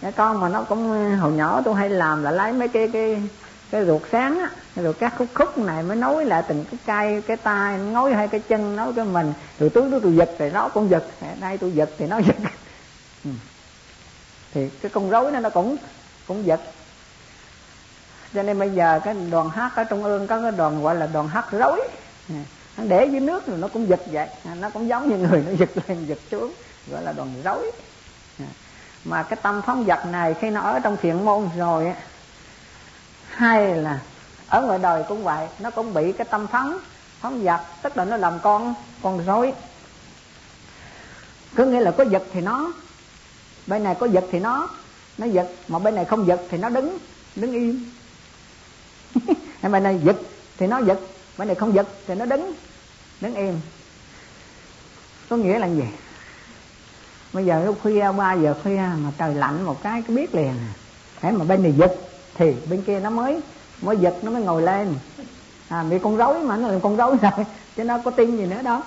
Cái 0.00 0.12
con 0.12 0.40
mà 0.40 0.48
nó 0.48 0.62
cũng, 0.62 1.16
hồi 1.16 1.32
nhỏ 1.32 1.62
tôi 1.64 1.74
hay 1.74 1.88
làm 1.88 2.22
là 2.22 2.30
lấy 2.30 2.52
mấy 2.52 2.68
cái 2.68 2.88
cái 2.92 3.22
cái 3.70 3.86
ruột 3.86 4.02
sáng 4.12 4.38
á 4.38 4.50
rồi 4.76 4.94
các 4.94 5.14
khúc 5.18 5.26
khúc 5.34 5.58
này 5.58 5.82
mới 5.82 5.96
nối 5.96 6.24
lại 6.24 6.42
từng 6.48 6.64
cái 6.70 6.78
cây, 6.86 7.22
cái 7.26 7.36
tay, 7.36 7.78
nối 7.78 8.14
hai 8.14 8.28
cái 8.28 8.40
chân 8.40 8.76
nối 8.76 8.92
cái 8.96 9.04
mình. 9.04 9.32
Rồi 9.58 9.70
túi 9.70 9.90
tôi 9.90 10.00
tôi 10.02 10.16
giật 10.16 10.30
thì 10.38 10.50
nó 10.50 10.68
cũng 10.68 10.90
giật. 10.90 11.04
Dạ, 11.22 11.34
Đây 11.40 11.58
tôi 11.58 11.72
giật 11.72 11.90
thì 11.98 12.06
nó 12.06 12.18
giật. 12.18 12.36
Ừ. 13.24 13.30
Thì 14.54 14.68
cái 14.82 14.90
con 14.90 15.10
rối 15.10 15.32
nó 15.32 15.40
nó 15.40 15.50
cũng 15.50 15.76
cũng 16.30 16.46
giật 16.46 16.60
cho 18.34 18.42
nên 18.42 18.58
bây 18.58 18.70
giờ 18.70 19.00
cái 19.04 19.14
đoàn 19.30 19.50
hát 19.50 19.72
ở 19.76 19.84
trung 19.84 20.04
ương 20.04 20.26
có 20.26 20.42
cái 20.42 20.50
đoàn 20.50 20.82
gọi 20.82 20.94
là 20.94 21.06
đoàn 21.06 21.28
hát 21.28 21.46
rối. 21.50 21.80
Ừ. 22.28 22.34
Nó 22.76 22.84
để 22.84 23.06
dưới 23.06 23.20
nước 23.20 23.46
rồi 23.46 23.58
nó 23.58 23.68
cũng 23.68 23.88
giật 23.88 24.00
vậy. 24.06 24.28
À, 24.44 24.54
nó 24.54 24.70
cũng 24.70 24.88
giống 24.88 25.08
như 25.08 25.28
người 25.28 25.44
nó 25.46 25.52
giật 25.58 25.70
lên, 25.88 26.06
giật 26.06 26.18
xuống, 26.30 26.52
gọi 26.90 27.02
là 27.02 27.12
đoàn 27.12 27.34
rối. 27.44 27.70
Ừ. 28.38 28.44
Mà 29.04 29.22
cái 29.22 29.38
tâm 29.42 29.62
phóng 29.66 29.84
vật 29.84 30.06
này 30.06 30.34
khi 30.34 30.50
nó 30.50 30.60
ở 30.60 30.78
trong 30.78 30.96
thiện 31.02 31.24
môn 31.24 31.48
rồi 31.56 31.86
á, 31.86 31.94
hay 33.30 33.74
là 33.74 33.98
ở 34.48 34.62
ngoài 34.62 34.78
đời 34.78 35.04
cũng 35.08 35.24
vậy, 35.24 35.48
nó 35.58 35.70
cũng 35.70 35.94
bị 35.94 36.12
cái 36.12 36.26
tâm 36.30 36.46
phóng 36.46 36.78
phóng 37.20 37.42
vật, 37.42 37.60
tức 37.82 37.96
là 37.96 38.04
nó 38.04 38.16
làm 38.16 38.38
con 38.42 38.74
con 39.02 39.24
rối. 39.26 39.52
Có 41.56 41.64
nghĩa 41.64 41.80
là 41.80 41.90
có 41.90 42.04
giật 42.04 42.22
thì 42.32 42.40
nó, 42.40 42.72
bên 43.66 43.84
này 43.84 43.94
có 43.94 44.06
giật 44.06 44.24
thì 44.32 44.38
nó 44.38 44.68
nó 45.20 45.26
giật, 45.26 45.50
mà 45.68 45.78
bên 45.78 45.94
này 45.94 46.04
không 46.04 46.26
giật 46.26 46.40
thì 46.50 46.58
nó 46.58 46.68
đứng 46.68 46.98
đứng 47.36 47.52
im. 47.52 47.90
Bên 49.72 49.82
này 49.82 50.00
giật 50.04 50.16
thì 50.58 50.66
nó 50.66 50.78
giật, 50.78 51.00
bên 51.38 51.48
này 51.48 51.54
không 51.54 51.74
giật 51.74 51.88
thì 52.06 52.14
nó 52.14 52.24
đứng 52.24 52.52
đứng 53.20 53.34
im. 53.34 53.60
Có 55.28 55.36
nghĩa 55.36 55.58
là 55.58 55.66
gì? 55.66 55.84
Bây 57.32 57.44
giờ 57.44 57.64
lúc 57.64 57.78
khuya, 57.82 58.12
ba 58.16 58.32
giờ 58.32 58.54
khuya 58.62 58.82
mà 58.98 59.12
trời 59.18 59.34
lạnh 59.34 59.64
một 59.64 59.82
cái 59.82 60.02
cứ 60.08 60.16
biết 60.16 60.34
liền. 60.34 60.54
Thế 61.20 61.30
mà 61.30 61.44
bên 61.44 61.62
này 61.62 61.74
giật 61.78 61.94
thì 62.34 62.54
bên 62.70 62.82
kia 62.82 63.00
nó 63.00 63.10
mới 63.10 63.40
mới 63.82 63.96
giật, 63.96 64.14
nó 64.22 64.30
mới 64.30 64.42
ngồi 64.42 64.62
lên. 64.62 64.94
À 65.68 65.82
bị 65.90 65.98
con 65.98 66.16
rối 66.16 66.40
mà, 66.40 66.56
nó 66.56 66.68
là 66.68 66.78
con 66.82 66.96
rối 66.96 67.16
rồi, 67.22 67.46
chứ 67.76 67.84
nó 67.84 67.98
có 68.04 68.10
tin 68.10 68.36
gì 68.36 68.46
nữa 68.46 68.62
đâu 68.62 68.80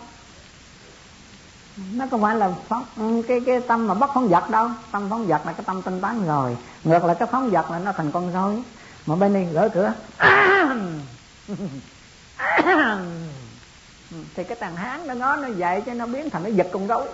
nó 1.77 2.05
không 2.11 2.21
phải 2.21 2.35
là 2.35 2.51
phóng, 2.67 3.23
cái 3.27 3.41
cái 3.45 3.59
tâm 3.59 3.87
mà 3.87 3.93
bất 3.93 4.09
phóng 4.13 4.27
vật 4.27 4.49
đâu. 4.49 4.69
Tâm 4.91 5.09
phóng 5.09 5.25
vật 5.25 5.45
là 5.45 5.53
cái 5.53 5.63
tâm 5.65 5.81
tinh 5.81 6.01
tán 6.01 6.25
rồi. 6.27 6.57
Ngược 6.83 7.05
lại 7.05 7.15
cái 7.19 7.27
phóng 7.31 7.49
vật 7.49 7.71
là 7.71 7.79
nó 7.79 7.91
thành 7.91 8.11
con 8.11 8.33
rối. 8.33 8.63
Mà 9.05 9.15
bên 9.15 9.33
đây 9.33 9.47
gỡ 9.53 9.69
cửa. 9.73 9.93
Thì 14.35 14.43
cái 14.43 14.57
thằng 14.59 14.75
hán 14.75 15.07
nó 15.07 15.13
ngó 15.13 15.35
nó 15.35 15.47
dậy 15.47 15.83
cho 15.85 15.93
nó 15.93 16.05
biến 16.05 16.29
thành 16.29 16.43
nó 16.43 16.49
giật 16.49 16.67
con 16.73 16.87
rối. 16.87 17.07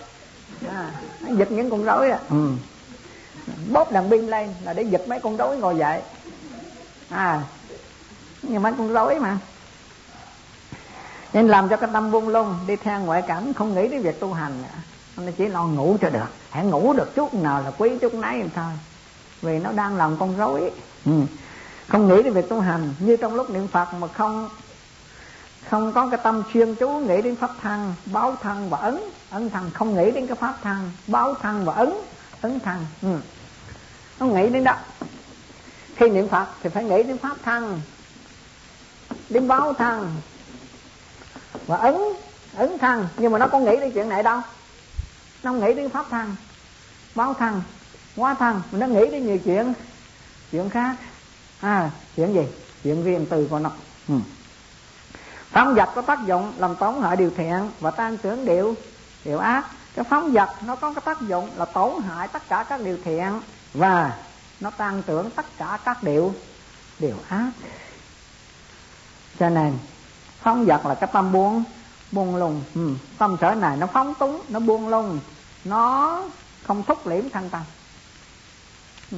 À, 0.69 0.91
nó 1.21 1.35
giật 1.35 1.51
những 1.51 1.69
con 1.69 1.83
rối 1.83 2.11
à 2.11 2.19
ừ. 2.29 2.51
bóp 3.71 3.91
đàn 3.91 4.09
pin 4.09 4.27
lên 4.27 4.53
là 4.63 4.73
để 4.73 4.83
giật 4.83 5.07
mấy 5.07 5.19
con 5.19 5.37
rối 5.37 5.57
ngồi 5.57 5.77
dậy. 5.77 6.01
À 7.09 7.41
nhưng 8.41 8.63
mấy 8.63 8.73
con 8.77 8.93
rối 8.93 9.19
mà 9.19 9.37
nên 11.33 11.47
làm 11.47 11.69
cho 11.69 11.77
cái 11.77 11.89
tâm 11.93 12.11
buông 12.11 12.27
lung 12.27 12.55
đi 12.67 12.75
theo 12.75 12.99
ngoại 12.99 13.21
cảnh 13.21 13.53
không 13.53 13.75
nghĩ 13.75 13.87
đến 13.87 14.01
việc 14.01 14.19
tu 14.19 14.33
hành 14.33 14.61
nữa 14.61 15.23
nó 15.25 15.31
chỉ 15.37 15.47
lo 15.47 15.65
ngủ 15.67 15.97
cho 16.01 16.09
được 16.09 16.27
hãy 16.49 16.65
ngủ 16.65 16.93
được 16.93 17.15
chút 17.15 17.33
nào 17.33 17.61
là 17.61 17.71
quý 17.77 17.97
chút 18.01 18.13
nấy 18.13 18.43
thôi 18.55 18.71
vì 19.41 19.59
nó 19.59 19.71
đang 19.71 19.95
làm 19.95 20.17
con 20.17 20.37
rối 20.37 20.71
ừ. 21.05 21.11
không 21.87 22.07
nghĩ 22.07 22.23
đến 22.23 22.33
việc 22.33 22.49
tu 22.49 22.59
hành 22.59 22.93
như 22.99 23.17
trong 23.17 23.35
lúc 23.35 23.49
niệm 23.49 23.67
phật 23.67 23.93
mà 23.93 24.07
không 24.07 24.49
không 25.69 25.93
có 25.93 26.07
cái 26.07 26.19
tâm 26.23 26.43
chuyên 26.53 26.75
chú 26.75 26.89
nghĩ 26.89 27.21
đến 27.21 27.35
pháp 27.35 27.49
thân, 27.61 27.93
báo 28.05 28.35
thân 28.41 28.69
và 28.69 28.77
ấn 28.77 28.99
ấn 29.29 29.49
thân, 29.49 29.71
không 29.73 29.95
nghĩ 29.95 30.11
đến 30.11 30.27
cái 30.27 30.35
pháp 30.35 30.57
thân, 30.63 30.91
báo 31.07 31.33
thân 31.41 31.65
và 31.65 31.73
ấn 31.73 31.93
ấn 32.41 32.59
thân. 32.59 32.85
ừ. 33.01 33.17
không 34.19 34.33
nghĩ 34.33 34.49
đến 34.49 34.63
đó 34.63 34.75
khi 35.95 36.09
niệm 36.09 36.27
phật 36.27 36.47
thì 36.63 36.69
phải 36.69 36.83
nghĩ 36.83 37.03
đến 37.03 37.17
pháp 37.17 37.37
thân, 37.43 37.81
đến 39.29 39.47
báo 39.47 39.73
thân 39.73 40.15
và 41.69 41.77
ấn 41.77 41.95
ấn 42.55 42.77
thăng. 42.77 43.07
Nhưng 43.17 43.31
mà 43.31 43.37
nó 43.37 43.47
có 43.47 43.59
nghĩ 43.59 43.77
đến 43.79 43.91
chuyện 43.91 44.09
này 44.09 44.23
đâu. 44.23 44.41
Nó 45.43 45.51
không 45.51 45.59
nghĩ 45.59 45.73
đến 45.73 45.89
pháp 45.89 46.09
thăng, 46.09 46.35
báo 47.15 47.33
thăng, 47.33 47.61
hóa 48.15 48.33
thăng. 48.33 48.61
Mà 48.71 48.79
nó 48.79 48.87
nghĩ 48.87 49.05
đến 49.11 49.25
nhiều 49.25 49.37
chuyện 49.45 49.73
chuyện 50.51 50.69
khác. 50.69 50.95
À 51.59 51.91
chuyện 52.15 52.33
gì? 52.33 52.47
Chuyện 52.83 53.03
riêng 53.03 53.25
từ 53.29 53.47
của 53.49 53.59
nó. 53.59 53.71
Ừ. 54.07 54.15
phóng 55.49 55.75
vật 55.75 55.89
có 55.95 56.01
tác 56.01 56.19
dụng 56.25 56.53
làm 56.57 56.75
tổn 56.75 57.01
hại 57.01 57.15
điều 57.15 57.31
thiện 57.37 57.71
và 57.79 57.91
tan 57.91 58.17
trưởng 58.17 58.45
điều 58.45 58.75
điều 59.25 59.39
ác. 59.39 59.65
Cái 59.95 60.05
phóng 60.09 60.31
vật 60.31 60.49
nó 60.65 60.75
có 60.75 60.93
cái 60.93 61.01
tác 61.05 61.21
dụng 61.21 61.49
là 61.55 61.65
tổn 61.65 62.01
hại 62.01 62.27
tất 62.27 62.49
cả 62.49 62.65
các 62.69 62.81
điều 62.81 62.97
thiện 63.05 63.41
và 63.73 64.17
nó 64.59 64.69
tan 64.69 65.03
tưởng 65.03 65.29
tất 65.29 65.45
cả 65.57 65.79
các 65.85 66.03
điều 66.03 66.33
điều 66.99 67.15
ác. 67.29 67.51
Cho 69.39 69.49
nên 69.49 69.77
phóng 70.41 70.65
vật 70.65 70.85
là 70.85 70.95
cái 70.95 71.09
tâm 71.13 71.31
buông 71.31 71.63
buông 72.11 72.35
lung 72.35 72.61
ừ. 72.75 72.93
tâm 73.17 73.37
sở 73.41 73.55
này 73.55 73.77
nó 73.77 73.87
phóng 73.87 74.13
túng, 74.19 74.41
nó 74.49 74.59
buông 74.59 74.87
lung 74.87 75.19
nó 75.65 76.21
không 76.63 76.83
thúc 76.83 77.07
liễm 77.07 77.29
thân 77.29 77.49
tâm 77.49 77.61
ừ. 79.11 79.17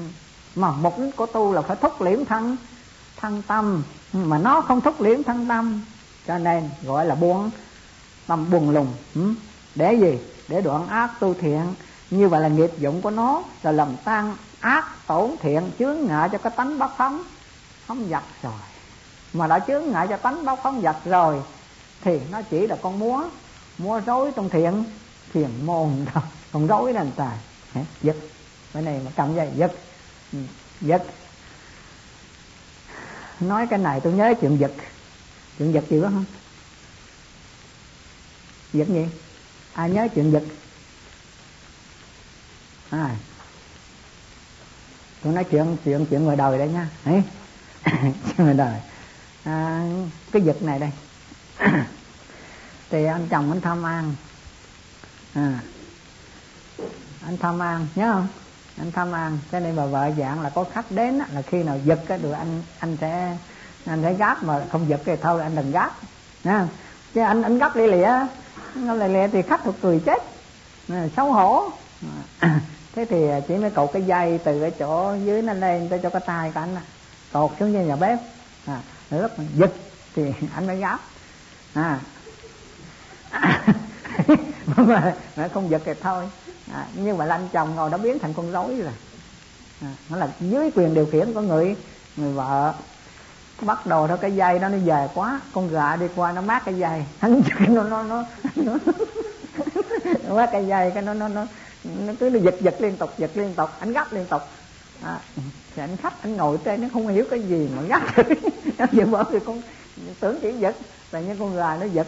mà 0.56 0.72
mục 0.72 1.00
đích 1.00 1.16
của 1.16 1.26
tu 1.26 1.54
là 1.54 1.62
phải 1.62 1.78
thúc 1.82 2.02
liễm 2.02 2.26
thân 2.26 2.58
thân 3.18 3.42
tâm 3.48 3.84
ừ. 4.14 4.20
mà 4.20 4.38
nó 4.38 4.62
không 4.62 4.82
thúc 4.82 5.02
liễm 5.02 5.24
thân 5.24 5.48
tâm, 5.48 5.82
cho 6.28 6.38
nên 6.38 6.70
gọi 6.84 7.06
là 7.06 7.16
buông, 7.16 7.52
tâm 8.28 8.50
buông 8.50 8.70
lùng 8.70 8.94
ừ. 9.16 9.34
để 9.76 9.94
gì 9.94 10.20
để 10.48 10.62
đoạn 10.62 10.88
ác 10.88 11.20
tu 11.20 11.34
thiện 11.34 11.74
như 12.10 12.30
vậy 12.30 12.42
là 12.42 12.48
nghiệp 12.48 12.72
dụng 12.80 13.02
của 13.02 13.10
nó 13.10 13.44
là 13.64 13.72
làm 13.72 13.88
tan 14.04 14.36
ác 14.60 15.08
tổn 15.08 15.32
thiện, 15.40 15.72
chướng 15.80 15.98
ngại 16.08 16.30
cho 16.32 16.38
cái 16.38 16.54
tánh 16.56 16.80
bất 16.80 16.92
phóng 16.98 17.24
phóng 17.86 18.10
vật 18.10 18.24
rồi 18.44 18.54
mà 19.34 19.48
đã 19.48 19.60
chướng 19.68 19.92
ngại 19.92 20.08
cho 20.10 20.18
tánh 20.18 20.46
bất 20.46 20.60
phóng 20.64 20.82
vật 20.82 20.98
rồi, 21.06 21.42
thì 22.02 22.20
nó 22.32 22.42
chỉ 22.42 22.68
là 22.68 22.76
con 22.82 23.00
múa 23.00 23.24
múa 23.78 24.02
rối 24.06 24.32
trong 24.36 24.50
thiện, 24.50 24.84
thiền 25.34 25.66
môn 25.66 26.06
thôi. 26.14 26.24
Còn 26.52 26.68
rối 26.68 26.94
là 26.94 27.06
tài. 27.16 27.38
Giật. 28.02 28.16
Cái 28.74 28.84
này 28.84 29.02
mà 29.06 29.12
cầm 29.16 29.36
dây, 29.36 29.50
giật. 29.56 29.72
Ừ, 30.34 30.40
giật. 30.82 31.04
Nói 33.40 33.68
cái 33.68 33.80
này 33.80 34.00
tôi 34.00 34.14
nhớ 34.14 34.34
chuyện 34.42 34.58
giật. 34.58 34.72
Chuyện 35.58 35.74
giật 35.74 35.84
gì 35.90 36.02
đó 36.02 36.10
không 36.14 36.26
giật 38.74 38.88
gì? 38.88 39.08
Ai 39.74 39.90
nhớ 39.90 40.08
chuyện 40.16 40.32
giật? 40.32 40.44
À 42.90 43.16
tôi 45.24 45.34
nói 45.34 45.44
chuyện 45.44 45.78
chuyện 45.86 46.06
chuyện 46.10 46.24
ngoài 46.24 46.38
đời 46.38 46.58
đây 46.58 46.70
nha. 46.70 46.90
Ấy 47.06 47.24
chuyện 48.04 48.14
ngoài 48.38 48.54
đời 48.54 48.80
à, 49.44 49.86
cái 50.32 50.42
giật 50.42 50.62
này 50.62 50.80
đây. 50.80 50.92
Thì 52.90 53.06
anh 53.06 53.28
chồng 53.30 53.52
anh 53.52 53.62
tham 53.62 53.86
ăn 53.86 54.16
à, 55.34 55.60
anh 57.26 57.38
tham 57.38 57.60
ăn 57.60 57.88
nhớ 57.96 58.12
không? 58.14 58.28
Anh 58.78 58.92
tham 58.92 59.12
ăn 59.12 59.40
cho 59.52 59.60
nên 59.60 59.76
bà 59.76 59.86
vợ 59.86 60.12
dạng 60.18 60.42
là 60.42 60.50
có 60.50 60.66
khách 60.74 60.92
đến 60.92 61.22
là 61.34 61.42
khi 61.42 61.64
nào 61.64 61.80
giật 61.86 62.00
cái 62.08 62.18
được 62.18 62.32
anh 62.32 62.62
anh 62.80 62.98
sẽ 63.02 63.38
anh 63.86 64.02
sẽ 64.04 64.14
gáp 64.14 64.44
mà 64.44 64.62
không 64.72 64.90
giật 64.90 65.02
thì 65.06 65.16
thôi 65.22 65.42
anh 65.42 65.56
đừng 65.56 65.72
gáp. 65.72 65.92
Nha 66.44 66.68
chứ 67.14 67.22
anh 67.22 67.42
anh 67.42 67.60
gấp 67.60 67.76
lì 67.76 67.88
lịa 67.88 68.12
gấp 68.76 68.96
lì 68.96 69.08
lịa 69.08 69.28
thì 69.28 69.42
khách 69.42 69.64
thuộc 69.64 69.76
cười 69.82 70.00
chết. 70.00 70.24
Xấu 71.16 71.34
hổ. 71.34 71.70
À, 72.40 72.60
thế 72.96 73.06
thì 73.10 73.28
chỉ 73.48 73.56
mới 73.56 73.70
cột 73.70 73.90
cái 73.94 74.02
dây 74.02 74.40
từ 74.44 74.62
cái 74.62 74.72
chỗ 74.80 75.16
dưới 75.26 75.42
nó 75.42 75.54
lên 75.54 75.90
tới 75.90 76.00
cho 76.04 76.10
cái 76.10 76.22
tay 76.26 76.52
của 76.54 76.60
anh 76.60 76.76
à. 76.76 76.82
cột 77.32 77.52
xuống 77.60 77.72
như 77.72 77.80
nhà 77.80 77.96
bếp. 77.96 78.20
À, 78.66 78.82
lúc 79.20 79.40
mà 79.40 79.44
giật 79.56 79.72
thì 80.16 80.24
anh 80.56 80.68
mới 80.68 80.80
dám. 80.80 81.00
À. 81.74 82.00
Mà, 84.78 85.14
mà 85.36 85.48
không 85.48 85.70
giật 85.70 85.82
thì 85.86 85.92
thôi. 86.02 86.30
À, 86.74 86.86
nhưng 86.96 87.18
mà 87.18 87.28
anh 87.30 87.48
chồng 87.52 87.76
ngồi 87.76 87.90
đó 87.90 87.98
biến 87.98 88.20
thành 88.20 88.34
con 88.34 88.52
rối 88.52 88.76
rồi. 88.76 88.94
À, 89.82 89.94
nó 90.10 90.18
là 90.18 90.30
dưới 90.40 90.72
quyền 90.76 90.94
điều 90.94 91.06
khiển 91.06 91.34
của 91.34 91.42
người 91.42 91.76
người 92.18 92.34
vợ. 92.34 92.74
Bắt 93.62 93.86
đầu 93.86 94.08
thôi 94.08 94.18
cái 94.22 94.36
dây 94.36 94.60
đó 94.60 94.70
nó 94.70 94.78
dài 94.78 95.10
quá. 95.14 95.42
Con 95.54 95.70
gà 95.70 95.96
đi 95.96 96.06
qua 96.16 96.32
nó 96.32 96.42
mát 96.42 96.62
cái 96.66 96.78
dây. 96.78 97.06
Hắn 97.20 97.42
nó 97.68 97.84
nó 97.84 98.04
nó 98.04 98.24
nó 100.28 100.36
mát 100.36 100.50
cái 100.52 100.68
dây 100.68 100.92
cái 100.92 101.04
nó 101.04 101.14
nó 101.14 101.28
nó 101.28 101.46
nó 101.84 102.14
cứ 102.20 102.30
nó 102.30 102.40
giật 102.40 102.56
giật 102.62 102.76
liên 102.80 102.98
tục 102.98 103.14
giật 103.18 103.32
liên 103.36 103.54
tục. 103.54 103.70
Anh 103.80 103.94
gấp 103.94 104.14
liên 104.14 104.26
tục 104.26 104.42
à, 105.02 105.20
thì 105.76 105.82
anh 105.82 105.98
khách 105.98 106.22
anh 106.22 106.38
ngồi 106.38 106.58
trên 106.64 106.82
nó 106.82 106.88
không 106.94 107.08
hiểu 107.08 107.26
cái 107.30 107.40
gì 107.40 107.70
mà 107.76 107.82
gấp 107.82 108.02
nó 108.78 108.86
vừa 108.92 109.06
bỏ 109.06 109.24
thì 109.24 109.38
con 109.46 109.62
tưởng 110.20 110.40
chỉ 110.42 110.54
giật 110.60 110.76
là 111.12 111.20
như 111.20 111.36
con 111.40 111.56
gà 111.56 111.78
nó 111.80 111.86
giật. 111.86 112.08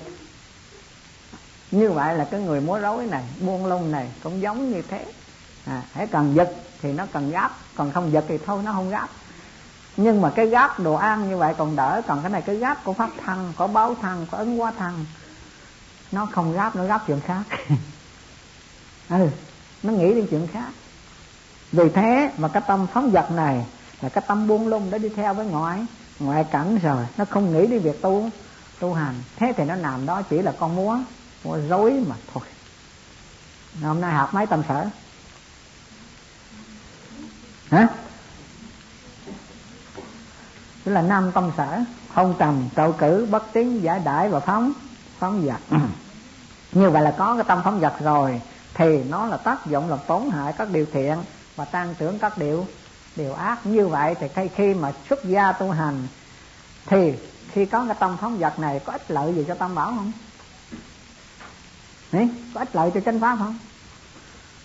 Như 1.71 1.91
vậy 1.91 2.15
là 2.15 2.27
cái 2.31 2.39
người 2.39 2.61
múa 2.61 2.79
rối 2.79 3.05
này 3.05 3.23
buông 3.39 3.65
lung 3.65 3.91
này 3.91 4.11
cũng 4.23 4.41
giống 4.41 4.71
như 4.71 4.81
thế. 4.81 5.05
À, 5.65 5.81
hãy 5.93 6.07
cần 6.07 6.35
giật 6.35 6.53
thì 6.81 6.93
nó 6.93 7.05
cần 7.13 7.31
gáp 7.31 7.57
còn 7.75 7.91
không 7.91 8.11
giật 8.13 8.25
thì 8.27 8.37
thôi 8.45 8.63
nó 8.65 8.73
không 8.73 8.89
gáp. 8.89 9.09
Nhưng 9.97 10.21
mà 10.21 10.31
cái 10.35 10.47
gáp 10.47 10.79
đồ 10.79 10.93
ăn 10.93 11.29
như 11.29 11.37
vậy 11.37 11.53
còn 11.57 11.75
đỡ 11.75 12.01
còn 12.07 12.21
cái 12.21 12.31
này 12.31 12.41
cái 12.41 12.55
gáp 12.55 12.83
của 12.83 12.93
pháp 12.93 13.09
thân 13.25 13.53
có 13.57 13.67
báo 13.67 13.95
thân 14.01 14.27
có 14.31 14.37
ứng 14.37 14.61
quá 14.61 14.71
thân 14.77 15.05
nó 16.11 16.25
không 16.25 16.53
gáp 16.53 16.75
nó 16.75 16.85
gáp 16.85 17.03
chuyện 17.07 17.19
khác. 17.19 17.43
Ừ 19.09 19.29
nó 19.83 19.93
nghĩ 19.93 20.13
đến 20.13 20.27
chuyện 20.29 20.47
khác 20.47 20.69
vì 21.73 21.89
thế 21.89 22.31
mà 22.37 22.47
cái 22.47 22.63
tâm 22.67 22.87
phóng 22.93 23.11
vật 23.11 23.31
này 23.31 23.65
là 24.01 24.09
cái 24.09 24.23
tâm 24.27 24.47
buông 24.47 24.67
lung 24.67 24.91
đã 24.91 24.97
đi 24.97 25.09
theo 25.09 25.33
với 25.33 25.45
ngoại. 25.45 25.85
Ngoại 26.19 26.43
cảnh 26.43 26.77
rồi, 26.83 27.05
nó 27.17 27.25
không 27.25 27.53
nghĩ 27.53 27.67
đến 27.67 27.79
việc 27.79 28.01
tu 28.01 28.29
tu 28.79 28.93
hành. 28.93 29.15
Thế 29.35 29.53
thì 29.57 29.63
nó 29.63 29.75
làm 29.75 30.05
đó 30.05 30.21
chỉ 30.21 30.41
là 30.41 30.53
con 30.59 30.75
múa 30.75 30.97
múa 31.43 31.57
dối 31.69 32.03
mà 32.07 32.15
thôi. 32.33 32.43
Hôm 33.81 34.01
nay 34.01 34.13
học 34.13 34.33
mấy 34.33 34.45
tâm 34.45 34.61
sở? 34.67 34.87
Hả? 37.69 37.87
Tức 40.83 40.91
là 40.91 41.01
năm 41.01 41.31
tâm 41.31 41.51
sở, 41.57 41.79
không 42.13 42.35
trầm 42.39 42.69
cầu 42.75 42.91
cử, 42.91 43.27
bất 43.31 43.43
tín 43.53 43.81
giải 43.81 43.99
đãi 43.99 44.29
và 44.29 44.39
phóng 44.39 44.73
phóng 45.19 45.45
vật. 45.45 45.59
Như 46.71 46.89
vậy 46.89 47.01
là 47.01 47.11
có 47.17 47.35
cái 47.35 47.43
tâm 47.47 47.61
phóng 47.63 47.79
vật 47.79 47.93
rồi, 47.99 48.41
thì 48.73 49.03
nó 49.03 49.25
là 49.25 49.37
tác 49.37 49.65
dụng 49.65 49.89
làm 49.89 49.99
tổn 50.07 50.29
hại 50.29 50.53
các 50.57 50.69
điều 50.69 50.85
thiện 50.93 51.17
và 51.55 51.65
tan 51.65 51.95
tưởng 51.97 52.19
các 52.19 52.37
điều 52.37 52.67
điều 53.15 53.33
ác 53.33 53.65
như 53.65 53.87
vậy 53.87 54.15
thì 54.19 54.27
khi 54.35 54.41
khi 54.55 54.73
mà 54.73 54.91
xuất 55.09 55.25
gia 55.25 55.51
tu 55.51 55.71
hành 55.71 56.07
thì 56.85 57.13
khi 57.51 57.65
có 57.65 57.85
cái 57.85 57.95
tâm 57.99 58.17
phóng 58.21 58.37
vật 58.37 58.59
này 58.59 58.79
có 58.79 58.91
ích 58.91 59.11
lợi 59.11 59.33
gì 59.35 59.45
cho 59.47 59.55
tam 59.55 59.75
bảo 59.75 59.87
không? 59.87 60.11
Đấy, 62.11 62.29
có 62.53 62.61
ích 62.61 62.75
lợi 62.75 62.91
cho 62.93 62.99
chánh 62.99 63.19
pháp 63.19 63.35
không? 63.39 63.57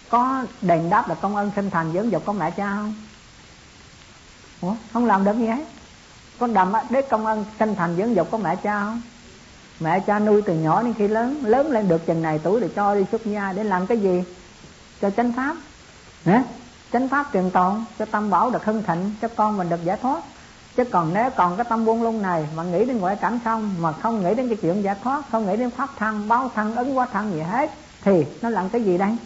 Có 0.09 0.45
đền 0.63 0.91
đáp 0.91 1.09
là 1.09 1.15
công 1.15 1.37
ơn 1.37 1.51
sinh 1.57 1.71
thành 1.71 1.93
dưỡng 1.93 2.13
dục 2.13 2.23
công 2.27 2.39
mẹ 2.39 2.51
cha 2.51 2.71
không? 2.77 2.95
Ủa, 4.61 4.75
không 4.93 5.07
làm 5.07 5.25
được 5.25 5.37
gì 5.39 5.47
hết. 5.47 5.65
Con 6.39 6.55
đầm 6.55 6.73
đế 6.91 7.03
công 7.03 7.27
ơn 7.27 7.45
sinh 7.59 7.75
thành 7.75 7.97
dưỡng 7.97 8.17
dục 8.17 8.29
của 8.31 8.39
mẹ 8.39 8.57
cha 8.57 8.81
không? 8.81 9.03
Mẹ 9.81 10.01
cha 10.01 10.19
nuôi 10.19 10.43
từ 10.43 10.55
nhỏ 10.55 10.83
đến 10.83 10.95
khi 10.99 11.09
lớn 11.09 11.41
lớn 11.45 11.71
lên 11.71 11.89
được 11.89 12.07
chừng 12.07 12.23
này 12.23 12.41
tuổi 12.43 12.61
thì 12.61 12.67
cho 12.77 12.95
đi 12.95 13.05
xuất 13.11 13.27
gia 13.27 13.53
để 13.53 13.65
làm 13.65 13.87
cái 13.87 13.99
gì? 13.99 14.25
Cho 15.01 15.11
chánh 15.11 15.33
pháp. 15.33 15.57
Hả? 16.25 16.43
Chánh 16.93 17.09
pháp 17.09 17.33
trường 17.33 17.51
tồn 17.51 17.85
cho 17.99 18.05
tâm 18.05 18.31
bảo 18.31 18.51
được 18.51 18.65
hưng 18.65 18.83
thịnh, 18.83 19.15
cho 19.23 19.29
con 19.37 19.57
mình 19.57 19.69
được 19.69 19.85
giải 19.85 19.97
thoát. 20.03 20.23
Chứ 20.77 20.85
còn 20.85 21.15
nếu 21.15 21.31
còn 21.37 21.57
cái 21.57 21.67
tâm 21.69 21.85
buông 21.85 22.03
lung 22.03 22.23
này 22.23 22.47
mà 22.57 22.63
nghĩ 22.63 22.85
đến 22.85 22.99
ngoại 22.99 23.17
cảnh 23.17 23.39
xong 23.45 23.75
mà 23.81 23.93
không 23.93 24.23
nghĩ 24.23 24.35
đến 24.35 24.49
cái 24.49 24.59
chuyện 24.63 24.83
giải 24.83 24.97
thoát, 25.03 25.23
không 25.33 25.47
nghĩ 25.47 25.57
đến 25.57 25.71
pháp 25.71 25.91
thân, 25.99 26.29
báo 26.29 26.51
thân, 26.55 26.77
ứng 26.77 26.99
quá 26.99 27.07
thân 27.13 27.33
gì 27.33 27.41
hết, 27.41 27.71
thì 28.03 28.27
nó 28.43 28.49
làm 28.51 28.69
cái 28.69 28.83
gì 28.83 28.99
đây? 28.99 29.17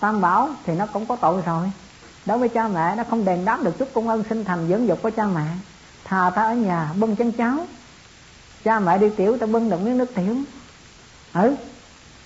Tam 0.00 0.20
bảo 0.20 0.48
thì 0.64 0.74
nó 0.74 0.86
cũng 0.86 1.06
có 1.06 1.16
tội 1.16 1.42
rồi. 1.46 1.70
Đối 2.26 2.38
với 2.38 2.48
cha 2.48 2.68
mẹ, 2.68 2.94
nó 2.96 3.04
không 3.10 3.24
đền 3.24 3.44
đáp 3.44 3.62
được 3.62 3.78
chút 3.78 3.88
công 3.94 4.08
ơn 4.08 4.24
sinh 4.28 4.44
thành 4.44 4.68
dưỡng 4.68 4.88
dục 4.88 4.98
của 5.02 5.10
cha 5.10 5.24
mẹ. 5.24 5.46
Thà 6.04 6.30
ta 6.30 6.42
ở 6.42 6.54
nhà 6.54 6.90
bưng 6.96 7.16
chén 7.16 7.32
cháo. 7.32 7.56
Cha 8.64 8.78
mẹ 8.78 8.98
đi 8.98 9.10
tiểu, 9.10 9.38
ta 9.38 9.46
bưng 9.46 9.70
được 9.70 9.80
miếng 9.80 9.98
nước 9.98 10.14
tiểu. 10.14 10.36
Ừ 11.34 11.56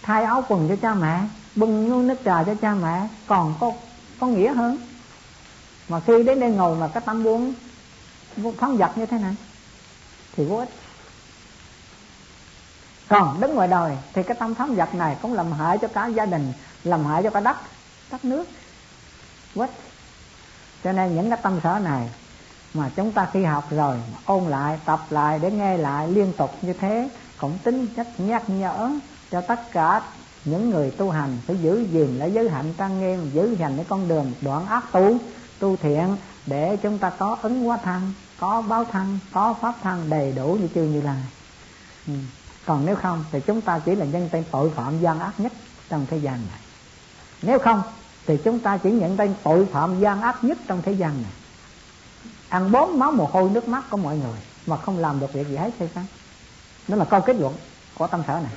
thay 0.03 0.25
áo 0.25 0.45
quần 0.49 0.69
cho 0.69 0.77
cha 0.83 0.95
mẹ, 0.95 1.21
bưng 1.57 2.09
nước 2.09 2.15
trà 2.25 2.43
cho 2.43 2.55
cha 2.55 2.75
mẹ. 2.75 3.09
Còn 3.27 3.55
có 3.61 3.73
có 4.21 4.27
nghĩa 4.27 4.55
hơn. 4.55 4.79
Mà 5.89 6.01
khi 6.01 6.23
đến 6.23 6.41
đây 6.41 6.51
ngồi 6.51 6.77
mà 6.77 6.89
cái 6.89 7.03
tâm 7.07 7.25
buông 7.25 7.55
phóng 8.59 8.77
vật 8.77 8.99
như 8.99 9.07
thế 9.07 9.19
này, 9.19 9.35
thì 10.37 10.45
vô 10.45 10.57
ích. 10.57 10.69
Còn 13.09 13.41
đứng 13.41 13.55
ngoài 13.55 13.69
đời, 13.69 13.97
thì 14.13 14.23
cái 14.23 14.37
tâm 14.41 14.55
phóng 14.55 14.75
vật 14.75 14.95
này 14.95 15.17
cũng 15.23 15.35
làm 15.35 15.53
hại 15.53 15.79
cho 15.79 15.89
cả 15.89 16.07
gia 16.07 16.27
đình, 16.27 16.53
làm 16.85 17.07
hại 17.07 17.23
cho 17.23 17.31
cả 17.31 17.41
đất 17.41 17.57
đất 18.11 18.25
nước. 18.25 18.49
Vô 19.55 19.63
ích. 19.63 19.71
Cho 20.85 20.93
nên 20.93 21.17
những 21.17 21.31
cái 21.31 21.39
tâm 21.43 21.61
sở 21.63 21.79
này 21.79 22.11
mà 22.75 22.91
chúng 22.97 23.13
ta 23.13 23.29
khi 23.33 23.45
học 23.45 23.65
rồi, 23.71 24.03
ôn 24.25 24.45
lại, 24.45 24.79
tập 24.85 25.01
lại 25.11 25.39
để 25.39 25.51
nghe 25.51 25.77
lại 25.77 26.09
liên 26.09 26.33
tục 26.33 26.51
như 26.63 26.73
thế, 26.73 27.09
cũng 27.39 27.59
tính 27.65 27.87
chất 27.97 28.07
nhắc 28.19 28.43
nhở 28.51 28.91
cho 29.31 29.41
tất 29.41 29.73
cả 29.73 30.03
những 30.45 30.71
người 30.71 30.91
tu 30.91 31.11
hành 31.11 31.39
phải 31.47 31.57
giữ 31.57 31.87
gìn 31.93 32.19
lấy 32.19 32.33
giới 32.33 32.49
hạnh 32.49 32.73
trang 32.79 33.01
nghiêm 33.01 33.31
giữ 33.33 33.57
gìn 33.59 33.77
cái 33.77 33.85
con 33.89 34.09
đường 34.09 34.33
đoạn 34.41 34.67
ác 34.67 34.93
tu 34.93 35.19
tu 35.59 35.77
thiện 35.77 36.17
để 36.47 36.77
chúng 36.77 36.99
ta 36.99 37.11
có 37.11 37.37
ứng 37.43 37.65
hóa 37.65 37.77
thân, 37.77 38.13
có 38.39 38.63
báo 38.63 38.85
thân, 38.85 39.19
có 39.33 39.55
pháp 39.61 39.75
thân 39.83 40.11
đầy 40.11 40.33
đủ 40.33 40.59
như 40.61 40.69
chư 40.75 40.83
như 40.83 41.01
lai. 41.01 41.23
Ừ. 42.07 42.13
còn 42.67 42.87
nếu 42.87 42.97
không 42.97 43.25
thì 43.33 43.41
chúng 43.41 43.61
ta 43.61 43.79
chỉ 43.79 43.95
là 43.95 44.05
nhân 44.05 44.29
tên 44.33 44.45
tội 44.51 44.71
phạm 44.71 45.01
gian 45.01 45.21
ác 45.21 45.41
nhất 45.41 45.53
trong 45.89 46.07
thế 46.11 46.17
gian 46.17 46.35
này. 46.51 46.61
Nếu 47.43 47.59
không 47.59 47.83
thì 48.27 48.37
chúng 48.45 48.61
ta 48.61 48.77
chỉ 48.77 48.91
nhận 48.91 49.17
tên 49.17 49.35
tội 49.43 49.67
phạm 49.73 50.01
gian 50.01 50.21
ác 50.21 50.45
nhất 50.45 50.59
trong 50.67 50.83
thế 50.83 50.93
gian 50.93 51.23
này. 51.23 51.33
Ăn 52.49 52.73
bốn 52.73 52.99
máu 52.99 53.13
mồ 53.13 53.29
hôi 53.33 53.51
nước 53.51 53.69
mắt 53.69 53.85
của 53.91 53.97
mọi 53.97 54.17
người 54.17 54.39
mà 54.67 54.77
không 54.77 54.99
làm 54.99 55.21
được 55.21 55.33
việc 55.33 55.49
gì 55.49 55.57
hết 55.57 55.71
hay 55.79 55.89
sao? 55.95 56.05
Đó 56.89 56.97
là 56.97 57.05
câu 57.05 57.21
kết 57.21 57.37
luận 57.37 57.55
của 57.95 58.07
tâm 58.07 58.23
sở 58.27 58.41
này 58.41 58.53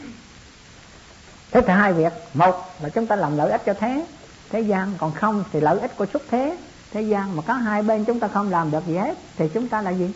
thế 1.53 1.61
thì 1.61 1.73
hai 1.73 1.93
việc. 1.93 2.13
Một 2.34 2.65
là 2.81 2.89
chúng 2.89 3.07
ta 3.07 3.15
làm 3.15 3.38
lợi 3.38 3.51
ích 3.51 3.61
cho 3.65 3.73
thế 3.73 4.05
thế 4.49 4.61
gian. 4.61 4.93
Còn 4.97 5.11
không 5.11 5.43
thì 5.51 5.61
lợi 5.61 5.80
ích 5.80 5.97
của 5.97 6.05
xuất 6.05 6.21
thế 6.31 6.57
thế 6.91 7.01
gian. 7.01 7.35
Mà 7.35 7.43
có 7.47 7.53
hai 7.53 7.81
bên 7.81 8.05
chúng 8.05 8.19
ta 8.19 8.27
không 8.27 8.51
làm 8.51 8.71
được 8.71 8.88
gì 8.88 8.97
hết, 8.97 9.17
thì 9.38 9.49
chúng 9.53 9.67
ta 9.67 9.81
là 9.81 9.91
gì? 9.91 10.13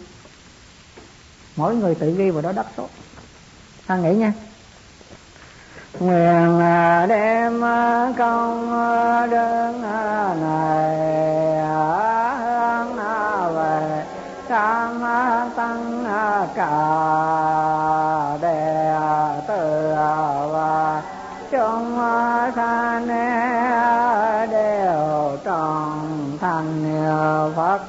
Mỗi 1.55 1.76
người 1.76 1.95
tự 1.95 2.15
ghi 2.18 2.30
vào 2.30 2.41
đó 2.41 2.51
đất 2.51 2.65
số. 2.77 2.88
Ta 3.88 3.95
nghĩ 3.95 4.15
nha. 4.15 4.34
Nguyện 5.99 6.59
à, 6.59 7.05
đem 7.05 7.64
à, 7.64 8.14
công 8.18 8.73
à, 8.73 9.26
đơn 9.26 9.81
này 9.81 10.97
hướng 12.39 12.95
về 13.55 14.03
tam 14.47 15.01
tăng 15.55 16.05
cả 16.55 16.77
chúng 21.78 21.98
sanh 22.56 23.08
đều 24.52 25.38
tròn 25.45 26.38
thành 26.41 27.02
Phật 27.56 27.82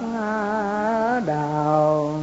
đạo. 1.27 2.18